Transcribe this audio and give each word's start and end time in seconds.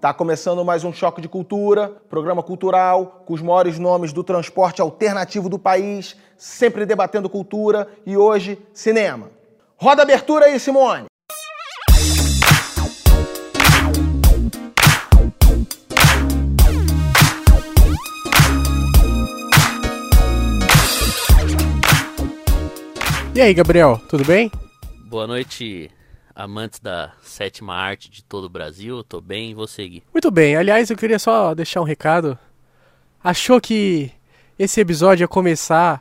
Tá 0.00 0.14
começando 0.14 0.64
mais 0.64 0.84
um 0.84 0.92
Choque 0.92 1.20
de 1.20 1.28
Cultura, 1.28 1.88
programa 2.08 2.40
cultural 2.40 3.24
com 3.26 3.34
os 3.34 3.42
maiores 3.42 3.80
nomes 3.80 4.12
do 4.12 4.22
transporte 4.22 4.80
alternativo 4.80 5.48
do 5.48 5.58
país, 5.58 6.16
sempre 6.36 6.86
debatendo 6.86 7.28
cultura 7.28 7.88
e 8.06 8.16
hoje 8.16 8.56
cinema. 8.72 9.28
Roda 9.76 10.02
a 10.02 10.04
abertura 10.04 10.44
aí, 10.44 10.60
Simone. 10.60 11.06
E 23.34 23.40
aí, 23.40 23.52
Gabriel, 23.52 24.00
tudo 24.08 24.24
bem? 24.24 24.48
Boa 25.08 25.26
noite, 25.26 25.90
amantes 26.38 26.78
da 26.78 27.10
sétima 27.20 27.74
arte 27.74 28.08
de 28.08 28.22
todo 28.22 28.44
o 28.44 28.48
Brasil. 28.48 29.02
Tô 29.02 29.20
bem, 29.20 29.50
e 29.50 29.54
você, 29.54 29.88
Gui? 29.88 30.02
Muito 30.14 30.30
bem. 30.30 30.56
Aliás, 30.56 30.88
eu 30.88 30.96
queria 30.96 31.18
só 31.18 31.52
deixar 31.52 31.80
um 31.80 31.84
recado. 31.84 32.38
Achou 33.22 33.60
que 33.60 34.12
esse 34.56 34.80
episódio 34.80 35.24
ia 35.24 35.28
começar 35.28 36.00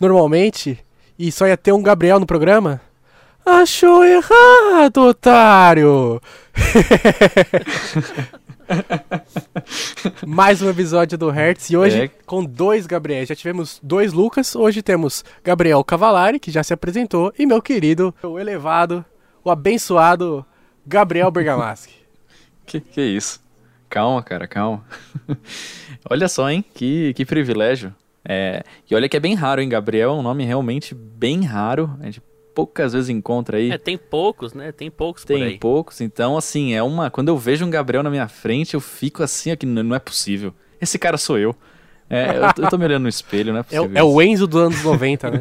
normalmente 0.00 0.84
e 1.16 1.30
só 1.30 1.46
ia 1.46 1.56
ter 1.56 1.70
um 1.72 1.82
Gabriel 1.82 2.18
no 2.18 2.26
programa? 2.26 2.80
Achou 3.46 4.04
errado, 4.04 4.98
otário! 4.98 6.20
Mais 10.26 10.60
um 10.60 10.68
episódio 10.68 11.16
do 11.16 11.30
Hertz 11.30 11.70
e 11.70 11.76
hoje 11.76 12.02
É. 12.02 12.08
com 12.26 12.44
dois 12.44 12.86
Gabriéis. 12.86 13.28
Já 13.28 13.34
tivemos 13.36 13.78
dois 13.82 14.12
Lucas, 14.12 14.54
hoje 14.54 14.82
temos 14.82 15.24
Gabriel 15.42 15.82
Cavalari, 15.84 16.38
que 16.40 16.50
já 16.50 16.62
se 16.62 16.74
apresentou, 16.74 17.32
e 17.38 17.46
meu 17.46 17.62
querido, 17.62 18.14
o 18.22 18.38
elevado, 18.38 19.02
o 19.48 19.50
abençoado 19.52 20.44
Gabriel 20.86 21.30
Bergamaschi. 21.30 21.90
Que, 22.66 22.80
que 22.80 23.00
isso? 23.00 23.40
Calma, 23.88 24.22
cara, 24.22 24.46
calma. 24.46 24.84
olha 26.10 26.28
só, 26.28 26.50
hein? 26.50 26.62
Que, 26.74 27.14
que 27.14 27.24
privilégio. 27.24 27.94
É, 28.22 28.62
e 28.90 28.94
olha 28.94 29.08
que 29.08 29.16
é 29.16 29.20
bem 29.20 29.34
raro, 29.34 29.62
hein? 29.62 29.68
Gabriel 29.70 30.10
é 30.10 30.12
um 30.12 30.20
nome 30.22 30.44
realmente 30.44 30.94
bem 30.94 31.44
raro. 31.44 31.96
A 32.00 32.04
gente 32.04 32.20
poucas 32.54 32.92
vezes 32.92 33.08
encontra 33.08 33.56
aí. 33.56 33.70
É, 33.70 33.78
tem 33.78 33.96
poucos, 33.96 34.52
né? 34.52 34.70
Tem 34.70 34.90
poucos 34.90 35.24
por 35.24 35.28
Tem 35.38 35.56
poucos, 35.58 36.02
então 36.02 36.36
assim, 36.36 36.74
é 36.74 36.82
uma. 36.82 37.10
Quando 37.10 37.28
eu 37.28 37.38
vejo 37.38 37.64
um 37.64 37.70
Gabriel 37.70 38.02
na 38.02 38.10
minha 38.10 38.28
frente, 38.28 38.74
eu 38.74 38.80
fico 38.80 39.22
assim, 39.22 39.50
aqui, 39.50 39.64
não 39.64 39.82
não 39.82 39.96
é 39.96 39.98
possível. 39.98 40.52
Esse 40.78 40.98
cara 40.98 41.16
sou 41.16 41.38
eu. 41.38 41.56
É, 42.10 42.36
eu, 42.36 42.52
tô- 42.54 42.62
eu 42.64 42.68
tô 42.68 42.76
me 42.76 42.84
olhando 42.84 43.04
no 43.04 43.08
espelho, 43.08 43.52
não 43.54 43.60
é 43.60 43.64
É, 43.72 43.80
possível. 43.80 44.06
o- 44.08 44.20
é. 44.20 44.24
Enzo 44.26 44.46
dos 44.46 44.60
anos 44.60 44.82
90, 44.84 45.30
né? 45.30 45.40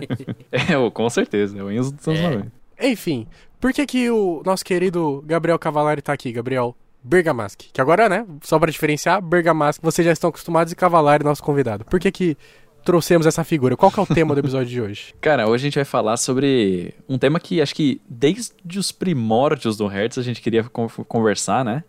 É, 0.49 0.77
o- 0.77 0.89
com 0.91 1.09
certeza, 1.09 1.59
é 1.59 1.63
o 1.63 1.69
Enzo 1.69 1.91
dos 1.91 2.07
anos 2.07 2.19
É. 2.21 2.29
90. 2.29 2.51
Enfim, 2.79 3.27
por 3.59 3.73
que 3.73 3.85
que 3.85 4.09
o 4.09 4.41
nosso 4.45 4.63
querido 4.63 5.23
Gabriel 5.25 5.57
Cavalari 5.59 6.01
tá 6.01 6.13
aqui, 6.13 6.31
Gabriel 6.31 6.75
Bergamaschi? 7.03 7.69
Que 7.71 7.81
agora, 7.81 8.07
né, 8.09 8.25
só 8.43 8.59
pra 8.59 8.71
diferenciar, 8.71 9.21
Bergamaschi, 9.21 9.79
vocês 9.81 10.05
já 10.05 10.11
estão 10.11 10.29
acostumados 10.29 10.73
e 10.73 10.75
Cavalari, 10.75 11.23
nosso 11.23 11.43
convidado. 11.43 11.85
Por 11.85 11.99
que 11.99 12.11
que 12.11 12.37
trouxemos 12.83 13.27
essa 13.27 13.43
figura? 13.43 13.75
Qual 13.75 13.91
que 13.91 13.99
é 13.99 14.03
o 14.03 14.05
tema 14.05 14.33
do 14.33 14.39
episódio 14.39 14.67
de 14.67 14.81
hoje? 14.81 15.13
Cara, 15.21 15.47
hoje 15.47 15.63
a 15.63 15.67
gente 15.67 15.75
vai 15.75 15.85
falar 15.85 16.17
sobre 16.17 16.93
um 17.09 17.17
tema 17.17 17.39
que 17.39 17.61
acho 17.61 17.75
que 17.75 18.01
desde 18.09 18.79
os 18.79 18.91
primórdios 18.91 19.75
do 19.77 19.87
Hertz 19.87 20.17
a 20.17 20.21
gente 20.23 20.41
queria 20.41 20.63
con- 20.63 20.87
conversar, 21.07 21.65
né? 21.65 21.83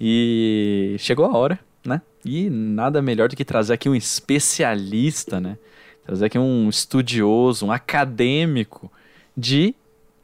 E 0.00 0.96
chegou 0.98 1.24
a 1.24 1.36
hora, 1.36 1.58
né? 1.86 2.02
E 2.24 2.50
nada 2.50 3.00
melhor 3.00 3.28
do 3.28 3.36
que 3.36 3.44
trazer 3.44 3.74
aqui 3.74 3.88
um 3.88 3.94
especialista, 3.94 5.40
né? 5.40 5.56
Trazer 6.04 6.26
aqui 6.26 6.38
um 6.38 6.68
estudioso, 6.68 7.66
um 7.66 7.72
acadêmico 7.72 8.90
de 9.36 9.74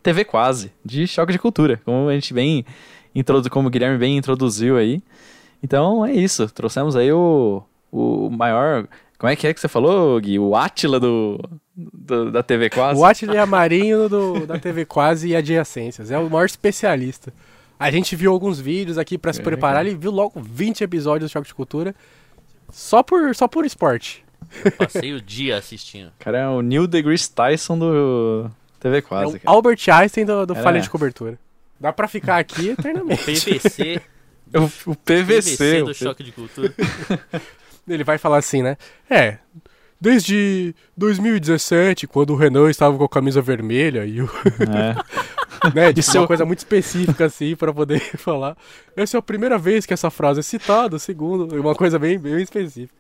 TV 0.02 0.24
quase, 0.24 0.72
de 0.84 1.06
choque 1.06 1.32
de 1.32 1.38
cultura, 1.38 1.80
como 1.84 2.08
a 2.08 2.14
gente 2.14 2.32
bem 2.34 2.64
introdu 3.14 3.50
como 3.50 3.68
o 3.68 3.70
Guilherme 3.70 3.98
bem 3.98 4.16
introduziu 4.16 4.76
aí. 4.76 5.02
Então 5.62 6.04
é 6.06 6.12
isso, 6.12 6.48
trouxemos 6.50 6.96
aí 6.96 7.12
o, 7.12 7.62
o 7.92 8.30
maior. 8.30 8.86
Como 9.18 9.30
é 9.30 9.36
que 9.36 9.46
é 9.46 9.52
que 9.52 9.60
você 9.60 9.68
falou, 9.68 10.18
Gui? 10.18 10.38
O 10.38 10.56
Átila 10.56 10.98
do, 10.98 11.38
do- 11.76 12.30
da 12.32 12.42
TV 12.42 12.70
quase? 12.70 12.98
O 12.98 13.04
Atila 13.04 13.44
Marinho 13.44 14.08
do, 14.08 14.46
da 14.46 14.58
TV 14.58 14.86
Quase 14.86 15.28
e 15.28 15.36
Adjacências. 15.36 16.10
É 16.10 16.18
o 16.18 16.30
maior 16.30 16.46
especialista. 16.46 17.30
A 17.78 17.90
gente 17.90 18.16
viu 18.16 18.32
alguns 18.32 18.58
vídeos 18.58 18.96
aqui 18.96 19.18
pra 19.18 19.32
se 19.34 19.40
É, 19.40 19.42
preparar. 19.42 19.76
cara. 19.78 19.88
Ele 19.88 19.96
viu 19.98 20.10
logo 20.10 20.40
20 20.40 20.82
episódios 20.84 21.30
do 21.30 21.32
Choque 21.32 21.48
de 21.48 21.54
Cultura. 21.54 21.94
Só 22.70 23.02
por, 23.02 23.34
só 23.34 23.46
por 23.46 23.66
esporte. 23.66 24.24
Passei 24.78 25.12
o 25.12 25.20
dia 25.20 25.58
assistindo. 25.58 26.10
Cara, 26.18 26.38
é 26.38 26.48
o 26.48 26.62
Neil 26.62 26.86
deGrasse 26.86 27.30
Tyson 27.30 27.78
do 27.78 28.50
TV 28.80 28.96
é 28.98 29.02
quase, 29.02 29.36
o 29.36 29.40
cara. 29.40 29.54
Albert 29.56 29.78
Einstein 29.92 30.24
do, 30.24 30.46
do 30.46 30.54
É. 30.56 30.62
Falha 30.62 30.80
de 30.80 30.90
Cobertura. 30.90 31.38
Dá 31.78 31.92
pra 31.92 32.08
ficar 32.08 32.38
aqui 32.38 32.70
eternamente. 32.76 33.22
PVC, 33.24 34.00
O, 34.54 34.90
o 34.90 34.96
PVC. 34.96 35.56
PVC 35.56 35.82
o 35.82 35.84
do 35.84 35.86
P- 35.92 35.94
choque 35.94 36.22
de 36.24 36.32
cultura. 36.32 36.74
Ele 37.88 38.04
vai 38.04 38.18
falar 38.18 38.38
assim, 38.38 38.62
né? 38.62 38.76
É. 39.08 39.38
Desde 40.00 40.74
2017, 40.96 42.06
quando 42.06 42.30
o 42.32 42.36
Renan 42.36 42.70
estava 42.70 42.96
com 42.96 43.04
a 43.04 43.08
camisa 43.08 43.42
vermelha 43.42 44.04
e 44.06 44.22
o. 44.22 44.30
É. 44.60 44.94
né, 45.74 45.88
tipo, 45.88 46.00
Isso 46.00 46.16
uma 46.16 46.22
eu- 46.24 46.26
coisa 46.26 46.44
muito 46.46 46.58
específica 46.60 47.26
assim 47.26 47.54
pra 47.54 47.72
poder 47.72 48.00
falar. 48.16 48.56
Essa 48.96 49.16
é 49.16 49.18
a 49.18 49.22
primeira 49.22 49.58
vez 49.58 49.84
que 49.84 49.92
essa 49.92 50.10
frase 50.10 50.40
é 50.40 50.42
citada, 50.42 50.98
segundo, 50.98 51.54
uma 51.60 51.74
coisa 51.74 51.98
bem, 51.98 52.18
bem 52.18 52.40
específica. 52.42 52.94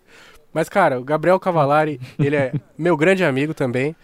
Mas, 0.52 0.68
cara, 0.68 1.00
o 1.00 1.04
Gabriel 1.04 1.38
Cavalari, 1.40 2.00
ele 2.18 2.34
é 2.36 2.52
meu 2.76 2.96
grande 2.96 3.22
amigo 3.24 3.54
também, 3.54 3.94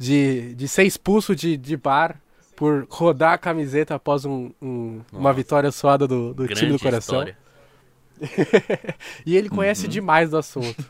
de, 0.00 0.54
de 0.54 0.66
ser 0.66 0.84
expulso 0.84 1.36
de, 1.36 1.58
de 1.58 1.76
bar 1.76 2.18
por 2.56 2.86
rodar 2.88 3.34
a 3.34 3.38
camiseta 3.38 3.94
após 3.94 4.24
um, 4.24 4.50
um- 4.60 5.02
uma 5.12 5.30
vitória 5.32 5.70
suada 5.70 6.08
do, 6.08 6.32
do 6.32 6.48
time 6.48 6.72
do 6.72 6.78
coração. 6.78 7.20
E 9.26 9.36
ele 9.36 9.48
conhece 9.48 9.84
Uhum. 9.84 9.90
demais 9.90 10.30
do 10.30 10.38
assunto. 10.38 10.84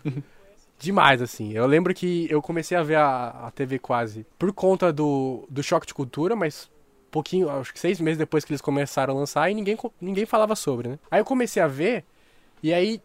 demais, 0.78 1.20
assim. 1.20 1.52
Eu 1.52 1.66
lembro 1.66 1.92
que 1.92 2.26
eu 2.30 2.40
comecei 2.40 2.76
a 2.76 2.82
ver 2.82 2.96
a, 2.96 3.46
a 3.46 3.50
TV 3.50 3.78
quase 3.78 4.24
por 4.38 4.52
conta 4.52 4.92
do, 4.92 5.44
do 5.50 5.62
choque 5.62 5.86
de 5.86 5.94
cultura, 5.94 6.34
mas 6.34 6.70
pouquinho, 7.10 7.50
acho 7.50 7.72
que 7.72 7.80
seis 7.80 8.00
meses 8.00 8.16
depois 8.18 8.44
que 8.44 8.52
eles 8.52 8.60
começaram 8.60 9.14
a 9.14 9.18
lançar 9.18 9.50
e 9.50 9.54
ninguém, 9.54 9.76
ninguém 10.00 10.24
falava 10.24 10.54
sobre, 10.56 10.88
né? 10.88 10.98
Aí 11.10 11.20
eu 11.20 11.24
comecei 11.24 11.60
a 11.62 11.66
ver, 11.66 12.04
e 12.62 12.72
aí, 12.72 13.00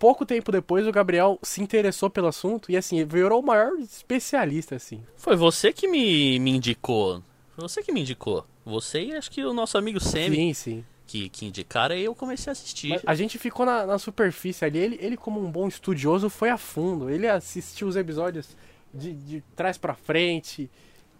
pouco 0.00 0.24
tempo 0.24 0.50
depois, 0.50 0.86
o 0.86 0.90
Gabriel 0.90 1.38
se 1.42 1.62
interessou 1.62 2.08
pelo 2.08 2.26
assunto 2.26 2.72
e, 2.72 2.76
assim, 2.76 3.04
virou 3.04 3.40
o 3.40 3.44
maior 3.44 3.78
especialista, 3.78 4.74
assim. 4.74 5.04
Foi 5.14 5.36
você 5.36 5.74
que 5.74 5.86
me, 5.86 6.38
me 6.40 6.52
indicou. 6.52 7.22
Foi 7.54 7.68
você 7.68 7.82
que 7.82 7.92
me 7.92 8.00
indicou. 8.00 8.46
Você 8.64 9.02
e 9.02 9.14
acho 9.14 9.30
que 9.30 9.44
o 9.44 9.52
nosso 9.52 9.76
amigo 9.76 10.00
Semi 10.00 10.36
Sim, 10.36 10.54
sim. 10.54 10.84
que, 11.06 11.28
que 11.28 11.44
indicaram 11.44 11.94
e 11.94 12.02
eu 12.02 12.14
comecei 12.14 12.50
a 12.50 12.52
assistir. 12.52 12.88
Mas 12.88 13.02
a 13.06 13.14
gente 13.14 13.36
ficou 13.36 13.66
na, 13.66 13.84
na 13.84 13.98
superfície 13.98 14.64
ali. 14.64 14.78
Ele, 14.78 14.98
ele, 15.02 15.16
como 15.18 15.38
um 15.38 15.50
bom 15.50 15.68
estudioso, 15.68 16.30
foi 16.30 16.48
a 16.48 16.56
fundo. 16.56 17.10
Ele 17.10 17.28
assistiu 17.28 17.86
os 17.86 17.94
episódios 17.94 18.56
de, 18.94 19.12
de 19.12 19.44
trás 19.54 19.76
pra 19.76 19.94
frente, 19.94 20.70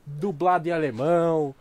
dublado 0.07 0.69
em 0.69 0.73
alemão, 0.73 1.55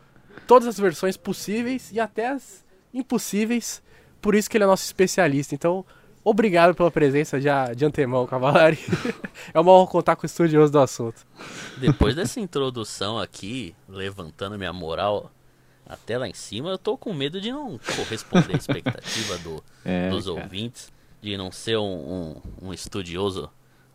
todas 0.48 0.70
as 0.70 0.80
versões 0.80 1.18
possíveis 1.18 1.92
e 1.92 2.00
até 2.00 2.30
as 2.30 2.64
impossíveis. 2.94 3.84
Por 4.22 4.36
isso 4.36 4.50
que 4.50 4.56
ele 4.56 4.64
é 4.64 4.68
nosso 4.68 4.86
especialista. 4.86 5.54
Então, 5.54 5.86
obrigado 6.24 6.76
pela 6.76 6.92
presença 6.92 7.40
já 7.40 7.74
de 7.74 7.86
antemão, 7.86 8.26
Cavalari. 8.26 8.80
é 9.54 9.60
uma 9.60 9.72
honra 9.72 9.88
contar 9.92 10.16
com 10.16 10.24
o 10.24 10.26
estudioso 10.26 10.72
do 10.72 10.80
assunto. 10.80 11.26
Depois 11.78 12.16
dessa 12.16 12.40
introdução 12.40 13.18
aqui, 13.20 13.76
levantando 13.88 14.58
minha 14.58 14.74
moral 14.74 15.32
até 15.86 16.18
lá 16.18 16.28
em 16.28 16.34
cima, 16.34 16.70
eu 16.70 16.78
tô 16.78 16.96
com 16.98 17.14
medo 17.14 17.42
de 17.42 17.52
não 17.52 17.80
corresponder 17.96 18.54
à 18.54 18.58
expectativa 18.58 19.38
do, 19.40 19.64
É, 19.84 20.10
dos 20.10 20.28
cara. 20.28 20.44
ouvintes, 20.44 20.92
de 21.22 21.36
não 21.36 21.52
ser 21.52 21.78
um, 21.78 21.84
um, 22.62 22.68
um 22.68 22.74
estudioso 22.74 23.50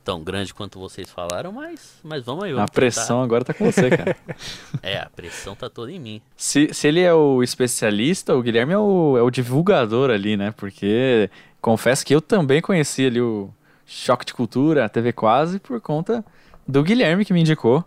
tão 0.04 0.22
grande 0.22 0.52
quanto 0.52 0.78
vocês 0.78 1.08
falaram, 1.08 1.50
mas, 1.50 1.98
mas 2.02 2.22
vamos 2.22 2.44
aí. 2.44 2.52
A 2.52 2.56
vamos 2.56 2.70
pressão 2.72 3.22
agora 3.22 3.42
tá 3.42 3.54
com 3.54 3.64
você, 3.64 3.88
cara. 3.88 4.14
tentar. 4.14 4.36
É, 4.82 4.98
a 4.98 5.08
pressão 5.08 5.54
tá 5.54 5.70
toda 5.70 5.90
em 5.90 5.98
mim. 5.98 6.20
se, 6.36 6.68
se 6.74 6.86
ele 6.86 7.00
é 7.00 7.14
o 7.14 7.42
especialista, 7.42 8.34
o 8.36 8.42
Guilherme 8.42 8.74
é 8.74 8.78
o, 8.78 9.16
é 9.16 9.22
o 9.22 9.30
divulgador 9.30 10.10
ali, 10.10 10.36
né? 10.36 10.50
Porque 10.50 11.30
confesso 11.64 12.04
que 12.04 12.14
eu 12.14 12.20
também 12.20 12.60
conheci 12.60 13.06
ali 13.06 13.22
o 13.22 13.48
Choque 13.86 14.26
de 14.26 14.34
Cultura, 14.34 14.84
a 14.84 14.88
TV 14.88 15.14
Quase, 15.14 15.58
por 15.58 15.80
conta 15.80 16.22
do 16.68 16.82
Guilherme 16.82 17.24
que 17.24 17.32
me 17.32 17.40
indicou. 17.40 17.82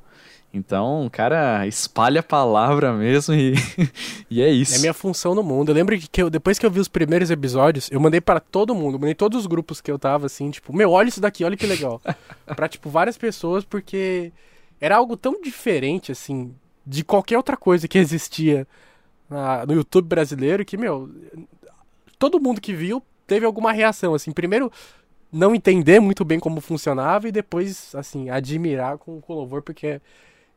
Então, 0.51 1.07
cara, 1.11 1.67
espalha 1.67 2.21
a 2.21 2.23
palavra 2.23 2.91
mesmo 2.91 3.35
e, 3.35 3.53
e 4.31 4.41
é 4.41 4.49
isso. 4.49 4.75
É 4.75 4.79
minha 4.79 4.95
função 4.95 5.35
no 5.35 5.43
mundo. 5.43 5.69
Eu 5.69 5.75
lembro 5.75 5.95
que, 5.99 6.23
eu- 6.23 6.29
depois 6.31 6.57
que 6.57 6.65
eu 6.65 6.71
vi 6.71 6.79
os 6.79 6.87
primeiros 6.87 7.29
episódios, 7.29 7.87
eu 7.91 7.99
mandei 7.99 8.19
pra 8.19 8.39
todo 8.39 8.73
mundo, 8.73 8.97
mandei 8.97 9.13
todos 9.13 9.41
os 9.41 9.45
grupos 9.45 9.79
que 9.79 9.91
eu 9.91 9.99
tava, 9.99 10.25
assim, 10.25 10.49
tipo, 10.49 10.75
meu, 10.75 10.89
olha 10.89 11.09
isso 11.09 11.21
daqui, 11.21 11.43
olha 11.45 11.55
que 11.55 11.67
legal. 11.67 12.01
pra, 12.55 12.67
tipo, 12.67 12.89
várias 12.89 13.15
pessoas, 13.15 13.63
porque 13.63 14.31
era 14.81 14.95
algo 14.95 15.15
tão 15.15 15.39
diferente, 15.39 16.11
assim, 16.11 16.51
de 16.83 17.03
qualquer 17.03 17.37
outra 17.37 17.55
coisa 17.55 17.87
que 17.87 17.99
existia 17.99 18.65
na- 19.29 19.67
no 19.67 19.73
YouTube 19.73 20.07
brasileiro, 20.07 20.65
que, 20.65 20.77
meu, 20.77 21.11
todo 22.17 22.39
mundo 22.39 22.59
que 22.59 22.73
viu 22.73 23.03
teve 23.27 23.45
alguma 23.45 23.71
reação, 23.71 24.15
assim. 24.15 24.31
Primeiro, 24.31 24.71
não 25.31 25.53
entender 25.53 25.99
muito 25.99 26.23
bem 26.23 26.39
como 26.39 26.61
funcionava 26.61 27.27
e 27.27 27.31
depois, 27.31 27.93
assim, 27.93 28.29
admirar 28.29 28.97
com, 28.97 29.21
com 29.21 29.33
louvor, 29.33 29.61
porque 29.61 30.01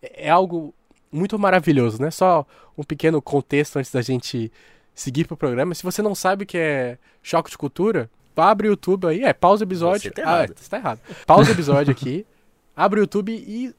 é, 0.01 0.29
é 0.29 0.31
algo 0.31 0.73
muito 1.13 1.39
maravilhoso, 1.39 2.01
né? 2.01 2.11
Só 2.11 2.47
um 2.79 2.85
pequeno 2.85 3.21
contexto 3.21 3.79
antes 3.79 3.91
da 3.91 4.01
gente 4.01 4.51
seguir 4.95 5.27
pro 5.27 5.37
programa. 5.37 5.75
Se 5.75 5.83
você 5.83 6.01
não 6.01 6.15
sabe 6.15 6.45
o 6.45 6.47
que 6.47 6.57
é 6.57 6.99
choque 7.23 7.51
de 7.51 7.59
cultura, 7.59 8.09
abre 8.37 8.69
o 8.69 8.71
YouTube 8.71 9.07
aí, 9.07 9.25
é, 9.25 9.33
pausa 9.33 9.65
o 9.65 9.69
episódio. 9.69 10.13
Você 10.15 10.23
tá 10.23 10.43
ah, 10.43 10.47
você 10.47 10.71
tá 10.71 10.77
errado. 10.79 11.01
Pausa 11.27 11.51
o 11.51 11.53
episódio 11.53 11.91
aqui, 11.91 12.25
abre 12.75 13.01
o 13.01 13.03
YouTube 13.03 13.33
e 13.33 13.75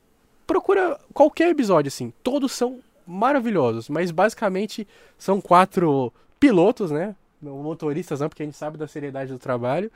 procura 0.46 1.00
qualquer 1.14 1.50
episódio, 1.50 1.88
assim. 1.88 2.14
Todos 2.22 2.52
são 2.52 2.80
maravilhosos, 3.08 3.90
mas 3.90 4.12
basicamente 4.12 4.88
são 5.18 5.42
quatro 5.42 6.14
pilotos, 6.40 6.92
né? 6.92 7.16
Motoristas 7.42 8.20
não, 8.20 8.30
porque 8.30 8.44
a 8.44 8.46
gente 8.46 8.58
sabe 8.58 8.78
da 8.78 8.88
seriedade 8.88 9.32
do 9.32 9.40
trabalho, 9.40 9.92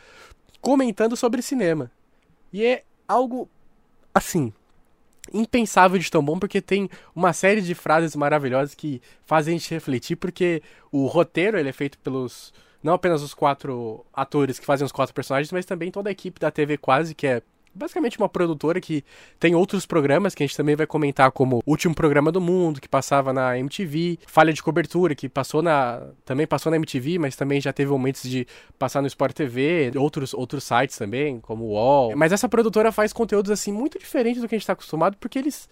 comentando 0.62 1.16
sobre 1.16 1.42
cinema. 1.42 1.92
E 2.52 2.66
é 2.66 2.84
algo, 3.08 3.48
assim, 4.14 4.52
impensável 5.34 6.00
de 6.00 6.10
tão 6.10 6.24
bom, 6.24 6.40
porque 6.40 6.62
tem 6.62 6.90
uma 7.16 7.34
série 7.34 7.62
de 7.62 7.76
frases 7.76 8.16
maravilhosas 8.16 8.74
que 8.74 9.02
fazem 9.26 9.56
a 9.56 9.58
gente 9.58 9.74
refletir, 9.74 10.16
porque 10.16 10.62
o 10.92 11.06
roteiro 11.08 11.58
ele 11.58 11.70
é 11.70 11.74
feito 11.74 11.98
pelos. 12.00 12.54
Não 12.82 12.94
apenas 12.94 13.24
os 13.24 13.34
quatro 13.34 14.06
atores 14.14 14.60
que 14.60 14.66
fazem 14.66 14.86
os 14.86 14.92
quatro 14.92 15.14
personagens, 15.14 15.52
mas 15.52 15.66
também 15.66 15.90
toda 15.90 16.10
a 16.10 16.12
equipe 16.12 16.40
da 16.40 16.52
TV 16.52 16.78
Quase, 16.78 17.16
que 17.16 17.26
é 17.26 17.42
basicamente 17.76 18.18
uma 18.18 18.30
produtora 18.30 18.80
que 18.80 19.04
tem 19.40 19.54
outros 19.54 19.86
programas 19.86 20.34
que 20.34 20.44
a 20.44 20.48
gente 20.48 20.56
também 20.56 20.76
vai 20.76 20.88
comentar, 20.88 21.32
como 21.32 21.62
Último 21.66 21.94
Programa 21.94 22.32
do 22.32 22.40
Mundo, 22.40 22.80
que 22.80 22.88
passava 22.88 23.34
na 23.34 23.58
MTV, 23.60 24.20
Falha 24.26 24.54
de 24.54 24.64
Cobertura, 24.64 25.14
que 25.14 25.28
passou 25.28 25.62
na. 25.62 26.02
também 26.24 26.48
passou 26.48 26.70
na 26.70 26.78
MTV, 26.78 27.20
mas 27.20 27.36
também 27.36 27.60
já 27.60 27.74
teve 27.74 27.92
momentos 27.92 28.24
de 28.24 28.48
passar 28.80 29.02
no 29.02 29.08
Sport 29.08 29.34
TV, 29.34 29.92
outros, 29.98 30.34
outros 30.34 30.64
sites 30.64 30.98
também, 30.98 31.40
como 31.40 31.66
o 31.66 31.70
UOL. 31.72 32.16
Mas 32.16 32.32
essa 32.32 32.48
produtora 32.48 32.92
faz 32.92 33.12
conteúdos 33.12 33.52
assim 33.52 33.72
muito 33.72 34.00
diferentes 34.00 34.42
do 34.42 34.48
que 34.48 34.56
a 34.56 34.58
gente 34.58 34.64
está 34.64 34.74
acostumado, 34.74 35.18
porque 35.18 35.38
eles 35.38 35.68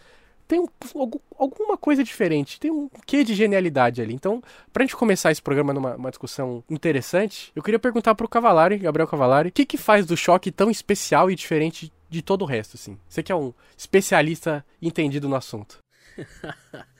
tem 0.53 0.59
um, 0.59 0.67
algum- 0.99 1.19
alguma 1.35 1.75
coisa 1.75 2.03
diferente, 2.03 2.59
tem 2.59 2.69
um 2.69 2.87
quê 3.07 3.23
de 3.23 3.33
genialidade 3.33 4.03
ali. 4.03 4.13
Então, 4.13 4.39
pra 4.71 4.83
gente 4.83 4.95
começar 4.95 5.31
esse 5.31 5.41
programa 5.41 5.73
numa 5.73 5.95
uma 5.95 6.11
discussão 6.11 6.63
interessante, 6.69 7.51
eu 7.55 7.63
queria 7.63 7.79
perguntar 7.79 8.13
pro 8.13 8.29
Cavalari, 8.29 8.77
Gabriel 8.77 9.07
Cavalari, 9.07 9.49
o 9.49 9.51
que 9.51 9.65
que 9.65 9.77
faz 9.77 10.05
do 10.05 10.15
choque 10.15 10.51
tão 10.51 10.69
especial 10.69 11.31
e 11.31 11.35
diferente 11.35 11.91
de 12.07 12.21
todo 12.21 12.43
o 12.43 12.45
resto, 12.45 12.75
assim? 12.75 12.99
Você 13.09 13.23
que 13.23 13.31
é 13.31 13.35
um 13.35 13.51
especialista 13.75 14.63
entendido 14.79 15.27
no 15.27 15.35
assunto. 15.35 15.79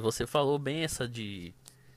Você 0.00 0.26
falou 0.26 0.58
bem 0.58 0.84
essa 0.84 1.08
de, 1.08 1.52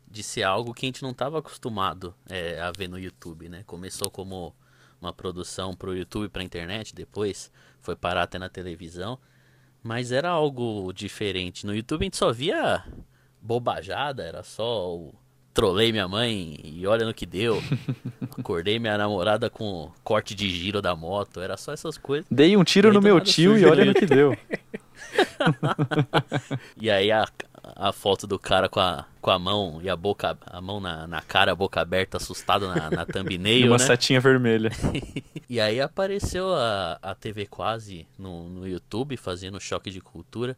de 0.10 0.24
ser 0.24 0.42
algo 0.44 0.74
que 0.74 0.86
a 0.86 0.90
gente 0.90 1.04
não 1.04 1.12
estava 1.12 1.38
acostumado 1.40 2.16
é, 2.28 2.60
a 2.60 2.72
ver 2.72 2.88
no 2.88 2.98
YouTube, 3.00 3.48
né? 3.48 3.64
Começou 3.66 4.10
como 4.10 4.56
uma 5.00 5.14
produção 5.14 5.76
pro 5.76 5.96
YouTube, 5.96 6.30
pra 6.30 6.44
internet, 6.44 6.96
depois 6.96 7.52
foi 7.80 7.96
parar 7.96 8.24
até 8.24 8.40
na 8.40 8.50
televisão. 8.50 9.20
Mas 9.88 10.12
era 10.12 10.28
algo 10.28 10.92
diferente. 10.92 11.66
No 11.66 11.74
YouTube 11.74 12.02
a 12.02 12.04
gente 12.04 12.18
só 12.18 12.30
via 12.34 12.84
bobajada, 13.42 14.22
era 14.22 14.44
só 14.44 14.94
o 14.94 15.16
trolei 15.54 15.94
minha 15.94 16.10
mãe 16.10 16.60
e 16.62 16.86
olha 16.86 17.06
no 17.06 17.14
que 17.14 17.26
deu. 17.26 17.64
Acordei 18.38 18.80
minha 18.80 18.98
namorada 18.98 19.50
com 19.50 19.90
corte 20.04 20.36
de 20.36 20.50
giro 20.50 20.82
da 20.82 20.94
moto, 20.94 21.40
era 21.40 21.56
só 21.56 21.72
essas 21.72 21.98
coisas. 21.98 22.28
Dei 22.30 22.58
um 22.58 22.66
tiro 22.66 22.90
aí 22.90 22.94
no 22.94 23.02
meu 23.02 23.22
tio 23.22 23.58
e 23.58 23.64
olha 23.64 23.86
no 23.86 23.94
que 23.94 24.06
deu. 24.06 24.36
E 26.82 26.90
aí 26.90 27.12
a, 27.12 27.26
a 27.76 27.92
foto 27.92 28.26
do 28.26 28.38
cara 28.40 28.70
com 28.70 28.80
a, 28.80 29.06
com 29.22 29.32
a 29.32 29.40
mão 29.40 29.80
e 29.82 29.90
a 29.90 29.96
boca, 29.96 30.38
a 30.46 30.62
mão 30.62 30.80
na, 30.80 31.08
na 31.08 31.22
cara, 31.22 31.52
a 31.52 31.56
boca 31.56 31.82
aberta, 31.82 32.18
assustado 32.18 32.68
na, 32.68 32.90
na 32.90 33.02
E 33.08 33.12
thumbnail, 33.12 33.68
uma 33.68 33.78
né? 33.78 33.86
setinha 33.86 34.20
vermelha. 34.20 34.72
E 35.50 35.62
aí 35.62 35.80
apareceu 35.80 36.54
a, 36.54 37.00
a 37.02 37.16
TV 37.16 37.46
Quase 37.46 38.06
no, 38.20 38.50
no 38.50 38.68
YouTube 38.68 39.16
fazendo 39.16 39.62
choque 39.62 39.90
de 39.90 40.02
cultura. 40.02 40.58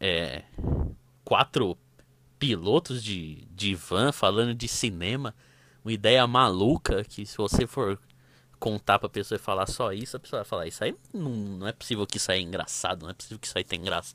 É, 0.00 0.44
quatro 1.22 1.76
pilotos 2.38 3.04
de, 3.04 3.46
de 3.50 3.74
van 3.74 4.10
falando 4.10 4.54
de 4.54 4.66
cinema. 4.66 5.34
Uma 5.84 5.92
ideia 5.92 6.26
maluca 6.26 7.04
que 7.04 7.26
se 7.26 7.36
você 7.36 7.66
for 7.66 7.98
contar 8.58 8.98
pra 8.98 9.08
pessoa 9.08 9.36
e 9.36 9.42
falar 9.42 9.66
só 9.66 9.92
isso, 9.92 10.16
a 10.16 10.20
pessoa 10.20 10.40
vai 10.40 10.48
falar, 10.48 10.66
isso 10.68 10.82
aí 10.84 10.94
não, 11.12 11.30
não 11.30 11.68
é 11.68 11.72
possível 11.72 12.06
que 12.06 12.16
isso 12.16 12.30
aí 12.32 12.38
é 12.38 12.42
engraçado, 12.42 13.02
não 13.02 13.10
é 13.10 13.12
possível 13.12 13.38
que 13.38 13.46
isso 13.46 13.58
aí 13.58 13.64
tenha 13.64 13.84
graça. 13.84 14.14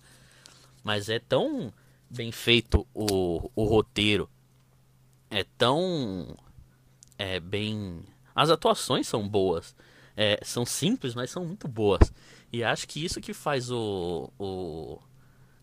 Mas 0.84 1.10
é 1.10 1.20
tão 1.20 1.74
bem 2.10 2.32
feito 2.32 2.88
o, 2.94 3.50
o 3.56 3.64
roteiro. 3.64 4.30
É 5.30 5.44
tão 5.58 6.38
é 7.18 7.40
bem. 7.40 8.04
As 8.36 8.50
atuações 8.50 9.08
são 9.08 9.28
boas. 9.28 9.76
É, 10.16 10.40
são 10.44 10.66
simples, 10.66 11.16
mas 11.16 11.30
são 11.30 11.46
muito 11.46 11.68
boas. 11.68 12.14
E 12.52 12.64
acho 12.64 12.88
que 12.88 13.04
isso 13.04 13.20
que 13.20 13.34
faz 13.34 13.72
o. 13.72 14.32
o 14.38 15.00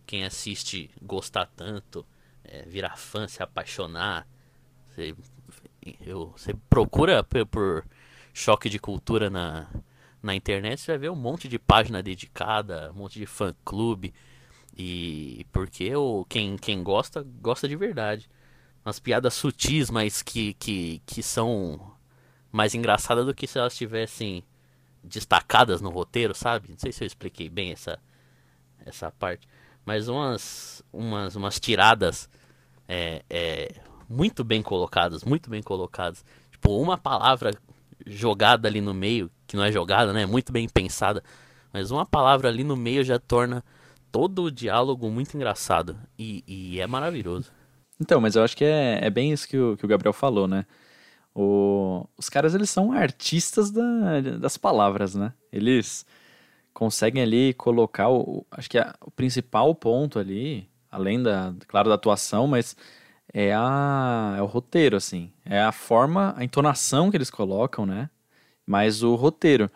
quem 0.06 0.24
assiste 0.24 0.90
gostar 1.00 1.46
tanto, 1.56 2.04
é, 2.44 2.62
virar 2.66 2.96
fã, 2.96 3.26
se 3.26 3.42
apaixonar. 3.42 4.26
Você, 4.90 5.14
eu, 6.04 6.32
você 6.36 6.54
procura 6.68 7.24
por, 7.24 7.46
por 7.46 7.86
choque 8.34 8.68
de 8.68 8.78
cultura 8.78 9.30
na, 9.30 9.66
na 10.22 10.34
internet, 10.34 10.80
você 10.80 10.92
vai 10.92 10.98
ver 10.98 11.10
um 11.10 11.16
monte 11.16 11.48
de 11.48 11.58
página 11.58 12.02
dedicada, 12.02 12.90
um 12.92 12.98
monte 12.98 13.18
de 13.18 13.24
fã 13.24 13.54
clube. 13.64 14.12
E 14.76 15.46
porque 15.52 15.94
o, 15.94 16.24
quem, 16.28 16.56
quem 16.56 16.82
gosta, 16.82 17.24
gosta 17.40 17.68
de 17.68 17.76
verdade. 17.76 18.28
Umas 18.84 18.98
piadas 18.98 19.34
sutis, 19.34 19.90
mas 19.90 20.22
que, 20.22 20.54
que, 20.54 21.00
que 21.06 21.22
são 21.22 21.94
mais 22.52 22.74
engraçadas 22.74 23.24
do 23.24 23.34
que 23.34 23.46
se 23.46 23.58
elas 23.58 23.72
estivessem 23.72 24.44
destacadas 25.02 25.80
no 25.80 25.90
roteiro, 25.90 26.34
sabe? 26.34 26.70
Não 26.70 26.78
sei 26.78 26.92
se 26.92 27.04
eu 27.04 27.06
expliquei 27.06 27.48
bem 27.48 27.72
essa, 27.72 27.98
essa 28.84 29.10
parte. 29.10 29.46
Mas 29.84 30.08
umas, 30.08 30.82
umas, 30.92 31.36
umas 31.36 31.60
tiradas 31.60 32.28
é, 32.88 33.22
é, 33.28 33.74
muito 34.08 34.42
bem 34.42 34.62
colocadas, 34.62 35.24
muito 35.24 35.50
bem 35.50 35.62
colocadas. 35.62 36.24
Tipo, 36.50 36.80
uma 36.80 36.98
palavra 36.98 37.52
jogada 38.06 38.68
ali 38.68 38.80
no 38.80 38.94
meio, 38.94 39.30
que 39.46 39.56
não 39.56 39.64
é 39.64 39.70
jogada, 39.70 40.12
né? 40.12 40.26
Muito 40.26 40.52
bem 40.52 40.68
pensada. 40.68 41.22
Mas 41.72 41.90
uma 41.90 42.06
palavra 42.06 42.48
ali 42.48 42.64
no 42.64 42.76
meio 42.76 43.04
já 43.04 43.18
torna 43.18 43.64
todo 44.14 44.44
o 44.44 44.50
diálogo 44.50 45.10
muito 45.10 45.34
engraçado. 45.36 45.98
E, 46.16 46.44
e 46.46 46.80
é 46.80 46.86
maravilhoso. 46.86 47.50
Então, 48.00 48.20
mas 48.20 48.36
eu 48.36 48.44
acho 48.44 48.56
que 48.56 48.64
é, 48.64 49.00
é 49.04 49.10
bem 49.10 49.32
isso 49.32 49.48
que 49.48 49.58
o, 49.58 49.76
que 49.76 49.84
o 49.84 49.88
Gabriel 49.88 50.12
falou, 50.12 50.46
né? 50.46 50.64
O- 51.34 52.06
os 52.16 52.28
caras, 52.28 52.54
eles 52.54 52.70
são 52.70 52.92
artistas 52.92 53.72
da- 53.72 54.20
das 54.38 54.56
palavras, 54.56 55.16
né? 55.16 55.32
Eles 55.52 56.06
conseguem 56.72 57.22
ali 57.24 57.54
colocar, 57.54 58.08
o, 58.08 58.46
acho 58.52 58.70
que 58.70 58.78
a- 58.78 58.94
o 59.04 59.10
principal 59.10 59.74
ponto 59.74 60.18
ali, 60.20 60.68
além 60.92 61.20
da, 61.20 61.52
claro, 61.66 61.88
da 61.88 61.96
atuação, 61.96 62.46
mas 62.46 62.76
é, 63.32 63.52
a, 63.54 64.36
é 64.38 64.42
o 64.42 64.46
roteiro, 64.46 64.96
assim. 64.96 65.32
É 65.44 65.60
a 65.60 65.72
forma, 65.72 66.34
a 66.36 66.44
entonação 66.44 67.10
que 67.10 67.16
eles 67.16 67.30
colocam, 67.30 67.84
né? 67.84 68.08
Mas 68.66 69.02
o 69.02 69.16
roteiro. 69.16 69.68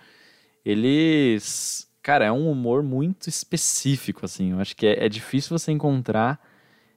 Eles... 0.64 1.87
Cara, 2.08 2.24
é 2.24 2.32
um 2.32 2.50
humor 2.50 2.82
muito 2.82 3.28
específico, 3.28 4.24
assim. 4.24 4.52
Eu 4.52 4.60
acho 4.60 4.74
que 4.74 4.86
é, 4.86 5.04
é 5.04 5.08
difícil 5.10 5.58
você 5.58 5.70
encontrar 5.72 6.40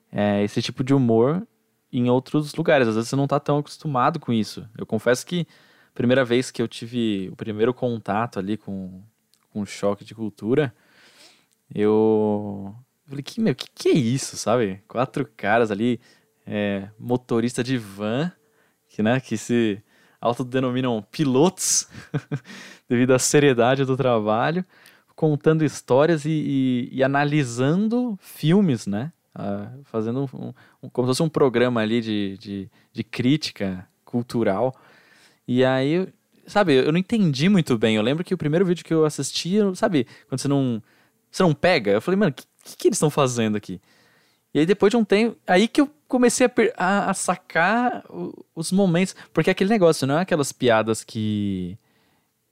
é, 0.10 0.42
esse 0.42 0.62
tipo 0.62 0.86
de 0.86 0.94
humor 0.94 1.46
em 1.92 2.10
outros 2.10 2.56
lugares. 2.56 2.88
Às 2.88 2.96
vezes 2.96 3.10
você 3.10 3.18
não 3.18 3.28
tá 3.28 3.38
tão 3.38 3.58
acostumado 3.58 4.22
com 4.22 4.32
isso. 4.32 4.66
Eu 4.78 4.86
confesso 4.86 5.26
que 5.26 5.46
a 5.90 5.94
primeira 5.94 6.24
vez 6.24 6.50
que 6.50 6.62
eu 6.62 6.68
tive 6.68 7.28
o 7.30 7.36
primeiro 7.36 7.74
contato 7.74 8.40
ali 8.40 8.56
com, 8.56 9.04
com 9.50 9.66
choque 9.66 10.06
de 10.06 10.16
cultura, 10.16 10.74
eu 11.76 12.74
falei, 13.06 13.22
que, 13.22 13.42
meu, 13.42 13.54
que 13.54 13.66
que 13.70 13.90
é 13.90 13.94
isso, 13.94 14.38
sabe? 14.38 14.82
Quatro 14.88 15.30
caras 15.36 15.72
ali, 15.72 16.00
é, 16.48 16.88
motorista 16.98 17.62
de 17.62 17.78
van, 17.78 18.32
que, 18.88 19.04
né, 19.04 19.20
que 19.20 19.36
se 19.36 19.84
autodenominam 20.22 21.06
pilotos 21.12 21.90
devido 22.88 23.12
à 23.12 23.20
seriedade 23.20 23.84
do 23.84 23.98
trabalho, 23.98 24.64
contando 25.22 25.64
histórias 25.64 26.26
e, 26.26 26.32
e- 26.32 26.90
e 26.94 27.04
analisando 27.04 28.18
filmes, 28.20 28.88
né? 28.88 29.14
Ah, 29.36 29.72
fazendo 29.84 30.28
um, 30.34 30.52
um- 30.82 30.90
como 30.90 31.08
se 31.08 31.12
fosse 31.12 31.22
um 31.24 31.30
programa 31.30 31.80
ali 31.80 32.02
de, 32.02 32.38
de, 32.40 32.72
de 32.92 33.04
crítica 33.04 33.88
cultural. 34.04 34.76
E 35.48 35.64
aí, 35.64 36.08
sabe, 36.48 36.74
eu 36.74 36.92
não 36.92 36.98
entendi 37.00 37.50
muito 37.50 37.78
bem. 37.78 37.96
Eu 37.98 38.02
lembro 38.02 38.24
que 38.24 38.34
o 38.34 38.38
primeiro 38.38 38.66
vídeo 38.66 38.84
que 38.84 38.94
eu 38.94 39.06
assisti, 39.06 39.58
sabe, 39.76 40.08
quando 40.28 40.42
você 40.42 40.48
não, 40.48 40.82
você 41.32 41.44
não 41.44 41.54
pega, 41.54 41.92
eu 41.92 42.02
falei, 42.02 42.18
mano, 42.18 42.32
o 42.32 42.34
que, 42.34 42.46
que, 42.64 42.78
que 42.78 42.88
eles 42.88 42.98
estão 42.98 43.12
fazendo 43.12 43.56
aqui? 43.58 43.80
E 44.56 44.60
aí 44.60 44.66
depois 44.66 44.90
de 44.92 44.98
um 44.98 45.06
tempo, 45.06 45.38
aí 45.46 45.68
que 45.68 45.82
eu 45.82 45.90
comecei 46.08 46.48
a, 46.48 46.52
a, 46.78 47.10
a 47.12 47.14
sacar 47.14 48.04
os 48.56 48.72
momentos. 48.72 49.16
Porque 49.32 49.52
é 49.52 49.54
aquele 49.54 49.70
negócio, 49.70 50.08
não 50.08 50.18
é 50.18 50.22
aquelas 50.24 50.52
piadas 50.52 51.04
que, 51.04 51.78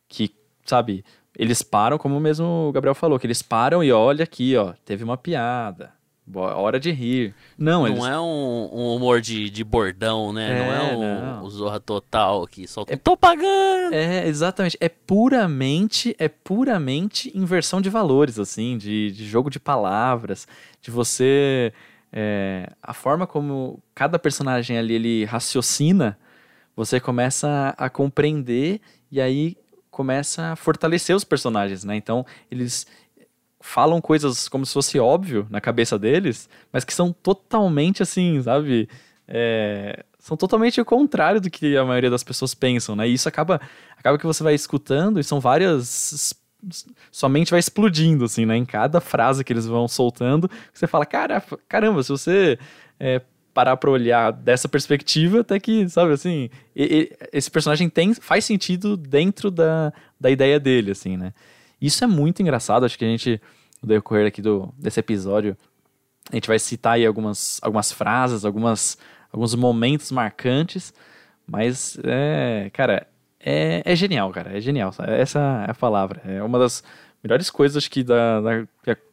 que, 0.08 0.32
sabe, 0.66 1.04
eles 1.40 1.64
param, 1.64 1.98
como 1.98 2.20
mesmo 2.20 2.68
o 2.68 2.72
Gabriel 2.72 2.94
falou, 2.94 3.18
que 3.18 3.26
eles 3.26 3.42
param 3.42 3.84
e 3.84 3.92
olha 3.92 4.24
aqui, 4.24 4.56
ó, 4.58 4.74
teve 4.86 5.04
uma 5.04 5.18
piada. 5.18 5.98
Bo- 6.28 6.42
Hora 6.42 6.80
de 6.80 6.92
rir. 6.92 7.34
Não, 7.58 7.88
eles, 7.88 7.98
Não 7.98 8.06
é 8.08 8.20
um, 8.20 8.70
um 8.72 8.96
humor 8.96 9.20
de, 9.20 9.50
de 9.50 9.64
bordão, 9.64 10.32
né? 10.32 10.60
não 10.60 10.66
É, 10.66 10.92
é 10.92 10.96
o, 10.96 11.00
não. 11.00 11.44
o 11.46 11.50
Zorra 11.50 11.80
Total 11.80 12.46
que 12.46 12.68
solta. 12.68 12.96
Tô 12.98 13.18
pagando! 13.18 13.96
É, 13.96 14.28
exatamente. 14.28 14.78
É 14.80 14.88
puramente, 14.90 16.16
é 16.20 16.28
puramente 16.28 17.36
inversão 17.36 17.82
de 17.82 17.90
valores, 17.90 18.38
assim, 18.38 18.78
de, 18.78 19.12
de 19.12 19.26
jogo 19.26 19.50
de 19.50 19.60
palavras, 19.60 20.48
de 20.82 20.92
você 20.92 21.74
é, 22.14 22.70
a 22.84 22.94
forma 22.94 23.26
como 23.26 23.82
cada 23.96 24.20
personagem 24.20 24.78
ali 24.78 24.94
ele 24.96 25.26
raciocina, 25.26 26.16
você 26.76 27.00
começa 27.00 27.74
a 27.78 27.90
compreender 27.90 28.80
e 29.12 29.20
aí 29.20 29.58
começa 30.00 30.54
a 30.54 30.56
fortalecer 30.56 31.14
os 31.14 31.26
personagens, 31.26 31.84
né? 31.84 31.94
Então, 31.94 32.26
eles 32.50 32.88
falam 33.60 34.00
coisas 34.00 34.48
como 34.48 34.66
se 34.66 34.72
fosse 34.72 34.98
óbvio 34.98 35.46
na 35.50 35.60
cabeça 35.60 36.00
deles, 36.00 36.48
mas 36.72 36.86
que 36.86 36.94
são 36.94 37.12
totalmente 37.12 38.02
assim, 38.02 38.42
sabe? 38.42 38.88
É, 39.28 40.06
são 40.18 40.38
totalmente 40.38 40.80
o 40.80 40.86
contrário 40.86 41.42
do 41.42 41.50
que 41.50 41.76
a 41.76 41.84
maioria 41.84 42.10
das 42.10 42.24
pessoas 42.24 42.56
pensam, 42.56 42.96
né? 42.96 43.10
E 43.10 43.14
isso 43.14 43.28
acaba, 43.28 43.60
acaba 43.98 44.18
que 44.18 44.26
você 44.26 44.42
vai 44.42 44.54
escutando 44.54 45.20
e 45.20 45.24
são 45.24 45.42
várias 45.42 46.34
sua 47.12 47.28
mente 47.28 47.52
vai 47.52 47.60
explodindo, 47.60 48.24
assim, 48.24 48.46
né? 48.46 48.56
Em 48.56 48.64
cada 48.64 49.02
frase 49.02 49.44
que 49.44 49.52
eles 49.52 49.66
vão 49.66 49.86
soltando, 49.86 50.50
você 50.74 50.88
fala, 50.88 51.06
cara, 51.06 51.44
caramba, 51.68 52.02
se 52.04 52.10
você 52.10 52.58
é, 52.98 53.22
parar 53.60 53.76
pra 53.76 53.92
olhar 53.92 54.32
dessa 54.32 54.70
perspectiva, 54.70 55.42
até 55.42 55.60
que, 55.60 55.90
sabe, 55.90 56.14
assim, 56.14 56.50
e, 56.74 57.12
e, 57.12 57.18
esse 57.34 57.52
personagem 57.52 57.90
tem, 57.90 58.14
faz 58.14 58.46
sentido 58.46 58.96
dentro 58.96 59.52
da, 59.52 59.92
da 60.18 60.32
ideia 60.32 60.58
dele, 60.58 60.92
assim, 60.92 61.18
né? 61.18 61.34
Isso 61.82 62.02
é 62.02 62.08
muito 62.08 62.42
engraçado, 62.42 62.86
acho 62.86 62.98
que 62.98 63.04
a 63.04 63.08
gente, 63.10 63.42
no 63.82 63.90
decorrer 63.90 64.28
aqui 64.28 64.42
do, 64.42 64.74
desse 64.78 64.98
episódio, 65.02 65.58
a 66.32 66.36
gente 66.36 66.48
vai 66.48 66.58
citar 66.58 66.94
aí 66.94 67.06
algumas, 67.06 67.60
algumas 67.62 67.92
frases, 67.92 68.46
algumas, 68.46 68.98
alguns 69.30 69.54
momentos 69.56 70.10
marcantes, 70.10 70.94
mas, 71.46 72.00
é, 72.06 72.70
cara, 72.72 73.06
é, 73.42 73.82
é 73.84 73.94
genial, 73.94 74.32
cara. 74.32 74.58
É 74.58 74.62
genial. 74.62 74.94
Essa 75.06 75.66
é 75.68 75.72
a 75.72 75.76
palavra. 75.76 76.22
É 76.24 76.42
uma 76.42 76.60
das 76.60 76.82
melhores 77.22 77.50
coisas, 77.50 77.76
acho 77.76 77.92
que, 77.92 78.06
da, 78.06 78.40
da, 78.40 78.68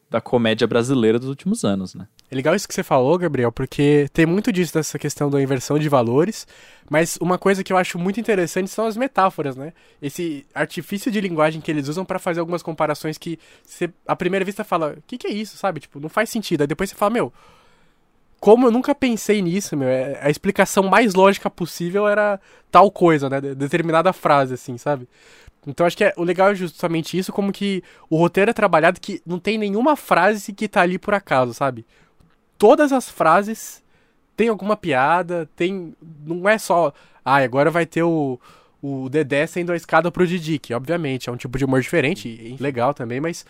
da 0.08 0.20
comédia 0.20 0.66
brasileira 0.66 1.18
dos 1.18 1.28
últimos 1.28 1.64
anos, 1.64 1.94
né? 1.94 2.06
É 2.30 2.34
legal 2.34 2.54
isso 2.54 2.66
que 2.66 2.74
você 2.74 2.82
falou, 2.82 3.18
Gabriel, 3.18 3.50
porque 3.52 4.08
tem 4.12 4.26
muito 4.26 4.52
disso 4.52 4.74
dessa 4.74 4.98
questão 4.98 5.28
da 5.28 5.40
inversão 5.42 5.78
de 5.78 5.88
valores, 5.88 6.46
mas 6.88 7.16
uma 7.20 7.38
coisa 7.38 7.62
que 7.62 7.72
eu 7.72 7.76
acho 7.76 7.98
muito 7.98 8.20
interessante 8.20 8.70
são 8.70 8.86
as 8.86 8.96
metáforas, 8.96 9.56
né? 9.56 9.72
Esse 10.00 10.46
artifício 10.54 11.10
de 11.10 11.20
linguagem 11.20 11.60
que 11.60 11.70
eles 11.70 11.88
usam 11.88 12.04
para 12.04 12.18
fazer 12.18 12.40
algumas 12.40 12.62
comparações 12.62 13.18
que 13.18 13.38
você, 13.64 13.90
à 14.06 14.14
primeira 14.14 14.44
vista, 14.44 14.64
fala, 14.64 14.94
o 14.98 15.02
que, 15.06 15.18
que 15.18 15.26
é 15.26 15.30
isso, 15.30 15.56
sabe? 15.56 15.80
Tipo, 15.80 16.00
não 16.00 16.08
faz 16.08 16.30
sentido. 16.30 16.62
Aí 16.62 16.66
depois 16.66 16.90
você 16.90 16.96
fala, 16.96 17.10
meu, 17.10 17.32
como 18.38 18.66
eu 18.66 18.70
nunca 18.70 18.94
pensei 18.94 19.40
nisso, 19.40 19.76
meu, 19.76 19.88
é, 19.88 20.18
a 20.22 20.30
explicação 20.30 20.84
mais 20.84 21.14
lógica 21.14 21.50
possível 21.50 22.06
era 22.06 22.40
tal 22.70 22.90
coisa, 22.90 23.28
né? 23.28 23.40
Determinada 23.40 24.12
frase, 24.12 24.54
assim, 24.54 24.76
sabe? 24.78 25.08
Então 25.66 25.86
acho 25.86 25.96
que 25.96 26.04
é, 26.04 26.14
o 26.16 26.22
legal 26.22 26.50
é 26.50 26.54
justamente 26.54 27.18
isso, 27.18 27.32
como 27.32 27.52
que 27.52 27.82
o 28.08 28.16
roteiro 28.16 28.50
é 28.50 28.54
trabalhado 28.54 29.00
que 29.00 29.20
não 29.26 29.38
tem 29.38 29.58
nenhuma 29.58 29.96
frase 29.96 30.52
que 30.52 30.68
tá 30.68 30.82
ali 30.82 30.98
por 30.98 31.12
acaso, 31.12 31.52
sabe? 31.52 31.84
Todas 32.56 32.92
as 32.92 33.10
frases 33.10 33.82
tem 34.36 34.48
alguma 34.48 34.76
piada, 34.76 35.48
tem. 35.56 35.94
Não 36.24 36.48
é 36.48 36.58
só. 36.58 36.92
Ah, 37.24 37.36
agora 37.38 37.70
vai 37.70 37.86
ter 37.86 38.02
o, 38.02 38.38
o 38.80 39.08
Dedé 39.08 39.46
sendo 39.46 39.72
a 39.72 39.76
escada 39.76 40.12
pro 40.12 40.26
Didi, 40.26 40.58
que 40.58 40.74
obviamente 40.74 41.28
é 41.28 41.32
um 41.32 41.36
tipo 41.36 41.58
de 41.58 41.64
humor 41.64 41.80
diferente, 41.80 42.56
legal 42.60 42.94
também, 42.94 43.20
mas. 43.20 43.44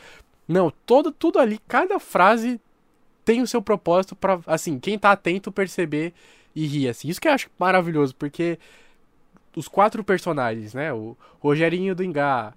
Não, 0.49 0.73
todo, 0.87 1.11
tudo 1.11 1.40
ali, 1.40 1.58
cada 1.66 1.99
frase 1.99 2.61
tem 3.25 3.42
o 3.42 3.46
seu 3.49 3.61
propósito 3.61 4.14
para 4.14 4.38
assim, 4.46 4.78
quem 4.78 4.96
tá 4.96 5.11
atento 5.11 5.50
perceber 5.50 6.14
e 6.54 6.66
rir, 6.66 6.88
assim. 6.88 7.08
Isso 7.08 7.20
que 7.20 7.26
eu 7.26 7.32
acho 7.32 7.50
maravilhoso, 7.58 8.14
porque 8.14 8.56
os 9.56 9.66
quatro 9.66 10.04
personagens, 10.04 10.75
né? 10.75 10.92
O 10.92 11.16
Rogerinho 11.40 11.94
do 11.94 12.04
Ingá, 12.04 12.52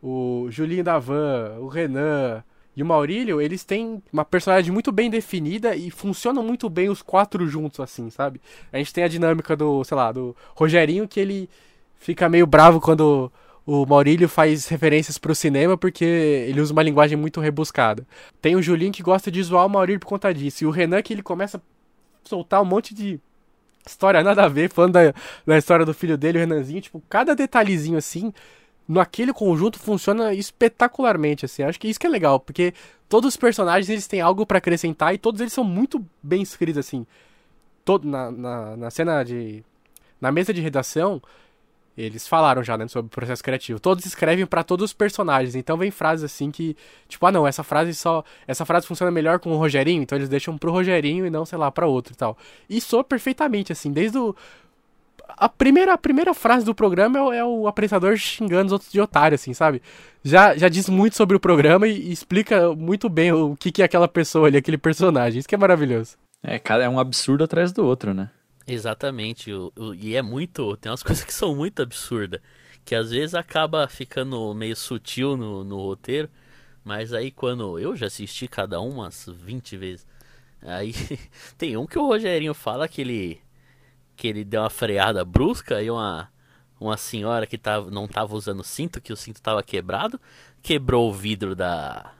o 0.00 0.46
Julinho 0.50 0.84
da 0.84 0.98
Van, 0.98 1.56
o 1.58 1.66
Renan 1.66 2.42
e 2.76 2.82
o 2.82 2.86
Maurílio, 2.86 3.40
eles 3.40 3.64
têm 3.64 4.02
uma 4.12 4.24
personalidade 4.24 4.70
muito 4.70 4.92
bem 4.92 5.10
definida 5.10 5.76
e 5.76 5.90
funcionam 5.90 6.42
muito 6.42 6.70
bem 6.70 6.88
os 6.88 7.02
quatro 7.02 7.46
juntos, 7.48 7.80
assim, 7.80 8.08
sabe? 8.10 8.40
A 8.72 8.78
gente 8.78 8.92
tem 8.92 9.04
a 9.04 9.08
dinâmica 9.08 9.56
do, 9.56 9.82
sei 9.84 9.96
lá, 9.96 10.12
do 10.12 10.34
Rogerinho, 10.54 11.08
que 11.08 11.20
ele 11.20 11.50
fica 11.96 12.28
meio 12.28 12.46
bravo 12.46 12.80
quando 12.80 13.30
o 13.66 13.86
Maurílio 13.86 14.28
faz 14.28 14.68
referências 14.68 15.16
pro 15.18 15.34
cinema 15.34 15.76
porque 15.76 16.04
ele 16.04 16.60
usa 16.60 16.72
uma 16.72 16.82
linguagem 16.82 17.16
muito 17.16 17.40
rebuscada. 17.40 18.06
Tem 18.40 18.54
o 18.56 18.62
Julinho 18.62 18.92
que 18.92 19.02
gosta 19.02 19.30
de 19.30 19.42
zoar 19.42 19.66
o 19.66 19.70
Maurílio 19.70 20.00
por 20.00 20.08
conta 20.08 20.32
disso. 20.32 20.64
E 20.64 20.66
o 20.66 20.70
Renan 20.70 21.02
que 21.02 21.12
ele 21.12 21.22
começa 21.22 21.58
a 21.58 21.60
soltar 22.28 22.60
um 22.60 22.66
monte 22.66 22.94
de 22.94 23.18
história 23.86 24.22
nada 24.22 24.44
a 24.44 24.48
ver, 24.48 24.70
falando 24.70 24.92
da, 24.92 25.14
da 25.46 25.58
história 25.58 25.84
do 25.84 25.94
filho 25.94 26.16
dele, 26.16 26.38
o 26.38 26.40
Renanzinho. 26.40 26.80
Tipo, 26.80 27.02
cada 27.08 27.34
detalhezinho 27.34 27.98
assim, 27.98 28.32
naquele 28.88 29.32
conjunto 29.32 29.78
funciona 29.78 30.34
espetacularmente, 30.34 31.44
assim. 31.44 31.62
Acho 31.62 31.78
que 31.78 31.88
isso 31.88 32.00
que 32.00 32.06
é 32.06 32.10
legal, 32.10 32.40
porque 32.40 32.74
todos 33.08 33.28
os 33.28 33.36
personagens 33.36 33.88
eles 33.88 34.06
têm 34.06 34.20
algo 34.20 34.46
para 34.46 34.58
acrescentar 34.58 35.14
e 35.14 35.18
todos 35.18 35.40
eles 35.40 35.52
são 35.52 35.64
muito 35.64 36.04
bem 36.22 36.42
escritos, 36.42 36.78
assim. 36.78 37.06
Todo, 37.84 38.08
na, 38.08 38.30
na, 38.30 38.76
na 38.76 38.90
cena 38.90 39.22
de... 39.22 39.62
Na 40.20 40.32
mesa 40.32 40.54
de 40.54 40.60
redação, 40.62 41.20
eles 41.96 42.26
falaram 42.26 42.62
já, 42.62 42.76
né, 42.76 42.88
sobre 42.88 43.06
o 43.06 43.10
processo 43.10 43.42
criativo. 43.42 43.78
Todos 43.78 44.04
escrevem 44.04 44.46
para 44.46 44.64
todos 44.64 44.86
os 44.86 44.92
personagens. 44.92 45.54
Então 45.54 45.76
vem 45.76 45.90
frases 45.90 46.24
assim 46.24 46.50
que, 46.50 46.76
tipo, 47.08 47.24
ah, 47.26 47.32
não, 47.32 47.46
essa 47.46 47.62
frase 47.62 47.94
só, 47.94 48.24
essa 48.46 48.64
frase 48.64 48.86
funciona 48.86 49.10
melhor 49.10 49.38
com 49.38 49.52
o 49.52 49.56
Rogerinho, 49.56 50.02
então 50.02 50.18
eles 50.18 50.28
deixam 50.28 50.58
pro 50.58 50.72
Rogerinho 50.72 51.26
e 51.26 51.30
não, 51.30 51.44
sei 51.46 51.58
lá, 51.58 51.70
para 51.70 51.86
outro 51.86 52.12
e 52.12 52.16
tal. 52.16 52.36
E 52.68 52.80
soa 52.80 53.04
perfeitamente 53.04 53.72
assim, 53.72 53.92
desde 53.92 54.18
o 54.18 54.34
a 55.36 55.48
primeira, 55.48 55.94
a 55.94 55.98
primeira 55.98 56.34
frase 56.34 56.64
do 56.64 56.74
programa 56.74 57.18
é 57.18 57.22
o, 57.22 57.32
é 57.32 57.44
o, 57.44 57.66
apresentador 57.66 58.16
xingando 58.16 58.66
os 58.66 58.72
outros 58.72 58.92
de 58.92 59.00
otário, 59.00 59.34
assim, 59.34 59.52
sabe? 59.52 59.82
Já, 60.22 60.56
já 60.56 60.68
diz 60.68 60.88
muito 60.88 61.16
sobre 61.16 61.36
o 61.36 61.40
programa 61.40 61.88
e, 61.88 62.08
e 62.08 62.12
explica 62.12 62.72
muito 62.74 63.08
bem 63.08 63.32
o 63.32 63.56
que, 63.56 63.72
que 63.72 63.82
é 63.82 63.84
aquela 63.84 64.06
pessoa 64.06 64.46
ali, 64.46 64.56
aquele 64.56 64.78
personagem. 64.78 65.38
Isso 65.38 65.48
que 65.48 65.54
é 65.54 65.58
maravilhoso. 65.58 66.16
É, 66.42 66.58
cara, 66.58 66.84
é 66.84 66.88
um 66.88 66.98
absurdo 66.98 67.44
atrás 67.44 67.72
do 67.72 67.84
outro, 67.84 68.14
né? 68.14 68.30
Exatamente. 68.66 69.50
E 69.96 70.16
é 70.16 70.22
muito. 70.22 70.76
Tem 70.76 70.90
umas 70.90 71.02
coisas 71.04 71.24
que 71.24 71.32
são 71.34 71.54
muito 71.54 71.82
absurdas. 71.82 72.40
Que 72.84 72.94
às 72.94 73.10
vezes 73.10 73.34
acaba 73.34 73.86
ficando 73.88 74.52
meio 74.54 74.76
sutil 74.76 75.36
no, 75.36 75.64
no 75.64 75.76
roteiro. 75.78 76.28
Mas 76.84 77.12
aí 77.12 77.30
quando. 77.30 77.78
Eu 77.78 77.96
já 77.96 78.06
assisti 78.06 78.48
cada 78.48 78.80
um 78.80 78.90
umas 78.90 79.26
20 79.28 79.76
vezes. 79.76 80.06
Aí 80.62 80.94
tem 81.58 81.76
um 81.76 81.86
que 81.86 81.98
o 81.98 82.06
Rogerinho 82.06 82.54
fala 82.54 82.88
que 82.88 83.00
ele. 83.00 83.40
Que 84.16 84.28
ele 84.28 84.44
deu 84.44 84.62
uma 84.62 84.70
freada 84.70 85.24
brusca 85.24 85.82
e 85.82 85.90
uma. 85.90 86.32
Uma 86.80 86.96
senhora 86.96 87.46
que 87.46 87.56
tava, 87.56 87.90
não 87.90 88.06
tava 88.08 88.34
usando 88.34 88.62
cinto, 88.64 89.00
que 89.00 89.12
o 89.12 89.16
cinto 89.16 89.40
tava 89.40 89.62
quebrado, 89.62 90.20
quebrou 90.62 91.08
o 91.08 91.12
vidro 91.12 91.54
da. 91.54 92.12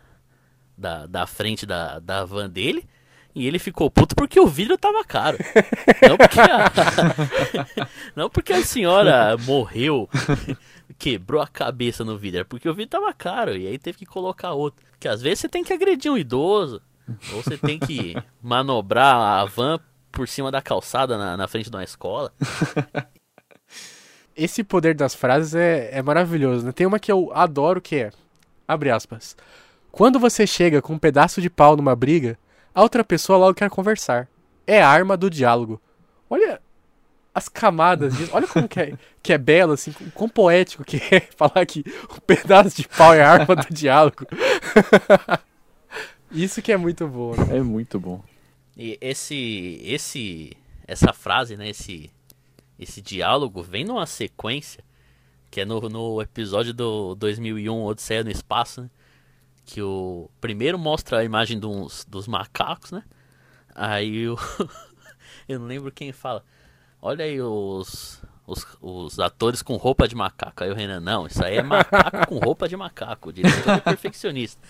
Da, 0.77 1.07
da 1.07 1.27
frente 1.27 1.65
da, 1.67 2.01
da 2.01 2.25
van 2.25 2.51
dele 2.51 2.89
e 3.35 3.47
ele 3.47 3.59
ficou 3.59 3.91
puto 3.91 4.15
porque 4.15 4.39
o 4.39 4.47
vidro 4.47 4.79
tava 4.79 5.05
caro. 5.05 5.39
Não 6.09 6.17
porque 6.17 6.41
a, 6.41 7.89
não 8.15 8.31
porque 8.31 8.53
a 8.53 8.65
senhora 8.65 9.37
morreu, 9.39 10.09
quebrou 10.99 11.43
a 11.43 11.49
cabeça 11.49 12.05
no 12.05 12.17
vidro, 12.17 12.41
é 12.41 12.45
porque 12.45 12.69
o 12.69 12.75
vidro 12.75 12.91
tava 12.91 13.13
caro 13.13 13.57
e 13.57 13.67
aí 13.67 13.77
teve 13.77 13.99
que 13.99 14.07
colocar 14.07 14.53
outro. 14.53 14.85
Porque 14.93 15.09
às 15.09 15.21
vezes 15.21 15.41
você 15.41 15.49
tem 15.49 15.65
que 15.65 15.73
agredir 15.73 16.13
um 16.13 16.17
idoso, 16.17 16.81
ou 17.33 17.43
você 17.43 17.59
tem 17.59 17.79
que 17.79 18.15
manobrar 18.41 19.17
a 19.17 19.45
van 19.45 19.81
por 20.13 20.29
cima 20.29 20.53
da 20.53 20.63
calçada 20.63 21.19
na, 21.19 21.37
na 21.37 21.49
frente 21.49 21.69
de 21.69 21.77
uma 21.77 21.83
escola. 21.83 22.33
Esse 24.37 24.63
poder 24.63 24.95
das 24.95 25.15
frases 25.15 25.55
é, 25.55 25.91
é 25.93 26.03
maravilhoso, 26.03 26.65
né? 26.67 26.73
Tem 26.73 26.87
uma 26.87 27.01
que 27.01 27.11
eu 27.11 27.33
adoro 27.35 27.81
que 27.81 27.97
é, 27.97 28.11
abre 28.67 28.91
aspas, 28.91 29.37
quando 29.91 30.19
você 30.19 30.47
chega 30.47 30.81
com 30.81 30.95
um 30.95 30.99
pedaço 30.99 31.41
de 31.41 31.51
pau 31.51 31.77
numa 31.77 31.95
briga, 31.95 32.39
a 32.75 32.83
outra 32.83 33.05
pessoa 33.05 33.39
logo 33.39 33.55
quer 33.55 33.71
conversar. 33.71 34.29
É 34.67 34.83
a 34.83 34.89
arma 34.89 35.17
do 35.17 35.31
diálogo. 35.31 35.81
Olha 36.29 36.61
as 37.35 37.49
camadas 37.49 38.17
disso. 38.17 38.31
Olha 38.33 38.47
como 38.47 38.69
que 38.69 38.81
é, 38.81 38.99
que 39.23 39.33
é 39.33 39.39
belo, 39.39 39.73
assim, 39.73 39.93
quão 40.15 40.29
poético 40.29 40.85
que 40.85 40.97
é 40.97 41.21
falar 41.37 41.65
que 41.67 41.85
um 42.11 42.21
pedaço 42.21 42.77
de 42.77 42.89
pau 42.89 43.13
é 43.13 43.23
a 43.23 43.31
arma 43.31 43.57
do 43.57 43.73
diálogo. 43.73 44.27
Isso 46.31 46.63
que 46.63 46.73
é 46.73 46.77
muito 46.77 47.07
bom, 47.07 47.35
né? 47.37 47.59
É 47.59 47.63
muito 47.63 48.01
bom. 48.01 48.23
E 48.77 48.99
esse, 49.01 49.81
esse, 49.85 50.57
essa 50.87 51.13
frase, 51.13 51.57
né, 51.57 51.69
esse, 51.69 52.11
esse 52.79 53.01
diálogo 53.01 53.63
vem 53.63 53.85
numa 53.85 54.07
sequência 54.07 54.83
que 55.55 55.61
é 55.61 55.65
no, 55.65 55.81
no 55.83 56.21
episódio 56.21 56.75
do 56.75 57.15
2001 57.15 57.85
Odisseia 57.85 58.25
no 58.25 58.31
Espaço, 58.33 58.83
né? 58.83 58.91
Que 59.65 59.81
o 59.83 60.31
primeiro 60.41 60.79
mostra 60.79 61.19
a 61.19 61.25
imagem 61.25 61.59
dos, 61.59 62.05
dos 62.09 62.27
macacos, 62.27 62.93
né? 62.93 63.03
Aí 63.75 64.29
o 64.29 64.37
eu 65.49 65.59
não 65.59 65.67
lembro 65.67 65.91
quem 65.91 66.13
fala. 66.13 66.45
Olha 67.01 67.25
aí 67.25 67.41
os, 67.41 68.23
os, 68.47 68.67
os, 68.81 69.19
atores 69.19 69.63
com 69.63 69.77
roupa 69.77 70.09
de 70.09 70.15
macaco. 70.15 70.65
Aí 70.65 70.71
o 70.71 70.75
Renan, 70.75 71.01
não, 71.01 71.27
isso 71.27 71.45
aí 71.45 71.57
é 71.57 71.63
macaco 71.63 72.27
com 72.29 72.39
roupa 72.39 72.69
de 72.69 72.77
macaco. 72.77 73.29
O 73.29 73.33
diretor 73.33 73.75
é 73.75 73.81
perfeccionista. 73.81 74.61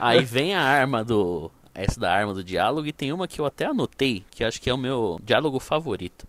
Aí 0.00 0.24
vem 0.24 0.54
a 0.54 0.62
arma 0.62 1.04
do. 1.04 1.50
Essa 1.74 1.98
da 1.98 2.12
arma 2.12 2.32
do 2.32 2.44
diálogo 2.44 2.86
e 2.86 2.92
tem 2.92 3.12
uma 3.12 3.26
que 3.26 3.40
eu 3.40 3.44
até 3.44 3.66
anotei, 3.66 4.24
que 4.30 4.44
acho 4.44 4.62
que 4.62 4.70
é 4.70 4.74
o 4.74 4.78
meu 4.78 5.18
diálogo 5.24 5.58
favorito. 5.58 6.24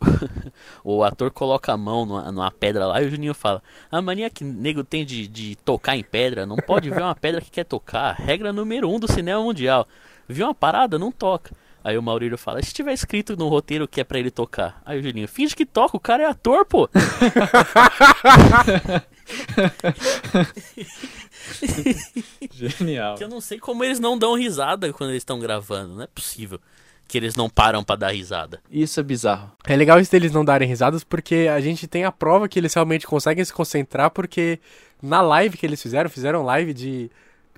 o 0.82 1.04
ator 1.04 1.30
coloca 1.30 1.72
a 1.72 1.76
mão 1.76 2.06
numa, 2.06 2.32
numa, 2.32 2.50
pedra 2.50 2.86
lá 2.86 3.02
e 3.02 3.06
o 3.06 3.10
Juninho 3.10 3.34
fala: 3.34 3.62
A 3.90 4.00
mania 4.00 4.30
que 4.30 4.44
nego 4.44 4.82
tem 4.82 5.04
de, 5.04 5.28
de 5.28 5.56
tocar 5.56 5.94
em 5.96 6.02
pedra, 6.02 6.46
não 6.46 6.56
pode 6.56 6.88
ver 6.90 7.02
uma 7.02 7.14
pedra 7.14 7.40
que 7.40 7.50
quer 7.50 7.64
tocar. 7.64 8.14
Regra 8.14 8.52
número 8.52 8.90
um 8.90 8.98
do 8.98 9.10
cinema 9.10 9.42
mundial: 9.42 9.86
viu 10.28 10.46
uma 10.46 10.54
parada, 10.54 10.98
não 10.98 11.12
toca. 11.12 11.54
Aí 11.82 11.96
o 11.96 12.02
Maurílio 12.02 12.36
fala, 12.36 12.62
se 12.62 12.74
tiver 12.74 12.92
escrito 12.92 13.34
no 13.36 13.48
roteiro 13.48 13.88
que 13.88 14.02
é 14.02 14.04
pra 14.04 14.18
ele 14.18 14.30
tocar. 14.30 14.82
Aí 14.84 15.00
o 15.00 15.02
Julinho, 15.02 15.26
finge 15.26 15.56
que 15.56 15.64
toca, 15.64 15.96
o 15.96 16.00
cara 16.00 16.24
é 16.24 16.26
ator, 16.26 16.66
pô. 16.66 16.90
Genial. 22.52 23.14
Que 23.14 23.24
eu 23.24 23.30
não 23.30 23.40
sei 23.40 23.58
como 23.58 23.82
eles 23.82 23.98
não 23.98 24.18
dão 24.18 24.34
risada 24.34 24.92
quando 24.92 25.08
eles 25.10 25.22
estão 25.22 25.40
gravando. 25.40 25.94
Não 25.94 26.02
é 26.02 26.06
possível 26.06 26.60
que 27.10 27.18
eles 27.18 27.34
não 27.34 27.50
param 27.50 27.82
pra 27.82 27.96
dar 27.96 28.12
risada. 28.12 28.60
Isso 28.70 29.00
é 29.00 29.02
bizarro. 29.02 29.50
É 29.66 29.74
legal 29.74 29.98
isso 29.98 30.12
deles 30.12 30.32
não 30.32 30.44
darem 30.44 30.68
risadas, 30.68 31.02
porque 31.02 31.48
a 31.52 31.60
gente 31.60 31.88
tem 31.88 32.04
a 32.04 32.12
prova 32.12 32.48
que 32.48 32.58
eles 32.58 32.72
realmente 32.72 33.06
conseguem 33.06 33.44
se 33.44 33.52
concentrar, 33.52 34.10
porque 34.10 34.60
na 35.02 35.20
live 35.20 35.58
que 35.58 35.66
eles 35.66 35.82
fizeram, 35.82 36.08
fizeram 36.08 36.44
live 36.44 36.72
de 36.72 37.10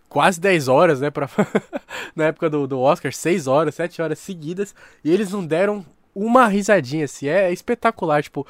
quase 0.08 0.40
10 0.40 0.68
horas, 0.68 1.00
né? 1.00 1.10
Pra... 1.10 1.28
na 2.16 2.24
época 2.24 2.48
do, 2.48 2.66
do 2.66 2.80
Oscar, 2.80 3.12
6 3.12 3.46
horas, 3.46 3.74
7 3.74 4.00
horas 4.00 4.18
seguidas, 4.18 4.74
e 5.04 5.12
eles 5.12 5.30
não 5.30 5.44
deram 5.44 5.84
uma 6.14 6.46
risadinha, 6.46 7.04
assim, 7.04 7.28
é 7.28 7.52
espetacular, 7.52 8.22
tipo, 8.22 8.46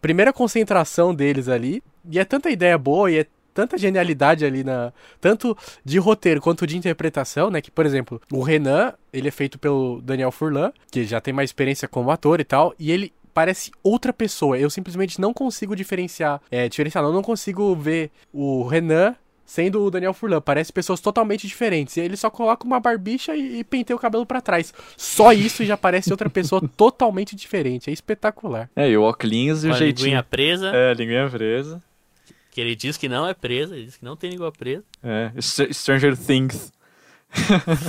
primeira 0.00 0.32
concentração 0.32 1.14
deles 1.14 1.48
ali, 1.48 1.82
e 2.08 2.18
é 2.18 2.24
tanta 2.24 2.50
ideia 2.50 2.76
boa, 2.76 3.10
e 3.10 3.18
é 3.18 3.26
tanta 3.60 3.76
genialidade 3.78 4.44
ali 4.44 4.64
na 4.64 4.92
tanto 5.20 5.56
de 5.84 5.98
roteiro 5.98 6.40
quanto 6.40 6.66
de 6.66 6.76
interpretação, 6.76 7.50
né? 7.50 7.60
Que 7.60 7.70
por 7.70 7.84
exemplo, 7.84 8.20
o 8.32 8.42
Renan, 8.42 8.94
ele 9.12 9.28
é 9.28 9.30
feito 9.30 9.58
pelo 9.58 10.00
Daniel 10.02 10.30
Furlan, 10.32 10.72
que 10.90 11.04
já 11.04 11.20
tem 11.20 11.34
mais 11.34 11.50
experiência 11.50 11.86
como 11.86 12.10
ator 12.10 12.40
e 12.40 12.44
tal, 12.44 12.74
e 12.78 12.90
ele 12.90 13.12
parece 13.34 13.70
outra 13.82 14.12
pessoa. 14.12 14.58
Eu 14.58 14.70
simplesmente 14.70 15.20
não 15.20 15.32
consigo 15.32 15.76
diferenciar, 15.76 16.40
é, 16.50 16.68
diferenciar, 16.68 17.04
não, 17.04 17.12
não 17.12 17.22
consigo 17.22 17.74
ver 17.76 18.10
o 18.32 18.64
Renan 18.66 19.14
sendo 19.44 19.82
o 19.84 19.90
Daniel 19.90 20.14
Furlan. 20.14 20.40
Parece 20.40 20.72
pessoas 20.72 21.00
totalmente 21.00 21.44
diferentes. 21.46 21.96
E 21.96 22.00
ele 22.00 22.16
só 22.16 22.30
coloca 22.30 22.64
uma 22.64 22.78
barbicha 22.78 23.34
e, 23.34 23.58
e 23.58 23.64
penteia 23.64 23.96
o 23.96 24.00
cabelo 24.00 24.24
para 24.24 24.40
trás. 24.40 24.72
Só 24.96 25.32
isso 25.32 25.64
já 25.64 25.76
parece 25.76 26.12
outra 26.12 26.30
pessoa 26.30 26.62
totalmente 26.76 27.34
diferente. 27.34 27.90
É 27.90 27.92
espetacular. 27.92 28.70
É, 28.76 28.88
e 28.88 28.96
o 28.96 29.02
óculos 29.02 29.64
e 29.64 29.66
o 29.66 29.70
Com 29.70 29.74
a 29.74 29.78
jeitinho. 29.78 30.04
linguinha 30.06 30.22
presa, 30.22 30.68
É, 30.68 30.90
a 30.90 30.94
linguinha 30.94 31.28
presa. 31.28 31.82
Que 32.50 32.60
ele 32.60 32.74
diz 32.74 32.96
que 32.96 33.08
não 33.08 33.26
é 33.26 33.34
presa, 33.34 33.76
ele 33.76 33.86
diz 33.86 33.96
que 33.96 34.04
não 34.04 34.16
tem 34.16 34.30
língua 34.30 34.50
presa. 34.52 34.84
É, 35.02 35.30
Str- 35.40 35.72
Stranger 35.72 36.16
Things. 36.16 36.72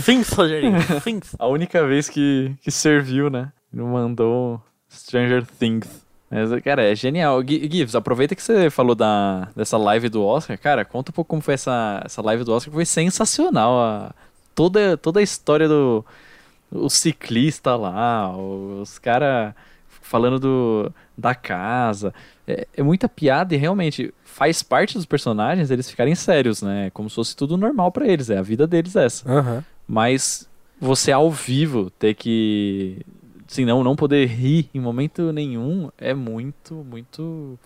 Fins, 0.04 0.30
Rogerinho, 0.34 0.80
fins. 1.02 1.36
A 1.40 1.48
única 1.48 1.86
vez 1.86 2.08
que, 2.08 2.54
que 2.62 2.70
serviu, 2.72 3.30
né? 3.30 3.52
Não 3.74 3.88
mandou 3.88 4.62
Stranger 4.90 5.46
Things. 5.46 6.06
Mas, 6.30 6.50
cara, 6.64 6.84
é 6.84 6.96
genial. 6.96 7.42
Gibbs, 7.46 7.96
aproveita 7.96 8.36
que 8.36 8.42
você 8.42 8.70
falou 8.70 8.96
da, 8.96 9.50
dessa 9.56 9.78
live 9.78 10.08
do 10.10 10.24
Oscar. 10.24 10.58
Cara, 10.58 10.86
conta 10.86 11.12
um 11.12 11.14
pouco 11.14 11.30
como 11.30 11.42
foi 11.42 11.56
essa, 11.56 12.02
essa 12.06 12.22
live 12.22 12.44
do 12.44 12.54
Oscar. 12.54 12.74
Foi 12.74 12.86
sensacional. 12.86 13.82
A, 13.82 14.14
toda, 14.56 14.96
toda 14.96 15.20
a 15.20 15.24
história 15.24 15.68
do 15.68 16.06
o 16.72 16.90
ciclista 16.90 17.76
lá, 17.76 18.34
os 18.34 18.98
caras 18.98 19.54
falando 20.02 20.40
do, 20.40 20.92
da 21.18 21.36
casa. 21.36 22.14
É, 22.52 22.68
é 22.78 22.84
muita 22.84 23.08
piada 23.08 23.54
e 23.56 23.58
realmente 23.58 24.14
faz 24.24 24.62
parte 24.62 24.96
dos 24.96 25.06
personagens 25.06 25.72
eles 25.72 25.90
ficarem 25.90 26.16
sérios, 26.16 26.62
né? 26.62 26.90
Como 26.92 27.10
se 27.10 27.16
fosse 27.16 27.36
tudo 27.36 27.58
normal 27.58 27.92
pra 27.92 28.08
eles. 28.08 28.30
É 28.30 28.38
a 28.38 28.42
vida 28.42 28.68
deles 28.68 28.96
essa. 28.96 29.30
Aham. 29.30 29.64
Mas 29.88 30.48
você 30.80 31.12
ao 31.12 31.30
vivo 31.30 31.90
ter 31.92 32.14
que. 32.16 33.02
Assim, 33.50 33.66
não, 33.66 33.84
não 33.84 33.96
poder 33.96 34.26
rir 34.28 34.70
em 34.74 34.80
momento 34.80 35.32
nenhum 35.32 35.90
é 35.98 36.14
muito, 36.14 36.76
muito. 36.76 37.60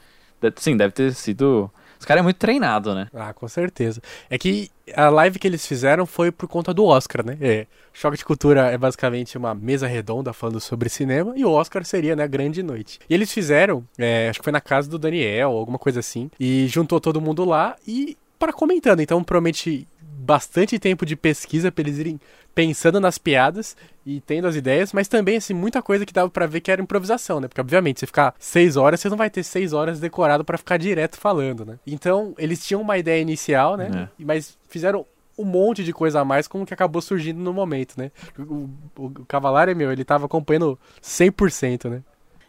Sim, 0.58 0.78
deve 0.78 0.94
ter 0.94 1.14
sido. 1.14 1.70
Os 2.00 2.06
caras 2.06 2.22
é 2.22 2.24
muito 2.24 2.38
treinado, 2.38 2.94
né? 2.94 3.08
Ah, 3.14 3.34
com 3.34 3.48
certeza. 3.48 4.02
É 4.30 4.38
que 4.38 4.70
a 4.94 5.10
live 5.10 5.40
que 5.40 5.48
eles 5.48 5.66
fizeram 5.66 6.06
foi 6.06 6.32
por 6.32 6.48
conta 6.48 6.74
do 6.74 6.86
Oscar, 6.86 7.26
né? 7.26 7.38
É, 7.42 7.68
Choque 7.94 8.18
de 8.18 8.26
Cultura 8.26 8.72
é 8.72 8.78
basicamente 8.78 9.38
uma 9.38 9.56
mesa 9.56 9.88
redonda 9.88 10.34
falando 10.34 10.60
sobre 10.60 10.90
cinema 10.90 11.34
e 11.36 11.46
o 11.46 11.52
Oscar 11.52 11.84
seria, 11.86 12.16
né, 12.16 12.24
a 12.24 12.28
grande 12.28 12.62
noite. 12.62 13.00
E 13.10 13.14
eles 13.14 13.32
fizeram, 13.32 13.84
é, 13.98 14.30
acho 14.30 14.40
que 14.40 14.44
foi 14.44 14.54
na 14.54 14.62
casa 14.62 14.90
do 14.90 15.00
Daniel, 15.00 15.52
alguma 15.52 15.80
coisa 15.80 16.00
assim, 16.00 16.30
e 16.40 16.68
juntou 16.68 17.00
todo 17.00 17.22
mundo 17.22 17.46
lá 17.46 17.76
e 17.88 18.18
para 18.38 18.54
comentando. 18.54 19.00
Então 19.00 19.24
promete 19.24 19.88
bastante 20.26 20.78
tempo 20.80 21.06
de 21.06 21.16
pesquisa 21.16 21.72
pra 21.72 21.82
eles 21.84 21.98
irem 22.00 22.20
pensando 22.54 23.00
nas 23.00 23.18
piadas 23.18 23.76
e 24.06 24.22
tendo 24.22 24.48
as 24.48 24.56
ideias, 24.56 24.94
mas 24.94 25.08
também, 25.08 25.38
assim, 25.38 25.54
muita 25.54 25.82
coisa 25.82 26.06
que 26.06 26.14
dava 26.14 26.30
pra 26.30 26.46
ver 26.48 26.62
que 26.62 26.72
era 26.72 26.82
improvisação, 26.82 27.40
né? 27.40 27.48
Porque, 27.48 27.60
obviamente, 27.62 28.00
você 28.00 28.06
ficar 28.06 28.34
seis 28.40 28.78
horas, 28.78 29.00
você 29.02 29.10
não 29.10 29.18
vai 29.18 29.30
ter 29.30 29.44
seis 29.44 29.74
horas 29.74 30.00
decorado 30.00 30.44
pra 30.46 30.58
ficar 30.58 30.78
direto 30.78 31.18
falando, 31.18 31.66
né? 31.66 31.78
Então, 31.86 32.34
eles 32.38 32.66
tinham 32.66 32.82
uma 32.82 32.98
ideia 32.98 33.22
inicial, 33.22 33.76
né? 33.78 34.10
Mas 34.20 34.58
fizeram 34.70 35.06
um 35.38 35.44
monte 35.44 35.84
de 35.84 35.92
coisa 35.92 36.22
a 36.22 36.26
mais 36.26 36.48
com 36.48 36.62
o 36.62 36.66
que 36.66 36.74
acabou 36.74 37.02
surgindo 37.02 37.40
no 37.42 37.52
momento, 37.52 37.96
né? 37.98 38.10
O, 38.40 38.70
o, 38.98 39.06
o 39.08 39.26
Cavalário, 39.26 39.76
meu, 39.76 39.92
ele 39.92 40.06
tava 40.06 40.26
acompanhando 40.26 40.80
100%, 41.02 41.90
né? 41.90 42.02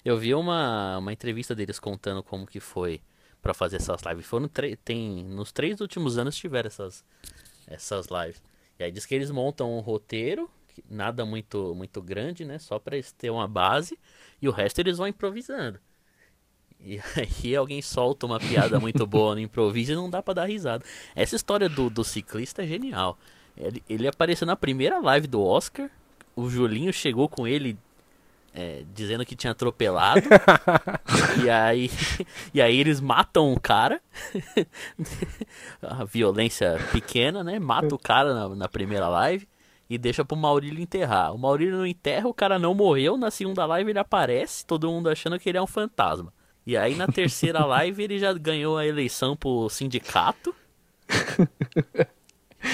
Eu 0.04 0.16
vi 0.16 0.32
uma, 0.34 0.98
uma 0.98 1.12
entrevista 1.12 1.52
deles 1.52 1.80
contando 1.80 2.22
como 2.22 2.46
que 2.46 2.60
foi 2.60 3.00
pra 3.42 3.52
fazer 3.52 3.76
essas 3.76 4.00
lives. 4.02 4.24
Foram 4.26 4.46
tre- 4.46 4.76
tem 4.84 5.24
nos 5.24 5.50
três 5.50 5.80
últimos 5.80 6.16
anos 6.16 6.36
tiveram 6.36 6.68
essas 6.68 7.04
essas 7.66 8.06
lives. 8.08 8.42
E 8.78 8.84
aí 8.84 8.90
diz 8.92 9.06
que 9.06 9.14
eles 9.14 9.30
montam 9.30 9.76
um 9.76 9.80
roteiro, 9.80 10.50
que- 10.68 10.84
nada 10.90 11.24
muito 11.24 11.74
muito 11.74 12.02
grande, 12.02 12.44
né, 12.44 12.58
só 12.58 12.78
pra 12.78 12.96
eles 12.96 13.12
ter 13.12 13.30
uma 13.30 13.48
base 13.48 13.98
e 14.40 14.48
o 14.48 14.52
resto 14.52 14.78
eles 14.80 14.98
vão 14.98 15.08
improvisando. 15.08 15.80
E 16.80 17.00
aí 17.16 17.56
alguém 17.56 17.80
solta 17.82 18.26
uma 18.26 18.38
piada 18.38 18.78
muito 18.78 19.06
boa 19.06 19.34
no 19.34 19.40
improviso 19.40 19.92
e 19.92 19.96
não 19.96 20.10
dá 20.10 20.22
pra 20.22 20.34
dar 20.34 20.44
risada. 20.46 20.84
Essa 21.14 21.36
história 21.36 21.68
do, 21.68 21.88
do 21.90 22.04
ciclista 22.04 22.62
é 22.62 22.66
genial. 22.66 23.18
Ele, 23.56 23.82
ele 23.88 24.06
apareceu 24.06 24.46
na 24.46 24.56
primeira 24.56 24.98
live 24.98 25.26
do 25.26 25.42
Oscar. 25.42 25.90
O 26.34 26.50
Julinho 26.50 26.92
chegou 26.92 27.28
com 27.28 27.46
ele 27.48 27.78
é, 28.56 28.84
dizendo 28.94 29.24
que 29.26 29.36
tinha 29.36 29.50
atropelado. 29.50 30.22
e, 31.44 31.50
aí, 31.50 31.90
e 32.54 32.62
aí 32.62 32.80
eles 32.80 33.00
matam 33.00 33.52
o 33.52 33.60
cara. 33.60 34.00
A 35.82 36.04
violência 36.04 36.78
pequena, 36.90 37.44
né? 37.44 37.58
Mata 37.58 37.94
o 37.94 37.98
cara 37.98 38.32
na, 38.34 38.48
na 38.48 38.68
primeira 38.68 39.08
live 39.08 39.46
e 39.90 39.98
deixa 39.98 40.24
pro 40.24 40.36
Maurílio 40.36 40.80
enterrar. 40.80 41.34
O 41.34 41.38
Maurílio 41.38 41.76
não 41.76 41.86
enterra, 41.86 42.26
o 42.26 42.34
cara 42.34 42.58
não 42.58 42.74
morreu. 42.74 43.18
Na 43.18 43.30
segunda 43.30 43.66
live 43.66 43.90
ele 43.90 43.98
aparece, 43.98 44.64
todo 44.64 44.90
mundo 44.90 45.10
achando 45.10 45.38
que 45.38 45.50
ele 45.50 45.58
é 45.58 45.62
um 45.62 45.66
fantasma. 45.66 46.32
E 46.66 46.76
aí 46.76 46.94
na 46.96 47.06
terceira 47.06 47.64
live 47.64 48.02
ele 48.02 48.18
já 48.18 48.32
ganhou 48.32 48.78
a 48.78 48.86
eleição 48.86 49.36
pro 49.36 49.68
sindicato. 49.68 50.54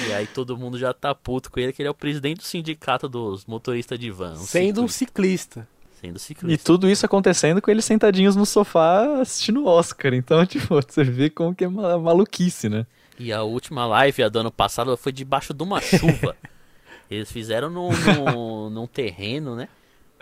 E 0.09 0.12
aí 0.12 0.27
todo 0.27 0.57
mundo 0.57 0.79
já 0.79 0.95
tá 0.95 1.14
puto 1.14 1.51
com 1.51 1.61
ele, 1.61 1.73
que 1.73 1.83
ele 1.83 1.88
é 1.88 1.90
o 1.90 1.95
presidente 1.95 2.38
do 2.38 2.45
sindicato 2.45 3.09
dos 3.09 3.45
motoristas 3.45 3.99
de 3.99 4.11
van. 4.11 4.33
um 4.33 4.37
Sendo 4.37 4.83
um 4.83 4.88
ciclista. 4.88 5.68
Ciclista. 6.03 6.47
E 6.47 6.51
ciclista. 6.51 6.65
tudo 6.67 6.88
isso 6.88 7.07
acontecendo 7.07 7.61
com 7.62 7.71
eles 7.71 7.85
sentadinhos 7.85 8.35
no 8.37 8.45
sofá 8.47 9.21
assistindo 9.21 9.62
o 9.62 9.67
Oscar. 9.67 10.12
Então, 10.15 10.45
tipo, 10.47 10.75
você 10.75 11.05
vê 11.05 11.31
como 11.31 11.55
que 11.55 11.65
é 11.65 11.69
ma- 11.69 11.99
maluquice, 11.99 12.69
né? 12.69 12.87
E 13.19 13.33
a 13.33 13.43
última 13.43 13.87
live, 13.87 14.23
a 14.23 14.29
do 14.29 14.41
ano 14.41 14.51
passado, 14.51 14.97
foi 14.97 15.12
debaixo 15.12 15.55
de 15.55 15.62
uma 15.62 15.81
chuva. 15.81 16.35
Eles 17.11 17.31
fizeram 17.31 17.69
num, 17.71 17.91
num, 17.91 18.71
num 18.71 18.87
terreno, 18.87 19.55
né? 19.55 19.69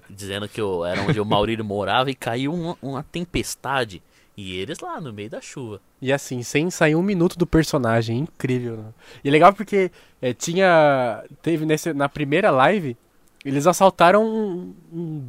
Dizendo 0.08 0.48
que 0.48 0.60
o- 0.60 0.84
era 0.84 1.00
onde 1.02 1.20
o 1.20 1.24
Maurílio 1.24 1.64
morava 1.64 2.10
e 2.10 2.14
caiu 2.14 2.52
uma, 2.52 2.76
uma 2.82 3.02
tempestade. 3.02 4.02
E 4.36 4.56
eles 4.56 4.78
lá, 4.80 5.00
no 5.00 5.12
meio 5.12 5.28
da 5.28 5.40
chuva. 5.40 5.80
E 6.00 6.10
assim, 6.12 6.42
sem 6.42 6.70
sair 6.70 6.94
um 6.96 7.02
minuto 7.02 7.36
do 7.38 7.46
personagem, 7.46 8.18
incrível. 8.20 8.76
Né? 8.78 8.84
E 9.22 9.28
é 9.28 9.30
legal 9.30 9.52
porque 9.52 9.90
é, 10.20 10.32
tinha. 10.32 11.22
Teve 11.42 11.66
nesse, 11.66 11.92
na 11.92 12.08
primeira 12.08 12.50
live, 12.50 12.96
eles 13.44 13.66
assaltaram 13.66 14.24
um, 14.24 14.74
um 14.92 15.24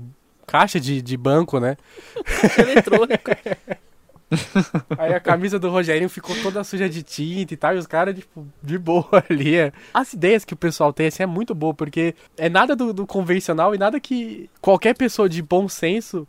caixa 0.52 0.82
de, 0.82 1.02
de 1.02 1.16
banco, 1.16 1.62
né? 1.62 1.78
Eletrônico. 2.60 3.32
Aí 4.98 5.14
a 5.14 5.20
camisa 5.20 5.58
do 5.58 5.70
Rogerinho 5.70 6.10
ficou 6.10 6.36
toda 6.42 6.62
suja 6.64 6.90
de 6.90 7.04
tinta 7.04 7.54
e 7.54 7.58
tal, 7.58 7.74
e 7.74 7.78
os 7.78 7.88
caras, 7.88 8.14
tipo, 8.16 8.46
de 8.62 8.78
boa 8.78 9.08
ali. 9.30 9.56
é. 9.56 9.72
As 9.94 10.12
ideias 10.12 10.44
que 10.44 10.54
o 10.54 10.58
pessoal 10.58 10.92
tem, 10.92 11.08
assim, 11.08 11.24
é 11.24 11.26
muito 11.26 11.56
boa, 11.56 11.74
porque 11.74 12.16
é 12.38 12.50
nada 12.50 12.76
do, 12.76 12.92
do 12.92 13.08
convencional 13.08 13.74
e 13.74 13.78
nada 13.78 13.98
que 13.98 14.50
qualquer 14.60 14.94
pessoa 14.94 15.30
de 15.30 15.42
bom 15.42 15.70
senso 15.70 16.28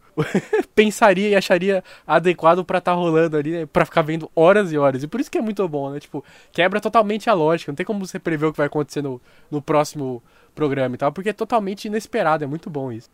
pensaria 0.72 1.30
e 1.30 1.34
acharia 1.34 1.82
adequado 2.06 2.64
pra 2.64 2.80
tá 2.80 2.92
rolando 2.92 3.36
ali, 3.36 3.50
né? 3.50 3.66
Pra 3.66 3.84
ficar 3.84 4.02
vendo 4.02 4.30
horas 4.36 4.70
e 4.70 4.78
horas. 4.78 5.02
E 5.02 5.08
por 5.08 5.20
isso 5.20 5.30
que 5.30 5.38
é 5.38 5.42
muito 5.42 5.66
bom, 5.68 5.90
né? 5.90 5.98
Tipo, 5.98 6.24
quebra 6.52 6.80
totalmente 6.80 7.28
a 7.28 7.34
lógica. 7.34 7.72
Não 7.72 7.76
tem 7.76 7.86
como 7.86 8.06
você 8.06 8.20
prever 8.20 8.46
o 8.46 8.52
que 8.52 8.58
vai 8.58 8.68
acontecer 8.68 9.02
no, 9.02 9.20
no 9.50 9.60
próximo 9.60 10.22
programa 10.54 10.94
e 10.94 10.98
tal, 10.98 11.10
porque 11.10 11.30
é 11.30 11.32
totalmente 11.32 11.86
inesperado. 11.86 12.44
É 12.44 12.46
muito 12.46 12.70
bom 12.70 12.92
isso. 12.92 13.10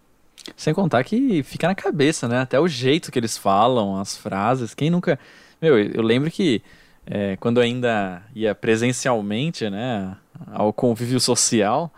Sem 0.57 0.75
contar 0.75 1.05
que 1.05 1.43
fica 1.43 1.67
na 1.67 1.75
cabeça, 1.75 2.29
né? 2.29 2.41
Até 2.41 2.59
o 2.59 2.69
jeito 2.69 3.13
que 3.13 3.19
eles 3.19 3.37
falam, 3.37 4.01
as 4.01 4.17
frases. 4.17 4.75
Quem 4.75 4.91
nunca. 4.91 5.19
Meu, 5.61 5.79
eu 5.79 6.03
lembro 6.03 6.31
que 6.31 6.63
é, 7.07 7.37
quando 7.37 7.61
ainda 7.61 8.23
ia 8.35 8.55
presencialmente, 8.55 9.69
né? 9.71 10.17
Ao 10.53 10.73
convívio 10.73 11.21
social, 11.21 11.93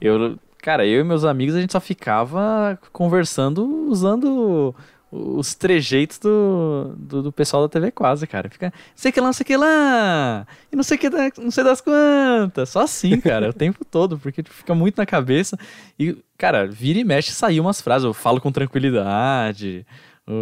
eu. 0.00 0.38
Cara, 0.58 0.84
eu 0.84 1.00
e 1.00 1.04
meus 1.04 1.24
amigos 1.24 1.54
a 1.54 1.60
gente 1.60 1.72
só 1.72 1.80
ficava 1.80 2.76
conversando 2.92 3.64
usando 3.88 4.74
os 5.10 5.54
trejeitos 5.54 6.18
do, 6.18 6.94
do, 6.96 7.22
do, 7.22 7.32
pessoal 7.32 7.62
da 7.62 7.68
TV 7.68 7.90
quase, 7.90 8.26
cara. 8.26 8.48
Fica, 8.50 8.72
sei 8.94 9.12
que 9.12 9.20
lá, 9.20 9.26
não 9.26 9.32
sei 9.32 9.44
que 9.44 9.56
lá, 9.56 10.46
e 10.70 10.76
não 10.76 10.82
sei 10.82 10.98
que, 10.98 11.08
não 11.38 11.50
sei 11.50 11.64
das 11.64 11.80
quantas. 11.80 12.68
Só 12.68 12.80
assim, 12.82 13.20
cara, 13.20 13.50
o 13.50 13.52
tempo 13.54 13.84
todo, 13.84 14.18
porque 14.18 14.42
tipo, 14.42 14.54
fica 14.54 14.74
muito 14.74 14.98
na 14.98 15.06
cabeça. 15.06 15.56
E, 15.98 16.16
cara, 16.36 16.66
vira 16.66 16.98
e 16.98 17.04
mexe 17.04 17.32
saiu 17.32 17.62
umas 17.62 17.80
frases, 17.80 18.04
eu 18.04 18.12
falo 18.12 18.40
com 18.40 18.50
tranquilidade, 18.50 19.86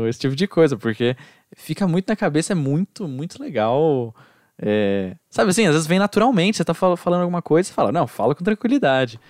esse 0.09 0.19
tipo 0.19 0.35
de 0.35 0.47
coisa, 0.47 0.77
porque 0.77 1.17
fica 1.55 1.87
muito 1.87 2.09
na 2.09 2.17
cabeça, 2.17 2.53
é 2.53 2.57
muito, 2.57 3.07
muito 3.07 3.43
legal. 3.43 4.15
É, 4.57 5.17
sabe 5.29 5.51
assim, 5.51 5.67
às 5.67 5.73
vezes 5.73 5.87
vem 5.87 5.99
naturalmente, 5.99 6.57
você 6.57 6.65
tá 6.65 6.75
falando 6.75 7.23
alguma 7.23 7.43
coisa, 7.43 7.69
você 7.69 7.75
fala, 7.75 7.93
não, 7.93 8.07
fala 8.07 8.35
com 8.35 8.45
tranquilidade. 8.45 9.21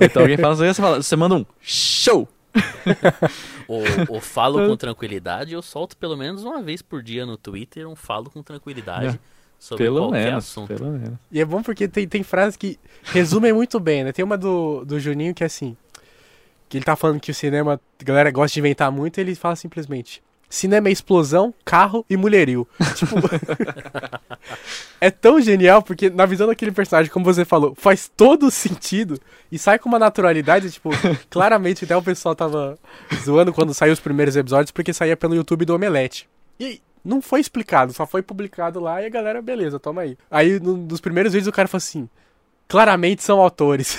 então 0.00 0.22
alguém 0.22 0.36
fala, 0.36 0.56
você, 0.56 0.74
fala, 0.74 1.02
você 1.02 1.16
manda 1.16 1.34
um 1.36 1.46
show! 1.60 2.28
ou, 3.68 3.82
ou, 4.08 4.20
falo 4.20 4.66
com 4.68 4.76
tranquilidade, 4.76 5.52
eu 5.52 5.62
solto 5.62 5.96
pelo 5.96 6.16
menos 6.16 6.44
uma 6.44 6.62
vez 6.62 6.82
por 6.82 7.02
dia 7.02 7.26
no 7.26 7.36
Twitter 7.36 7.88
um 7.88 7.96
falo 7.96 8.30
com 8.30 8.42
tranquilidade. 8.42 9.16
É. 9.16 9.42
Sobre 9.58 9.84
pelo 9.84 10.00
qualquer 10.00 10.24
menos, 10.24 10.44
assunto. 10.44 10.74
Pelo 10.74 10.90
menos. 10.90 11.18
E 11.30 11.40
é 11.40 11.44
bom 11.44 11.62
porque 11.62 11.86
tem, 11.86 12.08
tem 12.08 12.24
frases 12.24 12.56
que 12.56 12.80
resumem 13.04 13.52
muito 13.52 13.78
bem, 13.78 14.02
né? 14.02 14.10
Tem 14.10 14.24
uma 14.24 14.36
do, 14.36 14.84
do 14.84 14.98
Juninho 14.98 15.32
que 15.32 15.44
é 15.44 15.46
assim: 15.46 15.76
que 16.68 16.78
ele 16.78 16.84
tá 16.84 16.96
falando 16.96 17.20
que 17.20 17.30
o 17.30 17.34
cinema, 17.34 17.74
a 17.74 18.04
galera 18.04 18.30
gosta 18.32 18.54
de 18.54 18.58
inventar 18.58 18.90
muito, 18.90 19.18
e 19.18 19.20
ele 19.20 19.36
fala 19.36 19.54
simplesmente: 19.54 20.20
cinema 20.52 20.88
é 20.88 20.92
explosão, 20.92 21.52
carro 21.64 22.04
e 22.08 22.16
mulherio. 22.16 22.68
tipo, 22.94 23.16
é 25.00 25.10
tão 25.10 25.40
genial 25.40 25.82
porque 25.82 26.10
na 26.10 26.26
visão 26.26 26.46
daquele 26.46 26.70
personagem, 26.70 27.10
como 27.10 27.24
você 27.24 27.44
falou, 27.44 27.74
faz 27.74 28.10
todo 28.14 28.50
sentido 28.50 29.18
e 29.50 29.58
sai 29.58 29.78
com 29.78 29.88
uma 29.88 29.98
naturalidade, 29.98 30.70
tipo, 30.70 30.90
claramente 31.30 31.84
até 31.84 31.96
o 31.96 32.02
pessoal 32.02 32.34
tava 32.34 32.78
zoando 33.24 33.52
quando 33.52 33.72
saiu 33.72 33.94
os 33.94 34.00
primeiros 34.00 34.36
episódios 34.36 34.70
porque 34.70 34.92
saía 34.92 35.16
pelo 35.16 35.34
YouTube 35.34 35.64
do 35.64 35.74
Omelete. 35.74 36.28
E 36.60 36.82
não 37.02 37.22
foi 37.22 37.40
explicado, 37.40 37.94
só 37.94 38.06
foi 38.06 38.20
publicado 38.20 38.78
lá 38.78 39.00
e 39.00 39.06
a 39.06 39.10
galera, 39.10 39.40
beleza, 39.40 39.80
toma 39.80 40.02
aí. 40.02 40.18
Aí, 40.30 40.60
num 40.60 40.86
dos 40.86 41.00
primeiros 41.00 41.32
vídeos, 41.32 41.48
o 41.48 41.52
cara 41.52 41.66
falou 41.66 41.78
assim: 41.78 42.08
claramente 42.68 43.22
são 43.22 43.40
autores. 43.40 43.98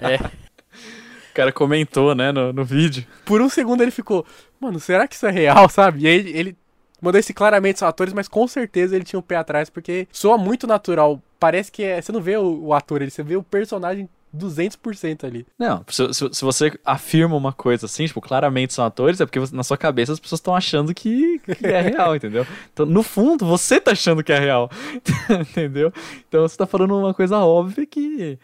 é 0.00 0.18
cara 1.38 1.52
comentou, 1.52 2.16
né, 2.16 2.32
no, 2.32 2.52
no 2.52 2.64
vídeo. 2.64 3.06
Por 3.24 3.40
um 3.40 3.48
segundo 3.48 3.80
ele 3.80 3.92
ficou, 3.92 4.26
mano, 4.60 4.80
será 4.80 5.06
que 5.06 5.14
isso 5.14 5.26
é 5.26 5.30
real, 5.30 5.68
sabe? 5.70 6.02
E 6.02 6.08
aí 6.08 6.28
ele 6.30 6.56
mandou 7.00 7.18
esse 7.18 7.32
claramente 7.32 7.78
são 7.78 7.88
atores, 7.88 8.12
mas 8.12 8.28
com 8.28 8.46
certeza 8.46 8.96
ele 8.96 9.04
tinha 9.04 9.18
um 9.18 9.22
pé 9.22 9.36
atrás, 9.36 9.70
porque 9.70 10.08
soa 10.12 10.36
muito 10.36 10.66
natural. 10.66 11.22
Parece 11.38 11.70
que 11.70 11.82
é. 11.82 12.00
Você 12.00 12.12
não 12.12 12.20
vê 12.20 12.36
o, 12.36 12.66
o 12.66 12.74
ator, 12.74 13.02
você 13.08 13.22
vê 13.22 13.36
o 13.36 13.42
personagem 13.42 14.08
200% 14.36 15.24
ali. 15.24 15.46
Não, 15.58 15.84
se, 15.88 16.12
se, 16.12 16.28
se, 16.32 16.44
você 16.44 16.78
afirma 16.84 17.36
uma 17.36 17.52
coisa 17.52 17.86
assim, 17.86 18.06
tipo, 18.06 18.20
claramente 18.20 18.74
são 18.74 18.84
atores, 18.84 19.20
é 19.20 19.26
porque 19.26 19.40
na 19.52 19.62
sua 19.62 19.76
cabeça 19.76 20.12
as 20.12 20.20
pessoas 20.20 20.40
estão 20.40 20.54
achando 20.54 20.92
que, 20.94 21.38
que, 21.38 21.66
é 21.66 21.80
real, 21.80 22.14
entendeu? 22.16 22.46
Então, 22.72 22.84
no 22.84 23.02
fundo, 23.02 23.46
você 23.46 23.80
tá 23.80 23.92
achando 23.92 24.22
que 24.22 24.32
é 24.32 24.38
real, 24.38 24.70
entendeu? 25.50 25.92
Então 26.28 26.42
você 26.42 26.56
tá 26.56 26.66
falando 26.66 26.98
uma 26.98 27.14
coisa 27.14 27.38
óbvia 27.38 27.86
que 27.86 28.38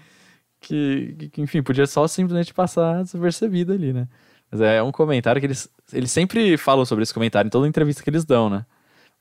que, 0.60 1.28
que, 1.30 1.42
enfim, 1.42 1.62
podia 1.62 1.86
só 1.86 2.08
simplesmente 2.08 2.54
passar 2.54 3.02
despercebido 3.02 3.72
ali, 3.72 3.92
né? 3.92 4.08
Mas 4.50 4.60
é 4.60 4.82
um 4.82 4.92
comentário 4.92 5.40
que 5.40 5.46
eles, 5.46 5.68
eles 5.92 6.10
sempre 6.10 6.56
falam 6.56 6.84
sobre 6.84 7.02
esse 7.02 7.14
comentário 7.14 7.48
em 7.48 7.50
toda 7.50 7.68
entrevista 7.68 8.02
que 8.02 8.10
eles 8.10 8.24
dão, 8.24 8.48
né? 8.48 8.64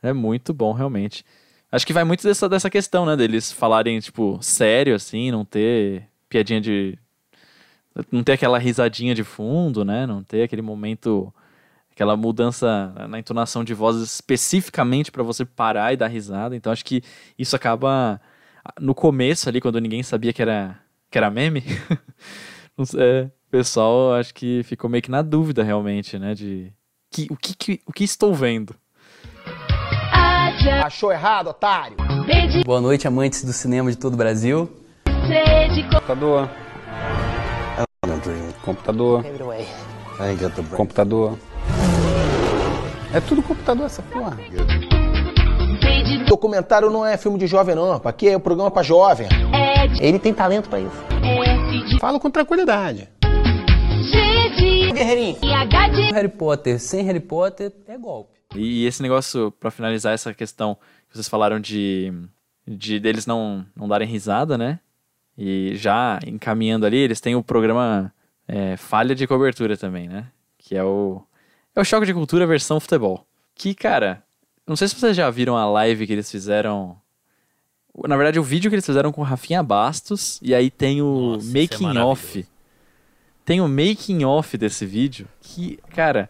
É 0.01 0.13
muito 0.13 0.53
bom, 0.53 0.73
realmente. 0.73 1.25
Acho 1.71 1.88
que 1.88 1.93
vai 1.93 2.03
muito 2.03 2.23
dessa, 2.23 2.47
dessa 2.47 2.69
questão, 2.69 3.05
né? 3.05 3.15
Deles 3.15 3.51
falarem, 3.51 3.99
tipo, 3.99 4.38
sério, 4.41 4.95
assim, 4.95 5.31
não 5.31 5.43
ter 5.43 6.07
piadinha 6.29 6.62
de. 6.62 6.99
Não 8.12 8.23
ter 8.23 8.33
aquela 8.33 8.59
risadinha 8.59 9.15
de 9.15 9.23
fundo, 9.23 9.86
né? 9.86 10.05
Não 10.05 10.23
ter 10.23 10.43
aquele 10.43 10.62
momento. 10.62 11.33
Aquela 11.91 12.17
mudança 12.17 12.93
na 13.07 13.19
entonação 13.19 13.63
de 13.63 13.73
voz 13.73 13.97
especificamente 13.97 15.12
para 15.12 15.21
você 15.23 15.45
parar 15.45 15.93
e 15.93 15.97
dar 15.97 16.07
risada. 16.07 16.55
Então 16.55 16.71
acho 16.71 16.86
que 16.86 17.01
isso 17.38 17.55
acaba. 17.55 18.19
No 18.79 18.95
começo 18.95 19.49
ali, 19.49 19.62
quando 19.62 19.79
ninguém 19.79 20.03
sabia 20.03 20.33
que 20.33 20.41
era 20.41 20.79
que 21.13 21.17
era 21.19 21.29
meme, 21.29 21.63
é, 22.97 23.29
pessoal 23.53 24.15
acho 24.15 24.33
que 24.33 24.63
ficou 24.63 24.89
meio 24.89 25.03
que 25.03 25.11
na 25.11 25.21
dúvida 25.21 25.61
realmente, 25.63 26.17
né? 26.17 26.33
De 26.33 26.73
que, 27.11 27.27
o, 27.29 27.37
que, 27.37 27.55
que, 27.55 27.81
o 27.85 27.93
que 27.93 28.03
estou 28.03 28.33
vendo. 28.33 28.75
Achou 30.83 31.11
errado, 31.11 31.51
otário? 31.51 31.95
Boa 32.65 32.81
noite, 32.81 33.07
amantes 33.07 33.43
do 33.43 33.53
cinema 33.53 33.91
de 33.91 33.97
todo 33.97 34.15
o 34.15 34.17
Brasil. 34.17 34.67
Computador. 35.91 36.49
Computador. 38.63 39.23
Computador. 40.75 41.39
É 43.13 43.21
tudo 43.21 43.43
computador 43.43 43.85
essa 43.85 44.01
porra. 44.01 44.35
Documentário 46.27 46.89
não 46.89 47.05
é 47.05 47.17
filme 47.17 47.37
de 47.37 47.45
jovem, 47.45 47.75
não. 47.75 48.01
Aqui 48.03 48.29
é 48.29 48.35
um 48.35 48.39
programa 48.39 48.71
pra 48.71 48.81
jovem. 48.81 49.27
Ele 50.01 50.17
tem 50.17 50.33
talento 50.33 50.69
pra 50.69 50.79
isso. 50.79 51.99
Falo 51.99 52.19
com 52.19 52.31
tranquilidade. 52.31 53.12
Guerreirinho. 54.93 55.39
Harry 56.13 56.29
Potter 56.29 56.79
sem 56.79 57.03
Harry 57.03 57.19
Potter 57.19 57.71
é 57.87 57.97
golpe. 57.97 58.33
E 58.55 58.85
esse 58.85 59.01
negócio, 59.01 59.51
para 59.51 59.71
finalizar 59.71 60.13
essa 60.13 60.33
questão 60.33 60.75
que 61.09 61.15
vocês 61.15 61.27
falaram 61.27 61.59
de, 61.59 62.13
de 62.67 62.99
deles 62.99 63.25
não, 63.25 63.65
não 63.75 63.87
darem 63.87 64.07
risada, 64.07 64.57
né? 64.57 64.79
E 65.37 65.71
já 65.75 66.19
encaminhando 66.25 66.85
ali, 66.85 66.97
eles 66.97 67.19
têm 67.19 67.35
o 67.35 67.43
programa 67.43 68.13
é, 68.47 68.77
Falha 68.77 69.15
de 69.15 69.25
Cobertura 69.25 69.75
também, 69.75 70.07
né? 70.07 70.27
Que 70.57 70.75
é 70.75 70.83
o, 70.83 71.23
é 71.75 71.81
o 71.81 71.83
Choque 71.83 72.05
de 72.05 72.13
Cultura 72.13 72.45
versão 72.45 72.79
futebol. 72.79 73.25
Que, 73.55 73.73
cara, 73.73 74.23
não 74.67 74.75
sei 74.75 74.87
se 74.87 74.95
vocês 74.95 75.15
já 75.15 75.29
viram 75.29 75.57
a 75.57 75.65
live 75.65 76.05
que 76.05 76.13
eles 76.13 76.31
fizeram. 76.31 76.97
Na 78.07 78.15
verdade, 78.15 78.39
o 78.39 78.43
vídeo 78.43 78.69
que 78.69 78.75
eles 78.75 78.85
fizeram 78.85 79.11
com 79.11 79.21
Rafinha 79.21 79.61
Bastos. 79.61 80.39
E 80.41 80.53
aí 80.53 80.69
tem 80.69 81.01
o 81.01 81.33
Nossa, 81.33 81.57
é 81.57 81.61
making 81.61 81.97
é 81.97 82.03
off. 82.03 82.45
Tem 83.45 83.62
o 83.62 83.67
making 83.67 84.23
off 84.23 84.58
desse 84.58 84.86
vídeo. 84.86 85.27
Que, 85.41 85.79
cara, 85.93 86.29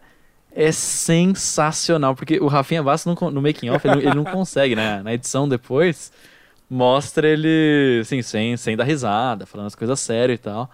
é 0.54 0.72
sensacional. 0.72 2.14
Porque 2.14 2.38
o 2.38 2.46
Rafinha 2.46 2.82
Bastos 2.82 3.14
no, 3.14 3.30
no 3.30 3.42
making 3.42 3.70
off 3.70 3.86
ele, 3.86 4.06
ele, 4.06 4.14
não 4.14 4.24
consegue, 4.24 4.74
né? 4.74 5.02
Na 5.02 5.14
edição 5.14 5.48
depois, 5.48 6.12
mostra 6.68 7.28
ele, 7.28 8.00
assim, 8.00 8.20
sem, 8.22 8.56
sem 8.56 8.76
dar 8.76 8.84
risada, 8.84 9.46
falando 9.46 9.68
as 9.68 9.74
coisas 9.74 9.98
sérias 10.00 10.38
e 10.38 10.42
tal. 10.42 10.70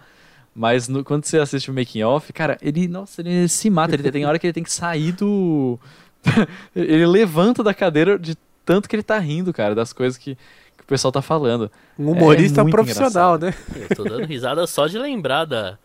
Mas 0.53 0.87
no, 0.87 1.03
quando 1.03 1.25
você 1.25 1.39
assiste 1.39 1.69
o 1.69 1.73
making 1.73 2.03
off, 2.03 2.33
cara, 2.33 2.57
ele, 2.61 2.87
nossa, 2.87 3.21
ele 3.21 3.47
se 3.47 3.69
mata. 3.69 3.93
Ele 3.93 4.11
tem 4.11 4.25
hora 4.25 4.37
que 4.37 4.47
ele 4.47 4.53
tem 4.53 4.63
que 4.63 4.71
sair 4.71 5.11
do 5.11 5.79
ele 6.75 7.05
levanta 7.05 7.63
da 7.63 7.73
cadeira 7.73 8.17
de 8.17 8.35
tanto 8.63 8.87
que 8.87 8.95
ele 8.95 9.03
tá 9.03 9.17
rindo, 9.17 9.51
cara, 9.51 9.73
das 9.73 9.91
coisas 9.91 10.17
que, 10.17 10.35
que 10.35 10.83
o 10.83 10.85
pessoal 10.85 11.11
tá 11.11 11.21
falando. 11.21 11.71
Um 11.97 12.11
humorista 12.11 12.61
é 12.61 12.69
profissional, 12.69 13.35
engraçado. 13.35 13.73
né? 13.75 13.87
Eu 13.89 13.95
tô 13.95 14.03
dando 14.03 14.25
risada 14.25 14.65
só 14.67 14.87
de 14.87 14.97
lembrar 14.97 15.45
da, 15.45 15.77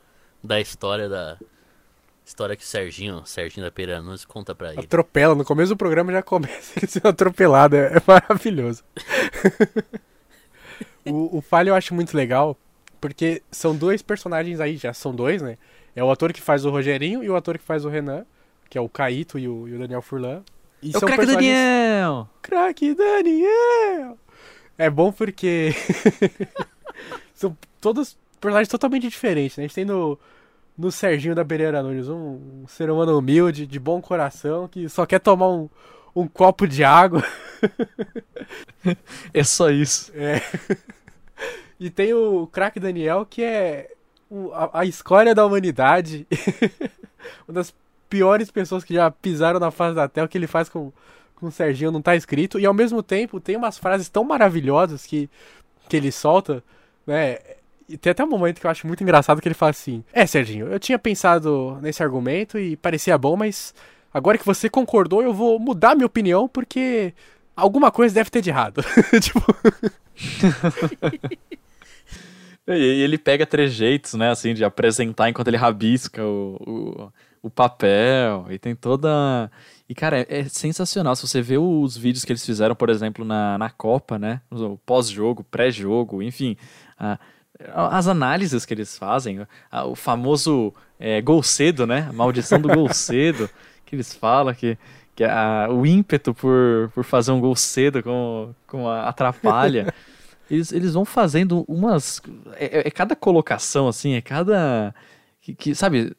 da 0.47 0.61
história 0.61 1.09
da. 1.09 1.37
História 2.25 2.57
que 2.57 2.65
o 2.65 2.67
Serginho, 2.67 3.23
Serginho 3.25 3.65
da 3.65 3.71
Peranunes 3.71 4.25
conta 4.25 4.53
pra 4.53 4.73
ele. 4.73 4.81
Atropela, 4.81 5.35
no 5.35 5.45
começo 5.45 5.75
do 5.75 5.77
programa 5.77 6.11
já 6.11 6.23
começa 6.23 6.77
ele 6.77 6.89
sendo 6.89 7.07
atropelado, 7.07 7.77
é, 7.77 7.99
é 7.99 8.03
maravilhoso. 8.05 8.83
o, 11.07 11.39
o 11.39 11.41
Falho 11.41 11.69
eu 11.69 11.75
acho 11.77 11.95
muito 11.95 12.17
legal, 12.17 12.57
porque 13.01 13.45
são 13.49 13.77
dois 13.77 14.03
personagens 14.03 14.59
aí, 14.59 14.77
já 14.77 14.93
são 14.93 15.15
dois, 15.15 15.41
né? 15.41 15.57
É 15.95 16.03
o 16.03 16.11
ator 16.11 16.33
que 16.33 16.43
faz 16.43 16.65
o 16.65 16.71
Rogerinho 16.71 17.23
e 17.23 17.31
o 17.31 17.37
ator 17.37 17.59
que 17.59 17.65
faz 17.65 17.85
o 17.85 17.89
Renan 17.89 18.27
que 18.69 18.79
é 18.79 18.81
o 18.81 18.89
Caíto 18.89 19.39
e 19.39 19.49
o, 19.49 19.69
e 19.69 19.75
o 19.75 19.79
Daniel 19.79 20.03
Furlan. 20.03 20.43
E 20.83 20.93
é 20.95 20.99
o 20.99 21.01
craque 21.01 21.17
personagens... 21.17 21.53
Daniel! 21.53 22.29
Craque 22.43 22.95
Daniel! 22.95 24.19
É 24.79 24.91
bom 24.91 25.11
porque 25.11 25.71
são 27.35 27.57
todos 27.81 28.17
personagens 28.41 28.69
totalmente 28.69 29.09
diferentes, 29.09 29.57
né? 29.57 29.65
A 29.65 29.67
gente 29.67 29.75
tem 29.75 29.85
no, 29.85 30.19
no 30.77 30.93
Serginho 30.93 31.35
da 31.35 31.45
Pereira 31.45 31.83
Nunes 31.83 32.09
um, 32.09 32.63
um 32.63 32.67
ser 32.69 32.91
humano 32.91 33.19
humilde, 33.19 33.67
de 33.67 33.79
bom 33.79 34.01
coração, 34.01 34.69
que 34.69 34.89
só 34.89 35.07
quer 35.07 35.21
tomar 35.21 35.49
um, 35.49 35.69
um 36.15 36.29
copo 36.29 36.67
de 36.67 36.85
água. 36.85 37.23
é 39.33 39.43
só 39.43 39.71
isso. 39.71 40.13
É. 40.15 40.41
E 41.79 41.91
tem 41.91 42.13
o 42.13 42.47
craque 42.47 42.81
Daniel, 42.81 43.27
que 43.29 43.43
é 43.43 43.91
a, 44.53 44.81
a 44.81 44.85
escória 44.85 45.35
da 45.35 45.45
humanidade. 45.45 46.27
Uma 47.47 47.55
das 47.55 47.75
piores 48.09 48.51
pessoas 48.51 48.85
que 48.85 48.95
já 48.95 49.11
pisaram 49.11 49.59
na 49.59 49.71
face 49.71 49.95
da 49.95 50.09
terra, 50.09 50.27
o 50.27 50.29
que 50.29 50.39
ele 50.39 50.47
faz 50.47 50.69
com, 50.69 50.93
com 51.35 51.47
o 51.47 51.53
Serginho 51.53 51.91
não 51.91 52.03
tá 52.03 52.15
escrito. 52.15 52.59
E 52.59 52.67
ao 52.67 52.75
mesmo 52.75 53.03
tempo 53.03 53.41
tem 53.41 53.57
umas 53.57 53.79
frases 53.79 54.09
tão 54.09 54.25
maravilhosas 54.25 55.07
que, 55.07 55.29
que 55.89 55.97
ele 55.97 56.13
solta, 56.13 56.63
né? 57.07 57.39
E 57.89 57.97
tem 57.97 58.11
até 58.11 58.25
um 58.25 58.29
momento 58.29 58.61
que 58.61 58.67
eu 58.67 58.71
acho 58.71 58.87
muito 58.87 59.03
engraçado 59.03 59.41
que 59.41 59.49
ele 59.49 59.55
fala 59.55 59.71
assim: 59.71 60.05
É, 60.13 60.27
Serginho, 60.27 60.67
eu 60.67 60.79
tinha 60.79 60.99
pensado 60.99 61.79
nesse 61.81 62.03
argumento 62.03 62.59
e 62.59 62.77
parecia 62.77 63.17
bom, 63.17 63.37
mas 63.37 63.75
agora 64.13 64.39
que 64.39 64.47
você 64.47 64.69
concordou, 64.69 65.23
eu 65.23 65.33
vou 65.33 65.59
mudar 65.59 65.95
minha 65.95 66.07
opinião 66.07 66.49
porque 66.49 67.15
alguma 67.55 67.91
coisa 67.91 68.15
deve 68.15 68.31
ter 68.31 68.43
de 68.43 68.51
errado. 68.51 68.83
tipo. 69.21 69.41
e 72.69 73.03
ele 73.03 73.19
pega 73.19 73.47
trejeitos, 73.47 74.15
né, 74.15 74.31
assim, 74.31 74.53
de 74.55 74.65
apresentar 74.65 75.29
enquanto 75.29 75.49
ele 75.49 75.57
rabisca 75.57 76.25
o, 76.25 76.57
o 76.67 77.13
o 77.47 77.51
papel, 77.51 78.47
e 78.51 78.59
tem 78.59 78.75
toda. 78.75 79.51
E, 79.89 79.95
cara, 79.95 80.21
é, 80.21 80.41
é 80.41 80.45
sensacional. 80.45 81.15
Se 81.15 81.27
você 81.27 81.41
vê 81.41 81.57
os 81.57 81.97
vídeos 81.97 82.25
que 82.25 82.33
eles 82.33 82.45
fizeram, 82.45 82.75
por 82.75 82.91
exemplo, 82.91 83.25
na, 83.25 83.57
na 83.57 83.71
Copa, 83.71 84.19
né? 84.19 84.41
Pós-jogo, 84.85 85.45
pré-jogo, 85.45 86.23
enfim. 86.23 86.57
As 87.75 88.07
análises 88.09 88.65
que 88.67 88.75
eles 88.75 88.97
fazem, 88.99 89.47
o 89.87 89.95
famoso 89.95 90.73
é, 90.99 91.21
gol 91.23 91.43
cedo, 91.43 91.87
né? 91.87 92.07
A 92.09 92.13
maldição 92.13 92.61
do 92.61 92.69
gol 92.69 92.89
cedo, 92.93 93.49
que 93.85 93.95
eles 93.97 94.15
falam 94.15 94.55
que, 94.55 94.77
que 95.15 95.25
a- 95.25 95.69
o 95.71 95.87
ímpeto 95.87 96.35
por, 96.35 96.91
por 96.95 97.05
fazer 97.05 97.33
um 97.33 97.41
gol 97.41 97.57
cedo 97.57 98.03
com, 98.03 98.55
com 98.67 98.89
a 98.89 99.09
atrapalha. 99.09 99.93
Eles, 100.49 100.71
eles 100.71 100.95
vão 100.95 101.05
fazendo 101.05 101.65
umas. 101.67 102.23
É, 102.55 102.79
é- 102.79 102.87
é 102.87 102.91
cada 102.93 103.17
colocação, 103.17 103.89
assim, 103.89 104.13
é 104.15 104.21
cada. 104.21 104.95
Que, 105.41 105.53
que, 105.53 105.75
sabe, 105.75 106.15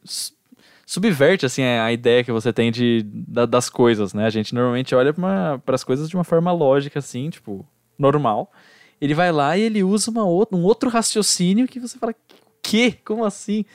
subverte, 0.86 1.46
assim, 1.46 1.64
a 1.64 1.86
a 1.86 1.94
ideia 1.94 2.26
que 2.26 2.32
você 2.32 2.52
tem 2.52 2.70
de, 2.70 3.04
da- 3.06 3.46
das 3.46 3.70
coisas, 3.70 4.14
né? 4.14 4.26
A 4.26 4.30
gente 4.30 4.54
normalmente 4.54 4.94
olha 4.94 5.14
para 5.14 5.62
as 5.76 5.84
coisas 5.86 6.10
de 6.10 6.16
uma 6.18 6.26
forma 6.26 6.52
lógica, 6.52 7.00
assim, 7.00 7.30
tipo, 7.30 7.66
normal. 7.98 8.52
Ele 9.00 9.14
vai 9.14 9.32
lá 9.32 9.58
e 9.58 9.62
ele 9.62 9.84
usa 9.84 10.10
uma 10.10 10.26
outra, 10.26 10.58
um 10.58 10.64
outro 10.64 10.90
raciocínio 10.90 11.68
que 11.68 11.80
você 11.80 11.98
fala, 11.98 12.16
que? 12.62 12.94
Como 13.06 13.24
assim? 13.24 13.66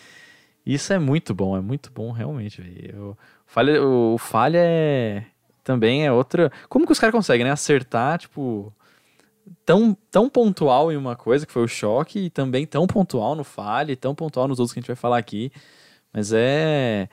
Isso 0.65 0.93
é 0.93 0.99
muito 0.99 1.35
bom, 1.35 1.57
é 1.57 1.61
muito 1.61 1.91
bom, 1.93 2.13
realmente, 2.13 2.61
velho. 2.61 3.11
O 3.11 3.17
falha, 3.47 3.83
o 3.83 4.19
falha 4.19 4.59
é. 4.61 5.25
Também 5.65 6.05
é 6.05 6.13
outra. 6.13 6.51
Como 6.69 6.87
que 6.87 6.93
os 6.93 6.99
caras 6.99 7.15
conseguem, 7.15 7.45
né? 7.45 7.53
Acertar, 7.53 8.19
tipo 8.19 8.73
tão, 9.65 9.97
tão 10.11 10.29
pontual 10.29 10.93
em 10.93 10.97
uma 10.97 11.17
coisa, 11.17 11.47
que 11.47 11.53
foi 11.53 11.63
o 11.65 11.69
choque, 11.69 12.19
e 12.27 12.31
também 12.31 12.67
tão 12.67 12.87
pontual 12.87 13.35
no 13.35 13.45
Falha, 13.45 13.93
e 13.93 13.97
tão 13.97 14.15
pontual 14.15 14.49
nos 14.49 14.59
outros 14.59 14.73
que 14.73 14.79
a 14.79 14.83
gente 14.83 14.89
vai 14.89 14.97
falar 14.97 15.19
aqui. 15.19 15.53
Mas 16.13 16.33
é. 16.33 17.09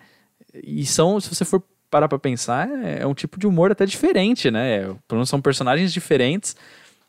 E 0.53 0.85
são, 0.85 1.19
se 1.19 1.33
você 1.33 1.45
for 1.45 1.61
parar 1.89 2.07
pra 2.07 2.19
pensar, 2.19 2.69
é, 2.83 3.01
é 3.01 3.07
um 3.07 3.13
tipo 3.13 3.39
de 3.39 3.47
humor 3.47 3.71
até 3.71 3.85
diferente, 3.85 4.51
né? 4.51 4.95
São 5.25 5.41
personagens 5.41 5.93
diferentes, 5.93 6.55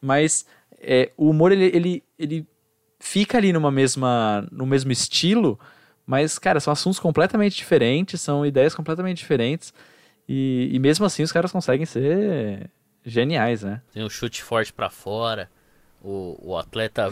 mas 0.00 0.46
é, 0.80 1.12
o 1.16 1.30
humor 1.30 1.52
ele, 1.52 1.66
ele, 1.66 2.04
ele 2.18 2.46
fica 2.98 3.38
ali 3.38 3.52
numa 3.52 3.70
mesma, 3.70 4.46
no 4.50 4.66
mesmo 4.66 4.90
estilo, 4.90 5.58
mas, 6.06 6.38
cara, 6.38 6.58
são 6.58 6.72
assuntos 6.72 6.98
completamente 6.98 7.56
diferentes, 7.56 8.20
são 8.20 8.44
ideias 8.44 8.74
completamente 8.74 9.18
diferentes. 9.18 9.72
E, 10.28 10.68
e 10.72 10.78
mesmo 10.78 11.04
assim 11.04 11.22
os 11.22 11.32
caras 11.32 11.52
conseguem 11.52 11.86
ser 11.86 12.70
geniais, 13.04 13.62
né? 13.62 13.82
Tem 13.92 14.02
o 14.02 14.10
chute 14.10 14.42
forte 14.42 14.72
pra 14.72 14.90
fora. 14.90 15.50
O, 16.02 16.38
o 16.40 16.56
atleta, 16.56 17.08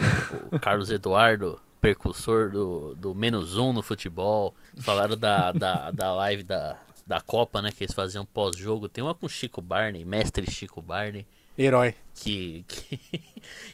o 0.51 0.59
Carlos 0.59 0.89
Eduardo, 0.89 1.59
percursor 1.79 2.49
do, 2.49 2.95
do 2.95 3.13
menos 3.13 3.57
um 3.57 3.71
no 3.71 3.81
futebol. 3.81 4.53
Falaram 4.79 5.17
da, 5.17 5.51
da, 5.51 5.91
da 5.91 6.13
live 6.15 6.43
da, 6.43 6.77
da 7.05 7.21
Copa, 7.21 7.61
né? 7.61 7.71
Que 7.71 7.83
eles 7.83 7.93
faziam 7.93 8.25
pós-jogo. 8.25 8.89
Tem 8.89 9.03
uma 9.03 9.13
com 9.13 9.27
Chico 9.27 9.61
Barney, 9.61 10.03
mestre 10.05 10.49
Chico 10.49 10.81
Barney. 10.81 11.25
Herói. 11.59 11.93
Que, 12.15 12.63
que 12.67 12.99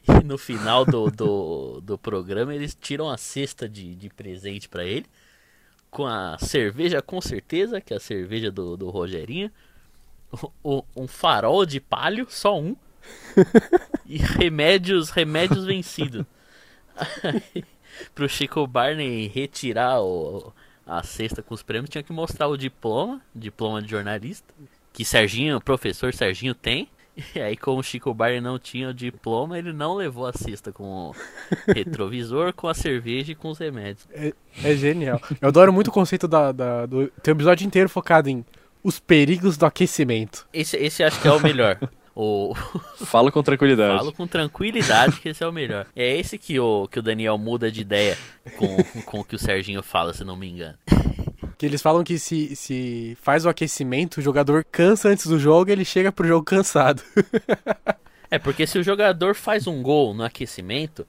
e 0.10 0.24
no 0.24 0.38
final 0.38 0.86
do, 0.86 1.10
do, 1.12 1.82
do 1.82 1.98
programa 1.98 2.54
eles 2.54 2.76
tiram 2.80 3.10
a 3.10 3.18
cesta 3.18 3.68
de, 3.70 3.96
de 3.96 4.10
presente 4.10 4.68
pra 4.68 4.84
ele. 4.84 5.06
Com 5.92 6.06
a 6.06 6.38
cerveja, 6.40 7.02
com 7.02 7.22
certeza, 7.22 7.80
que 7.80 7.94
é 7.94 7.98
a 7.98 8.00
cerveja 8.00 8.52
do, 8.52 8.76
do 8.76 8.90
Rogerinho. 8.90 9.52
O- 10.64 10.84
um 10.96 11.08
farol 11.08 11.66
de 11.66 11.80
palho, 11.80 12.28
só 12.30 12.60
um. 12.60 12.76
e 14.06 14.18
remédios, 14.18 15.10
remédios 15.10 15.66
vencidos. 15.66 16.26
Pro 18.14 18.28
Chico 18.28 18.66
Barney 18.68 19.28
retirar 19.28 20.02
o, 20.02 20.52
a 20.86 21.02
cesta 21.04 21.42
com 21.42 21.54
os 21.54 21.64
prêmios, 21.64 21.90
tinha 21.90 22.04
que 22.04 22.12
mostrar 22.12 22.48
o 22.48 22.58
diploma, 22.58 23.22
diploma 23.34 23.82
de 23.82 23.90
jornalista, 23.90 24.54
que 24.92 25.06
Serginho, 25.06 25.58
o 25.58 25.62
professor 25.62 26.14
Serginho 26.14 26.54
tem. 26.54 26.90
E 27.36 27.40
aí, 27.40 27.56
como 27.56 27.80
o 27.80 27.84
Chico 27.84 28.14
Barney 28.14 28.42
não 28.42 28.60
tinha 28.60 28.90
o 28.90 28.94
diploma, 28.94 29.58
ele 29.58 29.72
não 29.72 29.96
levou 29.96 30.28
a 30.28 30.34
cesta 30.34 30.72
com 30.72 30.84
o 31.12 31.16
retrovisor, 31.74 32.54
com 32.54 32.68
a 32.68 32.74
cerveja 32.74 33.32
e 33.32 33.36
com 33.36 33.50
os 33.50 33.58
remédios. 33.58 34.08
É 34.64 34.76
genial. 34.76 35.22
Eu 35.42 35.48
adoro 35.50 35.72
muito 35.72 35.88
o 35.88 35.92
conceito 35.92 36.28
da, 36.28 36.52
da- 36.52 36.86
do. 36.86 37.08
Tem 37.22 37.34
um 37.34 37.38
episódio 37.38 37.66
inteiro 37.66 37.90
focado 37.90 38.30
em 38.30 38.44
os 38.84 39.00
perigos 39.00 39.58
do 39.58 39.66
aquecimento. 39.66 40.48
Esse, 40.54 40.78
esse 40.78 41.04
acho 41.04 41.20
que 41.22 41.28
é 41.28 41.32
o 41.32 41.40
melhor. 41.42 41.78
O, 42.18 42.56
Fala 43.04 43.30
com 43.30 43.44
tranquilidade. 43.44 43.98
Falo 43.98 44.14
com 44.14 44.26
tranquilidade 44.26 45.20
que 45.20 45.28
esse 45.28 45.44
é 45.44 45.48
o 45.50 45.52
melhor. 45.52 45.86
É 45.94 46.18
esse 46.18 46.38
que 46.38 46.58
o, 46.58 46.88
que 46.88 46.98
o 47.00 47.02
Daniel 47.02 47.38
muda 47.38 47.70
de 47.70 47.82
ideia 47.82 48.18
com, 48.56 49.02
com 49.04 49.20
o 49.20 49.24
que 49.26 49.36
o 49.36 49.38
Serginho 49.38 49.84
fala, 49.84 50.14
se 50.14 50.24
não 50.24 50.38
me 50.38 50.50
engano. 50.50 50.78
Que 51.58 51.66
eles 51.66 51.82
falam 51.82 52.04
que 52.04 52.20
se, 52.20 52.56
se 52.56 53.18
faz 53.22 53.46
o 53.46 53.50
aquecimento, 53.50 54.18
o 54.18 54.22
jogador 54.22 54.66
cansa 54.70 55.10
antes 55.10 55.26
do 55.28 55.40
jogo 55.40 55.70
e 55.70 55.74
ele 55.74 55.86
chega 55.86 56.12
pro 56.12 56.28
jogo 56.28 56.46
cansado. 56.46 57.02
É, 58.32 58.40
porque 58.40 58.66
se 58.66 58.78
o 58.80 58.84
jogador 58.84 59.36
faz 59.36 59.68
um 59.68 59.84
gol 59.84 60.12
no 60.14 60.24
aquecimento, 60.24 61.08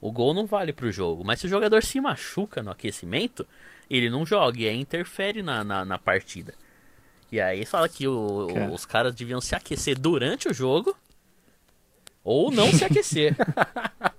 o 0.00 0.10
gol 0.10 0.34
não 0.34 0.46
vale 0.46 0.72
pro 0.72 0.90
jogo. 0.90 1.22
Mas 1.24 1.38
se 1.38 1.46
o 1.46 1.48
jogador 1.48 1.82
se 1.82 2.00
machuca 2.00 2.60
no 2.60 2.72
aquecimento, 2.72 3.46
ele 3.88 4.10
não 4.10 4.26
joga 4.26 4.58
e 4.60 4.68
aí 4.68 4.76
interfere 4.78 5.42
na, 5.44 5.62
na, 5.62 5.84
na 5.84 5.96
partida. 5.96 6.52
E 7.30 7.40
aí 7.40 7.64
fala 7.64 7.88
que 7.88 8.06
o- 8.08 8.48
Cara. 8.52 8.70
os 8.72 8.84
caras 8.84 9.14
deviam 9.14 9.40
se 9.40 9.54
aquecer 9.54 9.96
durante 9.96 10.48
o 10.48 10.52
jogo 10.52 10.94
ou 12.24 12.50
não 12.50 12.70
se 12.72 12.84
aquecer. 12.84 13.34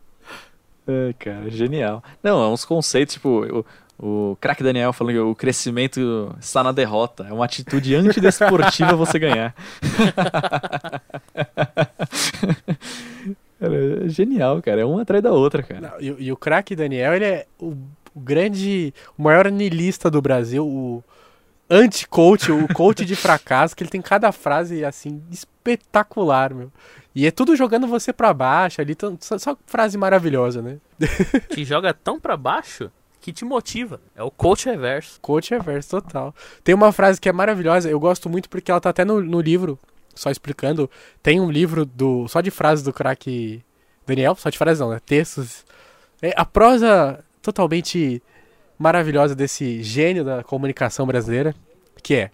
É, 0.90 1.13
cara, 1.20 1.50
genial. 1.52 2.02
Não, 2.24 2.42
é 2.42 2.48
uns 2.48 2.63
conceitos, 2.63 3.16
tipo, 3.16 3.66
o, 4.00 4.38
craque 4.40 4.64
Daniel 4.64 4.94
falando 4.94 5.14
que 5.14 5.20
o 5.20 5.36
crescimento 5.36 6.36
está 6.40 6.64
na 6.64 6.72
derrota. 6.72 7.26
É 7.28 7.34
uma 7.34 7.46
atitude 7.46 7.96
antidesportiva 7.96 8.94
você 8.98 9.18
ganhar. 9.18 9.56
Cara, 13.60 14.06
é 14.06 14.10
genial, 14.10 14.62
cara. 14.62 14.82
É 14.82 14.86
uma 14.86 15.02
atrás 15.02 15.24
da 15.24 15.32
outra, 15.32 15.64
cara. 15.64 15.82
Não, 15.82 16.00
e, 16.00 16.26
e 16.26 16.32
o 16.32 16.38
craque 16.38 16.76
Daniel, 16.76 17.16
ele 17.16 17.26
é 17.26 17.48
o, 17.60 17.76
o 18.14 18.20
grande, 18.20 18.94
o 19.18 19.24
maior 19.24 19.48
anilista 19.48 20.12
do 20.12 20.22
Brasil, 20.22 20.64
o 20.64 21.04
anti-coach, 21.68 22.52
o 22.52 22.68
coach 22.72 23.04
de 23.04 23.16
fracasso, 23.16 23.76
que 23.76 23.82
ele 23.82 23.90
tem 23.90 24.00
cada 24.00 24.32
frase, 24.32 24.86
assim, 24.86 25.24
espetacular, 25.32 26.54
meu. 26.54 26.72
E 27.16 27.26
é 27.26 27.32
tudo 27.32 27.56
jogando 27.56 27.88
você 27.88 28.14
pra 28.14 28.32
baixo 28.32 28.80
ali, 28.80 28.96
só, 29.20 29.40
só 29.40 29.58
frase 29.66 29.98
maravilhosa, 29.98 30.62
né? 30.62 30.78
te 31.50 31.66
joga 31.66 31.92
tão 31.96 32.20
pra 32.20 32.38
baixo 32.38 32.92
que 33.28 33.34
te 33.34 33.44
motiva. 33.44 34.00
É 34.16 34.24
o 34.24 34.32
coach 34.32 34.68
reverso. 34.68 35.20
Coach 35.20 35.52
reverso 35.52 35.90
total. 35.90 36.34
Tem 36.63 36.74
uma 36.74 36.94
frase 36.94 37.20
que 37.20 37.28
é 37.28 37.34
maravilhosa, 37.34 37.90
eu 37.90 38.00
gosto 38.00 38.30
muito 38.30 38.50
porque 38.50 38.72
ela 38.72 38.80
tá 38.80 38.90
até 38.90 39.04
no, 39.04 39.22
no 39.22 39.42
livro, 39.42 39.78
só 40.16 40.32
explicando. 40.32 40.90
Tem 41.22 41.42
um 41.42 41.52
livro 41.52 41.86
do 41.86 42.26
só 42.30 42.40
de 42.40 42.50
frases 42.50 42.86
do 42.86 42.94
craque 42.94 43.62
Daniel, 44.06 44.34
só 44.36 44.50
de 44.50 44.58
frases 44.58 44.80
não, 44.80 44.92
né? 44.92 45.02
Textos. 45.06 45.66
É, 46.22 46.34
a 46.38 46.46
prosa 46.46 47.22
totalmente 47.42 48.24
maravilhosa 48.80 49.36
desse 49.36 49.84
gênio 49.84 50.24
da 50.24 50.42
comunicação 50.42 51.06
brasileira, 51.06 51.54
que 52.02 52.16
é: 52.16 52.32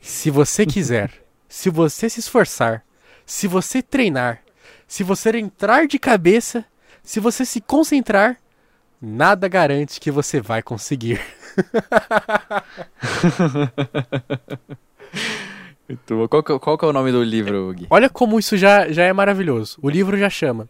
se 0.00 0.30
você 0.30 0.66
quiser, 0.66 1.12
se 1.48 1.70
você 1.70 2.10
se 2.10 2.18
esforçar, 2.18 2.84
se 3.24 3.46
você 3.46 3.80
treinar, 3.80 4.42
se 4.88 5.04
você 5.04 5.30
entrar 5.38 5.86
de 5.86 5.96
cabeça, 5.96 6.64
se 7.04 7.20
você 7.20 7.44
se 7.44 7.60
concentrar, 7.60 8.36
nada 9.00 9.48
garante 9.48 10.00
que 10.00 10.10
você 10.10 10.40
vai 10.40 10.62
conseguir. 10.62 11.20
Muito 15.88 16.16
bom. 16.16 16.28
Qual, 16.28 16.42
que- 16.42 16.58
qual 16.58 16.76
que 16.78 16.84
é 16.84 16.88
o 16.88 16.92
nome 16.92 17.12
do 17.12 17.22
livro, 17.22 17.72
Gui? 17.72 17.86
Olha 17.90 18.08
como 18.10 18.38
isso 18.38 18.56
já, 18.56 18.90
já 18.90 19.04
é 19.04 19.12
maravilhoso. 19.12 19.78
O 19.80 19.88
livro 19.88 20.16
já 20.18 20.28
chama. 20.28 20.68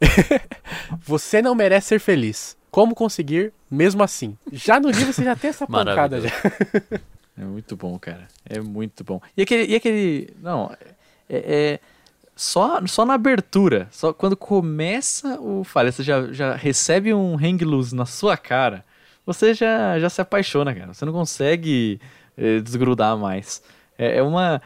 você 1.04 1.42
não 1.42 1.54
merece 1.54 1.88
ser 1.88 1.98
feliz. 2.00 2.56
Como 2.70 2.94
conseguir 2.94 3.52
mesmo 3.70 4.02
assim? 4.02 4.36
Já 4.52 4.78
no 4.80 4.90
livro 4.90 5.12
você 5.12 5.24
já 5.24 5.36
tem 5.36 5.50
essa 5.50 5.66
pancada 5.66 6.20
já. 6.20 6.30
É 7.40 7.44
muito 7.44 7.76
bom, 7.76 7.96
cara. 8.00 8.26
É 8.44 8.58
muito 8.58 9.04
bom. 9.04 9.20
E 9.36 9.42
aquele. 9.42 9.70
E 9.70 9.76
aquele 9.76 10.28
não, 10.42 10.74
é, 11.30 11.36
é- 11.36 11.78
só, 12.38 12.80
só 12.86 13.04
na 13.04 13.14
abertura, 13.14 13.88
só 13.90 14.12
quando 14.12 14.36
começa 14.36 15.40
o 15.40 15.64
falha, 15.64 15.90
você 15.90 16.04
já, 16.04 16.32
já 16.32 16.54
recebe 16.54 17.12
um 17.12 17.34
hang 17.34 17.64
loose 17.64 17.92
na 17.92 18.06
sua 18.06 18.36
cara, 18.36 18.84
você 19.26 19.52
já, 19.52 19.98
já 19.98 20.08
se 20.08 20.20
apaixona, 20.20 20.72
cara. 20.72 20.94
Você 20.94 21.04
não 21.04 21.12
consegue 21.12 22.00
eh, 22.36 22.60
desgrudar 22.60 23.18
mais. 23.18 23.60
É, 23.98 24.18
é 24.18 24.22
uma. 24.22 24.62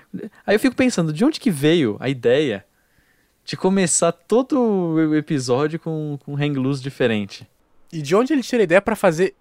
Aí 0.47 0.55
eu 0.55 0.61
fico 0.61 0.77
pensando, 0.77 1.15
de 1.15 1.25
onde 1.25 1.41
que 1.41 1.51
veio 1.51 1.97
a 1.99 2.11
ideia 2.11 2.63
de 3.43 3.57
começar 3.57 4.13
todo 4.13 4.61
o 4.61 5.17
episódio 5.17 5.81
com, 5.81 6.19
com 6.23 6.35
um 6.35 6.37
hang 6.37 6.59
loose 6.59 6.83
diferente? 6.83 7.49
E 7.91 8.03
de 8.03 8.15
onde 8.15 8.35
ele 8.35 8.43
tira 8.43 8.63
a 8.63 8.65
ideia 8.65 8.83
pra 8.83 8.95
fazer 8.95 9.35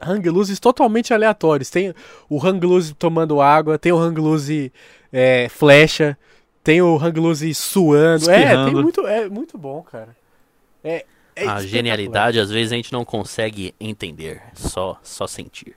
hang 0.00 0.30
looses 0.30 0.60
totalmente 0.60 1.12
aleatórios? 1.12 1.68
Tem 1.68 1.92
o 2.30 2.38
hang 2.38 2.64
loose 2.64 2.94
tomando 2.94 3.40
água, 3.40 3.76
tem 3.76 3.90
o 3.90 3.98
hang 3.98 4.20
loose 4.20 4.72
é, 5.12 5.48
flecha, 5.48 6.16
tem 6.62 6.80
o 6.82 6.96
hang 6.96 7.18
loose 7.20 7.52
suando. 7.54 8.30
É, 8.30 8.34
tem 8.34 8.42
Espirrando. 8.44 8.82
muito, 8.82 9.06
é 9.06 9.28
muito 9.28 9.58
bom, 9.58 9.82
cara. 9.82 10.16
É, 10.84 11.04
é 11.36 11.46
A 11.48 11.60
genialidade 11.62 12.38
às 12.38 12.50
vezes 12.50 12.72
a 12.72 12.76
gente 12.76 12.92
não 12.92 13.04
consegue 13.04 13.74
entender, 13.80 14.42
só 14.54 14.98
só 15.02 15.26
sentir. 15.26 15.74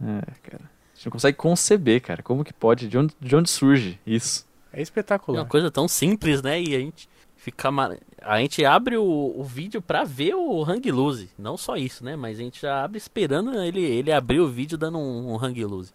É, 0.00 0.20
cara. 0.42 0.70
gente 0.94 1.06
não 1.06 1.12
consegue 1.12 1.36
conceber, 1.36 2.00
cara. 2.00 2.22
Como 2.22 2.44
que 2.44 2.52
pode? 2.52 2.88
De 2.88 2.98
onde, 2.98 3.14
de 3.20 3.36
onde 3.36 3.48
surge 3.50 3.98
isso? 4.06 4.46
É 4.72 4.78
É 4.80 4.82
espetacular. 4.82 5.40
uma 5.40 5.46
coisa 5.48 5.70
tão 5.70 5.86
simples, 5.88 6.42
né? 6.42 6.60
E 6.60 6.74
a 6.74 6.78
gente 6.78 7.08
fica. 7.36 7.70
ma- 7.70 7.96
A 8.20 8.38
gente 8.38 8.64
abre 8.64 8.96
o, 8.96 9.34
o 9.36 9.44
vídeo 9.44 9.80
pra 9.82 10.02
ver 10.04 10.34
o 10.34 10.62
hang 10.64 10.90
loose. 10.90 11.28
Não 11.38 11.56
só 11.56 11.76
isso, 11.76 12.04
né? 12.04 12.16
Mas 12.16 12.38
a 12.38 12.42
gente 12.42 12.60
já 12.62 12.82
abre 12.84 12.96
esperando 12.98 13.54
ele, 13.62 13.80
ele 13.80 14.10
abrir 14.12 14.40
o 14.40 14.48
vídeo 14.48 14.78
dando 14.78 14.98
um, 14.98 15.32
um 15.32 15.36
hang 15.36 15.64
loose. 15.64 15.92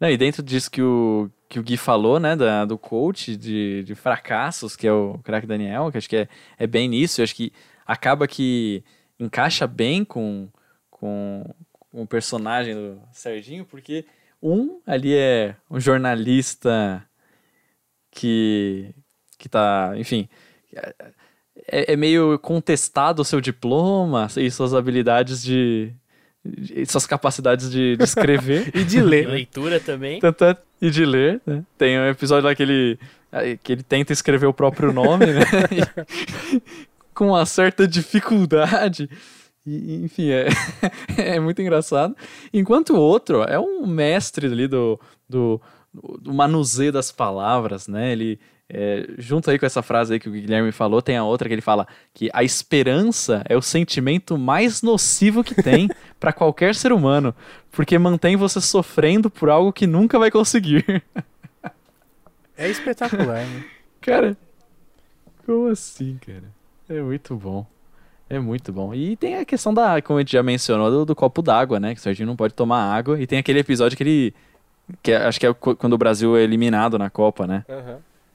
Não, 0.00 0.08
e 0.08 0.16
dentro 0.16 0.42
disso 0.42 0.70
que 0.70 0.80
o, 0.80 1.28
que 1.48 1.58
o 1.58 1.62
Gui 1.62 1.76
falou, 1.76 2.20
né, 2.20 2.36
da, 2.36 2.64
do 2.64 2.76
coach 2.76 3.36
de, 3.36 3.82
de 3.82 3.94
fracassos, 3.94 4.76
que 4.76 4.86
é 4.86 4.92
o 4.92 5.18
craque 5.24 5.46
Daniel, 5.46 5.90
que 5.90 5.98
acho 5.98 6.08
que 6.08 6.16
é, 6.16 6.28
é 6.58 6.66
bem 6.66 6.88
nisso, 6.88 7.22
acho 7.22 7.34
que 7.34 7.52
acaba 7.86 8.28
que 8.28 8.84
encaixa 9.18 9.66
bem 9.66 10.04
com, 10.04 10.48
com, 10.90 11.44
com 11.72 12.02
o 12.02 12.06
personagem 12.06 12.74
do 12.74 13.00
Serginho, 13.12 13.64
porque 13.64 14.04
um 14.42 14.80
ali 14.86 15.14
é 15.14 15.56
um 15.70 15.80
jornalista 15.80 17.02
que, 18.10 18.94
que 19.38 19.48
tá, 19.48 19.92
enfim, 19.96 20.28
é, 21.66 21.92
é 21.92 21.96
meio 21.96 22.38
contestado 22.38 23.22
o 23.22 23.24
seu 23.24 23.40
diploma 23.40 24.28
e 24.36 24.50
suas 24.50 24.74
habilidades 24.74 25.42
de, 25.42 25.92
de 25.92 25.96
suas 26.86 27.06
capacidades 27.06 27.70
de, 27.70 27.96
de 27.96 28.04
escrever. 28.04 28.70
E 28.74 28.84
de 28.84 28.98
E 28.98 29.02
ler. 29.02 29.26
né? 29.28 29.32
leitura 29.34 29.80
também. 29.80 30.20
Tanto 30.20 30.44
é- 30.44 30.56
e 30.80 30.90
de 30.90 31.04
ler, 31.04 31.40
né? 31.46 31.64
Tem 31.76 31.98
um 31.98 32.06
episódio 32.08 32.48
lá 32.48 32.54
que 32.54 32.62
ele, 32.62 32.98
que 33.62 33.72
ele 33.72 33.82
tenta 33.82 34.12
escrever 34.12 34.46
o 34.46 34.52
próprio 34.54 34.92
nome, 34.92 35.26
né? 35.26 35.42
E- 35.72 36.60
com 37.12 37.28
uma 37.28 37.44
certa 37.44 37.86
dificuldade. 37.86 39.10
E, 39.66 39.96
enfim, 40.04 40.30
é, 40.30 40.46
é 41.18 41.40
muito 41.40 41.60
engraçado. 41.60 42.16
Enquanto 42.54 42.90
o 42.94 43.00
outro 43.00 43.42
é 43.42 43.58
um 43.58 43.86
mestre 43.86 44.46
ali 44.46 44.68
do, 44.68 44.98
do, 45.28 45.60
do 46.20 46.32
manuseio 46.32 46.92
das 46.92 47.10
palavras, 47.10 47.88
né? 47.88 48.12
Ele, 48.12 48.38
é, 48.70 49.06
junto 49.16 49.50
aí 49.50 49.58
com 49.58 49.64
essa 49.64 49.82
frase 49.82 50.12
aí 50.12 50.20
que 50.20 50.28
o 50.28 50.32
Guilherme 50.32 50.72
falou, 50.72 51.00
tem 51.00 51.16
a 51.16 51.24
outra 51.24 51.48
que 51.48 51.54
ele 51.54 51.62
fala 51.62 51.86
que 52.12 52.28
a 52.32 52.44
esperança 52.44 53.42
é 53.48 53.56
o 53.56 53.62
sentimento 53.62 54.36
mais 54.36 54.82
nocivo 54.82 55.42
que 55.42 55.54
tem 55.54 55.88
para 56.20 56.32
qualquer 56.32 56.74
ser 56.74 56.92
humano, 56.92 57.34
porque 57.72 57.98
mantém 57.98 58.36
você 58.36 58.60
sofrendo 58.60 59.30
por 59.30 59.48
algo 59.48 59.72
que 59.72 59.86
nunca 59.86 60.18
vai 60.18 60.30
conseguir. 60.30 61.02
É 62.56 62.68
espetacular, 62.68 63.46
né? 63.46 63.64
Cara, 64.00 64.36
como 65.46 65.68
assim, 65.68 66.18
cara? 66.24 66.44
É 66.88 67.00
muito 67.00 67.34
bom. 67.34 67.66
É 68.28 68.38
muito 68.38 68.72
bom. 68.72 68.94
E 68.94 69.16
tem 69.16 69.36
a 69.36 69.44
questão 69.44 69.72
da, 69.72 70.00
como 70.02 70.18
a 70.18 70.22
gente 70.22 70.32
já 70.32 70.42
mencionou, 70.42 70.90
do, 70.90 71.04
do 71.06 71.16
copo 71.16 71.40
d'água, 71.40 71.80
né? 71.80 71.94
Que 71.94 72.00
o 72.00 72.02
Serginho 72.02 72.26
não 72.26 72.36
pode 72.36 72.52
tomar 72.54 72.94
água. 72.94 73.20
E 73.20 73.26
tem 73.26 73.38
aquele 73.38 73.58
episódio 73.60 73.96
que 73.96 74.02
ele. 74.02 74.34
Que 75.02 75.12
é- 75.12 75.26
acho 75.26 75.40
que 75.40 75.46
é 75.46 75.52
quando 75.54 75.94
o 75.94 75.98
Brasil 75.98 76.36
é 76.36 76.42
eliminado 76.42 76.98
na 76.98 77.08
Copa, 77.08 77.46
né? 77.46 77.64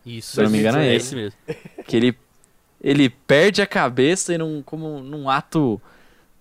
Isso. 0.06 0.34
Se 0.36 0.40
eu 0.42 0.44
não 0.46 0.52
me 0.52 0.60
engano, 0.60 0.78
é 0.80 0.96
esse. 0.96 1.16
mesmo. 1.16 1.38
que 1.88 1.96
ele 1.98 2.18
ele 2.82 3.10
perde 3.10 3.62
a 3.62 3.68
cabeça 3.68 4.34
e 4.34 4.38
num, 4.38 4.62
como 4.62 5.00
num 5.00 5.30
ato 5.30 5.82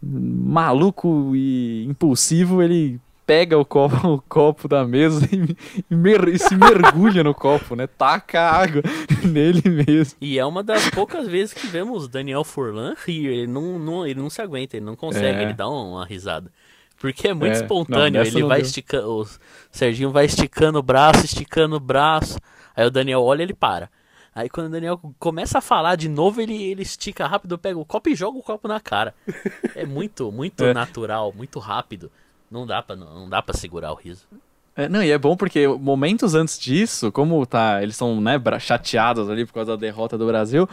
maluco 0.02 1.32
e 1.34 1.84
impulsivo, 1.84 2.62
ele 2.62 3.00
pega 3.24 3.56
o 3.56 3.64
copo, 3.64 3.94
o 4.08 4.20
copo 4.28 4.66
da 4.66 4.84
mesa 4.84 5.28
e, 5.32 5.56
e 5.90 5.94
mer- 5.94 6.28
e 6.28 6.38
se 6.38 6.56
mergulha 6.56 7.22
no 7.22 7.34
copo, 7.34 7.76
né? 7.76 7.86
Taca 7.86 8.40
a 8.40 8.56
água 8.62 8.82
nele 9.24 9.62
mesmo. 9.70 10.16
E 10.20 10.38
é 10.38 10.44
uma 10.44 10.62
das 10.62 10.90
poucas 10.90 11.28
vezes 11.28 11.54
que 11.54 11.66
vemos 11.66 12.08
Daniel 12.08 12.42
Furlan 12.44 12.94
rir. 13.06 13.26
Ele 13.26 13.46
não, 13.46 13.78
não, 13.78 14.06
ele 14.06 14.20
não 14.20 14.28
se 14.28 14.42
aguenta, 14.42 14.76
ele 14.76 14.84
não 14.84 14.96
consegue, 14.96 15.38
É. 15.38 15.42
ele 15.44 15.52
dá 15.54 15.68
uma 15.68 16.04
risada. 16.04 16.50
Porque 16.98 17.28
é 17.28 17.34
muito 17.34 17.52
É, 17.52 17.56
não, 17.58 17.62
espontâneo, 17.62 18.18
nessa 18.20 18.30
ele 18.32 18.40
não 18.42 18.48
vai 18.48 18.58
deu. 18.60 18.66
esticando. 18.66 19.08
O 19.08 19.26
Serginho 19.70 20.10
vai 20.10 20.24
esticando 20.26 20.78
o 20.78 20.82
braço, 20.82 21.24
esticando 21.24 21.76
o 21.76 21.80
braço. 21.80 22.38
Aí 22.76 22.86
o 22.86 22.90
Daniel 22.90 23.22
olha 23.22 23.42
ele 23.42 23.54
para. 23.54 23.88
Aí 24.34 24.48
quando 24.48 24.68
o 24.68 24.70
Daniel 24.70 24.98
começa 25.18 25.58
a 25.58 25.60
falar 25.60 25.94
de 25.96 26.08
novo, 26.08 26.40
ele, 26.40 26.62
ele 26.62 26.82
estica 26.82 27.26
rápido, 27.26 27.58
pega 27.58 27.78
o 27.78 27.84
copo 27.84 28.08
e 28.08 28.14
joga 28.14 28.38
o 28.38 28.42
copo 28.42 28.66
na 28.68 28.80
cara. 28.80 29.14
É 29.76 29.84
muito, 29.86 30.30
muito 30.32 30.64
É. 30.64 30.72
natural, 30.72 31.32
muito 31.36 31.58
rápido. 31.58 32.10
Não 32.50 32.66
dá 32.66 32.82
pra, 32.82 32.94
não, 32.96 33.14
não 33.20 33.28
dá 33.28 33.40
pra 33.42 33.54
segurar 33.54 33.92
o 33.92 33.94
riso. 33.96 34.26
É, 34.74 34.88
não, 34.88 35.02
e 35.02 35.10
é 35.10 35.18
bom 35.18 35.36
porque 35.36 35.66
momentos 35.68 36.34
antes 36.34 36.58
disso, 36.58 37.12
como 37.12 37.44
tá, 37.44 37.82
eles 37.82 37.94
são 37.96 38.20
né, 38.20 38.40
chateados 38.58 39.28
ali 39.28 39.44
por 39.44 39.52
causa 39.52 39.72
da 39.72 39.76
derrota 39.76 40.16
do 40.16 40.26
Brasil, 40.26 40.66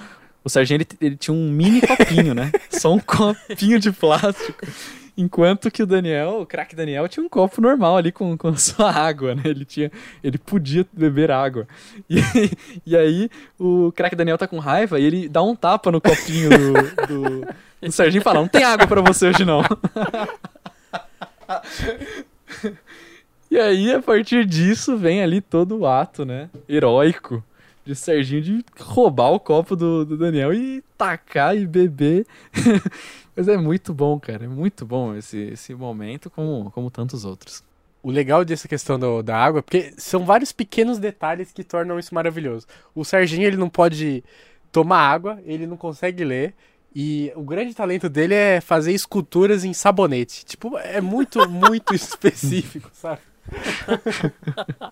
o 0.44 0.50
Serginho 0.50 0.78
ele, 0.78 0.88
ele 1.02 1.18
tinha 1.18 1.34
um 1.36 1.50
mini 1.50 1.82
copinho, 1.82 2.34
né? 2.34 2.52
Só 2.72 2.94
um 2.94 3.00
copinho 3.00 3.78
de 3.78 3.92
plástico. 3.92 4.66
Enquanto 5.20 5.70
que 5.70 5.84
o 5.84 5.86
Daniel, 5.86 6.40
o 6.40 6.46
craque 6.46 6.74
Daniel, 6.74 7.06
tinha 7.10 7.26
um 7.26 7.28
copo 7.28 7.60
normal 7.60 7.98
ali 7.98 8.10
com, 8.10 8.38
com 8.38 8.56
sua 8.58 8.90
água, 8.90 9.36
né? 9.36 9.42
Ele 9.44 9.66
tinha, 9.66 9.92
ele 10.24 10.38
podia 10.38 10.88
beber 10.94 11.30
água. 11.30 11.68
E, 12.10 12.22
e 12.88 12.96
aí 12.96 13.30
o 13.60 13.92
craque 13.92 14.16
Daniel 14.16 14.38
tá 14.38 14.48
com 14.48 14.60
raiva 14.60 14.98
e 14.98 15.04
ele 15.04 15.28
dá 15.28 15.44
um 15.44 15.58
tapa 15.58 15.92
no 15.92 16.00
copinho 16.00 16.50
do, 16.50 16.74
do, 17.08 17.48
do 17.82 17.92
Serginho 17.92 18.22
e 18.22 18.24
fala: 18.24 18.40
Não 18.40 18.48
tem 18.48 18.64
água 18.64 18.88
pra 18.88 19.02
você 19.02 19.28
hoje 19.28 19.44
não. 19.44 19.62
E 23.52 23.58
aí, 23.58 23.92
a 23.92 24.00
partir 24.00 24.46
disso, 24.46 24.96
vem 24.96 25.24
ali 25.24 25.42
todo 25.42 25.80
o 25.80 25.88
ato, 25.88 26.24
né? 26.24 26.52
Heróico 26.70 27.44
de 27.84 27.96
Serginho 27.96 28.44
de 28.44 28.66
roubar 28.80 29.32
o 29.32 29.40
copo 29.40 29.76
do, 29.76 30.06
do 30.06 30.16
Daniel 30.16 30.54
e 30.54 30.84
tacar 30.96 31.58
e 31.58 31.66
beber. 31.66 32.28
Mas 33.40 33.48
é 33.48 33.56
muito 33.56 33.94
bom, 33.94 34.20
cara. 34.20 34.44
É 34.44 34.48
muito 34.50 34.86
bom 34.86 35.16
esse, 35.16 35.38
esse 35.38 35.74
momento, 35.74 36.30
como, 36.30 36.70
como 36.72 36.92
tantos 36.92 37.24
outros. 37.24 37.64
O 38.04 38.12
legal 38.12 38.44
dessa 38.44 38.68
questão 38.68 39.00
do- 39.00 39.24
da 39.24 39.38
água, 39.38 39.64
porque 39.64 39.94
são 39.98 40.26
vários 40.26 40.52
pequenos 40.52 40.98
detalhes 41.00 41.50
que 41.50 41.64
tornam 41.64 41.98
isso 41.98 42.14
maravilhoso. 42.14 42.68
O 42.94 43.06
Serginho, 43.06 43.48
ele 43.48 43.56
não 43.56 43.70
pode 43.70 44.26
tomar 44.74 45.00
água, 45.00 45.40
ele 45.46 45.66
não 45.66 45.78
consegue 45.78 46.26
ler, 46.26 46.54
e 46.94 47.32
o 47.34 47.42
grande 47.42 47.74
talento 47.74 48.10
dele 48.10 48.34
é 48.34 48.60
fazer 48.60 48.92
esculturas 48.92 49.64
em 49.64 49.72
sabonete. 49.72 50.46
Tipo, 50.46 50.78
é 50.78 51.00
muito, 51.00 51.40
muito 51.50 51.96
específico, 51.96 52.90
sabe? 52.94 53.22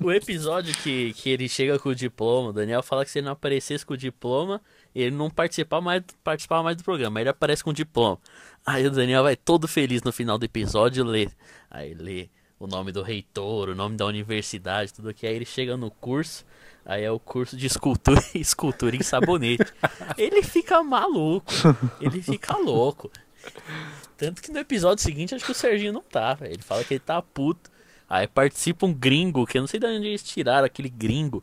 O 0.00 0.12
episódio 0.12 0.72
que, 0.72 1.12
que 1.14 1.28
ele 1.28 1.48
chega 1.48 1.76
com 1.78 1.88
o 1.88 1.94
diploma, 1.94 2.50
o 2.50 2.52
Daniel 2.52 2.82
fala 2.82 3.04
que 3.04 3.10
se 3.10 3.18
ele 3.18 3.24
não 3.26 3.32
aparecesse 3.32 3.84
com 3.84 3.94
o 3.94 3.96
diploma, 3.96 4.60
ele 4.94 5.14
não 5.14 5.30
participava 5.30 5.82
mais, 5.82 6.02
participava 6.22 6.62
mais 6.62 6.76
do 6.76 6.84
programa. 6.84 7.20
Ele 7.20 7.30
aparece 7.30 7.64
com 7.64 7.70
o 7.70 7.74
diploma. 7.74 8.18
Aí 8.64 8.86
o 8.86 8.90
Daniel 8.90 9.22
vai 9.22 9.36
todo 9.36 9.66
feliz 9.66 10.02
no 10.02 10.12
final 10.12 10.38
do 10.38 10.44
episódio 10.44 11.04
ler. 11.04 11.30
Aí 11.70 11.94
lê 11.94 12.28
o 12.58 12.66
nome 12.66 12.92
do 12.92 13.02
reitor, 13.02 13.70
o 13.70 13.74
nome 13.74 13.96
da 13.96 14.06
universidade, 14.06 14.92
tudo 14.92 15.12
que. 15.12 15.26
Aí 15.26 15.34
ele 15.34 15.44
chega 15.44 15.76
no 15.76 15.90
curso. 15.90 16.44
Aí 16.84 17.04
é 17.04 17.10
o 17.10 17.18
curso 17.18 17.56
de 17.56 17.66
escultura, 17.66 18.22
escultura 18.34 18.96
em 18.96 19.02
sabonete. 19.02 19.72
Ele 20.16 20.42
fica 20.42 20.82
maluco. 20.82 21.52
Ele 22.00 22.20
fica 22.20 22.56
louco. 22.56 23.10
Tanto 24.16 24.42
que 24.42 24.52
no 24.52 24.58
episódio 24.58 25.02
seguinte, 25.02 25.34
acho 25.34 25.44
que 25.44 25.52
o 25.52 25.54
Serginho 25.54 25.92
não 25.92 26.02
tá, 26.02 26.34
velho. 26.34 26.52
Ele 26.52 26.62
fala 26.62 26.84
que 26.84 26.94
ele 26.94 27.00
tá 27.00 27.20
puto. 27.20 27.70
Aí 28.08 28.26
participa 28.26 28.84
um 28.84 28.92
gringo, 28.92 29.46
que 29.46 29.58
eu 29.58 29.62
não 29.62 29.66
sei 29.66 29.80
de 29.80 29.86
onde 29.86 30.06
eles 30.06 30.22
tiraram 30.22 30.66
aquele 30.66 30.88
gringo. 30.88 31.42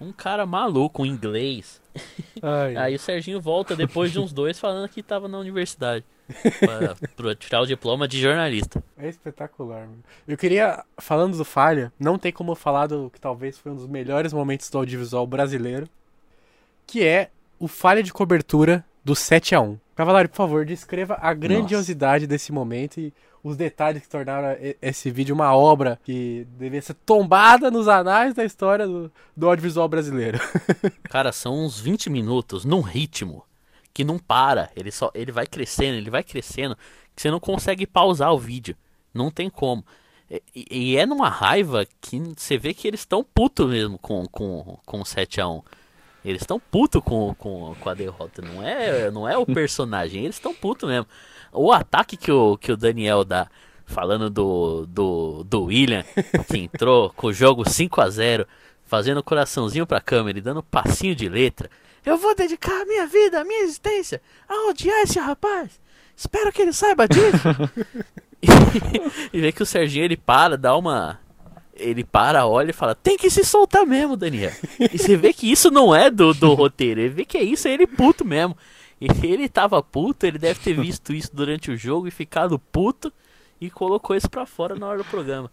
Um 0.00 0.12
cara 0.12 0.44
maluco, 0.44 1.02
um 1.02 1.06
inglês. 1.06 1.80
Aí 2.76 2.94
o 2.94 2.98
Serginho 2.98 3.40
volta 3.40 3.74
depois 3.74 4.12
de 4.12 4.18
uns 4.18 4.32
dois 4.32 4.58
falando 4.58 4.88
que 4.88 5.02
tava 5.02 5.28
na 5.28 5.38
universidade. 5.38 6.04
pra, 6.58 6.96
pra 7.16 7.34
tirar 7.34 7.60
o 7.60 7.66
diploma 7.66 8.06
de 8.08 8.20
jornalista. 8.20 8.82
É 8.98 9.08
espetacular, 9.08 9.86
mano. 9.86 10.02
Eu 10.26 10.36
queria, 10.36 10.84
falando 10.98 11.36
do 11.36 11.44
Falha, 11.44 11.92
não 11.98 12.18
tem 12.18 12.32
como 12.32 12.52
eu 12.52 12.56
falar 12.56 12.88
do 12.88 13.10
que 13.10 13.20
talvez 13.20 13.56
foi 13.56 13.72
um 13.72 13.76
dos 13.76 13.86
melhores 13.86 14.32
momentos 14.32 14.68
do 14.68 14.78
audiovisual 14.78 15.26
brasileiro, 15.26 15.88
que 16.86 17.04
é 17.04 17.30
o 17.58 17.68
Falha 17.68 18.02
de 18.02 18.12
cobertura 18.12 18.84
do 19.06 19.14
7 19.14 19.54
a 19.54 19.60
1 19.60 19.78
Cavalario, 19.94 20.28
por 20.28 20.36
favor, 20.36 20.66
descreva 20.66 21.16
a 21.22 21.32
grandiosidade 21.32 22.26
desse 22.26 22.50
momento 22.52 22.98
e 22.98 23.14
os 23.42 23.56
detalhes 23.56 24.02
que 24.02 24.08
tornaram 24.08 24.58
esse 24.82 25.10
vídeo 25.12 25.32
uma 25.32 25.56
obra 25.56 25.98
que 26.04 26.44
devia 26.58 26.82
ser 26.82 26.94
tombada 27.06 27.70
nos 27.70 27.86
anais 27.86 28.34
da 28.34 28.44
história 28.44 28.84
do, 28.84 29.10
do 29.34 29.48
audiovisual 29.48 29.88
brasileiro. 29.88 30.40
Cara, 31.08 31.30
são 31.30 31.64
uns 31.64 31.78
20 31.78 32.10
minutos 32.10 32.64
num 32.64 32.80
ritmo 32.80 33.44
que 33.94 34.02
não 34.04 34.18
para. 34.18 34.70
Ele 34.74 34.90
só 34.90 35.10
ele 35.14 35.30
vai 35.30 35.46
crescendo, 35.46 35.96
ele 35.96 36.10
vai 36.10 36.24
crescendo, 36.24 36.76
que 37.14 37.22
você 37.22 37.30
não 37.30 37.38
consegue 37.38 37.86
pausar 37.86 38.34
o 38.34 38.38
vídeo. 38.38 38.76
Não 39.14 39.30
tem 39.30 39.48
como. 39.48 39.84
E, 40.28 40.42
e 40.68 40.96
é 40.96 41.06
numa 41.06 41.28
raiva 41.28 41.86
que 42.00 42.18
você 42.36 42.58
vê 42.58 42.74
que 42.74 42.88
eles 42.88 43.00
estão 43.00 43.24
putos 43.24 43.70
mesmo 43.70 43.98
com, 43.98 44.26
com, 44.26 44.78
com 44.84 45.00
o 45.00 45.04
7x1. 45.04 45.62
Eles 46.26 46.42
estão 46.42 46.58
putos 46.58 47.00
com, 47.02 47.34
com, 47.34 47.74
com 47.78 47.88
a 47.88 47.94
derrota. 47.94 48.42
Não 48.42 48.62
é, 48.62 49.10
não 49.10 49.28
é 49.28 49.38
o 49.38 49.46
personagem, 49.46 50.24
eles 50.24 50.36
estão 50.36 50.52
putos 50.52 50.88
mesmo. 50.88 51.06
O 51.52 51.72
ataque 51.72 52.16
que 52.16 52.32
o, 52.32 52.56
que 52.58 52.72
o 52.72 52.76
Daniel 52.76 53.24
dá, 53.24 53.48
falando 53.84 54.28
do, 54.28 54.86
do, 54.86 55.44
do 55.44 55.64
William, 55.64 56.04
que 56.50 56.58
entrou 56.58 57.10
com 57.16 57.28
o 57.28 57.32
jogo 57.32 57.68
5 57.68 58.00
a 58.00 58.10
0 58.10 58.46
fazendo 58.84 59.22
coraçãozinho 59.22 59.86
pra 59.86 60.00
câmera 60.00 60.38
e 60.38 60.42
dando 60.42 60.62
passinho 60.62 61.14
de 61.14 61.28
letra. 61.28 61.70
Eu 62.04 62.16
vou 62.16 62.34
dedicar 62.34 62.82
a 62.82 62.84
minha 62.84 63.06
vida, 63.06 63.40
a 63.40 63.44
minha 63.44 63.62
existência 63.62 64.20
a 64.48 64.68
odiar 64.68 65.02
esse 65.02 65.18
rapaz. 65.18 65.80
Espero 66.16 66.52
que 66.52 66.62
ele 66.62 66.72
saiba 66.72 67.06
disso. 67.06 67.48
e 69.32 69.40
vê 69.40 69.52
que 69.52 69.62
o 69.62 69.66
Serginho 69.66 70.04
ele 70.04 70.16
para, 70.16 70.56
dá 70.56 70.76
uma. 70.76 71.18
Ele 71.78 72.04
para, 72.04 72.46
olha 72.46 72.70
e 72.70 72.74
fala: 72.74 72.94
Tem 72.94 73.16
que 73.16 73.30
se 73.30 73.44
soltar 73.44 73.86
mesmo, 73.86 74.16
Daniel. 74.16 74.52
E 74.80 74.98
você 74.98 75.16
vê 75.16 75.32
que 75.32 75.50
isso 75.50 75.70
não 75.70 75.94
é 75.94 76.10
do, 76.10 76.32
do 76.32 76.54
roteiro, 76.54 77.00
ele 77.00 77.10
vê 77.10 77.24
que 77.24 77.36
é 77.36 77.42
isso, 77.42 77.68
é 77.68 77.72
ele 77.72 77.86
puto 77.86 78.24
mesmo. 78.24 78.56
E 79.00 79.06
ele 79.26 79.48
tava 79.48 79.82
puto, 79.82 80.24
ele 80.24 80.38
deve 80.38 80.58
ter 80.60 80.72
visto 80.74 81.12
isso 81.12 81.34
durante 81.34 81.70
o 81.70 81.76
jogo 81.76 82.08
e 82.08 82.10
ficado 82.10 82.58
puto 82.58 83.12
e 83.60 83.70
colocou 83.70 84.16
isso 84.16 84.30
pra 84.30 84.46
fora 84.46 84.74
na 84.74 84.86
hora 84.86 84.98
do 84.98 85.04
programa. 85.04 85.50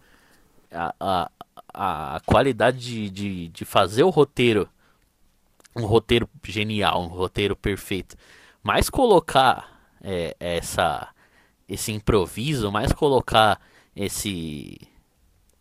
A, 0.72 0.94
a, 0.98 1.30
a 1.72 2.20
qualidade 2.24 2.78
de, 2.78 3.10
de, 3.10 3.48
de 3.48 3.64
fazer 3.64 4.02
o 4.02 4.10
roteiro, 4.10 4.68
um 5.76 5.84
roteiro 5.84 6.28
genial, 6.42 7.02
um 7.02 7.08
roteiro 7.08 7.54
perfeito, 7.54 8.16
mas 8.62 8.88
colocar 8.88 9.92
é, 10.02 10.34
essa 10.40 11.08
esse 11.68 11.92
improviso, 11.92 12.70
mais 12.70 12.92
colocar 12.92 13.58
esse 13.96 14.78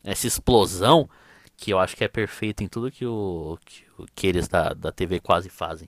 essa 0.03 0.27
explosão 0.27 1.09
que 1.55 1.71
eu 1.71 1.79
acho 1.79 1.95
que 1.95 2.03
é 2.03 2.07
perfeito 2.07 2.63
em 2.63 2.67
tudo 2.67 2.91
que, 2.91 3.05
o, 3.05 3.57
que, 3.63 3.85
que 4.13 4.27
eles 4.27 4.47
da, 4.47 4.73
da 4.73 4.91
TV 4.91 5.19
quase 5.19 5.49
fazem. 5.49 5.87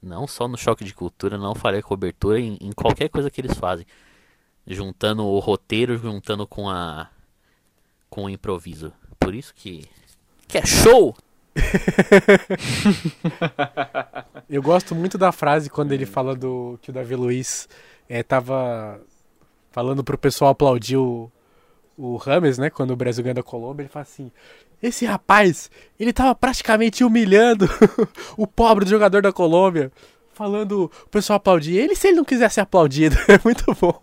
Não 0.00 0.28
só 0.28 0.46
no 0.46 0.56
choque 0.56 0.84
de 0.84 0.94
cultura, 0.94 1.36
não 1.36 1.54
farei 1.54 1.82
cobertura 1.82 2.38
em, 2.38 2.56
em 2.60 2.72
qualquer 2.72 3.08
coisa 3.08 3.30
que 3.30 3.40
eles 3.40 3.58
fazem. 3.58 3.84
Juntando 4.66 5.24
o 5.24 5.38
roteiro, 5.40 5.98
juntando 5.98 6.46
com 6.46 6.68
a 6.68 7.10
com 8.08 8.24
o 8.24 8.30
improviso. 8.30 8.92
Por 9.18 9.34
isso 9.34 9.52
que 9.54 9.88
que 10.46 10.58
é 10.58 10.64
show. 10.64 11.16
Eu 14.48 14.62
gosto 14.62 14.94
muito 14.94 15.18
da 15.18 15.32
frase 15.32 15.68
quando 15.68 15.92
ele 15.92 16.06
fala 16.06 16.36
do 16.36 16.78
que 16.80 16.90
o 16.90 16.92
Davi 16.92 17.16
Luiz 17.16 17.68
é, 18.08 18.22
tava 18.22 19.00
falando 19.70 20.04
pro 20.04 20.16
pessoal 20.16 20.52
aplaudir 20.52 20.96
o, 20.96 21.30
o 21.98 22.16
Rames, 22.16 22.56
né? 22.56 22.70
Quando 22.70 22.92
o 22.92 22.96
Brasil 22.96 23.24
ganha 23.24 23.34
da 23.34 23.42
Colômbia, 23.42 23.82
ele 23.82 23.90
fala 23.90 24.04
assim: 24.04 24.30
Esse 24.80 25.04
rapaz, 25.04 25.68
ele 25.98 26.12
tava 26.12 26.34
praticamente 26.34 27.02
humilhando 27.02 27.68
o 28.38 28.46
pobre 28.46 28.84
do 28.84 28.90
jogador 28.90 29.20
da 29.20 29.32
Colômbia, 29.32 29.90
falando 30.32 30.84
o 30.84 31.08
pessoal 31.10 31.36
aplaudir 31.38 31.76
ele 31.76 31.96
se 31.96 32.08
ele 32.08 32.16
não 32.16 32.24
quiser 32.24 32.50
ser 32.50 32.60
aplaudido. 32.60 33.16
É 33.28 33.40
muito 33.44 33.64
bom. 33.78 34.00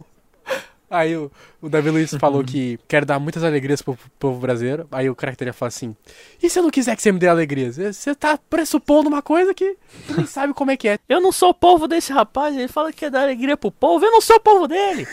Aí 0.88 1.18
o, 1.18 1.32
o 1.62 1.68
Davi 1.68 1.90
Luiz 1.90 2.14
falou 2.20 2.44
que 2.44 2.80
quer 2.88 3.04
dar 3.04 3.20
muitas 3.20 3.44
alegrias 3.44 3.82
pro 3.82 3.98
povo 4.20 4.40
brasileiro. 4.40 4.88
Aí 4.92 5.10
o 5.10 5.16
caractere 5.16 5.52
fala 5.52 5.70
assim: 5.70 5.96
E 6.44 6.50
se 6.50 6.60
eu 6.60 6.64
não 6.64 6.70
quiser 6.70 6.96
que 6.96 7.02
você 7.02 7.12
me 7.12 7.18
dê 7.20 7.28
alegrias? 7.28 7.78
Você 7.78 8.14
tá 8.14 8.38
pressupondo 8.50 9.10
uma 9.10 9.22
coisa 9.22 9.54
que 9.54 9.78
você 10.06 10.18
nem 10.18 10.26
sabe 10.28 10.54
como 10.54 10.72
é 10.72 10.78
que 10.78 10.90
é. 10.90 11.00
Eu 11.10 11.22
não 11.22 11.32
sou 11.32 11.50
o 11.50 11.54
povo 11.54 11.88
desse 11.88 12.12
rapaz, 12.14 12.56
ele 12.56 12.68
fala 12.68 12.92
que 12.92 13.00
quer 13.00 13.10
dar 13.10 13.24
alegria 13.24 13.58
pro 13.58 13.72
povo, 13.72 14.06
eu 14.06 14.12
não 14.12 14.22
sou 14.22 14.36
o 14.36 14.40
povo 14.40 14.68
dele. 14.68 15.08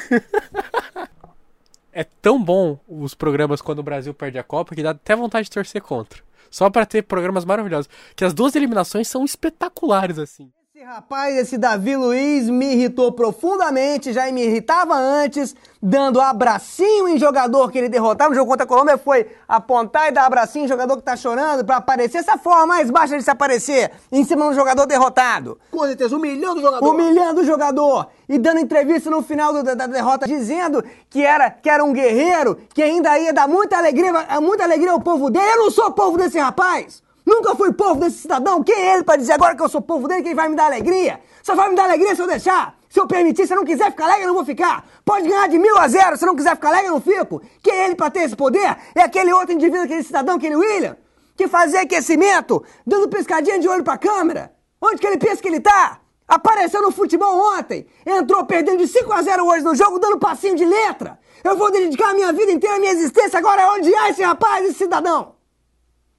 É 1.92 2.02
tão 2.04 2.42
bom 2.42 2.78
os 2.88 3.14
programas 3.14 3.60
quando 3.60 3.80
o 3.80 3.82
Brasil 3.82 4.14
perde 4.14 4.38
a 4.38 4.42
Copa 4.42 4.74
que 4.74 4.82
dá 4.82 4.90
até 4.90 5.14
vontade 5.14 5.44
de 5.44 5.50
torcer 5.50 5.82
contra. 5.82 6.22
Só 6.50 6.68
pra 6.70 6.86
ter 6.86 7.02
programas 7.02 7.44
maravilhosos. 7.44 7.90
Que 8.16 8.24
as 8.24 8.32
duas 8.32 8.54
eliminações 8.56 9.08
são 9.08 9.24
espetaculares, 9.24 10.18
assim. 10.18 10.50
Esse 10.82 10.90
rapaz, 10.90 11.36
esse 11.36 11.56
Davi 11.56 11.94
Luiz, 11.94 12.50
me 12.50 12.72
irritou 12.72 13.12
profundamente, 13.12 14.12
já 14.12 14.28
me 14.32 14.42
irritava 14.42 14.96
antes, 14.96 15.54
dando 15.80 16.20
abracinho 16.20 17.06
em 17.06 17.16
jogador 17.16 17.70
que 17.70 17.78
ele 17.78 17.88
derrotava 17.88 18.30
no 18.30 18.34
jogo 18.34 18.50
contra 18.50 18.64
a 18.64 18.66
Colômbia, 18.66 18.98
foi 18.98 19.28
apontar 19.46 20.08
e 20.08 20.10
dar 20.10 20.26
abracinho 20.26 20.64
em 20.64 20.68
jogador 20.68 20.96
que 20.96 21.04
tá 21.04 21.14
chorando 21.14 21.64
pra 21.64 21.76
aparecer, 21.76 22.18
essa 22.18 22.36
forma 22.36 22.66
mais 22.66 22.90
baixa 22.90 23.16
de 23.16 23.22
se 23.22 23.30
aparecer, 23.30 23.92
em 24.10 24.24
cima 24.24 24.48
do 24.48 24.54
jogador 24.56 24.84
derrotado. 24.84 25.56
Com 25.70 25.86
certeza, 25.86 26.16
humilhando 26.16 26.58
o 26.58 26.62
jogador. 26.62 26.90
Humilhando 26.90 27.40
o 27.42 27.44
jogador 27.44 28.08
e 28.28 28.36
dando 28.36 28.58
entrevista 28.58 29.08
no 29.08 29.22
final 29.22 29.52
do- 29.52 29.62
da, 29.62 29.74
da 29.74 29.86
derrota, 29.86 30.26
dizendo 30.26 30.82
que 31.08 31.24
era, 31.24 31.48
que 31.48 31.70
era 31.70 31.84
um 31.84 31.92
guerreiro, 31.92 32.58
que 32.74 32.82
ainda 32.82 33.16
ia 33.20 33.32
dar 33.32 33.46
muita 33.46 33.78
alegria, 33.78 34.12
muita 34.40 34.64
alegria 34.64 34.90
ao 34.90 35.00
povo 35.00 35.30
dele. 35.30 35.46
Eu 35.52 35.58
não 35.58 35.70
sou 35.70 35.92
povo 35.92 36.18
desse 36.18 36.40
rapaz! 36.40 37.01
Nunca 37.24 37.54
fui 37.54 37.72
povo 37.72 38.00
desse 38.00 38.18
cidadão. 38.18 38.62
Quem 38.62 38.74
é 38.74 38.94
ele 38.94 39.04
pra 39.04 39.16
dizer 39.16 39.32
agora 39.32 39.54
que 39.54 39.62
eu 39.62 39.68
sou 39.68 39.80
povo 39.80 40.08
dele? 40.08 40.22
Quem 40.22 40.34
vai 40.34 40.48
me 40.48 40.56
dar 40.56 40.66
alegria? 40.66 41.20
Só 41.42 41.54
vai 41.54 41.70
me 41.70 41.76
dar 41.76 41.84
alegria 41.84 42.14
se 42.14 42.20
eu 42.20 42.26
deixar. 42.26 42.76
Se 42.88 43.00
eu 43.00 43.06
permitir, 43.06 43.46
se 43.46 43.52
eu 43.52 43.56
não 43.56 43.64
quiser 43.64 43.90
ficar 43.90 44.04
alegre, 44.04 44.24
eu 44.24 44.28
não 44.28 44.34
vou 44.34 44.44
ficar. 44.44 44.84
Pode 45.04 45.26
ganhar 45.26 45.48
de 45.48 45.58
mil 45.58 45.78
a 45.78 45.88
zero. 45.88 46.16
Se 46.16 46.24
eu 46.24 46.26
não 46.26 46.36
quiser 46.36 46.54
ficar 46.56 46.68
alegre, 46.68 46.88
eu 46.88 46.92
não 46.92 47.00
fico. 47.00 47.40
Quem 47.62 47.72
é 47.72 47.84
ele 47.86 47.94
pra 47.94 48.10
ter 48.10 48.20
esse 48.20 48.36
poder? 48.36 48.76
É 48.94 49.02
aquele 49.02 49.32
outro 49.32 49.52
indivíduo, 49.52 49.84
aquele 49.84 50.02
cidadão, 50.02 50.36
aquele 50.36 50.56
William, 50.56 50.96
que 51.36 51.48
fazia 51.48 51.80
aquecimento, 51.80 52.62
dando 52.86 53.08
piscadinha 53.08 53.58
de 53.58 53.68
olho 53.68 53.82
pra 53.82 53.96
câmera. 53.96 54.52
Onde 54.80 54.96
que 54.96 55.06
ele 55.06 55.16
pensa 55.16 55.40
que 55.40 55.48
ele 55.48 55.60
tá? 55.60 56.00
Apareceu 56.28 56.82
no 56.82 56.90
futebol 56.90 57.56
ontem. 57.56 57.86
Entrou 58.04 58.44
perdendo 58.44 58.78
de 58.78 58.88
5 58.88 59.12
a 59.12 59.22
0 59.22 59.46
hoje 59.46 59.64
no 59.64 59.74
jogo, 59.74 59.98
dando 59.98 60.18
passinho 60.18 60.56
de 60.56 60.64
letra. 60.64 61.18
Eu 61.42 61.56
vou 61.56 61.70
dedicar 61.70 62.10
a 62.10 62.14
minha 62.14 62.32
vida 62.32 62.52
inteira, 62.52 62.76
a 62.76 62.78
minha 62.78 62.92
existência 62.92 63.38
agora 63.38 63.62
a 63.64 63.74
odiar 63.74 64.10
esse 64.10 64.22
rapaz, 64.22 64.64
esse 64.64 64.78
cidadão. 64.78 65.34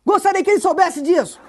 Gostaria 0.06 0.43
que 0.43 0.51
ele 0.51 0.60
soubesse 0.60 1.01
disso. 1.01 1.39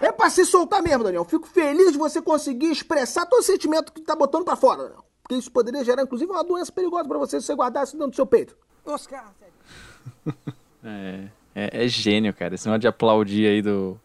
É 0.00 0.12
pra 0.12 0.30
se 0.30 0.44
soltar 0.44 0.82
mesmo, 0.82 1.04
Daniel. 1.04 1.24
Fico 1.24 1.46
feliz 1.46 1.92
de 1.92 1.98
você 1.98 2.22
conseguir 2.22 2.70
expressar 2.70 3.26
todo 3.26 3.40
o 3.40 3.44
sentimento 3.44 3.92
que 3.92 4.00
tá 4.00 4.14
botando 4.14 4.44
pra 4.44 4.56
fora, 4.56 4.84
Daniel. 4.84 5.04
Porque 5.22 5.34
isso 5.34 5.50
poderia 5.50 5.84
gerar, 5.84 6.02
inclusive, 6.02 6.30
uma 6.30 6.44
doença 6.44 6.72
perigosa 6.72 7.08
pra 7.08 7.18
você 7.18 7.40
se 7.40 7.46
você 7.46 7.54
guardasse 7.54 7.92
dentro 7.92 8.10
do 8.10 8.16
seu 8.16 8.26
peito. 8.26 8.56
Oscar, 8.84 9.32
É, 10.84 11.28
é, 11.54 11.84
é 11.84 11.88
gênio, 11.88 12.32
cara. 12.32 12.54
Esse 12.54 12.66
negócio 12.66 12.80
de 12.80 12.88
aplaudir 12.88 13.46
aí 13.48 13.60
do, 13.60 14.00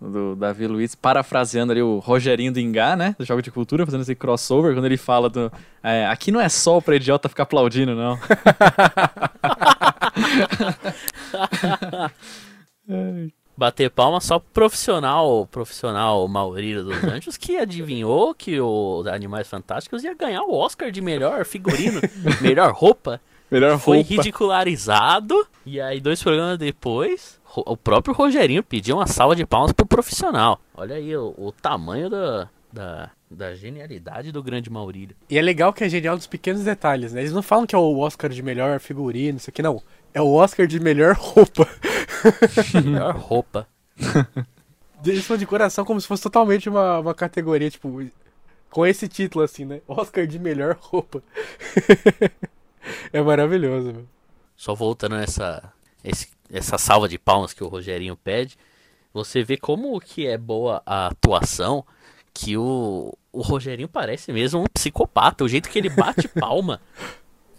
do 0.00 0.36
Davi 0.36 0.66
Luiz, 0.66 0.94
parafraseando 0.94 1.72
ali 1.72 1.82
o 1.82 1.98
Rogerinho 1.98 2.52
do 2.52 2.60
Ingá, 2.60 2.94
né? 2.94 3.16
Do 3.18 3.24
Jogo 3.24 3.40
de 3.40 3.50
Cultura, 3.50 3.84
fazendo 3.84 4.02
esse 4.02 4.14
crossover, 4.14 4.74
quando 4.74 4.84
ele 4.84 4.96
fala 4.96 5.28
do. 5.30 5.50
é, 5.82 6.06
aqui 6.06 6.30
não 6.30 6.40
é 6.40 6.48
só 6.48 6.80
pra 6.80 6.96
idiota 6.96 7.28
ficar 7.28 7.42
aplaudindo, 7.44 7.94
não. 7.94 8.18
Bater 13.56 13.90
palma 13.90 14.20
só 14.20 14.38
pro 14.38 14.52
profissional, 14.52 15.46
profissional 15.46 16.28
Maurílio 16.28 16.84
dos 16.84 17.02
Anjos, 17.04 17.38
que 17.38 17.56
adivinhou 17.56 18.34
que 18.34 18.60
o 18.60 19.02
Animais 19.10 19.48
Fantásticos 19.48 20.04
ia 20.04 20.12
ganhar 20.14 20.42
o 20.42 20.52
Oscar 20.52 20.90
de 20.90 21.00
melhor 21.00 21.46
figurino, 21.46 22.02
melhor 22.42 22.70
roupa. 22.74 23.18
Melhor 23.50 23.78
Foi 23.78 23.98
roupa. 23.98 24.10
ridicularizado. 24.10 25.46
E 25.64 25.80
aí, 25.80 26.00
dois 26.00 26.22
programas 26.22 26.58
depois, 26.58 27.40
o 27.64 27.76
próprio 27.76 28.14
Rogerinho 28.14 28.62
pediu 28.62 28.96
uma 28.96 29.06
salva 29.06 29.34
de 29.36 29.46
palmas 29.46 29.72
pro 29.72 29.86
profissional. 29.86 30.60
Olha 30.74 30.96
aí 30.96 31.16
o, 31.16 31.34
o 31.36 31.52
tamanho 31.52 32.10
da, 32.10 32.48
da, 32.72 33.10
da 33.30 33.54
genialidade 33.54 34.32
do 34.32 34.42
grande 34.42 34.68
Maurílio. 34.70 35.16
E 35.30 35.38
é 35.38 35.42
legal 35.42 35.72
que 35.72 35.84
é 35.84 35.88
genial 35.88 36.16
dos 36.16 36.26
pequenos 36.26 36.62
detalhes, 36.62 37.12
né? 37.12 37.20
Eles 37.20 37.32
não 37.32 37.42
falam 37.42 37.66
que 37.66 37.74
é 37.74 37.78
o 37.78 37.98
Oscar 37.98 38.30
de 38.30 38.42
melhor 38.42 38.78
figurino, 38.80 39.38
isso 39.38 39.50
aqui 39.50 39.62
não. 39.62 39.82
É 40.12 40.20
o 40.20 40.32
Oscar 40.32 40.66
de 40.66 40.80
melhor 40.80 41.14
roupa. 41.14 41.68
Melhor 42.82 43.14
roupa. 43.16 43.68
Eles 45.04 45.24
falam 45.24 45.38
de 45.38 45.46
coração 45.46 45.84
como 45.84 46.00
se 46.00 46.06
fosse 46.06 46.22
totalmente 46.22 46.68
uma, 46.68 46.98
uma 46.98 47.14
categoria, 47.14 47.70
tipo, 47.70 48.04
com 48.70 48.86
esse 48.86 49.06
título 49.06 49.44
assim, 49.44 49.64
né? 49.64 49.80
Oscar 49.86 50.26
de 50.26 50.38
melhor 50.38 50.76
roupa. 50.80 51.22
é 53.12 53.20
maravilhoso, 53.20 53.92
meu. 53.92 54.06
Só 54.56 54.74
voltando 54.74 55.16
nessa 55.16 55.72
esse- 56.02 56.28
essa 56.52 56.78
salva 56.78 57.08
de 57.08 57.18
palmas 57.18 57.52
que 57.52 57.62
o 57.64 57.68
Rogerinho 57.68 58.16
pede, 58.16 58.56
você 59.12 59.42
vê 59.42 59.56
como 59.56 59.98
que 60.00 60.26
é 60.26 60.36
boa 60.36 60.82
a 60.84 61.06
atuação, 61.08 61.84
que 62.34 62.56
o, 62.56 63.12
o 63.32 63.40
Rogerinho 63.40 63.88
parece 63.88 64.32
mesmo 64.32 64.60
um 64.60 64.66
psicopata, 64.66 65.42
o 65.44 65.48
jeito 65.48 65.68
que 65.70 65.78
ele 65.78 65.88
bate 65.88 66.28
palma, 66.38 66.80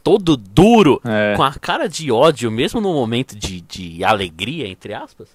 todo 0.03 0.37
duro, 0.37 1.01
É. 1.03 1.35
com 1.35 1.43
a 1.43 1.53
cara 1.53 1.87
de 1.89 2.11
ódio, 2.11 2.49
mesmo 2.51 2.79
no 2.79 2.93
momento 2.93 3.35
de, 3.35 3.61
de 3.61 4.03
alegria, 4.03 4.67
entre 4.67 4.93
aspas, 4.93 5.29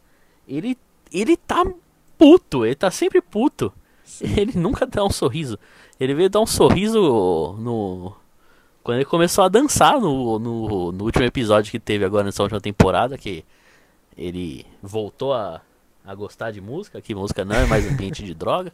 ele, 0.48 0.78
ele 1.12 1.36
tá 1.36 1.64
puto, 2.16 2.64
ele 2.64 2.74
tá 2.74 2.90
sempre 2.90 3.20
puto. 3.20 3.72
Ele 4.20 4.52
nunca 4.56 4.86
dá 4.86 5.02
um 5.04 5.10
sorriso. 5.10 5.58
Ele 5.98 6.14
veio 6.14 6.28
dar 6.30 6.40
um 6.40 6.46
sorriso 6.46 7.56
no, 7.58 8.14
quando 8.82 8.96
ele 8.96 9.04
começou 9.04 9.44
a 9.44 9.48
dançar 9.48 10.00
no, 10.00 10.38
no, 10.38 10.92
no 10.92 11.04
último 11.04 11.24
episódio 11.24 11.70
que 11.70 11.78
teve 11.78 12.04
agora 12.04 12.24
nessa 12.24 12.42
última 12.42 12.60
temporada, 12.60 13.16
que 13.16 13.44
ele 14.16 14.66
voltou 14.82 15.32
a, 15.32 15.60
a 16.04 16.14
gostar 16.14 16.50
de 16.50 16.60
música, 16.60 17.00
que 17.00 17.14
música 17.14 17.44
não 17.44 17.56
é 17.56 17.66
mais 17.66 17.90
ambiente 17.90 18.22
de 18.24 18.34
droga. 18.34 18.72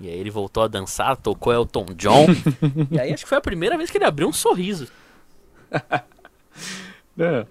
E 0.00 0.08
aí 0.08 0.18
ele 0.18 0.30
voltou 0.30 0.62
a 0.62 0.68
dançar, 0.68 1.16
tocou 1.16 1.52
Elton 1.52 1.86
John. 1.96 2.26
e 2.90 2.98
aí 2.98 3.12
acho 3.12 3.22
que 3.22 3.28
foi 3.28 3.38
a 3.38 3.40
primeira 3.40 3.76
vez 3.76 3.90
que 3.90 3.98
ele 3.98 4.04
abriu 4.04 4.28
um 4.28 4.32
sorriso. 4.32 4.88
Não, 7.16 7.46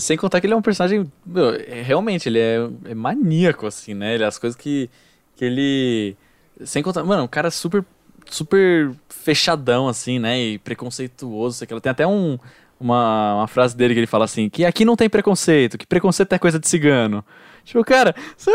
Sem 0.00 0.16
contar 0.16 0.40
que 0.40 0.46
ele 0.46 0.54
é 0.54 0.56
um 0.56 0.62
personagem. 0.62 1.10
meu, 1.24 1.54
é- 1.54 1.82
realmente, 1.82 2.28
ele 2.28 2.38
é, 2.40 2.56
é 2.86 2.94
maníaco, 2.94 3.66
assim, 3.66 3.94
né? 3.94 4.14
Ele, 4.14 4.24
as 4.24 4.38
coisas 4.38 4.56
que, 4.56 4.90
que 5.36 5.44
ele. 5.44 6.16
Sem 6.64 6.82
contar. 6.82 7.04
Mano, 7.04 7.22
um 7.22 7.28
cara 7.28 7.50
super. 7.50 7.84
Super 8.30 8.92
fechadão, 9.08 9.88
assim, 9.88 10.18
né? 10.18 10.38
E 10.38 10.58
preconceituoso. 10.58 11.58
sei 11.58 11.68
lá. 11.70 11.80
Tem 11.80 11.90
até 11.90 12.06
um, 12.06 12.38
uma, 12.78 13.34
uma 13.36 13.46
frase 13.48 13.76
dele 13.76 13.94
que 13.94 14.00
ele 14.00 14.06
fala 14.06 14.24
assim: 14.24 14.48
que 14.48 14.64
aqui 14.64 14.84
não 14.84 14.96
tem 14.96 15.08
preconceito, 15.08 15.78
que 15.78 15.86
preconceito 15.86 16.32
é 16.32 16.38
coisa 16.38 16.58
de 16.58 16.68
cigano. 16.68 17.24
Tipo, 17.64 17.82
cara, 17.84 18.14
você- 18.36 18.50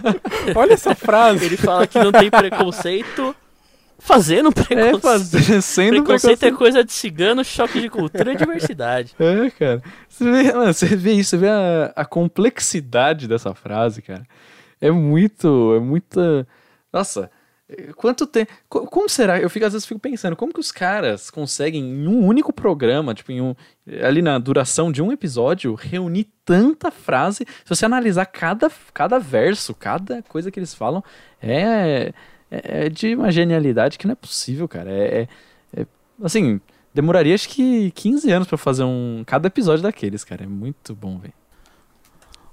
Olha 0.56 0.72
essa 0.72 0.94
frase. 0.94 1.44
Ele 1.44 1.56
fala 1.56 1.86
que 1.86 1.98
não 1.98 2.12
tem 2.12 2.30
preconceito 2.30 3.34
Fazendo 3.98 4.52
preconceito. 4.52 4.96
É, 4.96 5.00
fazer, 5.00 5.62
sendo 5.62 6.02
Preconceito 6.02 6.42
é 6.42 6.50
coisa 6.50 6.84
de 6.84 6.92
cigano, 6.92 7.42
choque 7.44 7.80
de 7.80 7.88
cultura 7.88 8.32
e 8.32 8.36
diversidade. 8.36 9.14
É, 9.18 9.48
cara. 9.50 9.82
Você 10.08 10.30
vê, 10.30 10.52
mano, 10.52 10.74
você 10.74 10.86
vê 10.96 11.12
isso, 11.12 11.30
você 11.30 11.36
vê 11.38 11.48
a, 11.48 11.92
a 11.96 12.04
complexidade 12.04 13.26
dessa 13.26 13.54
frase, 13.54 14.02
cara. 14.02 14.26
É 14.80 14.90
muito, 14.90 15.74
é 15.76 15.80
muita. 15.80 16.46
Nossa, 16.92 17.30
quanto 17.96 18.26
tempo. 18.26 18.52
Como 18.68 19.08
será? 19.08 19.40
Eu 19.40 19.48
fico, 19.48 19.64
às 19.64 19.72
vezes 19.72 19.86
fico 19.86 20.00
pensando, 20.00 20.36
como 20.36 20.52
que 20.52 20.60
os 20.60 20.70
caras 20.70 21.30
conseguem, 21.30 21.82
em 21.82 22.06
um 22.06 22.24
único 22.24 22.52
programa, 22.52 23.14
tipo, 23.14 23.32
em 23.32 23.40
um, 23.40 23.54
ali 24.02 24.20
na 24.20 24.38
duração 24.38 24.92
de 24.92 25.02
um 25.02 25.10
episódio, 25.10 25.74
reunir 25.74 26.28
tanta 26.44 26.90
frase. 26.90 27.46
Se 27.64 27.68
você 27.68 27.86
analisar 27.86 28.26
cada, 28.26 28.70
cada 28.92 29.18
verso, 29.18 29.74
cada 29.74 30.22
coisa 30.22 30.50
que 30.50 30.58
eles 30.58 30.74
falam, 30.74 31.02
é, 31.42 32.12
é, 32.50 32.86
é 32.86 32.88
de 32.88 33.14
uma 33.14 33.32
genialidade 33.32 33.98
que 33.98 34.06
não 34.06 34.12
é 34.12 34.16
possível, 34.16 34.68
cara. 34.68 34.90
É, 34.90 35.28
é, 35.72 35.80
é 35.80 35.86
assim, 36.22 36.60
demoraria 36.92 37.34
acho 37.34 37.48
que 37.48 37.90
15 37.92 38.30
anos 38.30 38.48
para 38.48 38.58
fazer 38.58 38.84
um 38.84 39.22
cada 39.26 39.48
episódio 39.48 39.82
daqueles, 39.82 40.22
cara. 40.22 40.44
É 40.44 40.46
muito 40.46 40.94
bom, 40.94 41.18
velho. 41.18 41.34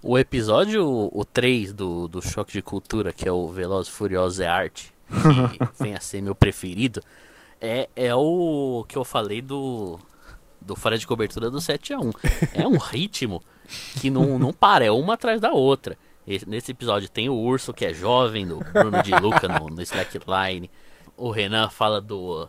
O 0.03 0.17
episódio, 0.17 0.83
o 1.13 1.23
3 1.23 1.73
do, 1.73 2.07
do 2.07 2.23
Choque 2.23 2.53
de 2.53 2.61
Cultura, 2.63 3.13
que 3.13 3.27
é 3.27 3.31
o 3.31 3.47
Veloz 3.49 3.87
Furioso 3.87 4.41
é 4.41 4.47
Arte, 4.47 4.91
que 5.11 5.83
vem 5.83 5.93
a 5.93 5.99
ser 5.99 6.21
meu 6.21 6.35
preferido, 6.35 7.01
é, 7.59 7.89
é 7.95 8.15
o 8.15 8.85
que 8.87 8.97
eu 8.97 9.03
falei 9.03 9.41
do, 9.41 9.99
do 10.59 10.75
Fora 10.75 10.97
de 10.97 11.05
Cobertura 11.05 11.49
do 11.49 11.61
7 11.61 11.93
a 11.93 11.99
1 11.99 12.11
É 12.53 12.67
um 12.67 12.77
ritmo 12.77 13.41
que 13.99 14.09
não, 14.09 14.39
não 14.39 14.51
para, 14.51 14.85
é 14.85 14.91
uma 14.91 15.13
atrás 15.13 15.39
da 15.39 15.51
outra. 15.51 15.97
Esse, 16.25 16.47
nesse 16.47 16.71
episódio 16.71 17.09
tem 17.09 17.29
o 17.29 17.35
Urso, 17.35 17.73
que 17.73 17.85
é 17.85 17.93
jovem, 17.93 18.47
do 18.47 18.59
Bruno 18.59 19.01
de 19.03 19.11
Luca 19.11 19.47
no, 19.47 19.67
no 19.67 19.81
Slackline. 19.81 20.69
O 21.17 21.31
Renan 21.31 21.69
fala 21.69 21.99
do, 21.99 22.47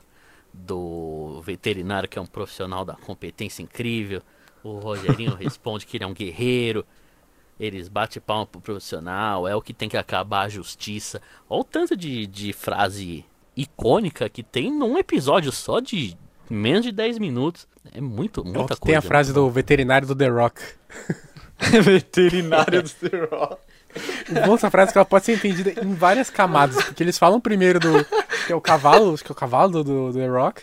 do 0.52 1.40
veterinário, 1.42 2.08
que 2.08 2.18
é 2.18 2.22
um 2.22 2.26
profissional 2.26 2.84
da 2.84 2.94
competência 2.94 3.62
incrível. 3.62 4.22
O 4.62 4.78
Rogerinho 4.78 5.34
responde 5.34 5.86
que 5.86 5.96
ele 5.96 6.04
é 6.04 6.06
um 6.06 6.14
guerreiro. 6.14 6.84
Eles 7.58 7.88
batem 7.88 8.20
palma 8.20 8.46
pro 8.46 8.60
profissional, 8.60 9.46
é 9.46 9.54
o 9.54 9.62
que 9.62 9.72
tem 9.72 9.88
que 9.88 9.96
acabar 9.96 10.42
a 10.42 10.48
justiça. 10.48 11.20
Olha 11.48 11.60
o 11.60 11.64
tanto 11.64 11.96
de, 11.96 12.26
de 12.26 12.52
frase 12.52 13.24
icônica 13.56 14.28
que 14.28 14.42
tem 14.42 14.70
num 14.70 14.98
episódio 14.98 15.52
só 15.52 15.78
de 15.78 16.16
menos 16.48 16.84
de 16.84 16.92
10 16.92 17.18
minutos. 17.18 17.66
É 17.92 18.00
muito, 18.00 18.44
muita 18.44 18.76
coisa. 18.76 18.80
Tem 18.80 18.96
a 18.96 19.02
frase 19.02 19.32
do 19.32 19.48
veterinário 19.50 20.06
do 20.06 20.14
The 20.14 20.28
Rock. 20.28 20.60
veterinário 21.82 22.82
do 22.82 22.90
The 22.90 23.16
Rock. 23.30 23.56
Bom 24.46 24.54
dessa 24.54 24.70
frase 24.70 24.90
é 24.90 24.92
que 24.92 24.98
ela 24.98 25.04
pode 25.04 25.24
ser 25.26 25.34
entendida 25.34 25.84
em 25.84 25.94
várias 25.94 26.30
camadas. 26.30 26.82
Porque 26.84 27.02
eles 27.02 27.18
falam 27.18 27.40
primeiro 27.40 27.78
do. 27.78 28.04
que 28.46 28.52
é 28.52 28.56
o 28.56 28.60
cavalo, 28.60 29.12
acho 29.12 29.22
que 29.22 29.30
é 29.30 29.34
o 29.34 29.36
cavalo 29.36 29.70
do, 29.70 30.12
do 30.12 30.18
The 30.18 30.26
Rock. 30.26 30.62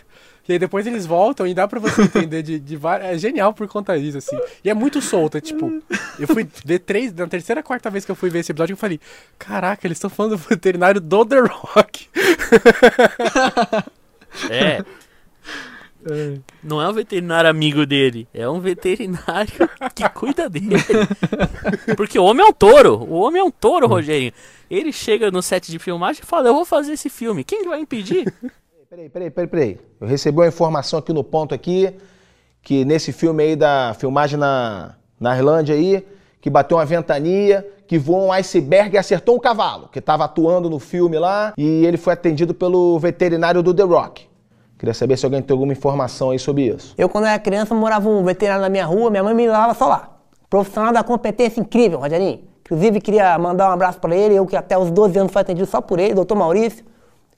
E 0.50 0.54
aí 0.54 0.58
depois 0.58 0.84
eles 0.84 1.06
voltam 1.06 1.46
e 1.46 1.54
dá 1.54 1.68
pra 1.68 1.78
você 1.78 2.02
entender 2.02 2.42
de, 2.42 2.58
de 2.58 2.76
várias. 2.76 3.10
É 3.10 3.18
genial 3.18 3.54
por 3.54 3.68
conta 3.68 3.96
disso, 3.96 4.18
assim. 4.18 4.36
E 4.64 4.68
é 4.68 4.74
muito 4.74 5.00
solto, 5.00 5.40
tipo. 5.40 5.80
Eu 6.18 6.26
fui 6.26 6.44
ver 6.64 6.80
três. 6.80 7.14
Na 7.14 7.28
terceira, 7.28 7.62
quarta 7.62 7.88
vez 7.88 8.04
que 8.04 8.10
eu 8.10 8.16
fui 8.16 8.30
ver 8.30 8.40
esse 8.40 8.50
episódio, 8.50 8.72
eu 8.72 8.76
falei: 8.76 8.98
Caraca, 9.38 9.86
eles 9.86 9.96
estão 9.96 10.10
falando 10.10 10.32
do 10.32 10.38
veterinário 10.38 11.00
do 11.00 11.24
The 11.24 11.40
Rock. 11.40 12.08
É. 14.48 14.84
Não 16.62 16.80
é 16.80 16.88
um 16.88 16.92
veterinário 16.92 17.50
amigo 17.50 17.84
dele, 17.84 18.28
é 18.32 18.48
um 18.48 18.60
veterinário 18.60 19.68
que 19.92 20.08
cuida 20.10 20.48
dele. 20.48 20.76
Porque 21.96 22.16
o 22.16 22.22
homem 22.22 22.46
é 22.46 22.48
um 22.48 22.52
touro, 22.52 22.94
o 22.94 23.14
homem 23.14 23.40
é 23.40 23.44
um 23.44 23.50
touro, 23.50 23.88
Rogerinho. 23.88 24.32
Ele 24.70 24.92
chega 24.92 25.32
no 25.32 25.42
set 25.42 25.70
de 25.70 25.80
filmagem 25.80 26.22
e 26.22 26.26
fala: 26.26 26.48
Eu 26.48 26.54
vou 26.54 26.64
fazer 26.64 26.92
esse 26.92 27.10
filme, 27.10 27.42
quem 27.42 27.64
vai 27.64 27.80
impedir? 27.80 28.32
Peraí, 28.90 29.08
peraí, 29.08 29.30
peraí, 29.30 29.46
peraí. 29.46 29.80
Eu 30.00 30.08
recebi 30.08 30.36
uma 30.38 30.48
informação 30.48 30.98
aqui 30.98 31.12
no 31.12 31.22
ponto 31.22 31.54
aqui, 31.54 31.94
que 32.60 32.84
nesse 32.84 33.12
filme 33.12 33.40
aí 33.40 33.54
da 33.54 33.94
filmagem 33.96 34.36
na, 34.36 34.96
na 35.20 35.36
Irlândia 35.36 35.76
aí, 35.76 36.04
que 36.40 36.50
bateu 36.50 36.76
uma 36.76 36.84
ventania, 36.84 37.64
que 37.86 37.96
voou 37.96 38.26
um 38.26 38.32
iceberg 38.32 38.96
e 38.96 38.98
acertou 38.98 39.36
um 39.36 39.38
cavalo, 39.38 39.88
que 39.92 40.00
estava 40.00 40.24
atuando 40.24 40.68
no 40.68 40.80
filme 40.80 41.20
lá, 41.20 41.54
e 41.56 41.86
ele 41.86 41.96
foi 41.96 42.14
atendido 42.14 42.52
pelo 42.52 42.98
veterinário 42.98 43.62
do 43.62 43.72
The 43.72 43.84
Rock. 43.84 44.28
Queria 44.76 44.92
saber 44.92 45.16
se 45.16 45.24
alguém 45.24 45.40
tem 45.40 45.54
alguma 45.54 45.72
informação 45.72 46.30
aí 46.30 46.38
sobre 46.40 46.62
isso. 46.64 46.92
Eu, 46.98 47.08
quando 47.08 47.28
era 47.28 47.38
criança, 47.38 47.72
morava 47.72 48.08
um 48.08 48.24
veterinário 48.24 48.62
na 48.62 48.68
minha 48.68 48.86
rua, 48.86 49.08
minha 49.08 49.22
mãe 49.22 49.32
me 49.32 49.46
levava 49.46 49.72
só 49.72 49.86
lá. 49.86 50.18
Profissional 50.48 50.92
da 50.92 51.04
competência 51.04 51.60
incrível, 51.60 52.00
Rogerinho. 52.00 52.40
Inclusive, 52.64 53.00
queria 53.00 53.38
mandar 53.38 53.70
um 53.70 53.72
abraço 53.72 54.00
para 54.00 54.16
ele, 54.16 54.34
eu 54.34 54.44
que 54.46 54.56
até 54.56 54.76
os 54.76 54.90
12 54.90 55.16
anos 55.16 55.32
fui 55.32 55.40
atendido 55.40 55.68
só 55.68 55.80
por 55.80 56.00
ele, 56.00 56.12
doutor 56.12 56.34
Maurício. 56.34 56.84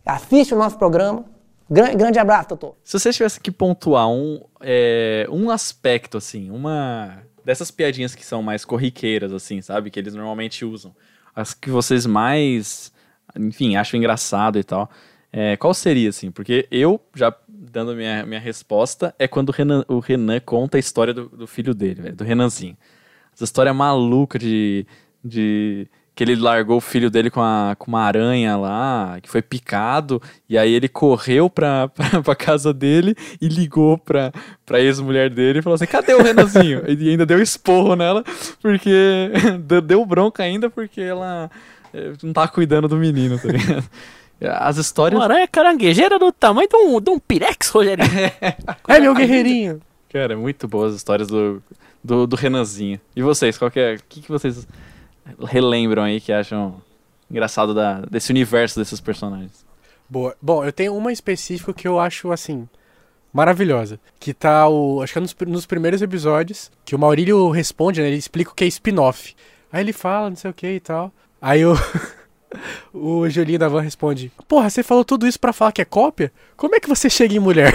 Assiste 0.07 0.55
o 0.55 0.57
nosso 0.57 0.79
programa. 0.79 1.31
Grande, 1.73 1.97
grande 1.97 2.18
abraço, 2.18 2.51
doutor. 2.51 2.77
Se 2.85 2.99
você 2.99 3.11
tivesse 3.11 3.41
que 3.41 3.51
pontuar 3.51 4.07
um, 4.07 4.45
é, 4.61 5.27
um 5.31 5.51
aspecto, 5.51 6.18
assim, 6.18 6.51
uma 6.51 7.23
dessas 7.43 7.70
piadinhas 7.70 8.14
que 8.14 8.27
são 8.27 8.43
mais 8.43 8.62
corriqueiras, 8.62 9.33
assim, 9.33 9.62
sabe? 9.62 9.91
Que 9.91 9.99
eles 9.99 10.14
normalmente 10.14 10.66
usam. 10.66 10.95
As 11.35 11.55
que 11.55 11.70
vocês 11.70 12.05
mais, 12.05 12.93
enfim, 13.35 13.77
acham 13.77 13.97
engraçado 13.97 14.59
e 14.59 14.64
tal. 14.64 14.91
É, 15.33 15.57
qual 15.57 15.73
seria, 15.73 16.11
assim? 16.11 16.31
Porque 16.31 16.68
eu, 16.70 17.01
já 17.14 17.35
dando 17.49 17.95
minha, 17.95 18.27
minha 18.27 18.41
resposta, 18.41 19.14
é 19.18 19.27
quando 19.27 19.49
o 19.49 19.53
Renan, 19.53 19.83
o 19.89 19.99
Renan 19.99 20.41
conta 20.41 20.77
a 20.77 20.81
história 20.81 21.14
do, 21.14 21.27
do 21.31 21.47
filho 21.47 21.75
dele, 21.75 22.12
do 22.12 22.23
Renanzinho. 22.23 22.77
Essa 23.33 23.45
história 23.45 23.73
maluca 23.73 24.39
de, 24.39 24.87
de 25.25 25.89
que 26.15 26.23
ele 26.23 26.37
largou 26.37 26.77
o 26.77 26.81
filho 26.81 27.11
dele 27.11 27.31
com, 27.31 27.41
a, 27.41 27.75
com 27.79 27.91
uma 27.91 28.03
aranha 28.03 28.57
lá, 28.57 29.19
que 29.23 29.31
foi 29.31 29.41
picado, 29.41 30.21
e 30.49 30.59
aí 30.59 30.73
ele 30.73 30.89
correu 30.89 31.49
pra, 31.49 31.89
pra, 31.95 32.23
pra 32.23 32.35
casa 32.35 32.73
dele 32.73 33.17
e 33.41 33.49
ligou 33.49 33.97
pra, 33.97 34.31
pra 34.65 34.81
ex-mulher 34.81 35.31
dele 35.31 35.61
e 35.61 35.63
falou 35.63 35.75
assim, 35.75 35.87
cadê 35.87 36.15
o 36.15 36.23
Renanzinho? 36.23 36.83
e 36.89 37.11
ainda 37.11 37.25
deu 37.25 37.41
esporro 37.41 37.97
nela, 37.97 38.23
porque 38.61 39.31
deu 39.85 40.05
bronca 40.05 40.43
ainda 40.43 40.69
porque 40.69 41.01
ela 41.01 41.51
eh, 41.95 42.13
não 42.23 42.33
tá 42.33 42.47
cuidando 42.47 42.89
do 42.89 42.97
menino, 42.97 43.39
tá 43.39 43.49
ligado? 43.49 43.85
As 44.45 44.77
histórias... 44.77 45.19
Uma 45.19 45.25
aranha 45.25 45.47
caranguejeira 45.47 46.19
do 46.19 46.33
tamanho 46.33 46.69
de 46.69 46.77
um, 46.77 47.01
de 47.01 47.11
um 47.11 47.19
pirex, 47.19 47.69
Rogerinho. 47.69 48.09
é, 48.89 49.01
meu 49.01 49.15
guerreirinho. 49.15 49.81
Cara, 50.13 50.37
muito 50.37 50.67
boas 50.67 50.91
as 50.91 50.97
histórias 50.97 51.29
do, 51.29 51.63
do, 52.03 52.27
do 52.27 52.35
Renanzinho. 52.35 53.01
E 53.15 53.23
vocês, 53.23 53.57
qual 53.57 53.71
que 53.71 53.79
é... 53.79 53.95
O 53.95 54.01
que, 54.09 54.21
que 54.21 54.29
vocês 54.29 54.67
relembram 55.45 56.03
aí 56.03 56.20
que 56.20 56.33
acham 56.33 56.81
engraçado 57.31 57.75
da, 57.75 58.01
desse 58.01 58.31
universo 58.31 58.79
desses 58.79 59.01
personagens? 59.01 59.64
Boa. 60.09 60.37
Bom, 60.41 60.64
eu 60.64 60.73
tenho 60.73 60.95
uma 60.95 61.12
específica 61.12 61.73
que 61.73 61.89
eu 61.89 61.99
acho 61.99 62.31
assim 62.31 62.68
maravilhosa, 63.33 63.99
que 64.20 64.35
tá 64.35 64.68
o, 64.68 65.01
acho 65.03 65.14
que 65.14 65.18
é 65.18 65.23
nos, 65.23 65.35
nos 65.47 65.64
primeiros 65.64 66.03
episódios, 66.03 66.70
que 66.85 66.95
o 66.95 66.99
Maurílio 66.99 67.49
responde, 67.49 68.03
né, 68.03 68.09
ele 68.09 68.16
explica 68.16 68.51
o 68.51 68.55
que 68.55 68.64
é 68.64 68.66
spin-off. 68.66 69.35
Aí 69.73 69.83
ele 69.83 69.93
fala, 69.93 70.29
não 70.29 70.37
sei 70.37 70.51
o 70.51 70.55
que 70.55 70.66
e 70.66 70.81
tal. 70.81 71.11
Aí 71.41 71.64
o 71.64 71.73
o 72.93 73.29
Julinho 73.29 73.59
da 73.59 73.69
Van 73.69 73.81
responde: 73.81 74.33
Porra, 74.49 74.71
você 74.71 74.83
falou 74.83 75.05
tudo 75.05 75.27
isso 75.27 75.39
para 75.39 75.53
falar 75.53 75.73
que 75.73 75.83
é 75.83 75.85
cópia? 75.85 76.33
Como 76.57 76.75
é 76.75 76.81
que 76.81 76.89
você 76.89 77.09
chega 77.09 77.35
em 77.35 77.39
mulher? 77.39 77.75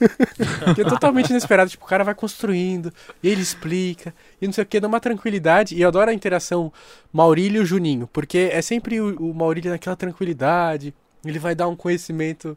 que 0.74 0.80
é 0.80 0.84
totalmente 0.84 1.30
inesperado. 1.30 1.70
Tipo, 1.70 1.84
o 1.84 1.88
cara 1.88 2.04
vai 2.04 2.14
construindo, 2.14 2.92
e 3.22 3.28
ele 3.28 3.40
explica, 3.40 4.14
e 4.40 4.46
não 4.46 4.52
sei 4.52 4.64
o 4.64 4.66
que, 4.66 4.80
dá 4.80 4.88
uma 4.88 5.00
tranquilidade. 5.00 5.74
E 5.74 5.82
eu 5.82 5.88
adoro 5.88 6.10
a 6.10 6.14
interação 6.14 6.72
Maurílio 7.12 7.62
e 7.62 7.66
Juninho, 7.66 8.08
porque 8.12 8.50
é 8.52 8.62
sempre 8.62 9.00
o, 9.00 9.30
o 9.30 9.34
Maurílio 9.34 9.70
naquela 9.70 9.96
tranquilidade. 9.96 10.94
Ele 11.24 11.38
vai 11.38 11.54
dar 11.54 11.66
um 11.68 11.74
conhecimento 11.74 12.56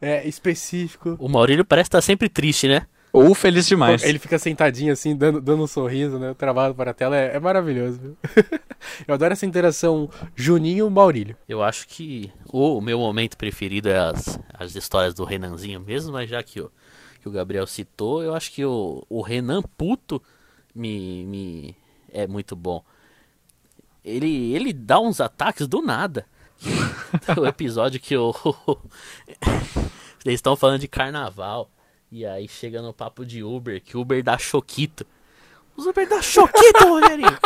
é, 0.00 0.26
específico. 0.28 1.16
O 1.18 1.28
Maurílio 1.28 1.64
parece 1.64 1.88
estar 1.88 2.02
sempre 2.02 2.28
triste, 2.28 2.68
né? 2.68 2.86
Ou 3.12 3.34
feliz 3.34 3.66
demais. 3.66 4.02
Ele 4.04 4.18
fica 4.18 4.38
sentadinho 4.38 4.92
assim, 4.92 5.16
dando, 5.16 5.40
dando 5.40 5.64
um 5.64 5.66
sorriso, 5.66 6.18
né? 6.18 6.34
Travado 6.34 6.74
para 6.74 6.92
a 6.92 6.94
tela. 6.94 7.16
É, 7.16 7.36
é 7.36 7.40
maravilhoso, 7.40 7.98
viu? 7.98 8.16
Eu 9.06 9.14
adoro 9.14 9.32
essa 9.32 9.44
interação 9.44 10.08
Juninho-Maurílio. 10.34 11.36
Eu 11.48 11.62
acho 11.62 11.88
que 11.88 12.32
o 12.46 12.80
meu 12.80 12.98
momento 12.98 13.36
preferido 13.36 13.88
é 13.88 13.98
as, 13.98 14.38
as 14.54 14.74
histórias 14.74 15.12
do 15.12 15.24
Renanzinho 15.24 15.80
mesmo, 15.80 16.12
mas 16.12 16.30
já 16.30 16.42
que 16.42 16.60
o, 16.60 16.70
que 17.20 17.28
o 17.28 17.32
Gabriel 17.32 17.66
citou, 17.66 18.22
eu 18.22 18.34
acho 18.34 18.52
que 18.52 18.64
o, 18.64 19.04
o 19.08 19.20
Renan 19.20 19.62
puto 19.76 20.22
me, 20.74 21.24
me 21.26 21.76
é 22.12 22.26
muito 22.26 22.54
bom. 22.56 22.82
Ele, 24.04 24.54
ele 24.54 24.72
dá 24.72 24.98
uns 24.98 25.20
ataques 25.20 25.66
do 25.66 25.82
nada. 25.82 26.26
o 27.36 27.46
episódio 27.46 28.00
que 28.00 28.16
o. 28.16 28.34
Eles 30.24 30.38
estão 30.38 30.56
falando 30.56 30.80
de 30.80 30.88
carnaval. 30.88 31.70
E 32.12 32.26
aí 32.26 32.48
chega 32.48 32.82
no 32.82 32.92
papo 32.92 33.24
de 33.24 33.44
Uber, 33.44 33.80
que 33.80 33.96
Uber 33.96 34.20
dá 34.22 34.36
choquito. 34.36 35.06
Os 35.76 35.86
Uber 35.86 36.08
dá 36.08 36.20
choquito, 36.20 36.82
Rogerinho! 36.88 37.38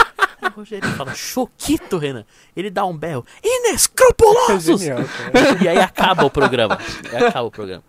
o 0.42 0.48
Rogerinho 0.48 0.94
fala, 0.94 1.14
choquito, 1.14 1.98
Renan. 1.98 2.24
Ele 2.56 2.70
dá 2.70 2.86
um 2.86 2.96
berro, 2.96 3.26
inescrupulosos! 3.42 4.80
É 4.80 4.84
genial, 4.86 5.06
e 5.62 5.68
aí 5.68 5.78
acaba 5.78 6.24
o 6.24 6.30
programa. 6.30 6.78
Aí 7.12 7.26
acaba 7.26 7.46
o 7.46 7.50
programa. 7.50 7.84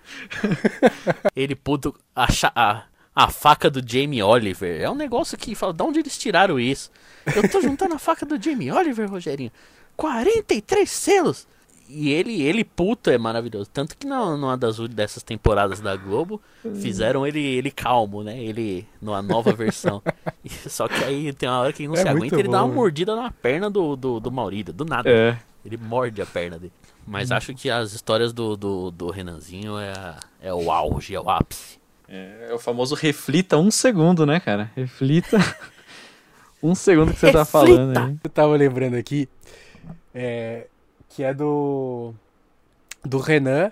Ele 1.34 1.56
puto 1.56 1.96
achar 2.14 2.52
a, 2.54 2.84
a 3.16 3.30
faca 3.30 3.70
do 3.70 3.82
Jamie 3.86 4.22
Oliver. 4.22 4.82
É 4.82 4.90
um 4.90 4.96
negócio 4.96 5.38
que 5.38 5.56
fala, 5.56 5.74
de 5.74 5.82
onde 5.82 6.00
eles 6.00 6.18
tiraram 6.18 6.60
isso? 6.60 6.92
Eu 7.34 7.50
tô 7.50 7.62
juntando 7.62 7.96
a 7.96 8.00
faca 8.00 8.26
do 8.26 8.42
Jamie 8.42 8.70
Oliver, 8.70 9.10
Rogerinho. 9.10 9.52
43 9.96 10.90
selos! 10.90 11.48
E 11.90 12.10
ele, 12.12 12.42
ele 12.42 12.64
puto 12.64 13.10
é 13.10 13.18
maravilhoso. 13.18 13.70
Tanto 13.72 13.96
que 13.98 14.06
não, 14.08 14.38
numa 14.38 14.58
das 14.58 14.78
dessas 14.90 15.22
temporadas 15.24 15.80
da 15.80 15.96
Globo, 15.96 16.42
fizeram 16.82 17.26
ele, 17.26 17.40
ele 17.40 17.70
calmo, 17.72 18.24
né? 18.24 18.38
Ele 18.42 18.88
numa 19.02 19.22
nova 19.22 19.52
versão. 19.54 20.02
Só 20.68 20.88
que 20.88 21.04
aí 21.04 21.32
tem 21.34 21.48
uma 21.50 21.60
hora 21.60 21.74
que 21.74 21.84
ele 21.84 21.88
não 21.90 21.96
É 21.96 22.02
se 22.02 22.08
aguenta, 22.08 22.36
ele 22.40 22.50
dá 22.50 22.60
bom, 22.60 22.66
uma 22.66 22.68
né? 22.70 22.76
mordida 22.76 23.16
na 23.16 23.30
perna 23.32 23.70
do, 23.70 23.96
do, 23.96 24.20
do 24.20 24.32
Maurílio, 24.32 24.74
do 24.74 24.84
nada. 24.86 25.10
É. 25.10 25.38
Ele 25.64 25.78
morde 25.78 26.22
a 26.22 26.26
perna 26.26 26.58
dele. 26.60 26.74
Mas 27.08 27.30
Hum. 27.30 27.36
acho 27.36 27.54
que 27.54 27.70
as 27.70 27.94
histórias 27.94 28.34
do, 28.34 28.56
do, 28.58 28.90
do 28.92 29.10
Renanzinho 29.12 29.78
é, 29.78 29.92
a- 29.92 30.20
é 30.42 30.54
o 30.54 30.72
auge, 30.72 31.14
é 31.16 31.20
o 31.20 31.30
ápice. 31.30 31.78
É 32.08 32.52
o 32.54 32.60
famoso 32.60 32.94
reflita 32.96 33.58
um 33.58 33.70
segundo, 33.72 34.26
né, 34.26 34.40
cara? 34.40 34.72
Reflita 34.76 35.38
um 36.62 36.74
segundo 36.76 37.14
que 37.14 37.20
você 37.20 37.32
tá 37.32 37.46
falando 37.46 37.98
aí. 37.98 38.16
Eu 38.24 38.30
tava 38.30 38.56
lembrando 38.56 38.96
aqui, 38.96 39.28
é, 40.14 40.68
que 41.16 41.24
é 41.24 41.34
do 41.34 42.14
do 43.04 43.18
Renan. 43.20 43.72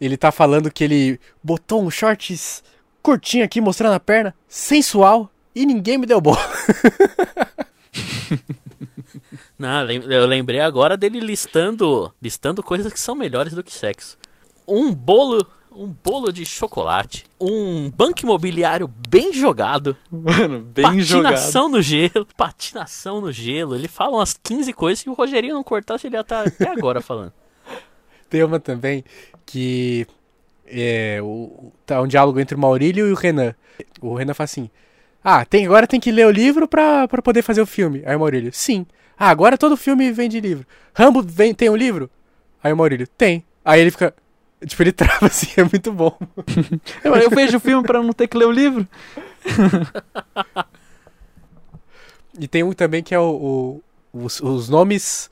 Ele 0.00 0.16
tá 0.16 0.32
falando 0.32 0.72
que 0.72 0.82
ele 0.82 1.20
botou 1.42 1.80
um 1.80 1.90
shorts 1.90 2.64
curtinho 3.00 3.44
aqui, 3.44 3.60
mostrando 3.60 3.94
a 3.94 4.00
perna, 4.00 4.34
sensual, 4.48 5.30
e 5.54 5.64
ninguém 5.64 5.98
me 5.98 6.06
deu 6.06 6.20
bola. 6.20 6.38
Não, 9.56 9.88
eu 9.88 10.26
lembrei 10.26 10.58
agora 10.58 10.96
dele 10.96 11.20
listando, 11.20 12.12
listando 12.20 12.62
coisas 12.62 12.92
que 12.92 12.98
são 12.98 13.14
melhores 13.14 13.52
do 13.52 13.62
que 13.62 13.72
sexo. 13.72 14.18
Um 14.66 14.92
bolo, 14.92 15.46
um 15.76 15.94
bolo 16.04 16.32
de 16.32 16.44
chocolate, 16.44 17.24
um 17.40 17.90
banco 17.90 18.20
imobiliário 18.22 18.88
bem 19.08 19.32
jogado, 19.32 19.96
Mano, 20.10 20.60
bem 20.60 21.00
jogado. 21.00 21.32
patinação 21.32 21.68
no 21.68 21.82
gelo, 21.82 22.26
patinação 22.36 23.20
no 23.20 23.32
gelo. 23.32 23.74
Ele 23.74 23.88
fala 23.88 24.16
umas 24.16 24.38
15 24.42 24.72
coisas 24.72 25.02
que 25.02 25.10
o 25.10 25.14
Rogerinho 25.14 25.54
não 25.54 25.62
cortasse, 25.64 26.06
ele 26.06 26.16
ia 26.16 26.20
estar 26.20 26.46
até 26.46 26.68
agora 26.68 27.00
falando. 27.00 27.32
Tem 28.28 28.42
uma 28.42 28.58
também 28.58 29.04
que 29.44 30.06
é 30.66 31.20
o, 31.22 31.70
tá 31.84 32.00
um 32.00 32.06
diálogo 32.06 32.40
entre 32.40 32.56
o 32.56 32.58
Maurílio 32.58 33.06
e 33.08 33.12
o 33.12 33.14
Renan. 33.14 33.54
O 34.00 34.14
Renan 34.14 34.32
fala 34.32 34.44
assim: 34.46 34.70
Ah, 35.22 35.44
tem, 35.44 35.66
agora 35.66 35.86
tem 35.86 36.00
que 36.00 36.10
ler 36.10 36.26
o 36.26 36.30
livro 36.30 36.66
pra, 36.66 37.06
pra 37.06 37.20
poder 37.20 37.42
fazer 37.42 37.60
o 37.60 37.66
filme. 37.66 38.02
Aí 38.06 38.16
o 38.16 38.20
Maurílio, 38.20 38.50
sim. 38.52 38.86
Ah, 39.18 39.28
agora 39.28 39.58
todo 39.58 39.76
filme 39.76 40.10
vem 40.12 40.28
de 40.28 40.40
livro. 40.40 40.66
Rambo 40.94 41.22
vem, 41.22 41.52
tem 41.54 41.68
um 41.68 41.76
livro? 41.76 42.08
Aí 42.64 42.72
o 42.72 42.76
Maurílio, 42.76 43.06
tem. 43.06 43.44
Aí 43.64 43.80
ele 43.80 43.90
fica. 43.90 44.14
Tipo, 44.66 44.82
ele 44.82 44.92
trava 44.92 45.26
assim, 45.26 45.48
é 45.56 45.64
muito 45.64 45.92
bom. 45.92 46.16
Eu, 47.02 47.14
eu 47.16 47.30
vejo 47.30 47.56
o 47.56 47.60
filme 47.60 47.82
pra 47.86 48.02
não 48.02 48.12
ter 48.12 48.28
que 48.28 48.36
ler 48.36 48.46
o 48.46 48.52
livro. 48.52 48.86
E 52.38 52.48
tem 52.48 52.62
um 52.62 52.72
também 52.72 53.02
que 53.02 53.14
é 53.14 53.18
o, 53.18 53.80
o- 54.12 54.24
os, 54.24 54.40
os 54.40 54.68
nomes 54.68 55.30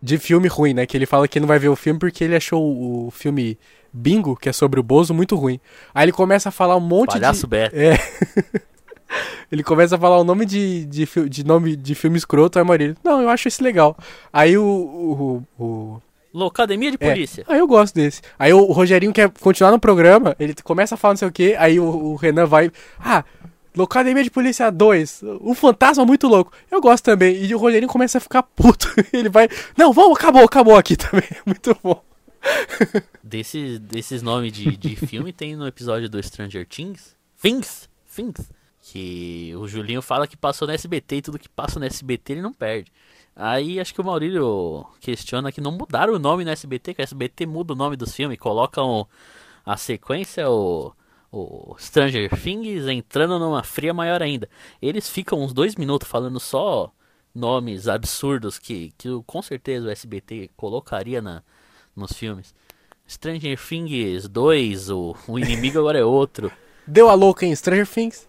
de 0.00 0.18
filme 0.18 0.48
ruim, 0.48 0.74
né? 0.74 0.86
Que 0.86 0.96
ele 0.96 1.06
fala 1.06 1.28
que 1.28 1.38
não 1.38 1.46
vai 1.46 1.58
ver 1.58 1.68
o 1.68 1.76
filme 1.76 1.98
porque 1.98 2.24
ele 2.24 2.34
achou 2.34 2.62
o, 2.62 3.10
filme 3.10 3.58
Bingo, 3.92 4.34
que 4.36 4.48
é 4.48 4.52
sobre 4.52 4.80
o 4.80 4.82
Bozo, 4.82 5.14
muito 5.14 5.36
ruim. 5.36 5.60
Aí 5.94 6.04
ele 6.04 6.12
começa 6.12 6.48
a 6.48 6.52
falar 6.52 6.76
um 6.76 6.80
monte 6.80 7.12
Palhaço 7.12 7.42
de. 7.42 7.46
Beto. 7.46 7.76
É. 7.76 7.98
ele 9.52 9.62
começa 9.62 9.94
a 9.96 9.98
falar 9.98 10.18
o 10.18 10.24
nome 10.24 10.44
de, 10.46 10.84
de, 10.86 11.06
de 11.28 11.44
nome 11.44 11.76
de 11.76 11.94
filme 11.94 12.16
escroto, 12.16 12.58
aí 12.58 12.64
o 12.64 12.66
marido, 12.66 12.96
não, 13.04 13.20
eu 13.20 13.28
acho 13.28 13.46
esse 13.48 13.62
legal. 13.62 13.96
Aí 14.32 14.56
o. 14.58 14.64
o, 15.58 15.62
o 15.62 16.02
Academia 16.46 16.90
de 16.90 16.96
é, 17.00 17.08
Polícia. 17.10 17.44
ah, 17.46 17.56
eu 17.56 17.66
gosto 17.66 17.94
desse. 17.94 18.22
Aí 18.38 18.52
o, 18.52 18.58
o 18.58 18.72
Rogerinho 18.72 19.12
quer 19.12 19.30
continuar 19.40 19.70
no 19.70 19.78
programa, 19.78 20.34
ele 20.38 20.54
começa 20.62 20.94
a 20.94 20.98
falar 20.98 21.12
não 21.12 21.18
sei 21.18 21.28
o 21.28 21.32
que, 21.32 21.54
aí 21.56 21.78
o, 21.78 21.84
o 21.84 22.16
Renan 22.16 22.46
vai. 22.46 22.70
Ah, 22.98 23.24
Locademia 23.74 24.22
de 24.22 24.30
Polícia 24.30 24.70
2, 24.70 25.22
um 25.40 25.54
fantasma 25.54 26.04
muito 26.04 26.28
louco. 26.28 26.52
Eu 26.70 26.80
gosto 26.80 27.04
também. 27.04 27.42
E 27.42 27.54
o 27.54 27.58
Rogerinho 27.58 27.90
começa 27.90 28.18
a 28.18 28.20
ficar 28.20 28.42
puto. 28.42 28.86
Ele 29.12 29.30
vai. 29.30 29.48
Não, 29.76 29.92
vamos, 29.92 30.18
acabou, 30.18 30.44
acabou 30.44 30.76
aqui 30.76 30.94
também. 30.96 31.24
Muito 31.46 31.74
bom. 31.82 32.02
Desses, 33.22 33.78
desses 33.78 34.20
nomes 34.20 34.52
de, 34.52 34.76
de 34.76 34.96
filme 35.06 35.32
tem 35.32 35.56
no 35.56 35.66
episódio 35.66 36.08
do 36.08 36.22
Stranger 36.22 36.66
Things. 36.66 37.16
Things, 37.40 37.88
Things. 38.14 38.50
Que 38.82 39.54
o 39.56 39.66
Julinho 39.66 40.02
fala 40.02 40.26
que 40.26 40.36
passou 40.36 40.68
no 40.68 40.74
SBT 40.74 41.16
e 41.16 41.22
tudo 41.22 41.38
que 41.38 41.48
passa 41.48 41.78
no 41.78 41.86
SBT 41.86 42.34
ele 42.34 42.42
não 42.42 42.52
perde. 42.52 42.92
Aí 43.34 43.80
acho 43.80 43.94
que 43.94 44.00
o 44.00 44.04
Maurílio 44.04 44.86
questiona 45.00 45.50
que 45.50 45.60
não 45.60 45.72
mudaram 45.72 46.14
o 46.14 46.18
nome 46.18 46.44
no 46.44 46.50
SBT, 46.50 46.94
que 46.94 47.00
o 47.00 47.04
SBT 47.04 47.46
muda 47.46 47.72
o 47.72 47.76
nome 47.76 47.96
dos 47.96 48.14
filmes, 48.14 48.38
colocam 48.38 49.06
a 49.64 49.76
sequência, 49.76 50.50
o, 50.50 50.92
o 51.30 51.74
Stranger 51.78 52.28
Things 52.38 52.86
entrando 52.86 53.38
numa 53.38 53.62
fria 53.62 53.94
maior 53.94 54.22
ainda. 54.22 54.48
Eles 54.80 55.08
ficam 55.08 55.40
uns 55.40 55.52
dois 55.52 55.76
minutos 55.76 56.08
falando 56.08 56.38
só 56.38 56.92
nomes 57.34 57.88
absurdos 57.88 58.58
que, 58.58 58.92
que 58.98 59.08
com 59.26 59.40
certeza 59.40 59.88
o 59.88 59.90
SBT 59.90 60.50
colocaria 60.54 61.22
na, 61.22 61.42
nos 61.96 62.12
filmes. 62.12 62.54
Stranger 63.08 63.58
Things 63.58 64.28
2, 64.28 64.90
o, 64.90 65.16
o 65.26 65.38
inimigo 65.38 65.78
agora 65.78 65.98
é 65.98 66.04
outro. 66.04 66.52
Deu 66.86 67.08
a 67.08 67.14
louca 67.14 67.46
em 67.46 67.54
Stranger 67.56 67.86
Things. 67.86 68.28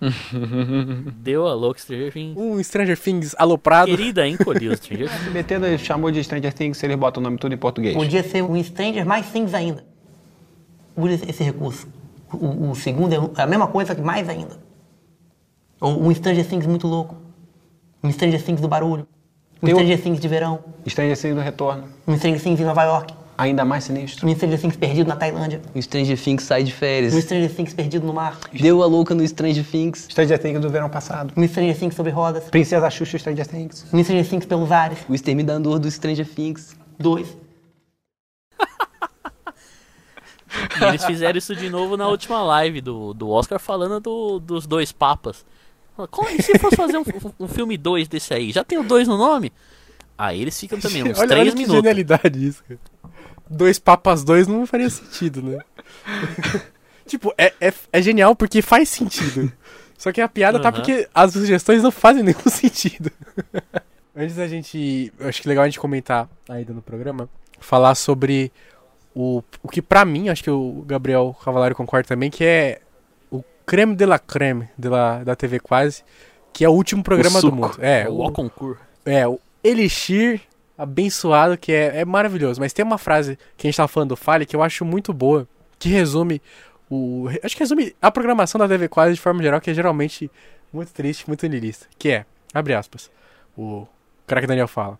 Deu 1.22 1.46
a 1.46 1.54
louca 1.54 1.78
Stranger 1.80 2.12
Things. 2.12 2.36
Um 2.36 2.62
Stranger 2.62 2.98
Things 2.98 3.34
aloprado. 3.38 3.90
Querida, 3.90 4.26
encolheu 4.26 4.74
Stranger 4.76 5.06
O 5.06 5.10
Things. 5.10 5.26
SBT 5.26 5.78
chamou 5.78 6.10
de 6.10 6.22
Stranger 6.24 6.52
Things 6.52 6.78
se 6.78 6.86
eles 6.86 6.96
botam 6.96 7.20
o 7.20 7.24
nome 7.24 7.36
tudo 7.38 7.54
em 7.54 7.58
português. 7.58 7.94
Podia 7.94 8.22
ser 8.22 8.42
um 8.42 8.62
Stranger 8.62 9.04
mais 9.06 9.26
Things 9.30 9.54
ainda. 9.54 9.84
Use 10.96 11.22
esse- 11.28 11.42
recurso. 11.42 11.86
O, 12.32 12.70
o 12.70 12.74
segundo 12.74 13.12
é 13.36 13.42
a 13.42 13.46
mesma 13.46 13.66
coisa 13.66 13.94
que 13.94 14.00
mais 14.02 14.28
ainda. 14.28 14.56
Ou 15.80 16.00
um 16.02 16.14
Stranger 16.14 16.46
Things 16.46 16.66
muito 16.66 16.86
louco. 16.86 17.16
Um 18.02 18.10
Stranger 18.12 18.42
Things 18.42 18.60
do 18.60 18.68
barulho. 18.68 19.06
Um 19.62 19.66
Tem 19.66 19.74
o- 19.74 19.78
Stranger 19.78 20.02
Things 20.02 20.20
de 20.20 20.28
verão. 20.28 20.60
Stranger 20.88 21.16
Things 21.18 21.34
do 21.34 21.40
retorno. 21.42 21.84
Um 22.06 22.16
Stranger 22.16 22.40
Things 22.42 22.60
em 22.60 22.64
Nova 22.64 22.84
York. 22.84 23.14
Ainda 23.40 23.64
mais 23.64 23.84
sinistro. 23.84 24.28
Um 24.28 24.34
Stranger 24.34 24.60
Things 24.60 24.76
perdido 24.76 25.08
na 25.08 25.16
Tailândia. 25.16 25.62
O 25.74 25.80
Stranger 25.80 26.18
Things 26.22 26.42
sai 26.44 26.62
de 26.62 26.72
férias. 26.72 27.14
Um 27.14 27.20
Stranger 27.22 27.50
Things 27.54 27.72
perdido 27.72 28.06
no 28.06 28.12
mar. 28.12 28.38
Deu 28.52 28.82
a 28.82 28.86
louca 28.86 29.14
no 29.14 29.26
Stranger 29.26 29.64
Things. 29.64 30.06
Stranger 30.10 30.38
Things 30.38 30.60
do 30.60 30.68
verão 30.68 30.90
passado. 30.90 31.32
Um 31.36 31.48
Stranger 31.48 31.74
Things 31.78 31.94
sobre 31.94 32.12
rodas. 32.12 32.44
Princesa 32.50 32.90
Xuxa 32.90 33.18
Stranger 33.18 33.46
Things. 33.46 33.86
Um 33.92 34.04
Stranger 34.04 34.28
Things 34.28 34.44
pelos 34.44 34.70
ares. 34.70 34.98
O 35.08 35.14
exterminador 35.14 35.78
do 35.78 35.90
Stranger 35.90 36.26
Things. 36.28 36.76
Dois. 36.98 37.34
E 40.80 40.84
eles 40.84 41.04
fizeram 41.04 41.38
isso 41.38 41.54
de 41.54 41.70
novo 41.70 41.96
na 41.96 42.08
última 42.08 42.42
live 42.42 42.80
do, 42.80 43.14
do 43.14 43.28
Oscar 43.30 43.58
falando 43.58 44.00
do- 44.00 44.38
dos 44.40 44.66
dois 44.66 44.90
papas. 44.92 45.44
Como 46.10 46.28
e 46.30 46.42
se 46.42 46.58
fosse 46.58 46.76
fazer 46.76 46.98
um, 46.98 47.04
um 47.38 47.46
filme 47.48 47.76
2 47.76 48.08
desse 48.08 48.32
aí? 48.34 48.50
Já 48.52 48.64
tem 48.64 48.78
o 48.78 48.82
2 48.82 49.06
no 49.06 49.16
nome? 49.16 49.52
Aí 50.18 50.40
eles 50.42 50.58
ficam 50.58 50.78
também 50.80 51.02
uns 51.04 51.18
olha, 51.18 51.28
3 51.28 51.40
olha 51.40 51.50
que 51.52 51.56
minutos. 51.58 51.76
genialidade 51.76 52.46
isso, 52.46 52.62
cara. 52.66 52.80
Dois 53.52 53.78
papas 53.80 54.22
dois 54.22 54.46
não 54.46 54.64
faria 54.64 54.88
sentido, 54.88 55.42
né? 55.42 55.58
tipo, 57.04 57.34
é, 57.36 57.52
é, 57.60 57.72
é 57.92 58.00
genial 58.02 58.36
porque 58.36 58.62
faz 58.62 58.88
sentido. 58.88 59.52
Só 59.98 60.12
que 60.12 60.20
a 60.20 60.28
piada 60.28 60.58
tá 60.60 60.68
Aham. 60.68 60.76
porque 60.78 61.08
as 61.14 61.32
sugestões 61.32 61.82
não 61.82 61.90
fazem 61.90 62.22
nenhum 62.22 62.38
sentido. 62.48 63.10
Antes 64.16 64.36
da 64.36 64.46
gente. 64.46 65.12
Acho 65.20 65.42
que 65.42 65.48
é 65.48 65.50
legal 65.50 65.64
a 65.64 65.68
gente 65.68 65.80
comentar 65.80 66.28
ainda 66.48 66.72
no 66.72 66.80
programa. 66.80 67.28
Falar 67.58 67.94
sobre 67.94 68.50
o, 69.14 69.42
o 69.62 69.68
que 69.68 69.82
pra 69.82 70.04
mim, 70.04 70.28
acho 70.30 70.42
que 70.42 70.50
o 70.50 70.82
Gabriel 70.86 71.36
Cavalari 71.44 71.74
concorda 71.74 72.08
também, 72.08 72.30
que 72.30 72.44
é 72.44 72.80
o 73.30 73.42
creme 73.66 73.94
de 73.94 74.06
la 74.06 74.18
creme 74.18 74.70
de 74.78 74.88
la, 74.88 75.22
da 75.24 75.36
TV 75.36 75.60
Quase, 75.60 76.02
que 76.52 76.64
é 76.64 76.68
o 76.68 76.72
último 76.72 77.02
programa 77.02 77.40
do 77.40 77.48
suco. 77.48 77.56
mundo. 77.56 77.76
É, 77.80 78.08
o 78.08 78.12
o, 78.12 78.26
O 78.28 78.32
concurso. 78.32 78.80
é, 79.04 79.26
o 79.28 79.38
Elixir 79.62 80.40
abençoado, 80.80 81.58
que 81.58 81.72
é, 81.72 82.00
é 82.00 82.04
maravilhoso. 82.04 82.58
Mas 82.58 82.72
tem 82.72 82.84
uma 82.84 82.96
frase 82.96 83.38
que 83.56 83.66
a 83.66 83.68
gente 83.68 83.76
tava 83.76 83.88
falando 83.88 84.10
do 84.10 84.16
Fale 84.16 84.46
que 84.46 84.56
eu 84.56 84.62
acho 84.62 84.84
muito 84.84 85.12
boa, 85.12 85.46
que 85.78 85.90
resume 85.90 86.40
o. 86.88 87.28
Acho 87.42 87.54
que 87.54 87.62
resume 87.62 87.94
a 88.00 88.10
programação 88.10 88.58
da 88.58 88.66
TV 88.66 88.88
Quase 88.88 89.14
de 89.14 89.20
forma 89.20 89.42
geral, 89.42 89.60
que 89.60 89.70
é 89.70 89.74
geralmente 89.74 90.30
muito 90.72 90.92
triste, 90.92 91.28
muito 91.28 91.46
niilista. 91.46 91.86
Que 91.98 92.10
é, 92.10 92.26
abre 92.54 92.74
aspas, 92.74 93.10
o 93.56 93.86
craque 94.26 94.46
Daniel 94.46 94.68
fala. 94.68 94.98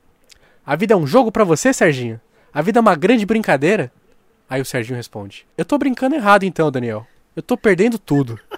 A 0.65 0.77
vida 0.77 0.93
é 0.93 0.97
um 0.97 1.07
jogo 1.07 1.33
pra 1.33 1.45
você, 1.45 1.73
Serginho? 1.73 2.21
A 2.53 2.61
vida 2.61 2.79
é 2.79 2.83
uma 2.83 2.95
grande 2.95 3.25
brincadeira? 3.25 3.91
Aí 4.49 4.61
o 4.61 4.65
Serginho 4.65 4.97
responde: 4.97 5.47
Eu 5.57 5.65
tô 5.65 5.79
brincando 5.79 6.15
errado 6.15 6.45
então, 6.45 6.71
Daniel. 6.71 7.07
Eu 7.35 7.43
tô 7.43 7.57
perdendo 7.57 7.99
tudo. 7.99 8.39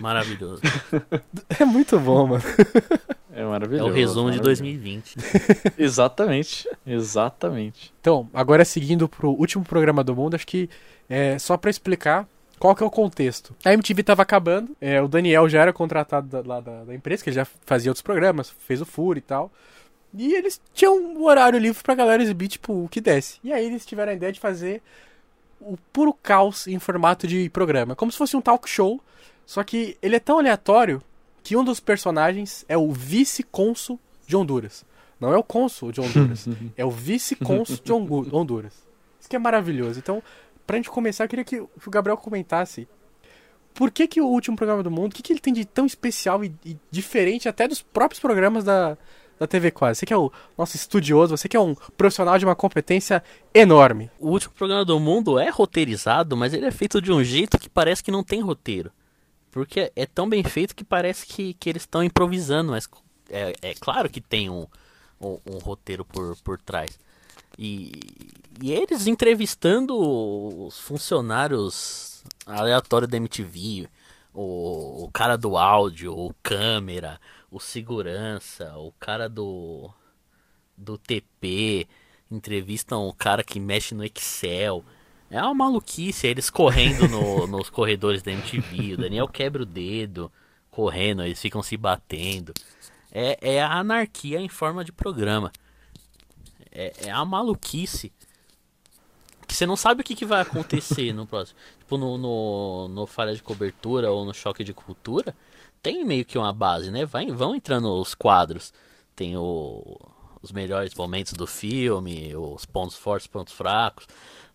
Maravilhoso. 0.00 0.62
É 1.58 1.64
muito 1.64 1.98
bom, 1.98 2.28
mano. 2.28 2.42
É 3.32 3.42
É 3.42 3.44
maravilhoso. 3.44 3.90
o 3.90 3.92
resumo 3.92 4.30
de 4.30 4.38
maravilhoso. 4.38 4.62
2020. 4.62 5.16
Exatamente. 5.78 6.68
Exatamente. 6.86 7.92
Então, 8.00 8.28
agora 8.32 8.64
seguindo 8.64 9.08
pro 9.08 9.30
último 9.30 9.64
programa 9.64 10.02
do 10.04 10.14
mundo, 10.14 10.34
acho 10.34 10.46
que 10.46 10.68
é 11.08 11.38
só 11.38 11.56
pra 11.56 11.70
explicar 11.70 12.26
qual 12.58 12.74
que 12.76 12.82
é 12.82 12.86
o 12.86 12.90
contexto. 12.90 13.54
A 13.64 13.72
MTV 13.72 14.02
tava 14.02 14.22
acabando, 14.22 14.76
é, 14.80 15.00
o 15.00 15.08
Daniel 15.08 15.48
já 15.48 15.62
era 15.62 15.72
contratado 15.72 16.28
da, 16.28 16.46
lá 16.46 16.60
da, 16.60 16.84
da 16.84 16.94
empresa, 16.94 17.22
que 17.24 17.30
ele 17.30 17.36
já 17.36 17.46
fazia 17.64 17.90
outros 17.90 18.02
programas, 18.02 18.50
fez 18.66 18.80
o 18.80 18.86
Furo 18.86 19.18
e 19.18 19.22
tal. 19.22 19.50
E 20.12 20.34
eles 20.34 20.60
tinham 20.74 20.96
um 20.96 21.22
horário 21.24 21.58
livre 21.58 21.82
pra 21.82 21.94
galera 21.94 22.22
exibir, 22.22 22.48
tipo, 22.48 22.84
o 22.84 22.88
que 22.88 23.00
desce. 23.00 23.38
E 23.44 23.52
aí 23.52 23.64
eles 23.64 23.86
tiveram 23.86 24.12
a 24.12 24.14
ideia 24.14 24.32
de 24.32 24.40
fazer 24.40 24.82
o 25.60 25.76
puro 25.92 26.12
caos 26.12 26.66
em 26.66 26.78
formato 26.78 27.26
de 27.26 27.48
programa. 27.50 27.94
Como 27.94 28.10
se 28.10 28.18
fosse 28.18 28.36
um 28.36 28.40
talk 28.40 28.68
show, 28.68 29.00
só 29.46 29.62
que 29.62 29.96
ele 30.02 30.16
é 30.16 30.20
tão 30.20 30.38
aleatório 30.38 31.00
que 31.42 31.56
um 31.56 31.64
dos 31.64 31.80
personagens 31.80 32.64
é 32.68 32.76
o 32.76 32.90
vice-cônsul 32.92 33.98
de 34.26 34.36
Honduras. 34.36 34.84
Não 35.18 35.32
é 35.32 35.36
o 35.36 35.42
cônsul 35.42 35.92
de 35.92 36.00
Honduras. 36.00 36.48
é 36.76 36.84
o 36.84 36.90
vice-cônsul 36.90 37.78
de 37.82 37.92
Honduras. 37.92 38.74
Isso 39.18 39.28
que 39.28 39.36
é 39.36 39.38
maravilhoso. 39.38 39.98
Então, 39.98 40.22
pra 40.66 40.76
gente 40.76 40.90
começar, 40.90 41.24
eu 41.24 41.28
queria 41.28 41.44
que 41.44 41.60
o 41.60 41.70
Gabriel 41.88 42.16
comentasse 42.16 42.88
por 43.74 43.90
que, 43.90 44.06
que 44.06 44.20
o 44.20 44.26
último 44.26 44.56
programa 44.56 44.82
do 44.82 44.90
mundo, 44.90 45.12
o 45.12 45.14
que, 45.14 45.22
que 45.22 45.32
ele 45.32 45.40
tem 45.40 45.52
de 45.52 45.64
tão 45.64 45.86
especial 45.86 46.44
e, 46.44 46.52
e 46.64 46.76
diferente 46.90 47.48
até 47.48 47.68
dos 47.68 47.82
próprios 47.82 48.20
programas 48.20 48.64
da, 48.64 48.96
da 49.38 49.46
TV 49.46 49.70
Quase. 49.70 50.00
Você 50.00 50.06
que 50.06 50.12
é 50.12 50.16
o 50.16 50.30
nosso 50.56 50.76
estudioso, 50.76 51.36
você 51.36 51.48
que 51.48 51.56
é 51.56 51.60
um 51.60 51.74
profissional 51.96 52.38
de 52.38 52.44
uma 52.44 52.54
competência 52.54 53.22
enorme. 53.54 54.10
O 54.18 54.28
último 54.28 54.52
programa 54.54 54.84
do 54.84 55.00
mundo 55.00 55.38
é 55.38 55.48
roteirizado, 55.48 56.36
mas 56.36 56.52
ele 56.52 56.66
é 56.66 56.70
feito 56.70 57.00
de 57.00 57.10
um 57.10 57.24
jeito 57.24 57.58
que 57.58 57.68
parece 57.68 58.02
que 58.02 58.10
não 58.10 58.22
tem 58.22 58.40
roteiro. 58.40 58.90
Porque 59.50 59.92
é 59.96 60.06
tão 60.06 60.28
bem 60.28 60.44
feito 60.44 60.74
que 60.74 60.84
parece 60.84 61.26
que, 61.26 61.54
que 61.54 61.68
eles 61.68 61.82
estão 61.82 62.04
improvisando, 62.04 62.70
mas 62.70 62.88
é, 63.28 63.52
é 63.62 63.74
claro 63.74 64.08
que 64.08 64.20
tem 64.20 64.48
um, 64.48 64.66
um, 65.20 65.38
um 65.46 65.58
roteiro 65.58 66.04
por, 66.04 66.36
por 66.38 66.60
trás. 66.60 66.98
E, 67.58 67.92
e 68.62 68.72
eles 68.72 69.06
entrevistando 69.06 69.98
os 69.98 70.78
funcionários 70.78 72.22
aleatórios 72.46 73.10
da 73.10 73.16
MTV, 73.16 73.88
o, 74.32 75.04
o 75.04 75.10
cara 75.12 75.36
do 75.36 75.56
áudio, 75.56 76.16
o 76.16 76.34
câmera, 76.42 77.20
o 77.50 77.58
segurança, 77.58 78.76
o 78.76 78.92
cara 78.92 79.28
do, 79.28 79.90
do 80.76 80.96
TP, 80.96 81.88
entrevistam 82.30 83.08
o 83.08 83.12
cara 83.12 83.42
que 83.42 83.58
mexe 83.58 83.94
no 83.94 84.04
Excel. 84.04 84.84
É 85.30 85.40
uma 85.42 85.54
maluquice, 85.54 86.26
eles 86.26 86.50
correndo 86.50 87.08
no- 87.08 87.46
nos 87.48 87.70
corredores 87.70 88.22
da 88.22 88.32
MTV, 88.32 88.94
o 88.94 88.96
Daniel 88.96 89.28
quebra 89.28 89.62
o 89.62 89.66
dedo, 89.66 90.30
correndo, 90.70 91.22
eles 91.22 91.40
ficam 91.40 91.62
se 91.62 91.76
batendo. 91.76 92.52
É, 93.12 93.38
é 93.56 93.62
a 93.62 93.78
anarquia 93.78 94.40
em 94.40 94.48
forma 94.48 94.84
de 94.84 94.92
programa. 94.92 95.52
É, 96.72 96.92
é 97.06 97.10
a 97.10 97.24
maluquice 97.24 98.12
que 99.46 99.54
você 99.54 99.66
não 99.66 99.76
sabe 99.76 100.02
o 100.02 100.04
que, 100.04 100.14
que 100.14 100.24
vai 100.24 100.40
acontecer 100.42 101.12
no 101.12 101.26
próximo. 101.26 101.58
Tipo, 101.80 101.98
no, 101.98 102.16
no, 102.16 102.88
no 102.88 103.06
falha 103.06 103.34
de 103.34 103.42
cobertura 103.42 104.12
ou 104.12 104.24
no 104.24 104.32
choque 104.32 104.62
de 104.62 104.72
cultura, 104.72 105.34
tem 105.82 106.04
meio 106.04 106.24
que 106.24 106.38
uma 106.38 106.52
base, 106.52 106.88
né? 106.88 107.04
Vai, 107.04 107.26
vão 107.32 107.52
entrando 107.52 107.92
os 108.00 108.14
quadros. 108.14 108.72
Tem 109.16 109.36
o, 109.36 109.98
os 110.40 110.52
melhores 110.52 110.94
momentos 110.94 111.32
do 111.32 111.48
filme, 111.48 112.32
os 112.36 112.64
pontos 112.64 112.96
fortes, 112.96 113.26
pontos 113.26 113.52
fracos. 113.52 114.06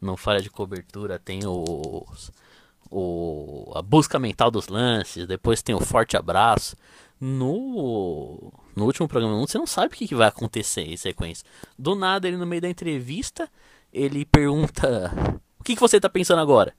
No 0.02 0.18
falha 0.18 0.42
de 0.42 0.50
cobertura 0.50 1.18
tem 1.18 1.40
os, 1.46 2.32
o, 2.90 3.72
a 3.76 3.82
busca 3.82 4.20
mental 4.20 4.52
dos 4.52 4.68
lances, 4.68 5.28
depois 5.28 5.62
tem 5.62 5.76
o 5.76 5.80
forte 5.80 6.16
abraço. 6.16 6.76
No, 7.20 8.52
no 8.76 8.86
último 8.86 9.08
programa 9.08 9.38
você 9.40 9.58
não 9.58 9.68
sabe 9.68 9.94
o 9.94 9.98
que, 9.98 10.08
que 10.08 10.16
vai 10.16 10.28
acontecer 10.28 10.82
em 10.82 10.98
sequência. 10.98 11.46
Do 11.78 11.96
nada, 11.96 12.28
ele 12.28 12.38
no 12.38 12.46
meio 12.46 12.62
da 12.62 12.70
entrevista, 12.70 13.50
ele 13.92 14.26
pergunta: 14.26 15.40
O 15.60 15.64
que, 15.64 15.76
que 15.76 15.82
você 15.82 16.00
tá 16.00 16.10
pensando 16.10 16.42
agora? 16.42 16.74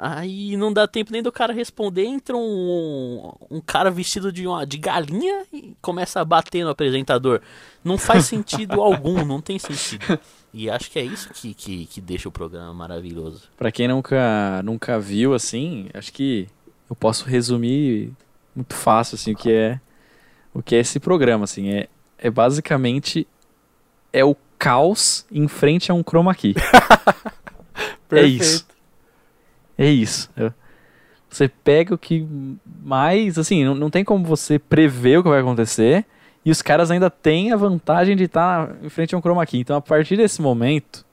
Aí 0.00 0.56
não 0.56 0.72
dá 0.72 0.86
tempo 0.86 1.10
nem 1.10 1.20
do 1.20 1.32
cara 1.32 1.52
responder, 1.52 2.04
entra 2.04 2.36
um, 2.36 3.32
um 3.50 3.60
cara 3.60 3.90
vestido 3.90 4.30
de, 4.30 4.46
uma, 4.46 4.64
de 4.64 4.78
galinha 4.78 5.44
e 5.52 5.76
começa 5.82 6.20
a 6.20 6.24
bater 6.24 6.62
no 6.62 6.70
apresentador. 6.70 7.40
Não 7.82 7.98
faz 7.98 8.26
sentido 8.26 8.78
algum, 8.80 9.24
não 9.24 9.40
tem 9.40 9.58
sentido. 9.58 10.20
E 10.58 10.68
acho 10.68 10.90
que 10.90 10.98
é 10.98 11.04
isso 11.04 11.30
que, 11.32 11.54
que, 11.54 11.86
que 11.86 12.00
deixa 12.00 12.28
o 12.28 12.32
programa 12.32 12.74
maravilhoso. 12.74 13.44
Pra 13.56 13.70
quem 13.70 13.86
nunca, 13.86 14.60
nunca 14.64 14.98
viu, 14.98 15.32
assim, 15.32 15.88
acho 15.94 16.12
que 16.12 16.48
eu 16.90 16.96
posso 16.96 17.26
resumir 17.26 18.10
muito 18.56 18.74
fácil, 18.74 19.14
assim, 19.14 19.34
o 19.34 19.36
que 19.36 19.52
é, 19.52 19.80
o 20.52 20.60
que 20.60 20.74
é 20.74 20.80
esse 20.80 20.98
programa, 20.98 21.44
assim. 21.44 21.70
É, 21.70 21.88
é 22.18 22.28
basicamente, 22.28 23.24
é 24.12 24.24
o 24.24 24.34
caos 24.58 25.24
em 25.30 25.46
frente 25.46 25.92
a 25.92 25.94
um 25.94 26.02
chroma 26.02 26.34
key. 26.34 26.56
é 28.10 28.22
isso. 28.24 28.66
É 29.78 29.88
isso. 29.88 30.28
Você 31.30 31.46
pega 31.46 31.94
o 31.94 31.98
que 31.98 32.26
mais, 32.82 33.38
assim, 33.38 33.64
não, 33.64 33.76
não 33.76 33.90
tem 33.90 34.02
como 34.02 34.24
você 34.24 34.58
prever 34.58 35.20
o 35.20 35.22
que 35.22 35.28
vai 35.28 35.38
acontecer, 35.38 36.04
e 36.44 36.50
os 36.50 36.62
caras 36.62 36.90
ainda 36.90 37.10
têm 37.10 37.52
a 37.52 37.56
vantagem 37.56 38.16
de 38.16 38.24
estar 38.24 38.76
em 38.82 38.88
frente 38.88 39.14
a 39.14 39.18
um 39.18 39.20
chroma 39.20 39.44
key. 39.44 39.58
Então, 39.58 39.76
a 39.76 39.80
partir 39.80 40.16
desse 40.16 40.40
momento, 40.40 41.04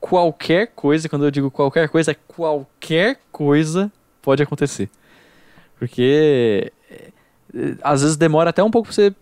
qualquer 0.00 0.68
coisa, 0.68 1.08
quando 1.08 1.24
eu 1.24 1.30
digo 1.30 1.50
qualquer 1.50 1.88
coisa, 1.88 2.10
é 2.10 2.16
qualquer 2.26 3.20
coisa 3.30 3.90
pode 4.22 4.42
acontecer. 4.42 4.90
Porque 5.78 6.72
é, 6.90 7.10
às 7.82 8.02
vezes 8.02 8.16
demora 8.16 8.50
até 8.50 8.62
um 8.62 8.70
pouco 8.70 8.88
pra 8.88 8.94
você 8.94 9.14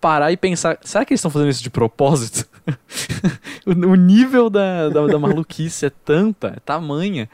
parar 0.00 0.30
e 0.30 0.36
pensar, 0.36 0.78
será 0.82 1.04
que 1.04 1.12
eles 1.12 1.18
estão 1.18 1.30
fazendo 1.30 1.50
isso 1.50 1.62
de 1.62 1.70
propósito? 1.70 2.48
o, 3.66 3.70
o 3.70 3.94
nível 3.94 4.48
da, 4.48 4.88
da, 4.88 5.06
da 5.06 5.18
maluquice 5.18 5.86
é 5.86 5.90
tanta, 5.90 6.48
é 6.56 6.60
tamanha, 6.60 7.28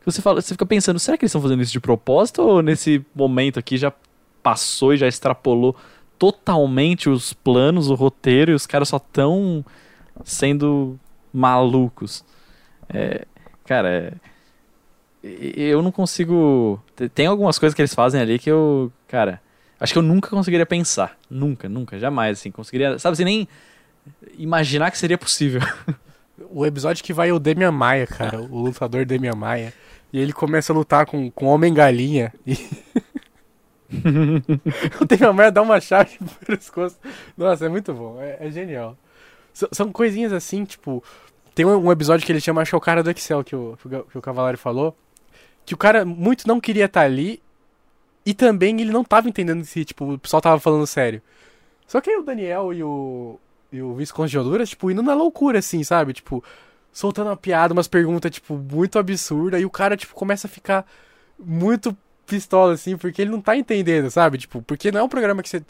que 0.00 0.04
você, 0.04 0.20
fala, 0.20 0.40
você 0.40 0.54
fica 0.54 0.66
pensando, 0.66 0.98
será 0.98 1.16
que 1.16 1.24
eles 1.24 1.30
estão 1.30 1.42
fazendo 1.42 1.62
isso 1.62 1.72
de 1.72 1.80
propósito 1.80 2.42
ou 2.42 2.62
nesse 2.62 3.04
momento 3.14 3.58
aqui 3.58 3.76
já 3.76 3.92
passou 4.42 4.94
e 4.94 4.96
já 4.96 5.06
extrapolou 5.06 5.76
totalmente 6.18 7.08
os 7.08 7.32
planos, 7.32 7.88
o 7.90 7.94
roteiro, 7.94 8.50
e 8.50 8.54
os 8.54 8.66
caras 8.66 8.88
só 8.88 8.96
estão 8.96 9.64
sendo 10.24 10.98
malucos? 11.32 12.24
É, 12.88 13.26
cara, 13.64 14.14
é, 15.22 15.32
eu 15.56 15.82
não 15.82 15.92
consigo. 15.92 16.82
te- 16.96 17.08
Tem 17.08 17.26
algumas 17.26 17.58
coisas 17.58 17.74
que 17.74 17.82
eles 17.82 17.94
fazem 17.94 18.20
ali 18.20 18.38
que 18.38 18.50
eu. 18.50 18.92
Cara, 19.06 19.40
acho 19.78 19.92
que 19.92 19.98
eu 19.98 20.02
nunca 20.02 20.30
conseguiria 20.30 20.66
pensar. 20.66 21.16
Nunca, 21.30 21.68
nunca, 21.68 21.98
jamais, 21.98 22.38
assim. 22.38 22.50
Conseguiria. 22.50 22.98
Sabe, 22.98 23.12
assim, 23.14 23.24
nem 23.24 23.48
imaginar 24.36 24.90
que 24.90 24.98
seria 24.98 25.18
possível. 25.18 25.60
O 26.50 26.64
episódio 26.64 27.02
que 27.02 27.12
vai 27.12 27.32
o 27.32 27.38
Demian 27.40 27.72
Maia, 27.72 28.06
cara, 28.06 28.40
o 28.40 28.62
lutador 28.62 29.04
Demian 29.04 29.34
Maia. 29.34 29.74
E 30.12 30.20
ele 30.20 30.32
começa 30.32 30.72
a 30.72 30.76
lutar 30.76 31.04
com, 31.04 31.28
com 31.32 31.46
Homem-Galinha. 31.46 32.32
E... 32.46 32.56
o 35.00 35.04
Demian 35.04 35.32
Maia 35.32 35.50
dá 35.50 35.62
uma 35.62 35.80
chave 35.80 36.16
no 36.20 36.28
pescoço. 36.46 36.98
Nossa, 37.36 37.66
é 37.66 37.68
muito 37.68 37.92
bom, 37.94 38.20
é, 38.20 38.36
é 38.40 38.50
genial. 38.50 38.96
S- 39.54 39.68
são 39.72 39.90
coisinhas 39.92 40.32
assim, 40.32 40.64
tipo. 40.64 41.02
Tem 41.54 41.66
um, 41.66 41.90
episódio 41.90 42.24
que 42.24 42.30
ele 42.30 42.40
chama, 42.40 42.62
acho 42.62 42.70
que 42.70 42.74
é 42.76 42.78
o 42.78 42.80
cara 42.80 43.02
do 43.02 43.10
Excel, 43.10 43.42
que 43.42 43.56
o, 43.56 43.76
que 43.82 44.18
o 44.18 44.56
falou. 44.56 44.96
Que 45.66 45.74
o 45.74 45.76
cara 45.76 46.04
muito 46.04 46.46
não 46.46 46.60
queria 46.60 46.84
estar 46.84 47.00
ali. 47.00 47.42
E 48.24 48.32
também 48.32 48.80
ele 48.80 48.92
não 48.92 49.02
tava 49.02 49.28
entendendo 49.28 49.64
se, 49.64 49.84
tipo, 49.84 50.12
o 50.12 50.18
pessoal 50.18 50.40
tava 50.40 50.60
falando 50.60 50.86
sério. 50.86 51.20
Só 51.86 52.00
que 52.00 52.10
aí 52.10 52.16
o 52.16 52.22
Daniel 52.22 52.72
e 52.72 52.84
o, 52.84 53.40
e 53.72 53.82
o 53.82 53.94
Visconde 53.94 54.30
de 54.30 54.38
Honduras, 54.38 54.68
tipo, 54.68 54.90
indo 54.90 55.02
na 55.02 55.14
loucura, 55.14 55.58
assim, 55.58 55.82
sabe? 55.82 56.12
Tipo, 56.12 56.44
soltando 56.92 57.28
uma 57.28 57.36
piada, 57.36 57.72
umas 57.72 57.88
perguntas, 57.88 58.30
tipo, 58.30 58.54
muito 58.54 58.98
absurdas, 58.98 59.60
e 59.60 59.64
o 59.64 59.70
cara, 59.70 59.96
tipo, 59.96 60.14
começa 60.14 60.46
a 60.46 60.50
ficar 60.50 60.86
muito 61.38 61.96
pistola, 62.28 62.74
assim, 62.74 62.96
porque 62.96 63.22
ele 63.22 63.30
não 63.30 63.40
tá 63.40 63.56
entendendo, 63.56 64.10
sabe? 64.10 64.38
Tipo, 64.38 64.62
porque 64.62 64.92
não 64.92 65.00
é 65.00 65.02
um 65.02 65.08
programa 65.08 65.42
que 65.42 65.48
você. 65.48 65.62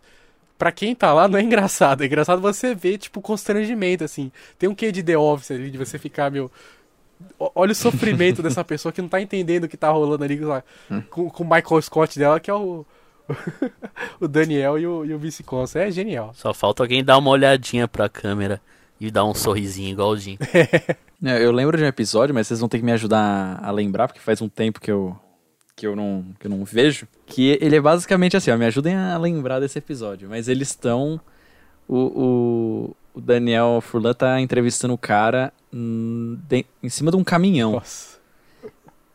Pra 0.59 0.73
quem 0.73 0.95
tá 0.95 1.13
lá, 1.15 1.29
não 1.29 1.39
é 1.39 1.43
engraçado. 1.43 2.03
É 2.03 2.07
engraçado 2.07 2.43
você 2.43 2.75
ver, 2.75 2.99
tipo, 2.99 3.21
constrangimento, 3.21 4.03
assim. 4.05 4.33
Tem 4.59 4.69
um 4.69 4.75
quê 4.75 4.91
de 4.91 5.03
The 5.03 5.17
Office 5.17 5.53
ali, 5.53 5.71
de 5.71 5.79
você 5.79 5.99
ficar, 5.99 6.31
meu. 6.33 6.51
o- 7.39 7.51
Olha 7.55 7.71
o 7.73 7.75
sofrimento 7.77 8.43
dessa 8.43 8.63
pessoa 8.65 8.93
que 8.93 9.01
não 9.01 9.09
tá 9.09 9.21
entendendo 9.21 9.65
o 9.65 9.69
que 9.69 9.77
tá 9.77 9.89
rolando 9.91 10.25
ali 10.25 10.37
lá, 10.41 10.65
com, 11.11 11.31
com 11.31 11.45
o 11.45 11.47
Michael 11.49 11.81
Scott 11.83 12.19
dela, 12.19 12.41
que 12.41 12.51
é 12.51 12.55
o. 12.55 12.85
o 14.21 14.27
Daniel 14.27 14.79
e 14.79 14.87
o, 14.87 15.05
e 15.05 15.15
o 15.15 15.19
vice-consul. 15.19 15.81
É 15.83 15.91
genial. 15.91 16.33
Só 16.35 16.53
falta 16.55 16.83
alguém 16.83 17.05
dar 17.05 17.19
uma 17.19 17.31
olhadinha 17.31 17.87
pra 17.87 18.09
câmera 18.09 18.61
e 19.01 19.11
dar 19.11 19.25
um 19.25 19.35
sorrisinho 19.35 19.91
igual 19.91 20.11
o 20.11 20.17
Jim. 20.17 20.39
É, 21.21 21.45
eu 21.45 21.51
lembro 21.51 21.77
de 21.77 21.83
um 21.83 21.87
episódio, 21.89 22.33
mas 22.33 22.47
vocês 22.47 22.61
vão 22.61 22.69
ter 22.69 22.79
que 22.79 22.85
me 22.85 22.93
ajudar 22.93 23.59
a 23.61 23.73
lembrar, 23.73 24.07
porque 24.07 24.21
faz 24.21 24.41
um 24.41 24.49
tempo 24.49 24.81
que 24.81 24.89
eu, 24.89 25.19
que 25.79 25.87
eu, 25.87 25.95
não, 25.95 26.25
que 26.41 26.49
eu 26.49 26.51
não 26.51 26.65
vejo. 26.65 27.07
Que 27.25 27.57
ele 27.61 27.77
é 27.77 27.81
basicamente 27.81 28.37
assim, 28.37 28.51
ó, 28.51 28.57
me 28.57 28.65
ajudem 28.65 28.97
a 28.97 29.17
lembrar 29.17 29.61
desse 29.61 29.79
episódio. 29.79 30.29
Mas 30.29 30.49
eles 30.49 30.71
estão. 30.71 31.21
O, 31.87 31.97
o, 31.97 32.97
o 33.15 33.21
Daniel 33.21 33.81
Furlan 33.81 34.13
tá 34.13 34.41
entrevistando 34.41 34.93
o 34.93 34.99
cara 34.99 35.53
de- 35.73 36.67
em 36.83 36.89
cima 36.89 37.13
de 37.13 37.17
um 37.17 37.23
caminhão. 37.23 37.73
Nossa. 37.73 38.19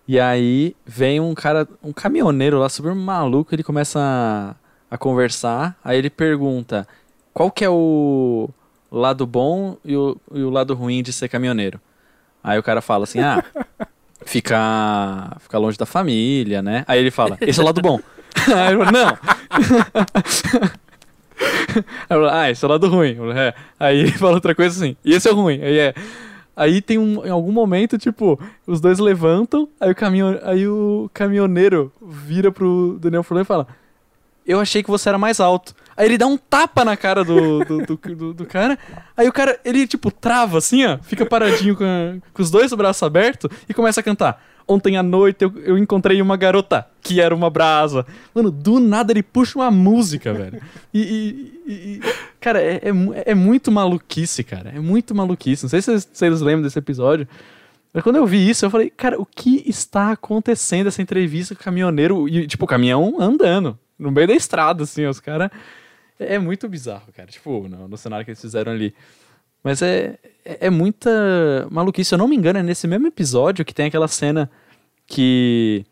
E 0.08 0.18
aí 0.18 0.74
vem 0.86 1.20
um 1.20 1.34
cara, 1.36 1.68
um 1.84 1.92
caminhoneiro 1.92 2.58
lá 2.60 2.70
super 2.70 2.96
maluco, 2.96 3.54
ele 3.54 3.64
começa 3.64 4.00
a, 4.00 4.56
a 4.96 4.98
conversar, 4.98 5.78
aí 5.84 5.98
ele 5.98 6.10
pergunta 6.10 6.88
qual 7.34 7.52
que 7.52 7.64
é 7.64 7.70
o 7.70 8.50
lado 8.92 9.26
bom 9.28 9.78
e 9.84 9.96
o, 9.96 10.18
e 10.34 10.44
o 10.44 10.50
lado 10.50 10.74
ruim 10.74 11.04
de 11.04 11.12
ser 11.14 11.28
caminhoneiro. 11.28 11.80
Aí 12.44 12.60
o 12.60 12.64
cara 12.64 12.82
fala 12.82 13.06
assim, 13.06 13.20
ah, 13.22 13.44
ficar 14.26 15.38
ficar 15.40 15.58
longe 15.58 15.78
da 15.78 15.86
família, 15.86 16.62
né? 16.62 16.84
Aí 16.88 17.00
ele 17.00 17.12
fala, 17.12 17.38
esse 17.42 17.60
é 17.60 17.64
o 17.64 17.66
lado 17.66 17.82
bom. 17.82 18.00
Aí 18.48 18.74
ele 18.74 18.86
fala, 18.86 18.92
não. 18.92 19.18
Aí 21.40 22.18
eu 22.18 22.22
falo, 22.22 22.30
ah, 22.30 22.52
esse 22.52 22.64
é 22.64 22.68
o 22.68 22.72
lado 22.72 22.88
ruim. 22.88 23.12
Eu 23.12 23.18
falo, 23.18 23.32
"É." 23.34 23.54
Aí 23.80 24.00
ele 24.00 24.12
fala 24.12 24.34
outra 24.34 24.56
coisa 24.56 24.76
assim, 24.76 24.96
e 25.04 25.14
esse 25.14 25.28
é 25.28 25.32
o 25.32 25.36
ruim. 25.36 25.62
Aí 25.62 25.78
é. 25.80 25.94
Aí 26.56 26.82
tem 26.82 27.00
um, 27.00 27.26
em 27.26 27.32
algum 27.32 27.52
momento, 27.52 27.98
tipo, 27.98 28.40
os 28.68 28.80
dois 28.80 29.00
levantam, 29.00 29.68
aí 29.82 29.90
o, 29.90 29.96
caminhon, 29.96 30.38
aí 30.44 30.68
o 30.68 31.10
caminhoneiro 31.12 31.92
vira 32.00 32.52
pro 32.52 33.00
Daniel 33.02 33.24
Furlan 33.24 33.42
e 33.42 33.46
fala: 33.46 33.68
eu 34.46 34.60
achei 34.60 34.84
que 34.84 34.90
você 34.90 35.10
era 35.10 35.18
mais 35.18 35.40
alto. 35.40 35.74
Aí 35.96 36.06
ele 36.08 36.18
dá 36.18 36.26
um 36.28 36.38
tapa 36.38 36.84
na 36.84 36.98
cara 36.98 37.24
do, 37.24 37.64
do, 37.66 37.86
do, 37.86 38.34
do- 38.34 38.46
cara. 38.46 38.78
Aí 39.16 39.28
o 39.28 39.34
cara, 39.34 39.60
ele 39.64 39.86
tipo, 39.88 40.10
trava 40.12 40.58
assim, 40.58 40.86
ó. 40.86 40.98
Fica 41.04 41.26
paradinho 41.26 41.76
com, 41.76 42.20
com 42.34 42.42
os 42.42 42.50
dois 42.50 42.74
braços 42.74 43.04
abertos 43.04 43.50
e 43.70 43.74
começa 43.74 44.00
a 44.00 44.04
cantar. 44.04 44.44
Ontem 44.66 44.96
à 44.96 45.04
noite 45.04 45.44
eu, 45.44 45.54
eu 45.66 45.78
encontrei 45.78 46.22
uma 46.22 46.38
garota 46.38 46.88
que 47.02 47.20
era 47.20 47.36
uma 47.36 47.50
brasa. 47.50 48.06
Mano, 48.34 48.50
do 48.50 48.80
nada 48.80 49.12
ele 49.12 49.22
puxa 49.22 49.60
uma 49.60 49.70
música, 49.70 50.34
velho. 50.34 50.62
E. 50.94 51.02
e- 51.02 51.72
e- 51.72 52.02
cara, 52.40 52.62
é, 52.62 52.76
é, 52.76 53.32
é 53.32 53.36
muito 53.36 53.72
maluquice, 53.72 54.44
cara. 54.44 54.72
É 54.76 54.80
muito 54.80 55.14
maluquice. 55.14 55.64
Não 55.64 55.70
sei 55.70 55.82
se 55.82 55.92
vocês, 55.92 56.04
se 56.04 56.10
vocês 56.18 56.42
lembram 56.42 56.64
desse 56.64 56.80
episódio. 56.80 57.28
Mas 57.94 58.02
quando 58.04 58.16
eu 58.16 58.26
vi 58.26 58.50
isso, 58.50 58.66
eu 58.66 58.72
falei, 58.72 58.90
cara, 58.90 59.22
o 59.22 59.26
que 59.26 59.64
está 59.68 60.12
acontecendo 60.14 60.88
essa 60.88 61.02
entrevista 61.02 61.54
com 61.54 61.62
o 61.62 61.64
caminhoneiro? 61.64 62.28
E, 62.28 62.48
tipo, 62.48 62.66
o 62.66 62.68
caminhão 62.68 63.18
andando 63.20 63.78
no 64.00 64.10
meio 64.12 64.28
da 64.28 64.34
estrada, 64.34 64.82
assim, 64.84 65.06
os 65.06 65.20
caras. 65.20 65.52
É 66.20 66.38
muito 66.40 66.68
bizarro, 66.68 67.12
cara. 67.14 67.30
Tipo, 67.30 67.68
no, 67.68 67.88
no 67.88 67.98
cenário 67.98 68.26
que 68.26 68.32
eles 68.32 68.42
fizeram 68.42 68.72
ali. 68.72 68.94
Mas 69.64 69.82
é, 69.82 70.18
é, 70.44 70.68
é 70.68 70.70
muita 70.70 71.10
maluquice. 71.72 72.10
Se 72.10 72.16
eu 72.16 72.20
não 72.20 72.28
me 72.28 72.36
engano, 72.36 72.60
é 72.60 72.64
nesse 72.64 72.88
mesmo 72.88 73.08
episódio 73.08 73.66
que 73.66 73.74
tem 73.74 73.88
aquela 73.88 74.08
cena 74.08 74.50
que. 75.08 75.86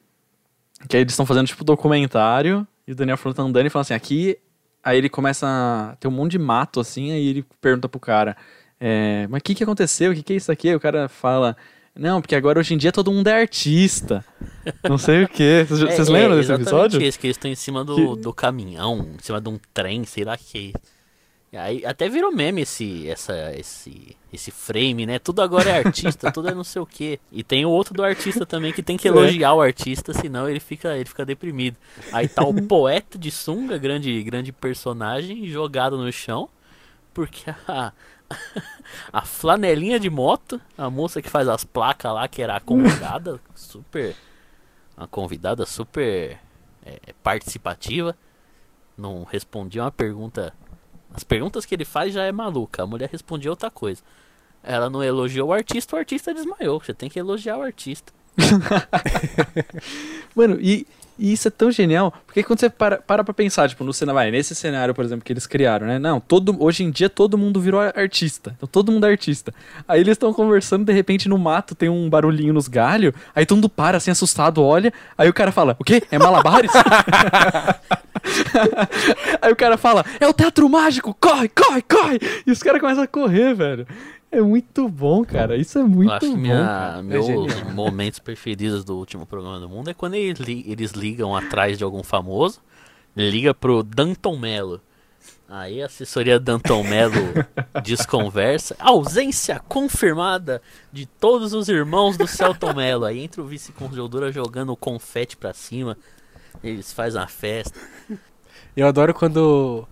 Que 0.89 0.97
eles 0.97 1.13
estão 1.13 1.25
fazendo, 1.25 1.47
tipo, 1.47 1.63
documentário. 1.63 2.67
E 2.87 2.91
o 2.91 2.95
Daniel 2.95 3.17
Frontman 3.17 3.45
tá 3.45 3.49
andando 3.49 3.67
e 3.67 3.69
fala 3.69 3.81
assim: 3.81 3.93
aqui. 3.93 4.37
Aí 4.83 4.97
ele 4.97 5.09
começa 5.09 5.47
a 5.47 5.95
ter 5.97 6.07
um 6.07 6.11
monte 6.11 6.31
de 6.31 6.39
mato, 6.39 6.79
assim. 6.79 7.11
Aí 7.11 7.27
ele 7.27 7.45
pergunta 7.61 7.87
pro 7.87 7.99
cara: 7.99 8.35
é, 8.79 9.27
Mas 9.29 9.39
o 9.39 9.43
que, 9.43 9.55
que 9.55 9.63
aconteceu? 9.63 10.11
O 10.11 10.15
que, 10.15 10.23
que 10.23 10.33
é 10.33 10.35
isso 10.35 10.51
aqui? 10.51 10.69
Aí 10.69 10.75
o 10.75 10.79
cara 10.79 11.07
fala. 11.07 11.55
Não, 11.95 12.21
porque 12.21 12.35
agora 12.35 12.59
hoje 12.59 12.73
em 12.73 12.77
dia 12.77 12.91
todo 12.91 13.11
mundo 13.11 13.27
é 13.27 13.41
artista. 13.41 14.23
Não 14.87 14.97
sei 14.97 15.23
o 15.23 15.27
quê. 15.27 15.65
Vocês, 15.67 15.79
vocês 15.79 16.09
É, 16.09 16.11
lembram 16.11 16.33
é 16.33 16.39
desse 16.39 16.51
episódio? 16.53 17.01
Esse, 17.01 17.19
que 17.19 17.27
eles 17.27 17.35
estão 17.35 17.51
em 17.51 17.55
cima 17.55 17.83
do, 17.83 18.15
do 18.15 18.33
caminhão, 18.33 19.09
em 19.15 19.21
cima 19.21 19.41
de 19.41 19.49
um 19.49 19.59
trem, 19.73 20.05
sei 20.05 20.23
lá 20.23 20.37
que. 20.37 20.73
Aí 21.53 21.85
até 21.85 22.07
virou 22.07 22.31
meme 22.31 22.61
esse, 22.61 23.09
essa, 23.09 23.53
esse, 23.53 24.15
esse 24.31 24.51
frame, 24.51 25.05
né? 25.05 25.19
Tudo 25.19 25.41
agora 25.41 25.69
é 25.69 25.77
artista, 25.85 26.31
tudo 26.31 26.47
é 26.47 26.53
não 26.55 26.63
sei 26.63 26.81
o 26.81 26.85
quê. 26.85 27.19
E 27.29 27.43
tem 27.43 27.65
o 27.65 27.69
outro 27.69 27.93
do 27.93 28.01
artista 28.05 28.45
também 28.45 28.71
que 28.71 28.81
tem 28.81 28.95
que 28.95 29.05
elogiar 29.05 29.53
o 29.53 29.61
artista, 29.61 30.13
senão 30.13 30.47
ele 30.47 30.61
fica, 30.61 30.95
ele 30.95 31.03
fica 31.09 31.25
deprimido. 31.25 31.75
Aí 32.13 32.29
tá 32.29 32.41
o 32.45 32.53
poeta 32.53 33.17
de 33.17 33.29
sunga, 33.29 33.77
grande, 33.77 34.23
grande 34.23 34.53
personagem, 34.53 35.45
jogado 35.47 35.97
no 35.97 36.09
chão, 36.09 36.47
porque 37.13 37.49
a, 37.67 37.91
a 39.11 39.21
flanelinha 39.23 39.99
de 39.99 40.09
moto, 40.09 40.59
a 40.77 40.89
moça 40.89 41.21
que 41.21 41.29
faz 41.29 41.47
as 41.47 41.63
placas 41.63 42.13
lá, 42.13 42.27
que 42.27 42.41
era 42.41 42.55
a 42.55 42.59
convidada, 42.59 43.39
super. 43.55 44.15
Uma 44.97 45.07
convidada 45.07 45.65
super 45.65 46.39
é, 46.85 47.13
participativa, 47.23 48.15
não 48.97 49.23
respondia 49.23 49.83
uma 49.83 49.91
pergunta. 49.91 50.53
As 51.13 51.23
perguntas 51.23 51.65
que 51.65 51.75
ele 51.75 51.85
faz 51.85 52.13
já 52.13 52.23
é 52.23 52.31
maluca, 52.31 52.83
a 52.83 52.87
mulher 52.87 53.09
respondia 53.09 53.49
outra 53.49 53.71
coisa. 53.71 54.01
Ela 54.63 54.89
não 54.89 55.03
elogiou 55.03 55.49
o 55.49 55.53
artista, 55.53 55.95
o 55.95 55.99
artista 55.99 56.33
desmaiou. 56.33 56.79
Você 56.79 56.93
tem 56.93 57.09
que 57.09 57.17
elogiar 57.17 57.57
o 57.57 57.63
artista. 57.63 58.13
Mano, 60.35 60.57
e, 60.61 60.87
e 61.21 61.31
isso 61.31 61.47
é 61.47 61.51
tão 61.51 61.71
genial, 61.71 62.11
porque 62.25 62.41
quando 62.41 62.59
você 62.59 62.67
para, 62.67 62.97
para 62.97 63.23
pra 63.23 63.31
pensar, 63.31 63.69
tipo, 63.69 63.83
no 63.83 63.93
cenário, 63.93 64.31
nesse 64.31 64.55
cenário, 64.55 64.91
por 64.91 65.05
exemplo, 65.05 65.23
que 65.23 65.31
eles 65.31 65.45
criaram, 65.45 65.85
né? 65.85 65.99
Não, 65.99 66.19
todo, 66.19 66.57
hoje 66.59 66.83
em 66.83 66.89
dia 66.89 67.11
todo 67.11 67.37
mundo 67.37 67.61
virou 67.61 67.79
artista. 67.79 68.55
Então 68.57 68.67
todo 68.67 68.91
mundo 68.91 69.05
é 69.05 69.11
artista. 69.11 69.53
Aí 69.87 70.01
eles 70.01 70.13
estão 70.13 70.33
conversando, 70.33 70.83
de 70.83 70.91
repente 70.91 71.29
no 71.29 71.37
mato 71.37 71.75
tem 71.75 71.89
um 71.89 72.09
barulhinho 72.09 72.51
nos 72.51 72.67
galhos, 72.67 73.13
aí 73.35 73.45
todo 73.45 73.57
mundo 73.57 73.69
para, 73.69 73.97
assim, 73.97 74.09
assustado, 74.09 74.63
olha, 74.63 74.91
aí 75.15 75.29
o 75.29 75.33
cara 75.33 75.51
fala, 75.51 75.75
o 75.77 75.83
quê? 75.83 76.01
É 76.09 76.17
malabares? 76.17 76.71
aí 79.39 79.51
o 79.51 79.55
cara 79.55 79.77
fala, 79.77 80.03
é 80.19 80.27
o 80.27 80.33
teatro 80.33 80.67
mágico, 80.67 81.15
corre, 81.19 81.49
corre, 81.49 81.83
corre! 81.83 82.19
E 82.47 82.51
os 82.51 82.63
caras 82.63 82.81
começam 82.81 83.03
a 83.03 83.07
correr, 83.07 83.53
velho. 83.53 83.85
É 84.31 84.41
muito 84.41 84.87
bom, 84.87 85.25
cara. 85.25 85.57
Isso 85.57 85.77
é 85.77 85.83
muito 85.83 86.09
Eu 86.09 86.13
acho 86.15 86.25
que 86.25 86.31
bom. 86.31 86.37
minha, 86.37 86.63
cara. 86.63 87.03
meus 87.03 87.25
genial. 87.25 87.71
momentos 87.73 88.19
preferidos 88.19 88.83
do 88.85 88.97
último 88.97 89.25
programa 89.25 89.59
do 89.59 89.67
mundo 89.67 89.89
é 89.89 89.93
quando 89.93 90.13
eles, 90.15 90.39
li- 90.39 90.63
eles 90.67 90.91
ligam 90.91 91.35
atrás 91.35 91.77
de 91.77 91.83
algum 91.83 92.01
famoso, 92.01 92.61
liga 93.15 93.53
pro 93.53 93.83
Danton 93.83 94.37
Mello. 94.37 94.79
Aí 95.49 95.83
a 95.83 95.87
assessoria 95.87 96.39
Danton 96.39 96.81
Mello 96.81 97.13
desconversa. 97.83 98.73
Ausência 98.79 99.59
confirmada 99.67 100.61
de 100.93 101.05
todos 101.05 101.51
os 101.53 101.67
irmãos 101.67 102.15
do 102.17 102.25
Celton 102.25 102.73
Mello. 102.73 103.03
Aí 103.03 103.19
entra 103.19 103.41
o 103.41 103.45
vice-conjuntura 103.45 104.31
jogando 104.31 104.73
confete 104.77 105.35
pra 105.35 105.53
cima. 105.53 105.97
Eles 106.63 106.93
fazem 106.93 107.19
uma 107.19 107.27
festa. 107.27 107.77
Eu 108.77 108.87
adoro 108.87 109.13
quando 109.13 109.85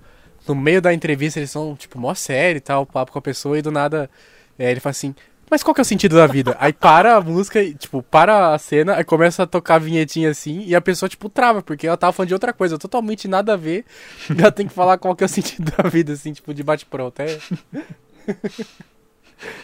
no 0.49 0.55
meio 0.55 0.81
da 0.81 0.91
entrevista 0.93 1.39
eles 1.39 1.51
são, 1.51 1.75
tipo, 1.75 1.99
mó 1.99 2.13
sério 2.15 2.57
e 2.57 2.61
tal, 2.61 2.85
papo 2.85 3.11
com 3.11 3.19
a 3.19 3.21
pessoa, 3.21 3.57
e 3.57 3.61
do 3.61 3.71
nada 3.71 4.09
é, 4.57 4.71
ele 4.71 4.79
fala 4.79 4.91
assim, 4.91 5.13
mas 5.49 5.61
qual 5.61 5.73
que 5.75 5.81
é 5.81 5.83
o 5.83 5.85
sentido 5.85 6.15
da 6.15 6.25
vida? 6.25 6.57
aí 6.59 6.73
para 6.73 7.17
a 7.17 7.21
música, 7.21 7.63
tipo, 7.73 8.01
para 8.01 8.53
a 8.53 8.57
cena, 8.57 8.95
aí 8.95 9.03
começa 9.03 9.43
a 9.43 9.47
tocar 9.47 9.75
a 9.75 9.79
vinhetinha 9.79 10.31
assim, 10.31 10.63
e 10.65 10.75
a 10.75 10.81
pessoa, 10.81 11.07
tipo, 11.07 11.29
trava, 11.29 11.61
porque 11.61 11.85
ela 11.85 11.95
tava 11.97 12.11
falando 12.11 12.29
de 12.29 12.33
outra 12.33 12.51
coisa, 12.51 12.79
totalmente 12.79 13.27
nada 13.27 13.53
a 13.53 13.55
ver, 13.55 13.85
e 14.29 14.33
ela 14.41 14.51
tem 14.51 14.67
que 14.67 14.73
falar 14.73 14.97
qual 14.97 15.15
que 15.15 15.23
é 15.23 15.27
o 15.27 15.29
sentido 15.29 15.71
da 15.71 15.87
vida, 15.87 16.13
assim, 16.13 16.33
tipo, 16.33 16.51
de 16.51 16.63
bate-pronto. 16.63 17.21
É... 17.21 17.39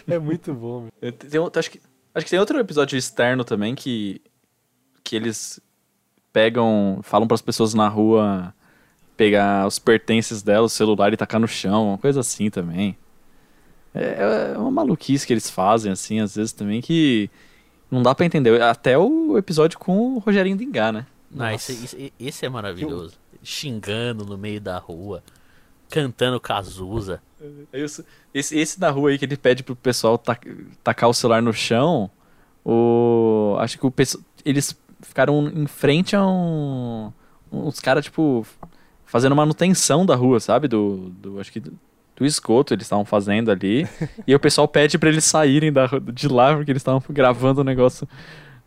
é 0.14 0.18
muito 0.20 0.54
bom, 0.54 0.82
meu. 1.02 1.50
Acho, 1.56 1.70
que, 1.70 1.80
acho 2.14 2.24
que 2.24 2.30
tem 2.30 2.38
outro 2.38 2.58
episódio 2.60 2.96
externo 2.96 3.44
também 3.44 3.74
que, 3.74 4.22
que 5.02 5.16
eles 5.16 5.60
pegam, 6.32 7.00
falam 7.02 7.26
pras 7.26 7.42
pessoas 7.42 7.74
na 7.74 7.88
rua 7.88 8.54
pegar 9.16 9.66
os 9.66 9.78
pertences 9.78 10.42
dela, 10.42 10.66
o 10.66 10.68
celular 10.68 11.12
e 11.12 11.16
tacar 11.16 11.40
no 11.40 11.48
chão, 11.48 11.88
uma 11.88 11.98
coisa 11.98 12.20
assim 12.20 12.50
também. 12.50 12.96
É, 13.94 14.52
é 14.54 14.58
uma 14.58 14.70
maluquice 14.70 15.26
que 15.26 15.32
eles 15.32 15.48
fazem, 15.48 15.90
assim, 15.92 16.20
às 16.20 16.36
vezes 16.36 16.52
também, 16.52 16.80
que 16.80 17.30
não 17.90 18.02
dá 18.02 18.14
pra 18.14 18.26
entender. 18.26 18.60
Até 18.62 18.98
o 18.98 19.38
episódio 19.38 19.78
com 19.78 20.14
o 20.14 20.18
Rogerinho 20.18 20.56
Dingá, 20.56 20.92
né? 20.92 21.06
Ah, 21.38 21.54
esse, 21.54 22.12
esse- 22.20 22.44
é 22.46 22.48
maravilhoso. 22.48 23.14
Xingando 23.42 24.24
no 24.24 24.36
meio 24.36 24.60
da 24.60 24.78
rua, 24.78 25.22
cantando 25.90 26.38
Cazuza. 26.40 27.22
Aí 27.72 27.82
os- 27.82 28.02
Esse, 28.34 28.58
esse 28.58 28.78
da 28.78 28.90
rua 28.90 29.10
aí 29.10 29.18
que 29.18 29.24
ele 29.24 29.36
pede 29.36 29.62
pro 29.62 29.74
pessoal 29.74 30.18
ta- 30.18 30.38
tacar 30.84 31.08
o 31.08 31.14
celular 31.14 31.40
no 31.40 31.52
chão, 31.54 32.10
o, 32.64 33.56
acho 33.60 33.78
que 33.78 33.86
o 33.86 33.92
eles 34.44 34.76
ficaram 35.00 35.48
em 35.48 35.66
frente 35.66 36.14
a 36.14 36.26
um. 36.26 37.12
Uns 37.50 37.78
caras, 37.80 38.04
tipo, 38.04 38.44
fazendo 39.06 39.34
manutenção 39.34 40.04
da 40.04 40.14
rua, 40.14 40.40
sabe? 40.40 40.68
Do. 40.68 41.10
do 41.20 41.40
acho 41.40 41.50
que 41.50 41.60
do, 41.60 41.72
do 42.16 42.26
esgoto 42.26 42.74
eles 42.74 42.84
estavam 42.84 43.04
fazendo 43.04 43.50
ali. 43.50 43.88
e 44.26 44.34
o 44.34 44.40
pessoal 44.40 44.68
pede 44.68 44.98
pra 44.98 45.08
eles 45.08 45.24
saírem 45.24 45.72
da, 45.72 45.86
de 46.12 46.28
lá, 46.28 46.54
porque 46.54 46.72
eles 46.72 46.80
estavam 46.80 47.02
gravando 47.10 47.60
o 47.62 47.64
negócio 47.64 48.06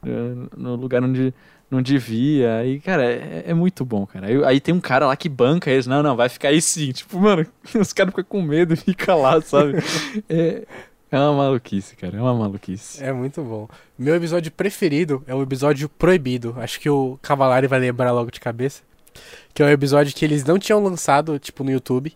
eh, 0.05 0.47
no 0.57 0.75
lugar 0.75 1.03
onde 1.03 1.33
não 1.69 1.81
devia. 1.81 2.57
Aí, 2.57 2.79
cara, 2.79 3.03
é, 3.03 3.43
é 3.47 3.53
muito 3.53 3.85
bom, 3.85 4.05
cara. 4.05 4.27
Aí, 4.27 4.43
aí 4.43 4.59
tem 4.59 4.73
um 4.73 4.79
cara 4.79 5.05
lá 5.05 5.15
que 5.15 5.29
banca 5.29 5.69
eles. 5.69 5.85
Não, 5.85 6.01
não, 6.01 6.15
vai 6.15 6.29
ficar 6.29 6.49
aí 6.49 6.61
sim. 6.61 6.91
Tipo, 6.91 7.19
mano, 7.19 7.45
os 7.79 7.93
caras 7.93 8.11
ficam 8.11 8.23
com 8.23 8.41
medo 8.41 8.73
e 8.73 8.77
ficam 8.77 9.21
lá, 9.21 9.39
sabe? 9.41 9.73
É, 10.29 10.65
é 11.11 11.17
uma 11.17 11.33
maluquice, 11.33 11.95
cara. 11.95 12.15
É 12.15 12.21
uma 12.21 12.35
maluquice. 12.35 13.03
É 13.03 13.11
muito 13.11 13.41
bom. 13.41 13.67
Meu 13.97 14.15
episódio 14.15 14.51
preferido 14.51 15.23
é 15.25 15.33
o 15.33 15.41
episódio 15.41 15.89
proibido. 15.89 16.55
Acho 16.57 16.79
que 16.79 16.89
o 16.89 17.17
Cavalari 17.21 17.65
vai 17.65 17.79
lembrar 17.79 18.11
logo 18.11 18.29
de 18.29 18.39
cabeça. 18.39 18.83
Que 19.53 19.63
é 19.63 19.65
o 19.65 19.69
episódio 19.69 20.13
que 20.13 20.25
eles 20.25 20.43
não 20.43 20.59
tinham 20.59 20.83
lançado, 20.83 21.39
tipo, 21.39 21.63
no 21.63 21.71
YouTube. 21.71 22.15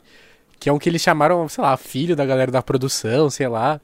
Que 0.60 0.70
é 0.70 0.74
um 0.74 0.80
que 0.80 0.90
eles 0.90 1.02
chamaram, 1.02 1.48
sei 1.50 1.64
lá, 1.64 1.76
filho 1.76 2.16
da 2.16 2.26
galera 2.26 2.52
da 2.52 2.62
produção, 2.62 3.30
sei 3.30 3.48
lá. 3.48 3.82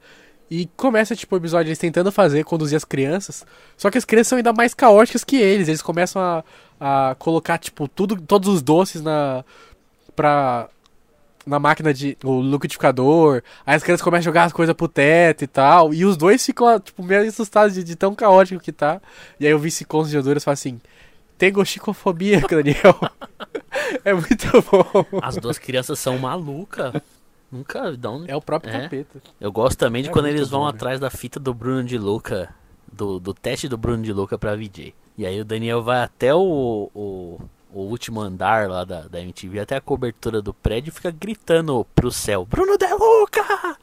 E 0.50 0.66
começa, 0.76 1.14
tipo, 1.14 1.36
o 1.36 1.38
episódio 1.38 1.68
eles 1.68 1.78
tentando 1.78 2.10
fazer, 2.10 2.44
conduzir 2.44 2.76
as 2.76 2.84
crianças. 2.84 3.46
Só 3.76 3.88
que 3.88 3.96
as 3.96 4.04
crianças 4.04 4.28
são 4.28 4.36
ainda 4.36 4.52
mais 4.52 4.74
caóticas 4.74 5.22
que 5.22 5.36
eles. 5.36 5.68
Eles 5.68 5.80
começam 5.80 6.20
a, 6.20 6.42
a 6.80 7.14
colocar, 7.14 7.56
tipo, 7.56 7.86
tudo, 7.86 8.20
todos 8.20 8.48
os 8.48 8.60
doces 8.60 9.00
na. 9.00 9.44
pra. 10.16 10.68
na 11.46 11.60
máquina 11.60 11.94
de. 11.94 12.18
o 12.24 12.42
liquidificador. 12.42 13.42
Aí 13.64 13.76
as 13.76 13.84
crianças 13.84 14.02
começam 14.02 14.22
a 14.22 14.24
jogar 14.24 14.44
as 14.44 14.52
coisas 14.52 14.74
pro 14.74 14.88
teto 14.88 15.44
e 15.44 15.46
tal. 15.46 15.94
E 15.94 16.04
os 16.04 16.16
dois 16.16 16.44
ficam, 16.44 16.80
tipo, 16.80 17.00
meio 17.04 17.28
assustados 17.28 17.74
de, 17.74 17.84
de 17.84 17.94
tão 17.94 18.12
caótico 18.12 18.60
que 18.60 18.72
tá. 18.72 19.00
E 19.38 19.46
aí 19.46 19.54
o 19.54 19.60
de 19.60 20.18
Honduras 20.18 20.42
fala 20.42 20.54
assim. 20.54 20.80
Tem 21.40 21.50
gochicofobia, 21.50 22.42
Daniel. 22.46 23.00
é 24.04 24.12
muito 24.12 24.46
bom. 24.70 25.06
As 25.22 25.36
duas 25.38 25.58
crianças 25.58 25.98
são 25.98 26.18
malucas. 26.18 26.92
Nunca 27.50 27.90
dão. 27.96 28.24
É 28.28 28.36
o 28.36 28.42
próprio 28.42 28.70
É. 28.74 28.82
capeta. 28.82 29.22
Eu 29.40 29.50
gosto 29.50 29.78
também 29.78 30.02
de 30.02 30.10
É 30.10 30.12
quando 30.12 30.26
eles 30.28 30.50
vão 30.50 30.60
bom, 30.60 30.66
né? 30.66 30.72
atrás 30.74 31.00
da 31.00 31.08
fita 31.08 31.40
do 31.40 31.54
Bruno 31.54 31.82
de 31.82 31.96
Luca. 31.96 32.54
Do, 32.92 33.18
do 33.18 33.32
teste 33.32 33.68
do 33.68 33.78
Bruno 33.78 34.02
de 34.02 34.12
Luca 34.12 34.36
pra 34.36 34.54
VJ. 34.54 34.94
E 35.16 35.24
aí 35.24 35.40
o 35.40 35.44
Daniel 35.44 35.82
vai 35.82 36.02
até 36.02 36.34
o, 36.34 36.90
o, 36.94 37.40
o 37.72 37.80
último 37.84 38.20
andar 38.20 38.68
lá 38.68 38.84
da, 38.84 39.08
da 39.08 39.18
MTV, 39.22 39.60
até 39.60 39.76
a 39.76 39.80
cobertura 39.80 40.42
do 40.42 40.52
prédio 40.52 40.90
e 40.90 40.94
fica 40.94 41.10
gritando 41.10 41.86
pro 41.94 42.10
céu: 42.12 42.44
Bruno 42.44 42.76
de 42.76 42.86
Luca! 42.92 43.78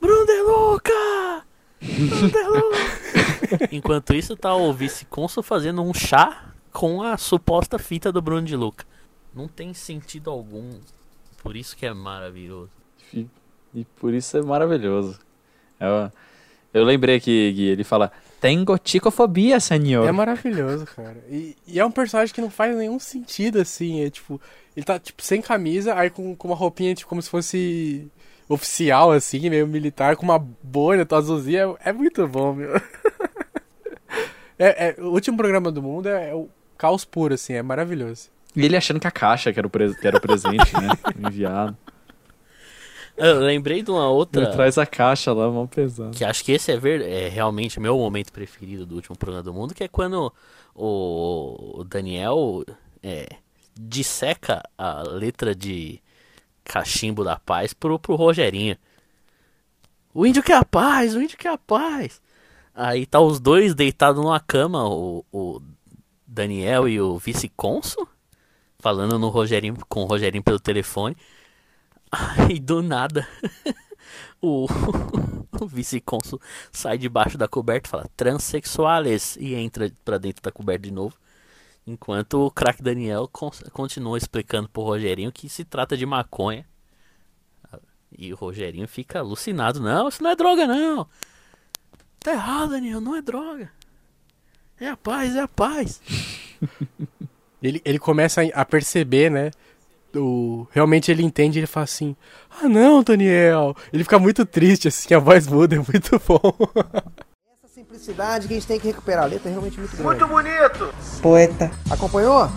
Bruno 0.00 0.26
de 0.26 0.42
Luca! 0.42 1.44
Bruno 1.80 2.28
de 2.30 2.42
Luca! 2.42 3.68
Enquanto 3.70 4.12
isso, 4.12 4.36
tá 4.36 4.54
o 4.56 4.72
vice-consul 4.72 5.42
fazendo 5.44 5.82
um 5.82 5.94
chá 5.94 6.49
com 6.72 7.02
a 7.02 7.16
suposta 7.16 7.78
fita 7.78 8.12
do 8.12 8.22
Bruno 8.22 8.46
de 8.46 8.56
Luca. 8.56 8.84
Não 9.34 9.48
tem 9.48 9.72
sentido 9.74 10.30
algum. 10.30 10.70
Por 11.42 11.56
isso 11.56 11.76
que 11.76 11.86
é 11.86 11.92
maravilhoso. 11.92 12.70
E, 13.12 13.26
e 13.74 13.84
por 13.84 14.12
isso 14.12 14.36
é 14.36 14.42
maravilhoso. 14.42 15.18
Eu, 15.78 16.10
eu 16.74 16.84
lembrei 16.84 17.20
que, 17.20 17.52
que 17.54 17.68
ele 17.68 17.84
fala: 17.84 18.12
Tengo 18.40 18.76
ticofobia, 18.78 19.60
senhor. 19.60 20.06
É 20.06 20.12
maravilhoso, 20.12 20.86
cara. 20.86 21.22
E, 21.28 21.56
e 21.66 21.78
é 21.78 21.84
um 21.84 21.90
personagem 21.90 22.34
que 22.34 22.40
não 22.40 22.50
faz 22.50 22.76
nenhum 22.76 22.98
sentido, 22.98 23.60
assim. 23.60 24.04
É 24.04 24.10
tipo, 24.10 24.40
ele 24.76 24.84
tá, 24.84 24.98
tipo, 24.98 25.22
sem 25.22 25.40
camisa, 25.40 25.94
aí 25.94 26.10
com, 26.10 26.34
com 26.34 26.48
uma 26.48 26.56
roupinha, 26.56 26.94
tipo, 26.94 27.08
como 27.08 27.22
se 27.22 27.30
fosse 27.30 28.10
oficial, 28.48 29.12
assim, 29.12 29.48
meio 29.48 29.66
militar, 29.66 30.16
com 30.16 30.24
uma 30.24 30.38
bolha, 30.38 31.06
tá 31.06 31.18
azulzinha. 31.18 31.76
É, 31.84 31.90
é 31.90 31.92
muito 31.92 32.26
bom, 32.26 32.54
meu. 32.54 32.70
É, 34.62 34.88
é, 34.88 35.00
o 35.00 35.12
último 35.12 35.38
programa 35.38 35.72
do 35.72 35.80
mundo 35.80 36.06
é, 36.06 36.28
é 36.28 36.34
o 36.34 36.46
caos 36.80 37.04
puro, 37.04 37.34
assim, 37.34 37.52
é 37.52 37.62
maravilhoso. 37.62 38.30
E 38.56 38.64
ele 38.64 38.74
achando 38.74 38.98
que 38.98 39.06
a 39.06 39.10
caixa 39.10 39.52
que 39.52 39.58
era 39.60 39.66
o, 39.66 39.70
pre- 39.70 39.94
que 39.94 40.06
era 40.06 40.16
o 40.16 40.20
presente, 40.20 40.72
né? 40.80 40.88
Enviado. 41.28 41.76
Eu 43.18 43.38
lembrei 43.40 43.82
de 43.82 43.90
uma 43.90 44.08
outra. 44.08 44.42
Ele 44.42 44.50
traz 44.52 44.78
a 44.78 44.86
caixa 44.86 45.30
lá, 45.30 45.50
mó 45.50 45.66
pesado. 45.66 46.16
Que 46.16 46.24
acho 46.24 46.42
que 46.42 46.52
esse 46.52 46.72
é, 46.72 46.78
ver, 46.78 47.02
é 47.02 47.28
realmente 47.28 47.78
meu 47.78 47.98
momento 47.98 48.32
preferido 48.32 48.86
do 48.86 48.94
último 48.94 49.14
programa 49.14 49.42
do 49.42 49.52
mundo, 49.52 49.74
que 49.74 49.84
é 49.84 49.88
quando 49.88 50.32
o, 50.74 51.80
o 51.80 51.84
Daniel 51.84 52.64
é, 53.02 53.28
disseca 53.78 54.62
a 54.78 55.02
letra 55.02 55.54
de 55.54 56.00
Cachimbo 56.64 57.22
da 57.22 57.38
Paz 57.38 57.74
pro, 57.74 57.98
pro 57.98 58.14
Rogerinho. 58.16 58.76
O 60.14 60.24
índio 60.24 60.42
quer 60.42 60.56
a 60.56 60.64
paz, 60.64 61.14
o 61.14 61.20
índio 61.20 61.36
quer 61.36 61.52
a 61.52 61.58
paz. 61.58 62.22
Aí 62.74 63.04
tá 63.04 63.20
os 63.20 63.38
dois 63.38 63.74
deitados 63.74 64.24
numa 64.24 64.40
cama, 64.40 64.88
o, 64.88 65.24
o 65.30 65.60
Daniel 66.32 66.88
e 66.88 67.00
o 67.00 67.18
vice-cônsul, 67.18 68.06
falando 68.78 69.18
no 69.18 69.28
Rogerinho, 69.28 69.76
com 69.88 70.02
o 70.02 70.06
Rogerinho 70.06 70.44
pelo 70.44 70.60
telefone. 70.60 71.16
Aí 72.10 72.58
do 72.60 72.82
nada 72.82 73.26
o, 74.40 74.66
o 75.60 75.66
vice-cônsul 75.66 76.40
sai 76.70 76.96
debaixo 76.96 77.36
da 77.36 77.48
coberta 77.48 77.88
e 77.88 77.90
fala 77.90 78.10
transexuales 78.16 79.36
e 79.36 79.54
entra 79.54 79.90
pra 80.04 80.18
dentro 80.18 80.40
da 80.42 80.52
coberta 80.52 80.82
de 80.82 80.92
novo. 80.92 81.16
Enquanto 81.84 82.46
o 82.46 82.50
craque 82.50 82.82
Daniel 82.82 83.26
con- 83.26 83.50
continua 83.72 84.16
explicando 84.16 84.68
pro 84.68 84.82
Rogerinho 84.82 85.32
que 85.32 85.48
se 85.48 85.64
trata 85.64 85.96
de 85.96 86.06
maconha. 86.06 86.64
E 88.16 88.32
o 88.32 88.36
Rogerinho 88.36 88.86
fica 88.86 89.18
alucinado. 89.18 89.80
Não, 89.80 90.08
isso 90.08 90.22
não 90.22 90.30
é 90.30 90.36
droga 90.36 90.66
não. 90.66 91.08
Tá 92.20 92.32
errado, 92.32 92.70
Daniel, 92.70 93.00
não 93.00 93.16
é 93.16 93.22
droga. 93.22 93.72
É 94.80 94.88
a 94.88 94.96
paz, 94.96 95.36
é 95.36 95.40
a 95.40 95.48
paz. 95.48 96.00
Ele, 97.62 97.82
ele 97.84 97.98
começa 97.98 98.40
a- 98.40 98.62
a 98.62 98.64
perceber, 98.64 99.30
né? 99.30 99.50
O, 100.16 100.66
realmente 100.72 101.10
ele 101.12 101.22
entende, 101.22 101.58
ele 101.58 101.66
fala 101.66 101.84
assim: 101.84 102.16
Ah, 102.58 102.66
não, 102.66 103.02
Daniel. 103.02 103.76
Ele 103.92 104.02
fica 104.02 104.18
muito 104.18 104.46
triste, 104.46 104.88
assim, 104.88 105.12
a 105.12 105.18
voz 105.18 105.46
muda, 105.46 105.76
é 105.76 105.78
muito 105.78 106.18
bom. 106.26 106.40
Essa 107.62 107.74
simplicidade 107.74 108.48
que 108.48 108.54
a 108.54 108.56
gente 108.56 108.66
tem 108.66 108.80
que 108.80 108.86
recuperar. 108.86 109.24
A 109.24 109.26
letra 109.26 109.50
é 109.50 109.52
realmente 109.52 109.78
muito 109.78 109.90
grande. 109.94 110.02
Muito 110.04 110.26
bonito. 110.26 110.94
Poeta. 111.20 111.70
Acompanhou? 111.90 112.48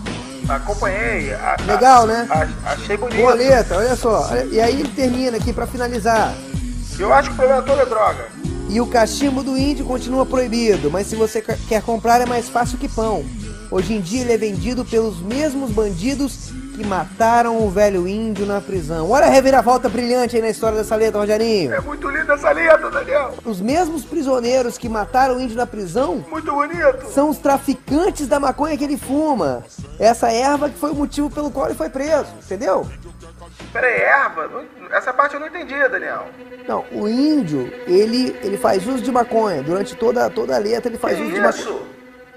Acompanhei. 0.48 1.34
A- 1.34 1.56
a- 1.58 1.62
Legal, 1.66 2.06
né? 2.06 2.26
a- 2.30 2.72
achei 2.72 2.96
bonito. 2.96 3.18
Boa 3.20 3.34
letra, 3.34 3.76
olha 3.76 3.96
só. 3.96 4.34
E 4.50 4.58
aí 4.58 4.80
ele 4.80 4.88
termina 4.88 5.36
aqui 5.36 5.52
pra 5.52 5.66
finalizar. 5.66 6.34
Eu 6.98 7.12
acho 7.12 7.28
que 7.28 7.34
o 7.34 7.36
problema 7.36 7.60
todo 7.62 7.80
é 7.82 7.84
droga. 7.86 8.28
E 8.70 8.80
o 8.80 8.86
cachimbo 8.86 9.42
do 9.42 9.56
índio 9.56 9.84
continua 9.84 10.26
proibido, 10.26 10.90
mas 10.90 11.06
se 11.06 11.14
você 11.14 11.40
quer- 11.40 11.82
comprar 11.82 12.20
é 12.20 12.26
mais 12.26 12.48
fácil 12.48 12.78
que 12.78 12.88
pão. 12.88 13.24
Hoje 13.70 13.94
em 13.94 14.00
dia 14.00 14.22
ele 14.22 14.32
é 14.32 14.36
vendido 14.38 14.84
pelos 14.84 15.20
mesmos 15.20 15.70
bandidos 15.70 16.50
que 16.76 16.84
mataram 16.84 17.64
o 17.64 17.70
velho 17.70 18.06
índio 18.08 18.44
na 18.46 18.60
prisão. 18.60 19.08
Olha 19.10 19.26
a 19.26 19.30
reviravolta 19.30 19.88
brilhante 19.88 20.34
aí 20.36 20.42
na 20.42 20.48
história 20.48 20.76
dessa 20.78 20.96
letra, 20.96 21.20
Rogerinho. 21.20 21.72
É 21.72 21.80
muito 21.80 22.08
linda 22.08 22.34
essa 22.34 22.50
letra, 22.50 22.90
Daniel. 22.90 23.34
Os 23.44 23.60
mesmos 23.60 24.04
prisioneiros 24.04 24.76
que 24.76 24.88
mataram 24.88 25.36
o 25.36 25.40
índio 25.40 25.56
na 25.56 25.66
prisão 25.66 26.24
Muito 26.30 26.52
bonito. 26.52 27.12
são 27.12 27.30
os 27.30 27.38
traficantes 27.38 28.26
da 28.26 28.40
maconha 28.40 28.76
que 28.76 28.82
ele 28.84 28.96
fuma. 28.96 29.62
Essa 30.00 30.30
erva 30.32 30.68
que 30.68 30.78
foi 30.78 30.90
o 30.90 30.94
motivo 30.96 31.30
pelo 31.30 31.50
qual 31.50 31.66
ele 31.66 31.76
foi 31.76 31.88
preso, 31.88 32.26
entendeu? 32.44 32.86
Peraí, 33.74 34.00
erva? 34.00 34.48
Essa 34.92 35.12
parte 35.12 35.34
eu 35.34 35.40
não 35.40 35.48
entendi, 35.48 35.76
Daniel. 35.88 36.28
Não, 36.66 36.84
o 36.92 37.06
índio, 37.08 37.70
ele, 37.86 38.34
ele 38.42 38.56
faz 38.56 38.86
uso 38.86 39.02
de 39.02 39.10
maconha. 39.12 39.62
Durante 39.62 39.94
toda, 39.96 40.30
toda 40.30 40.54
a 40.54 40.58
letra 40.58 40.88
ele 40.90 40.96
faz 40.98 41.16
Que 41.16 41.22
uso 41.24 41.32
de 41.32 41.40
maconha. 41.40 41.60
isso? 41.60 41.86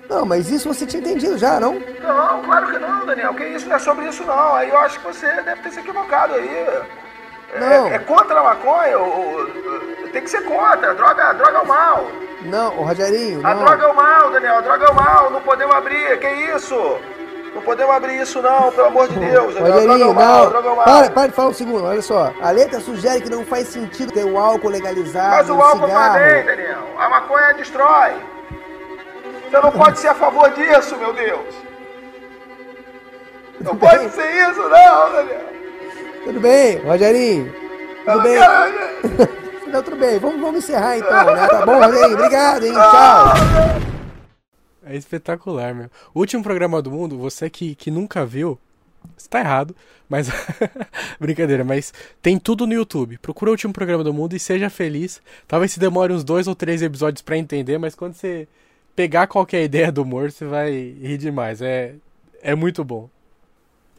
Não, 0.09 0.25
mas 0.25 0.49
isso 0.49 0.73
você 0.73 0.85
tinha 0.85 0.99
entendido 1.01 1.37
já, 1.37 1.59
não? 1.59 1.73
Não, 1.73 2.41
claro 2.41 2.67
que 2.71 2.79
não, 2.79 3.05
Daniel. 3.05 3.33
Que 3.35 3.43
isso? 3.45 3.67
Não 3.69 3.75
é 3.75 3.79
sobre 3.79 4.07
isso, 4.07 4.23
não. 4.23 4.55
Aí 4.55 4.69
eu 4.69 4.77
acho 4.79 4.99
que 4.99 5.05
você 5.05 5.27
deve 5.43 5.61
ter 5.61 5.71
se 5.71 5.79
equivocado 5.79 6.33
aí. 6.33 6.47
É- 7.53 7.59
Não. 7.59 7.87
É, 7.87 7.99
contra 7.99 8.39
a 8.39 8.43
maconha? 8.43 8.97
ou- 8.97 9.47
tem 10.11 10.21
que 10.23 10.29
ser 10.29 10.41
contra. 10.43 10.93
Droga, 10.95 11.33
droga 11.33 11.57
é 11.57 11.61
o 11.61 11.67
mal. 11.67 12.07
Não, 12.43 12.77
o 12.79 12.83
Rogerinho, 12.83 13.45
A 13.45 13.53
não. 13.53 13.63
droga 13.63 13.83
é 13.85 13.87
o 13.87 13.95
mal, 13.95 14.31
Daniel. 14.31 14.55
A 14.57 14.61
droga 14.61 14.85
é 14.85 14.89
o 14.89 14.95
mal. 14.95 15.29
Não 15.29 15.41
podemos 15.41 15.75
abrir. 15.75 16.17
Que 16.19 16.27
isso? 16.55 16.97
Não 17.57 17.63
podemos 17.63 17.95
abrir 17.95 18.21
isso, 18.21 18.39
não, 18.39 18.71
pelo 18.71 18.85
amor 18.87 19.07
de 19.07 19.17
Deus. 19.19 19.55
Rogerinho, 19.57 20.13
não. 20.13 20.53
Para, 20.83 21.09
para 21.09 21.27
de 21.27 21.33
falar 21.33 21.49
um 21.49 21.53
segundo, 21.53 21.85
olha 21.85 22.03
só. 22.03 22.31
A 22.39 22.51
letra 22.51 22.79
sugere 22.79 23.19
que 23.21 23.31
não 23.31 23.43
faz 23.43 23.67
sentido 23.69 24.11
ter 24.13 24.23
o 24.23 24.37
álcool 24.37 24.69
legalizado, 24.69 25.37
Mas 25.37 25.49
o 25.49 25.59
álcool 25.59 25.87
cigarro. 25.87 26.13
Daniel. 26.45 26.77
A 26.99 27.09
maconha 27.09 27.53
destrói. 27.55 28.11
Você 29.49 29.59
não 29.59 29.71
pode 29.71 29.97
ser 29.97 30.09
a 30.09 30.13
favor 30.13 30.47
disso, 30.51 30.95
meu 30.97 31.13
Deus. 31.13 31.55
Não 33.59 33.71
Tudo 33.71 33.79
pode 33.79 33.97
bem? 34.01 34.09
ser 34.11 34.49
isso, 34.51 34.61
não, 34.61 35.11
Daniel. 35.13 35.41
Tudo 36.25 36.39
bem, 36.39 36.77
Rogerinho? 36.85 37.55
Tudo 38.05 38.21
bem? 38.21 38.37
quero- 38.37 39.37
Não, 39.67 39.81
tudo 39.83 39.97
bem. 39.97 40.19
Vamos, 40.19 40.39
vamos 40.39 40.57
encerrar 40.63 40.97
então, 40.97 41.23
né? 41.25 41.47
Tá 41.47 41.65
bom, 41.65 41.79
Rogerinho? 41.83 42.13
Obrigado, 42.13 42.65
hein? 42.65 42.73
Tchau. 42.73 43.86
É 44.89 44.95
espetacular, 44.95 45.73
meu. 45.75 45.89
O 46.13 46.19
último 46.19 46.43
programa 46.43 46.81
do 46.81 46.91
mundo, 46.91 47.17
você 47.17 47.49
que, 47.49 47.75
que 47.75 47.91
nunca 47.91 48.25
viu, 48.25 48.57
você 49.15 49.27
tá 49.29 49.39
errado, 49.39 49.75
mas. 50.09 50.29
Brincadeira, 51.19 51.63
mas 51.63 51.93
tem 52.21 52.37
tudo 52.39 52.65
no 52.65 52.73
YouTube. 52.73 53.17
Procura 53.19 53.51
o 53.51 53.53
último 53.53 53.73
programa 53.73 54.03
do 54.03 54.13
mundo 54.13 54.35
e 54.35 54.39
seja 54.39 54.69
feliz. 54.69 55.21
Talvez 55.47 55.71
se 55.71 55.79
demore 55.79 56.13
uns 56.13 56.23
dois 56.23 56.47
ou 56.47 56.55
três 56.55 56.81
episódios 56.81 57.21
pra 57.21 57.37
entender, 57.37 57.77
mas 57.77 57.95
quando 57.95 58.13
você 58.13 58.47
pegar 58.95 59.27
qualquer 59.27 59.63
ideia 59.63 59.91
do 59.91 60.01
humor, 60.01 60.31
você 60.31 60.45
vai 60.45 60.71
rir 60.71 61.17
demais. 61.17 61.61
É, 61.61 61.95
é 62.41 62.55
muito 62.55 62.83
bom. 62.83 63.09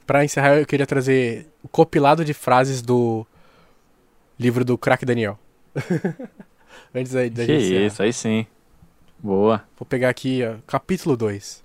Pra 0.07 0.24
encerrar, 0.24 0.57
eu 0.57 0.66
queria 0.66 0.86
trazer 0.86 1.47
o 1.62 1.68
compilado 1.68 2.24
de 2.24 2.32
frases 2.32 2.80
do 2.80 3.26
livro 4.39 4.64
do 4.64 4.78
Crack 4.78 5.05
Daniel. 5.05 5.39
Antes 6.95 7.14
aí 7.14 7.28
da 7.28 7.45
Que 7.45 7.61
gente 7.61 7.64
encerrar. 7.66 7.86
isso, 7.86 8.03
aí 8.03 8.12
sim. 8.12 8.47
Boa. 9.19 9.64
Vou 9.77 9.87
pegar 9.87 10.09
aqui, 10.09 10.43
ó, 10.45 10.57
capítulo 10.66 11.16
2. 11.16 11.64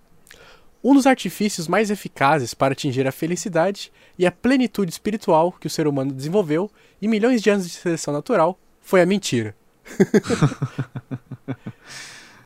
Um 0.83 0.93
dos 0.93 1.07
artifícios 1.07 1.67
mais 1.67 1.89
eficazes 1.89 2.53
para 2.53 2.73
atingir 2.73 3.07
a 3.07 3.11
felicidade 3.11 3.91
e 4.17 4.25
a 4.25 4.31
plenitude 4.31 4.91
espiritual 4.91 5.51
que 5.51 5.67
o 5.67 5.69
ser 5.69 5.87
humano 5.87 6.11
desenvolveu 6.11 6.69
em 7.01 7.07
milhões 7.07 7.41
de 7.41 7.49
anos 7.49 7.65
de 7.65 7.73
seleção 7.73 8.13
natural 8.13 8.59
foi 8.81 9.01
a 9.01 9.05
mentira. 9.05 9.55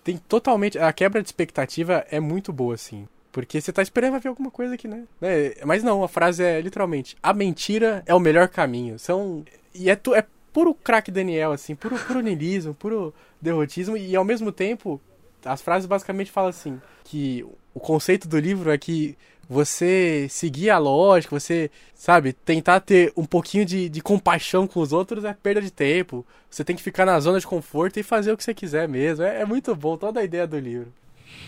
Tem 0.03 0.17
totalmente. 0.17 0.77
A 0.77 0.93
quebra 0.93 1.21
de 1.21 1.27
expectativa 1.27 2.05
é 2.09 2.19
muito 2.19 2.53
boa, 2.53 2.75
assim. 2.75 3.07
Porque 3.31 3.59
você 3.59 3.73
tá 3.73 3.81
esperando 3.81 4.11
vai 4.11 4.21
ver 4.21 4.29
alguma 4.29 4.49
coisa 4.49 4.75
aqui, 4.75 4.87
né? 4.87 5.03
né? 5.19 5.53
Mas 5.65 5.83
não, 5.83 6.03
a 6.03 6.07
frase 6.07 6.43
é 6.43 6.61
literalmente: 6.61 7.17
a 7.21 7.33
mentira 7.33 8.03
é 8.05 8.13
o 8.13 8.19
melhor 8.19 8.47
caminho. 8.47 8.97
São. 8.97 9.43
E 9.73 9.89
é, 9.89 9.95
tu... 9.95 10.15
é 10.15 10.25
puro 10.57 10.73
craque 10.73 11.11
Daniel, 11.11 11.51
assim, 11.51 11.75
puro, 11.75 11.95
puro 11.99 12.19
niilismo, 12.19 12.73
puro 12.73 13.13
derrotismo, 13.39 13.95
e 13.95 14.15
ao 14.15 14.25
mesmo 14.25 14.51
tempo, 14.51 14.99
as 15.45 15.61
frases 15.61 15.85
basicamente 15.85 16.31
falam 16.31 16.49
assim: 16.49 16.81
que 17.03 17.45
o 17.75 17.79
conceito 17.79 18.27
do 18.27 18.39
livro 18.39 18.71
é 18.71 18.77
que 18.77 19.15
você 19.47 20.25
seguir 20.31 20.71
a 20.71 20.79
lógica, 20.79 21.39
você, 21.39 21.69
sabe, 21.93 22.33
tentar 22.33 22.79
ter 22.79 23.13
um 23.15 23.23
pouquinho 23.23 23.67
de, 23.67 23.87
de 23.87 24.01
compaixão 24.01 24.65
com 24.65 24.79
os 24.79 24.91
outros 24.91 25.23
é 25.25 25.31
perda 25.31 25.61
de 25.61 25.69
tempo. 25.69 26.25
Você 26.49 26.63
tem 26.63 26.75
que 26.75 26.81
ficar 26.81 27.05
na 27.05 27.19
zona 27.19 27.39
de 27.39 27.45
conforto 27.45 27.99
e 27.99 28.03
fazer 28.03 28.31
o 28.31 28.37
que 28.37 28.43
você 28.43 28.51
quiser 28.51 28.89
mesmo. 28.89 29.23
É, 29.23 29.41
é 29.41 29.45
muito 29.45 29.75
bom 29.75 29.95
toda 29.95 30.21
a 30.21 30.23
ideia 30.23 30.47
do 30.47 30.57
livro. 30.57 30.91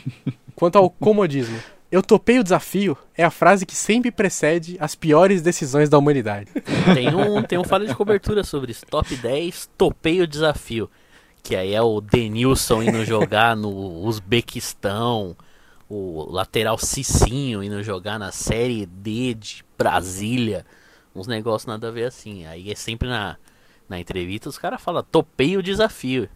Quanto 0.54 0.78
ao 0.78 0.88
comodismo, 0.88 1.58
eu 1.92 2.04
topei 2.04 2.40
o 2.40 2.44
desafio 2.44 2.96
é 3.16 3.24
a 3.24 3.32
frase 3.32 3.66
que 3.66 3.76
sempre 3.76 4.12
precede 4.12 4.78
as 4.80 4.94
piores 4.94 5.42
decisões 5.42 5.90
da 5.90 5.98
humanidade. 5.98 6.52
Tem 6.94 7.14
um, 7.16 7.42
tem 7.42 7.58
um 7.58 7.64
falha 7.64 7.88
de 7.88 7.96
cobertura 7.96 8.44
sobre 8.44 8.72
isso. 8.72 8.86
Top 8.86 9.14
10, 9.16 9.72
topei 9.78 10.22
o 10.22 10.28
desafio. 10.28 10.90
Que 11.42 11.56
aí 11.56 11.74
é 11.74 11.82
o 11.82 12.00
Denilson 12.00 12.84
indo 12.84 13.04
jogar 13.06 13.56
no 13.56 14.04
Uzbequistão, 14.04 15.36
o 15.90 16.28
lateral 16.30 16.78
Cicinho 16.78 17.64
indo 17.64 17.82
jogar 17.82 18.20
na 18.20 18.32
Série 18.32 18.86
D 18.86 19.34
de 19.34 19.66
Brasília. 19.76 20.66
Uns 21.16 21.26
negócios 21.26 21.66
nada 21.66 21.88
a 21.88 21.92
ver 21.92 22.06
assim. 22.06 22.46
Aí 22.46 22.72
é 22.72 22.76
sempre 22.76 23.08
na, 23.08 23.36
na 23.88 24.00
entrevista 24.00 24.48
os 24.48 24.60
caras 24.60 24.80
falam, 24.80 25.04
topei 25.04 25.58
o 25.58 25.64
desafio. 25.64 26.30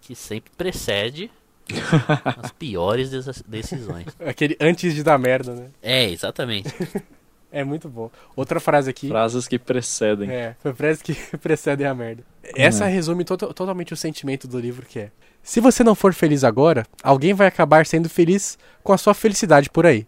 Que 0.00 0.14
sempre 0.14 0.50
precede 0.56 1.30
as 2.42 2.50
piores 2.52 3.10
decisões. 3.46 4.06
Aquele 4.24 4.56
antes 4.60 4.94
de 4.94 5.02
dar 5.02 5.18
merda, 5.18 5.54
né? 5.54 5.66
É, 5.82 6.08
exatamente. 6.10 6.72
É 7.50 7.64
muito 7.64 7.88
bom. 7.88 8.10
Outra 8.36 8.60
frase 8.60 8.90
aqui. 8.90 9.08
Frases 9.08 9.48
que 9.48 9.58
precedem. 9.58 10.30
É, 10.30 10.54
foi 10.60 10.74
frases 10.74 11.00
que 11.00 11.14
precedem 11.38 11.86
a 11.86 11.94
merda. 11.94 12.22
Essa 12.54 12.84
resume 12.84 13.24
to- 13.24 13.38
totalmente 13.38 13.94
o 13.94 13.96
sentimento 13.96 14.46
do 14.46 14.60
livro 14.60 14.84
que 14.84 14.98
é. 14.98 15.10
Se 15.42 15.58
você 15.58 15.82
não 15.82 15.94
for 15.94 16.12
feliz 16.12 16.44
agora, 16.44 16.84
alguém 17.02 17.32
vai 17.32 17.46
acabar 17.46 17.86
sendo 17.86 18.06
feliz 18.06 18.58
com 18.84 18.92
a 18.92 18.98
sua 18.98 19.14
felicidade 19.14 19.70
por 19.70 19.86
aí. 19.86 20.06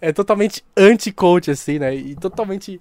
é 0.00 0.12
totalmente 0.12 0.62
anti-coach, 0.76 1.50
assim, 1.50 1.80
né? 1.80 1.94
E 1.96 2.14
totalmente 2.14 2.80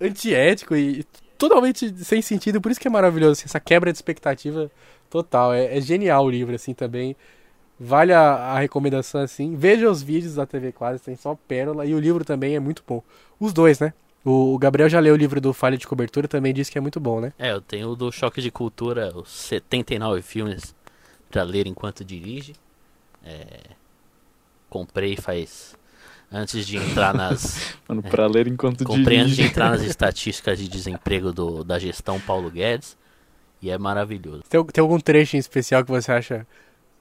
antiético 0.00 0.76
e 0.76 1.06
totalmente 1.48 1.92
sem 2.04 2.22
sentido. 2.22 2.60
Por 2.60 2.70
isso 2.70 2.80
que 2.80 2.86
é 2.86 2.90
maravilhoso, 2.90 3.32
assim, 3.32 3.44
essa 3.46 3.58
quebra 3.58 3.90
de 3.90 3.98
expectativa 3.98 4.70
total. 5.10 5.52
É, 5.52 5.76
é 5.76 5.80
genial 5.80 6.24
o 6.24 6.30
livro, 6.30 6.54
assim, 6.54 6.72
também. 6.72 7.16
Vale 7.80 8.12
a, 8.12 8.20
a 8.20 8.58
recomendação, 8.60 9.20
assim. 9.20 9.56
Veja 9.56 9.90
os 9.90 10.02
vídeos 10.02 10.36
da 10.36 10.46
TV 10.46 10.70
Quase, 10.70 11.02
tem 11.02 11.16
só 11.16 11.36
pérola. 11.48 11.84
E 11.84 11.94
o 11.94 11.98
livro 11.98 12.24
também 12.24 12.54
é 12.54 12.60
muito 12.60 12.84
bom. 12.86 13.02
Os 13.40 13.52
dois, 13.52 13.80
né? 13.80 13.92
O, 14.24 14.54
o 14.54 14.58
Gabriel 14.58 14.88
já 14.88 15.00
leu 15.00 15.14
o 15.14 15.16
livro 15.16 15.40
do 15.40 15.52
Falha 15.52 15.76
de 15.76 15.86
Cobertura, 15.86 16.28
também 16.28 16.54
disse 16.54 16.70
que 16.70 16.78
é 16.78 16.80
muito 16.80 17.00
bom, 17.00 17.20
né? 17.20 17.32
É, 17.36 17.50
eu 17.50 17.60
tenho 17.60 17.88
o 17.88 17.96
do 17.96 18.12
Choque 18.12 18.40
de 18.40 18.52
Cultura, 18.52 19.12
os 19.12 19.28
79 19.28 20.22
filmes 20.22 20.76
pra 21.28 21.42
ler 21.42 21.66
enquanto 21.66 22.04
dirige. 22.04 22.54
É, 23.24 23.62
comprei 24.70 25.16
faz. 25.16 25.74
Antes 26.32 26.66
de 26.66 26.78
entrar 26.78 27.12
nas. 27.12 27.76
Mano, 27.86 28.02
pra 28.02 28.26
ler 28.26 28.46
enquanto 28.48 28.84
comprei 28.84 29.18
antes 29.18 29.30
de 29.30 29.36
dirige. 29.36 29.50
entrar 29.50 29.70
nas 29.70 29.82
estatísticas 29.84 30.58
de 30.58 30.66
desemprego 30.68 31.32
do, 31.32 31.62
da 31.62 31.78
gestão 31.78 32.18
Paulo 32.18 32.50
Guedes. 32.50 32.96
E 33.60 33.70
é 33.70 33.78
maravilhoso. 33.78 34.42
Tem, 34.48 34.64
tem 34.64 34.82
algum 34.82 34.98
trecho 34.98 35.36
em 35.36 35.38
especial 35.38 35.84
que 35.84 35.90
você 35.90 36.10
acha 36.10 36.46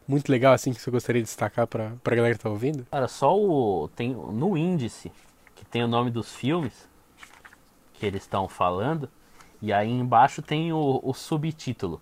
muito 0.07 0.29
legal, 0.29 0.53
assim, 0.53 0.73
que 0.73 0.81
você 0.81 0.91
gostaria 0.91 1.21
de 1.21 1.27
destacar 1.27 1.65
pra, 1.65 1.93
pra 2.03 2.15
galera 2.15 2.35
que 2.35 2.43
tá 2.43 2.49
ouvindo? 2.49 2.85
Cara, 2.91 3.07
só 3.07 3.35
o. 3.35 3.87
Tem 3.95 4.13
no 4.13 4.57
índice, 4.57 5.11
que 5.55 5.65
tem 5.65 5.83
o 5.83 5.87
nome 5.87 6.11
dos 6.11 6.31
filmes 6.31 6.89
que 7.93 8.05
eles 8.05 8.23
estão 8.23 8.47
falando. 8.49 9.09
E 9.61 9.71
aí 9.71 9.89
embaixo 9.89 10.41
tem 10.41 10.73
o, 10.73 10.99
o 11.03 11.13
subtítulo. 11.13 12.01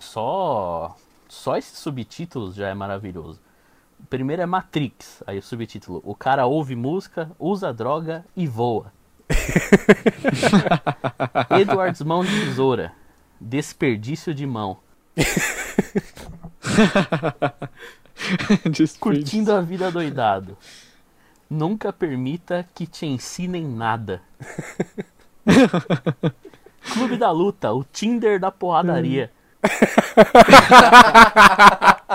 Só. 0.00 0.96
Só 1.28 1.56
esses 1.56 1.78
subtítulos 1.78 2.54
já 2.54 2.68
é 2.68 2.74
maravilhoso. 2.74 3.38
O 4.00 4.06
primeiro 4.06 4.42
é 4.42 4.46
Matrix, 4.46 5.22
aí 5.26 5.38
o 5.38 5.42
subtítulo. 5.42 6.00
O 6.04 6.14
cara 6.14 6.46
ouve 6.46 6.74
música, 6.74 7.30
usa 7.38 7.72
droga 7.72 8.24
e 8.36 8.46
voa. 8.46 8.92
Edwards 11.60 12.00
Mão 12.02 12.24
de 12.24 12.46
Tesoura. 12.46 12.92
Desperdício 13.40 14.34
de 14.34 14.46
mão. 14.46 14.78
Curtindo 18.98 19.52
a 19.52 19.60
vida 19.60 19.90
doidado. 19.90 20.56
Nunca 21.48 21.92
permita 21.92 22.68
que 22.74 22.86
te 22.86 23.06
ensinem 23.06 23.66
nada. 23.66 24.20
Clube 26.92 27.16
da 27.16 27.30
Luta, 27.30 27.72
o 27.72 27.84
Tinder 27.84 28.38
da 28.38 28.50
porradaria. 28.50 29.30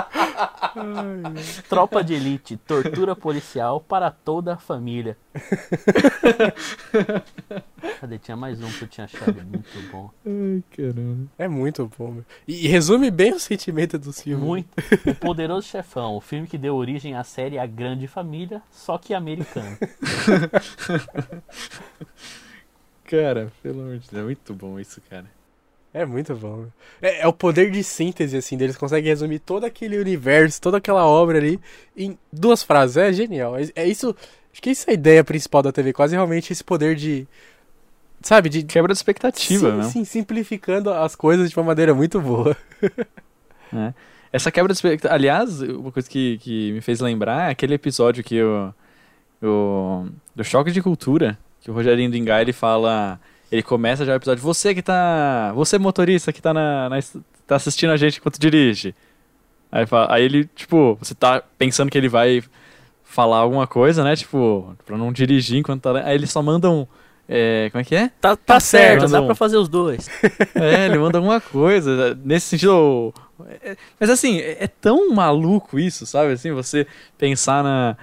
Tropa 1.69 2.03
de 2.03 2.13
Elite, 2.13 2.57
tortura 2.57 3.15
policial 3.15 3.79
para 3.79 4.09
toda 4.09 4.53
a 4.53 4.57
família. 4.57 5.15
Cadê? 7.99 8.17
Tinha 8.17 8.37
mais 8.37 8.59
um 8.61 8.71
que 8.71 8.83
eu 8.83 8.87
tinha 8.87 9.05
achado 9.05 9.39
muito 9.43 9.91
bom. 9.91 10.09
Ai, 10.25 10.63
caramba. 10.75 11.27
É 11.37 11.47
muito 11.47 11.89
bom, 11.97 12.11
meu. 12.11 12.25
E, 12.47 12.65
e 12.65 12.67
resume 12.67 13.11
bem 13.11 13.33
o 13.33 13.39
sentimento 13.39 13.99
dos 13.99 14.21
filmes. 14.21 14.45
Muito. 14.45 14.69
O 15.05 15.15
Poderoso 15.15 15.67
Chefão, 15.67 16.15
o 16.15 16.21
filme 16.21 16.47
que 16.47 16.57
deu 16.57 16.75
origem 16.75 17.15
à 17.15 17.23
série 17.23 17.59
A 17.59 17.65
Grande 17.65 18.07
Família, 18.07 18.61
só 18.71 18.97
que 18.97 19.13
americano. 19.13 19.77
Cara, 23.05 23.51
pelo 23.61 23.81
amor 23.81 23.99
de 23.99 24.09
Deus, 24.09 24.21
é 24.21 24.23
muito 24.23 24.53
bom 24.55 24.79
isso, 24.79 25.01
cara. 25.09 25.25
É 25.93 26.05
muito 26.05 26.33
bom. 26.33 26.65
É, 26.99 27.21
é 27.21 27.27
o 27.27 27.33
poder 27.33 27.69
de 27.69 27.83
síntese, 27.83 28.35
assim, 28.35 28.57
deles 28.57 28.75
conseguem 28.75 29.09
resumir 29.09 29.39
todo 29.39 29.63
aquele 29.65 29.99
universo, 29.99 30.59
toda 30.59 30.77
aquela 30.77 31.05
obra 31.05 31.37
ali 31.37 31.59
em 31.95 32.17
duas 32.31 32.63
frases. 32.63 32.97
É 32.97 33.13
genial. 33.13 33.55
É, 33.55 33.69
é 33.75 33.87
isso. 33.87 34.15
Acho 34.51 34.61
que 34.61 34.71
isso 34.71 34.89
é 34.89 34.91
a 34.91 34.93
ideia 34.95 35.23
principal 35.23 35.61
da 35.61 35.71
TV, 35.71 35.93
quase 35.93 36.15
realmente 36.15 36.51
esse 36.51 36.63
poder 36.63 36.95
de. 36.95 37.27
Sabe, 38.21 38.49
de. 38.49 38.63
Quebra 38.63 38.91
de 38.91 38.97
expectativa, 38.97 39.71
sim, 39.71 39.77
né? 39.77 39.83
sim, 39.83 40.03
simplificando 40.03 40.89
as 40.89 41.15
coisas 41.15 41.49
de 41.49 41.57
uma 41.57 41.63
maneira 41.63 41.93
muito 41.93 42.19
boa. 42.19 42.57
É. 43.75 43.91
Essa 44.31 44.51
quebra 44.51 44.71
de 44.71 44.77
expectativa. 44.77 45.15
Aliás, 45.15 45.63
uma 45.63 45.91
coisa 45.91 46.07
que, 46.07 46.37
que 46.37 46.71
me 46.73 46.79
fez 46.79 46.99
lembrar 46.99 47.47
é 47.47 47.51
aquele 47.51 47.73
episódio 47.73 48.23
que 48.23 48.39
o. 48.39 48.71
o 49.41 50.05
do 50.35 50.43
Choque 50.43 50.71
de 50.71 50.79
Cultura, 50.79 51.39
que 51.59 51.71
o 51.71 51.73
Rogerinho 51.73 52.11
do 52.11 52.17
Engai, 52.17 52.43
ele 52.43 52.53
fala. 52.53 53.19
Ele 53.53 53.61
começa 53.61 54.03
já 54.03 54.13
o 54.13 54.15
episódio. 54.15 54.41
Você 54.43 54.73
que 54.73 54.81
tá. 54.81 55.51
Você 55.53 55.77
motorista 55.77 56.33
que 56.33 56.41
tá, 56.41 56.53
na, 56.53 56.89
na- 56.89 56.99
tá 57.45 57.55
assistindo 57.55 57.91
a 57.91 57.97
gente 57.97 58.17
enquanto 58.17 58.39
dirige. 58.39 58.95
Aí, 59.71 59.85
fala- 59.85 60.11
aí 60.11 60.23
ele, 60.23 60.45
tipo, 60.55 60.97
você 60.99 61.13
tá 61.13 61.43
pensando 61.57 61.91
que 61.91 61.97
ele 61.97 62.09
vai 62.09 62.41
falar 63.03 63.37
alguma 63.37 63.67
coisa, 63.67 64.03
né? 64.03 64.15
Tipo, 64.15 64.75
pra 64.85 64.97
não 64.97 65.13
dirigir 65.13 65.59
enquanto 65.59 65.81
tá. 65.83 66.03
Aí 66.03 66.15
eles 66.15 66.31
só 66.31 66.41
mandam. 66.41 66.87
É, 67.29 67.69
como 67.71 67.81
é 67.81 67.85
que 67.85 67.95
é? 67.95 68.09
Tá, 68.19 68.35
tá 68.35 68.59
certo, 68.59 69.01
certo, 69.01 69.11
dá 69.11 69.19
não. 69.19 69.27
pra 69.27 69.35
fazer 69.35 69.57
os 69.57 69.69
dois. 69.69 70.09
É, 70.55 70.87
ele 70.87 70.97
manda 70.97 71.19
alguma 71.19 71.39
coisa. 71.39 72.17
Nesse 72.25 72.47
sentido. 72.47 73.13
é- 73.63 73.77
Mas 73.99 74.09
assim, 74.09 74.39
é 74.39 74.63
é 74.63 74.67
tão 74.67 75.11
maluco 75.13 75.77
isso, 75.79 76.05
sabe? 76.07 76.33
Assim, 76.33 76.51
você 76.51 76.87
pensar 77.19 77.63
na. 77.63 77.95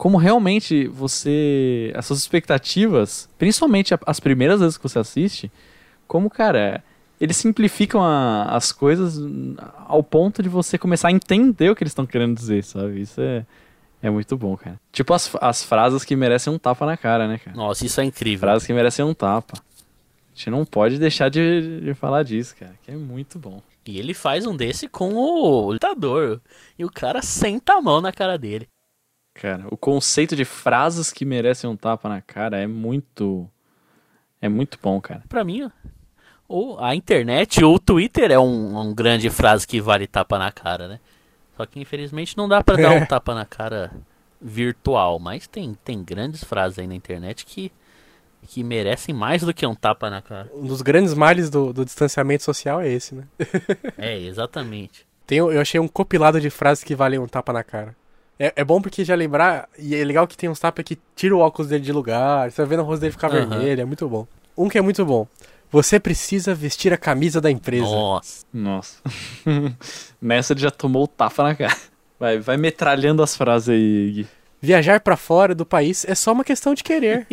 Como 0.00 0.16
realmente 0.16 0.88
você. 0.88 1.92
As 1.94 2.06
suas 2.06 2.20
expectativas, 2.20 3.28
principalmente 3.36 3.94
as 4.06 4.18
primeiras 4.18 4.58
vezes 4.58 4.78
que 4.78 4.82
você 4.82 4.98
assiste, 4.98 5.52
como, 6.08 6.30
cara, 6.30 6.82
eles 7.20 7.36
simplificam 7.36 8.02
a- 8.02 8.44
as 8.44 8.72
coisas 8.72 9.18
ao 9.86 10.02
ponto 10.02 10.42
de 10.42 10.48
você 10.48 10.78
começar 10.78 11.08
a 11.08 11.12
entender 11.12 11.68
o 11.68 11.76
que 11.76 11.82
eles 11.82 11.90
estão 11.90 12.06
querendo 12.06 12.34
dizer, 12.34 12.64
sabe? 12.64 13.02
Isso 13.02 13.20
é, 13.20 13.44
é 14.02 14.08
muito 14.08 14.38
bom, 14.38 14.56
cara. 14.56 14.80
Tipo 14.90 15.12
as, 15.12 15.30
as 15.38 15.62
frases 15.62 16.02
que 16.02 16.16
merecem 16.16 16.50
um 16.50 16.58
tapa 16.58 16.86
na 16.86 16.96
cara, 16.96 17.28
né, 17.28 17.36
cara? 17.36 17.54
Nossa, 17.54 17.84
isso 17.84 18.00
é 18.00 18.04
incrível. 18.04 18.40
Frases 18.48 18.66
que 18.66 18.72
merecem 18.72 19.04
um 19.04 19.12
tapa. 19.12 19.58
A 19.58 20.34
gente 20.34 20.48
não 20.48 20.64
pode 20.64 20.98
deixar 20.98 21.28
de, 21.28 21.82
de 21.82 21.92
falar 21.92 22.22
disso, 22.22 22.56
cara, 22.58 22.72
que 22.82 22.90
é 22.90 22.96
muito 22.96 23.38
bom. 23.38 23.60
E 23.86 23.98
ele 23.98 24.14
faz 24.14 24.46
um 24.46 24.56
desse 24.56 24.88
com 24.88 25.12
o 25.12 25.72
lutador. 25.72 26.40
E 26.78 26.86
o 26.86 26.90
cara 26.90 27.20
senta 27.20 27.74
a 27.74 27.82
mão 27.82 28.00
na 28.00 28.12
cara 28.12 28.38
dele. 28.38 28.66
Cara, 29.34 29.66
o 29.70 29.76
conceito 29.76 30.36
de 30.36 30.44
frases 30.44 31.12
que 31.12 31.24
merecem 31.24 31.68
um 31.68 31.76
tapa 31.76 32.08
na 32.08 32.20
cara 32.20 32.58
é 32.58 32.66
muito. 32.66 33.48
É 34.40 34.48
muito 34.48 34.78
bom, 34.82 35.00
cara. 35.00 35.22
Pra 35.28 35.44
mim, 35.44 35.70
o, 36.48 36.76
a 36.78 36.94
internet 36.94 37.62
ou 37.64 37.76
o 37.76 37.78
Twitter 37.78 38.30
é 38.30 38.38
um, 38.38 38.78
um 38.78 38.94
grande 38.94 39.30
frase 39.30 39.66
que 39.66 39.80
vale 39.80 40.06
tapa 40.06 40.38
na 40.38 40.50
cara, 40.50 40.88
né? 40.88 41.00
Só 41.56 41.66
que 41.66 41.78
infelizmente 41.78 42.36
não 42.36 42.48
dá 42.48 42.64
pra 42.64 42.76
dar 42.76 42.92
um 42.92 43.04
tapa 43.06 43.34
na 43.34 43.44
cara 43.44 43.92
virtual. 44.40 45.18
Mas 45.18 45.46
tem, 45.46 45.74
tem 45.84 46.02
grandes 46.02 46.42
frases 46.42 46.78
aí 46.78 46.86
na 46.86 46.94
internet 46.94 47.44
que, 47.44 47.70
que 48.48 48.64
merecem 48.64 49.14
mais 49.14 49.42
do 49.42 49.52
que 49.52 49.66
um 49.66 49.74
tapa 49.74 50.08
na 50.10 50.22
cara. 50.22 50.50
Um 50.54 50.66
dos 50.66 50.82
grandes 50.82 51.14
males 51.14 51.50
do, 51.50 51.72
do 51.72 51.84
distanciamento 51.84 52.42
social 52.42 52.80
é 52.80 52.88
esse, 52.88 53.14
né? 53.14 53.24
É, 53.96 54.18
exatamente. 54.18 55.06
Tem, 55.26 55.38
eu 55.38 55.60
achei 55.60 55.78
um 55.78 55.86
compilado 55.86 56.40
de 56.40 56.50
frases 56.50 56.82
que 56.82 56.96
valem 56.96 57.20
um 57.20 57.28
tapa 57.28 57.52
na 57.52 57.62
cara. 57.62 57.94
É, 58.42 58.54
é 58.56 58.64
bom 58.64 58.80
porque 58.80 59.04
já 59.04 59.14
lembrar, 59.14 59.68
e 59.78 59.94
é 59.94 60.02
legal 60.02 60.26
que 60.26 60.34
tem 60.34 60.48
uns 60.48 60.58
tapas 60.58 60.82
que 60.82 60.98
tira 61.14 61.36
o 61.36 61.40
óculos 61.40 61.68
dele 61.68 61.84
de 61.84 61.92
lugar, 61.92 62.50
você 62.50 62.62
vai 62.62 62.70
vendo 62.70 62.80
o 62.80 62.86
rosto 62.86 63.02
dele 63.02 63.12
ficar 63.12 63.30
Aham. 63.30 63.46
vermelho, 63.46 63.82
é 63.82 63.84
muito 63.84 64.08
bom. 64.08 64.26
Um 64.56 64.66
que 64.66 64.78
é 64.78 64.80
muito 64.80 65.04
bom. 65.04 65.28
Você 65.70 66.00
precisa 66.00 66.54
vestir 66.54 66.90
a 66.90 66.96
camisa 66.96 67.38
da 67.38 67.50
empresa. 67.50 67.84
Nossa. 67.84 68.46
Nossa. 68.50 68.98
Nessa 70.20 70.54
ele 70.54 70.60
já 70.60 70.70
tomou 70.70 71.04
o 71.04 71.06
tapa 71.06 71.42
na 71.42 71.54
cara. 71.54 71.76
Vai, 72.18 72.38
vai 72.38 72.56
metralhando 72.56 73.22
as 73.22 73.36
frases 73.36 73.68
aí, 73.68 74.10
Gui. 74.10 74.28
Viajar 74.58 75.00
pra 75.00 75.18
fora 75.18 75.54
do 75.54 75.66
país 75.66 76.06
é 76.08 76.14
só 76.14 76.32
uma 76.32 76.42
questão 76.42 76.72
de 76.72 76.82
querer. 76.82 77.26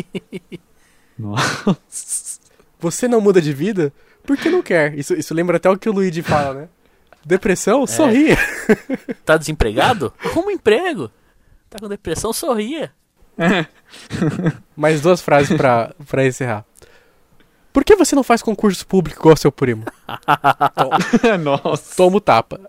Nossa. 1.17 2.39
Você 2.79 3.07
não 3.07 3.21
muda 3.21 3.41
de 3.41 3.53
vida 3.53 3.93
porque 4.23 4.49
não 4.49 4.61
quer. 4.61 4.93
Isso, 4.99 5.13
isso 5.13 5.33
lembra 5.33 5.55
até 5.55 5.69
o 5.69 5.77
que 5.77 5.89
o 5.89 5.93
Luigi 5.93 6.21
fala, 6.21 6.53
né? 6.53 6.69
Depressão? 7.27 7.85
Sorria. 7.85 8.37
Tá 9.25 9.35
desempregado? 9.35 10.13
Arruma 10.23 10.47
um 10.47 10.51
emprego. 10.51 11.11
Tá 11.69 11.77
com 11.79 11.89
depressão? 11.89 12.31
Sorria. 12.31 12.93
Mais 14.75 15.01
duas 15.01 15.21
frases 15.21 15.55
pra, 15.55 15.93
pra 16.07 16.25
encerrar. 16.25 16.65
Por 17.73 17.83
que 17.83 17.95
você 17.95 18.15
não 18.15 18.23
faz 18.23 18.41
concurso 18.41 18.87
público 18.87 19.19
igual 19.19 19.35
seu 19.35 19.51
primo? 19.51 19.83
Nossa. 21.43 21.95
Toma 21.95 22.17
o 22.17 22.21
tapa. 22.21 22.61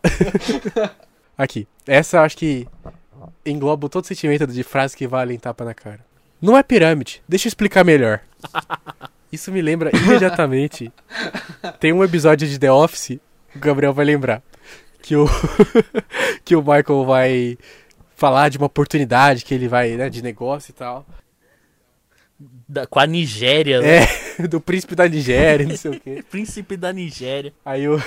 Aqui. 1.36 1.68
Essa 1.86 2.16
eu 2.16 2.22
acho 2.22 2.36
que 2.36 2.66
engloba 3.46 3.88
todo 3.88 4.02
o 4.02 4.06
sentimento 4.06 4.46
de 4.48 4.64
frases 4.64 4.96
que 4.96 5.06
valem 5.06 5.38
tapa 5.38 5.64
na 5.64 5.74
cara. 5.74 6.00
Não 6.42 6.56
é 6.56 6.62
pirâmide. 6.64 7.22
Deixa 7.28 7.46
eu 7.46 7.50
explicar 7.50 7.84
melhor. 7.84 8.20
Isso 9.32 9.52
me 9.52 9.62
lembra 9.62 9.90
imediatamente. 9.96 10.92
Tem 11.78 11.92
um 11.92 12.02
episódio 12.02 12.48
de 12.48 12.58
The 12.58 12.72
Office, 12.72 13.20
o 13.58 13.66
Gabriel 13.66 13.92
vai 13.92 14.04
lembrar. 14.04 14.42
Que 15.02 15.16
o, 15.16 15.26
que 16.44 16.54
o 16.56 16.60
Michael 16.60 17.04
vai 17.04 17.58
falar 18.16 18.48
de 18.48 18.58
uma 18.58 18.66
oportunidade 18.66 19.44
que 19.44 19.54
ele 19.54 19.68
vai, 19.68 19.90
né, 19.92 20.10
de 20.10 20.22
negócio 20.22 20.70
e 20.70 20.74
tal. 20.74 21.06
Da- 22.68 22.86
com 22.86 23.00
a 23.00 23.06
Nigéria, 23.06 23.80
né? 23.80 24.04
É, 24.38 24.46
do 24.46 24.60
príncipe 24.60 24.94
da 24.94 25.08
Nigéria, 25.08 25.66
não 25.66 25.76
sei 25.76 25.90
o 25.92 26.00
quê. 26.00 26.22
Príncipe 26.30 26.76
da 26.76 26.92
Nigéria. 26.92 27.52
Aí 27.64 27.88
o. 27.88 28.00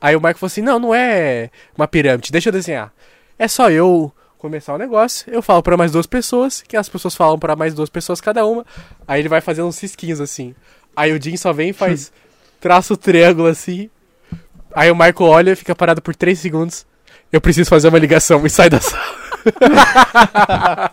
Aí 0.00 0.16
o 0.16 0.20
Marco 0.20 0.40
falou 0.40 0.48
assim: 0.48 0.62
não, 0.62 0.78
não 0.78 0.94
é 0.94 1.50
uma 1.76 1.86
pirâmide, 1.86 2.32
deixa 2.32 2.48
eu 2.48 2.52
desenhar. 2.52 2.92
É 3.38 3.46
só 3.46 3.70
eu 3.70 4.12
começar 4.36 4.74
o 4.74 4.78
negócio, 4.78 5.30
eu 5.32 5.42
falo 5.42 5.62
pra 5.62 5.76
mais 5.76 5.92
duas 5.92 6.06
pessoas, 6.06 6.62
que 6.62 6.76
as 6.76 6.88
pessoas 6.88 7.14
falam 7.14 7.38
pra 7.38 7.54
mais 7.54 7.74
duas 7.74 7.90
pessoas 7.90 8.20
cada 8.20 8.44
uma. 8.46 8.64
Aí 9.06 9.20
ele 9.20 9.28
vai 9.28 9.40
fazendo 9.40 9.68
uns 9.68 9.76
cisquinhos 9.76 10.20
assim. 10.20 10.54
Aí 10.96 11.12
o 11.12 11.22
Jim 11.22 11.36
só 11.36 11.52
vem 11.52 11.70
e 11.70 11.72
faz. 11.74 12.10
traça 12.58 12.94
o 12.94 12.96
triângulo 12.96 13.46
assim. 13.48 13.88
Aí 14.74 14.90
o 14.90 14.96
Marco 14.96 15.24
olha, 15.24 15.56
fica 15.56 15.74
parado 15.74 16.00
por 16.02 16.14
três 16.14 16.38
segundos. 16.38 16.86
Eu 17.32 17.40
preciso 17.40 17.70
fazer 17.70 17.88
uma 17.88 17.98
ligação 17.98 18.44
e 18.44 18.50
sai 18.50 18.68
da 18.68 18.80
sala. 18.80 19.04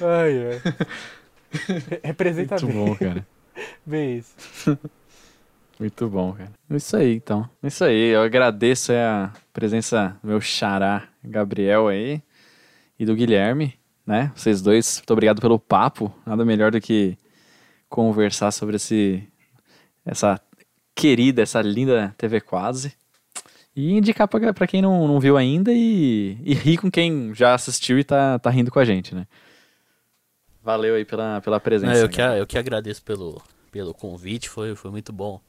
ai, 0.00 0.46
ai. 0.46 0.60
Representa 2.02 2.56
Muito 2.56 2.66
bem. 2.66 2.76
bom, 2.76 2.94
cara. 2.96 3.26
bem 3.86 4.18
isso. 4.18 4.78
Muito 5.78 6.08
bom, 6.08 6.32
cara. 6.32 6.50
Isso 6.70 6.96
aí, 6.96 7.14
então. 7.14 7.48
Isso 7.62 7.84
aí. 7.84 8.08
Eu 8.08 8.22
agradeço 8.22 8.92
a 8.92 9.32
presença 9.52 10.16
do 10.22 10.28
meu 10.28 10.40
xará, 10.40 11.04
Gabriel 11.22 11.88
aí, 11.88 12.20
e 12.98 13.06
do 13.06 13.14
Guilherme, 13.14 13.78
né? 14.04 14.32
Vocês 14.34 14.60
dois, 14.60 14.98
muito 14.98 15.12
obrigado 15.12 15.40
pelo 15.40 15.58
papo. 15.58 16.12
Nada 16.26 16.44
melhor 16.44 16.72
do 16.72 16.80
que 16.80 17.16
conversar 17.88 18.50
sobre 18.50 18.76
esse, 18.76 19.22
essa 20.04 20.40
querida, 20.98 21.42
essa 21.42 21.62
linda 21.62 22.12
TV 22.18 22.40
Quase. 22.40 22.92
E 23.74 23.92
indicar 23.92 24.26
pra 24.26 24.66
quem 24.66 24.82
não, 24.82 25.06
não 25.06 25.20
viu 25.20 25.36
ainda 25.36 25.72
e, 25.72 26.36
e 26.42 26.52
rir 26.52 26.78
com 26.78 26.90
quem 26.90 27.32
já 27.32 27.54
assistiu 27.54 27.96
e 27.96 28.02
tá, 28.02 28.36
tá 28.40 28.50
rindo 28.50 28.72
com 28.72 28.80
a 28.80 28.84
gente, 28.84 29.14
né? 29.14 29.24
Valeu 30.60 30.96
aí 30.96 31.04
pela, 31.04 31.40
pela 31.40 31.60
presença. 31.60 31.92
Não, 31.92 32.00
eu, 32.00 32.08
que, 32.08 32.20
eu 32.20 32.46
que 32.46 32.58
agradeço 32.58 33.02
pelo, 33.04 33.40
pelo 33.70 33.94
convite, 33.94 34.48
foi, 34.48 34.74
foi 34.74 34.90
muito 34.90 35.12
bom 35.12 35.40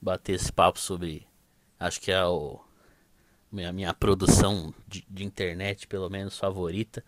bater 0.00 0.32
esse 0.32 0.50
papo 0.50 0.80
sobre. 0.80 1.26
Acho 1.78 2.00
que 2.00 2.10
é 2.10 2.24
o, 2.24 2.58
minha, 3.52 3.70
minha 3.70 3.92
produção 3.92 4.72
de, 4.86 5.04
de 5.08 5.22
internet, 5.22 5.86
pelo 5.86 6.08
menos, 6.08 6.38
favorita. 6.38 7.04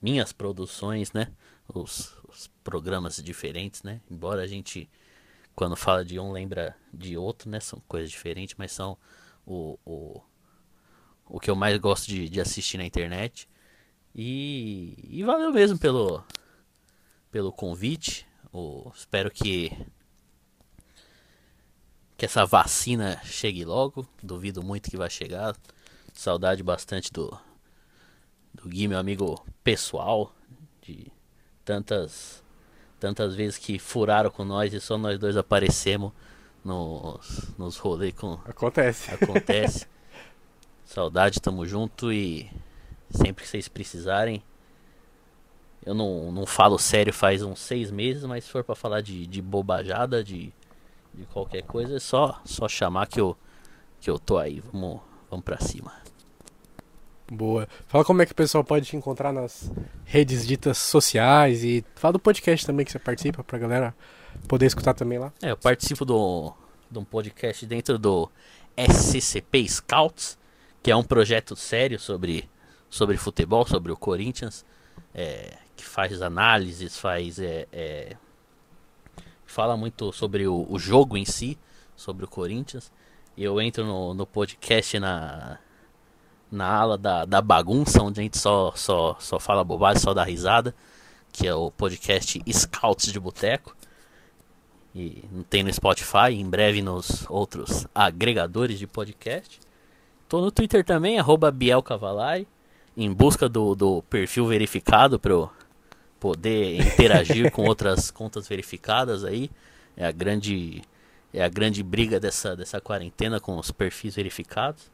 Minhas 0.00 0.32
produções, 0.32 1.12
né? 1.12 1.28
Os, 1.68 2.16
os 2.26 2.48
programas 2.64 3.16
diferentes, 3.22 3.82
né? 3.82 4.00
Embora 4.10 4.40
a 4.40 4.46
gente, 4.46 4.88
quando 5.54 5.76
fala 5.76 6.04
de 6.04 6.18
um, 6.18 6.32
lembra 6.32 6.76
de 6.92 7.16
outro, 7.16 7.50
né? 7.50 7.60
São 7.60 7.80
coisas 7.86 8.10
diferentes, 8.10 8.54
mas 8.58 8.72
são 8.72 8.96
o, 9.46 9.78
o, 9.84 10.20
o 11.26 11.40
que 11.40 11.50
eu 11.50 11.56
mais 11.56 11.76
gosto 11.78 12.06
de, 12.06 12.28
de 12.28 12.40
assistir 12.40 12.78
na 12.78 12.84
internet. 12.84 13.48
E, 14.14 14.96
e 15.08 15.22
valeu 15.22 15.52
mesmo 15.52 15.78
pelo, 15.78 16.24
pelo 17.30 17.52
convite. 17.52 18.26
Espero 18.94 19.30
que 19.30 19.70
que 22.16 22.26
essa 22.26 22.44
vacina 22.44 23.18
chegue 23.24 23.64
logo. 23.64 24.06
Duvido 24.22 24.62
muito 24.62 24.90
que 24.90 24.96
vai 24.96 25.08
chegar. 25.08 25.56
Saudade 26.12 26.62
bastante 26.62 27.10
do 27.12 27.38
do 28.52 28.68
Gui, 28.68 28.88
meu 28.88 28.98
amigo 28.98 29.42
pessoal, 29.62 30.34
de 30.82 31.10
tantas 31.64 32.42
tantas 33.00 33.34
vezes 33.34 33.58
que 33.58 33.78
furaram 33.78 34.30
com 34.30 34.44
nós 34.44 34.72
e 34.74 34.80
só 34.80 34.98
nós 34.98 35.18
dois 35.18 35.36
aparecemos 35.36 36.12
nos 36.62 37.50
nos 37.58 37.76
rolês 37.78 38.12
com 38.14 38.34
Acontece. 38.44 39.12
acontece. 39.14 39.86
Saudade, 40.84 41.40
tamo 41.40 41.64
junto 41.66 42.12
e 42.12 42.50
sempre 43.10 43.44
que 43.44 43.48
vocês 43.50 43.68
precisarem. 43.68 44.42
Eu 45.84 45.94
não, 45.94 46.30
não 46.30 46.44
falo 46.44 46.78
sério 46.78 47.12
faz 47.12 47.42
uns 47.42 47.58
seis 47.60 47.90
meses, 47.90 48.24
mas 48.24 48.44
se 48.44 48.50
for 48.50 48.62
pra 48.62 48.74
falar 48.74 49.00
de, 49.00 49.26
de 49.26 49.40
bobajada, 49.40 50.22
de, 50.22 50.52
de 51.14 51.24
qualquer 51.32 51.62
coisa, 51.62 51.96
é 51.96 52.00
só, 52.00 52.40
só 52.44 52.68
chamar 52.68 53.06
que 53.06 53.20
eu, 53.20 53.34
que 54.00 54.10
eu 54.10 54.18
tô 54.18 54.36
aí. 54.36 54.60
Vamos, 54.72 55.00
vamos 55.30 55.44
pra 55.44 55.58
cima. 55.58 55.92
Boa. 57.30 57.68
Fala 57.86 58.04
como 58.04 58.20
é 58.22 58.26
que 58.26 58.32
o 58.32 58.34
pessoal 58.34 58.64
pode 58.64 58.86
te 58.86 58.96
encontrar 58.96 59.32
nas 59.32 59.70
redes 60.04 60.44
ditas 60.44 60.76
sociais 60.78 61.62
e 61.62 61.84
fala 61.94 62.14
do 62.14 62.18
podcast 62.18 62.66
também 62.66 62.84
que 62.84 62.90
você 62.90 62.98
participa 62.98 63.44
pra 63.44 63.56
galera 63.56 63.94
poder 64.48 64.66
escutar 64.66 64.94
também 64.94 65.16
lá. 65.16 65.32
É, 65.40 65.52
eu 65.52 65.56
participo 65.56 66.04
do, 66.04 66.52
de 66.90 66.98
um 66.98 67.04
podcast 67.04 67.64
dentro 67.66 67.96
do 67.96 68.28
SCCP 68.76 69.68
Scouts, 69.68 70.36
que 70.82 70.90
é 70.90 70.96
um 70.96 71.04
projeto 71.04 71.54
sério 71.54 72.00
sobre, 72.00 72.50
sobre 72.88 73.16
futebol, 73.16 73.64
sobre 73.64 73.92
o 73.92 73.96
Corinthians, 73.96 74.66
é, 75.14 75.56
que 75.76 75.84
faz 75.84 76.20
análises, 76.20 76.98
faz. 76.98 77.38
É, 77.38 77.68
é, 77.72 78.16
fala 79.46 79.76
muito 79.76 80.12
sobre 80.12 80.48
o, 80.48 80.66
o 80.68 80.80
jogo 80.80 81.16
em 81.16 81.24
si, 81.24 81.56
sobre 81.94 82.24
o 82.24 82.28
Corinthians. 82.28 82.90
Eu 83.38 83.60
entro 83.60 83.84
no, 83.84 84.14
no 84.14 84.26
podcast 84.26 84.98
na, 84.98 85.60
na 86.50 86.66
ala 86.66 86.98
da, 86.98 87.24
da 87.24 87.40
bagunça, 87.40 88.02
onde 88.02 88.20
a 88.20 88.22
gente 88.22 88.38
só, 88.38 88.72
só, 88.74 89.16
só 89.18 89.38
fala 89.38 89.64
bobagem, 89.64 90.00
só 90.00 90.12
dá 90.12 90.24
risada, 90.24 90.74
que 91.32 91.46
é 91.46 91.54
o 91.54 91.70
podcast 91.70 92.42
Scouts 92.52 93.12
de 93.12 93.20
Boteco. 93.20 93.76
E 94.94 95.22
tem 95.48 95.62
no 95.62 95.72
Spotify, 95.72 96.32
em 96.32 96.48
breve 96.48 96.82
nos 96.82 97.24
outros 97.28 97.86
agregadores 97.94 98.78
de 98.78 98.86
podcast. 98.86 99.60
Tô 100.28 100.40
no 100.40 100.50
Twitter 100.50 100.84
também, 100.84 101.18
arroba 101.18 101.54
em 102.96 103.12
busca 103.12 103.48
do, 103.48 103.74
do 103.74 104.02
perfil 104.02 104.46
verificado 104.46 105.18
para 105.18 105.32
eu 105.32 105.50
poder 106.18 106.80
interagir 106.80 107.50
com 107.50 107.64
outras 107.64 108.10
contas 108.10 108.48
verificadas 108.48 109.24
aí. 109.24 109.50
É 109.96 110.06
a 110.06 110.12
grande 110.12 110.82
é 111.32 111.42
a 111.42 111.48
grande 111.48 111.82
briga 111.82 112.18
dessa, 112.18 112.56
dessa 112.56 112.80
quarentena 112.80 113.38
com 113.38 113.56
os 113.56 113.70
perfis 113.70 114.16
verificados. 114.16 114.90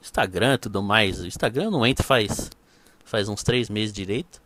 Instagram 0.00 0.54
e 0.54 0.58
tudo 0.58 0.82
mais. 0.82 1.20
O 1.20 1.26
Instagram 1.26 1.64
eu 1.64 1.70
não 1.70 1.86
entro 1.86 2.04
faz, 2.04 2.50
faz 3.04 3.28
uns 3.28 3.42
três 3.42 3.68
meses 3.68 3.92
direito. 3.92 4.40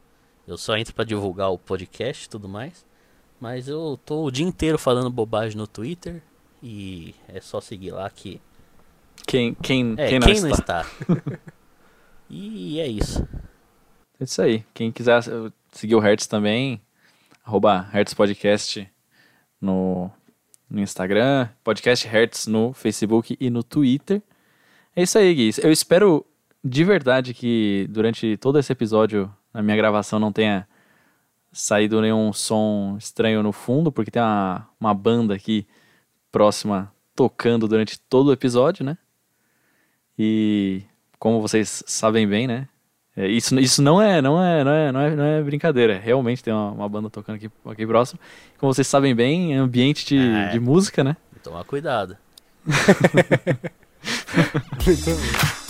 Eu 0.46 0.58
só 0.58 0.76
entro 0.76 0.94
para 0.94 1.04
divulgar 1.04 1.50
o 1.50 1.58
podcast 1.58 2.26
e 2.26 2.28
tudo 2.28 2.48
mais. 2.48 2.84
Mas 3.40 3.68
eu 3.68 3.98
tô 4.04 4.24
o 4.24 4.30
dia 4.30 4.44
inteiro 4.46 4.78
falando 4.78 5.10
bobagem 5.10 5.56
no 5.56 5.66
Twitter. 5.66 6.22
E 6.62 7.14
é 7.28 7.40
só 7.40 7.60
seguir 7.60 7.90
lá 7.90 8.08
que. 8.10 8.40
Quem, 9.26 9.54
quem, 9.54 9.94
É, 9.96 10.08
quem 10.08 10.20
quem, 10.20 10.34
não 10.40 10.48
não 10.48 10.50
está? 10.50 10.80
está? 10.82 11.40
e 12.28 12.80
é 12.80 12.86
isso. 12.86 13.26
É 14.20 14.24
isso 14.24 14.42
aí. 14.42 14.64
Quem 14.72 14.90
quiser 14.90 15.22
seguir 15.72 15.94
o 15.94 16.00
Hertz 16.00 16.26
também, 16.26 16.80
arroba 17.44 17.80
Hertz 17.92 18.14
Podcast 18.14 18.88
no, 19.60 20.10
no 20.68 20.80
Instagram, 20.80 21.48
Podcast 21.62 22.06
Hertz 22.06 22.46
no 22.46 22.72
Facebook 22.72 23.36
e 23.38 23.50
no 23.50 23.62
Twitter. 23.62 24.22
É 24.96 25.02
isso 25.02 25.18
aí, 25.18 25.34
Gui. 25.34 25.50
Eu 25.62 25.72
espero 25.72 26.24
de 26.62 26.84
verdade 26.84 27.34
que 27.34 27.86
durante 27.90 28.36
todo 28.36 28.58
esse 28.58 28.72
episódio, 28.72 29.30
na 29.52 29.62
minha 29.62 29.76
gravação, 29.76 30.18
não 30.18 30.32
tenha 30.32 30.66
saído 31.52 32.00
nenhum 32.00 32.32
som 32.32 32.96
estranho 32.98 33.42
no 33.42 33.52
fundo, 33.52 33.92
porque 33.92 34.10
tem 34.10 34.22
uma, 34.22 34.68
uma 34.80 34.94
banda 34.94 35.34
aqui 35.34 35.66
próxima 36.32 36.92
tocando 37.14 37.68
durante 37.68 37.98
todo 38.00 38.28
o 38.28 38.32
episódio, 38.32 38.84
né? 38.84 38.96
E 40.18 40.82
como 41.18 41.40
vocês 41.40 41.82
sabem 41.86 42.26
bem, 42.26 42.46
né? 42.46 42.68
É, 43.16 43.28
isso, 43.28 43.58
isso 43.60 43.80
não, 43.80 44.02
é, 44.02 44.20
não, 44.20 44.42
é, 44.42 44.64
não, 44.64 44.72
é, 44.72 44.92
não, 44.92 45.00
é, 45.00 45.16
não 45.16 45.24
é 45.24 45.42
brincadeira. 45.42 45.98
Realmente 45.98 46.42
tem 46.42 46.52
uma, 46.52 46.70
uma 46.72 46.88
banda 46.88 47.08
tocando 47.08 47.36
aqui, 47.36 47.48
aqui 47.66 47.86
próximo. 47.86 48.18
Como 48.58 48.74
vocês 48.74 48.86
sabem 48.88 49.14
bem, 49.14 49.54
é 49.54 49.58
ambiente 49.58 50.04
de, 50.06 50.18
É. 50.18 50.48
de 50.48 50.58
música, 50.58 51.04
né? 51.04 51.16
Tomar 51.42 51.64
cuidado. 51.64 52.16
그래서 54.84 55.12
그러니까 55.14 55.63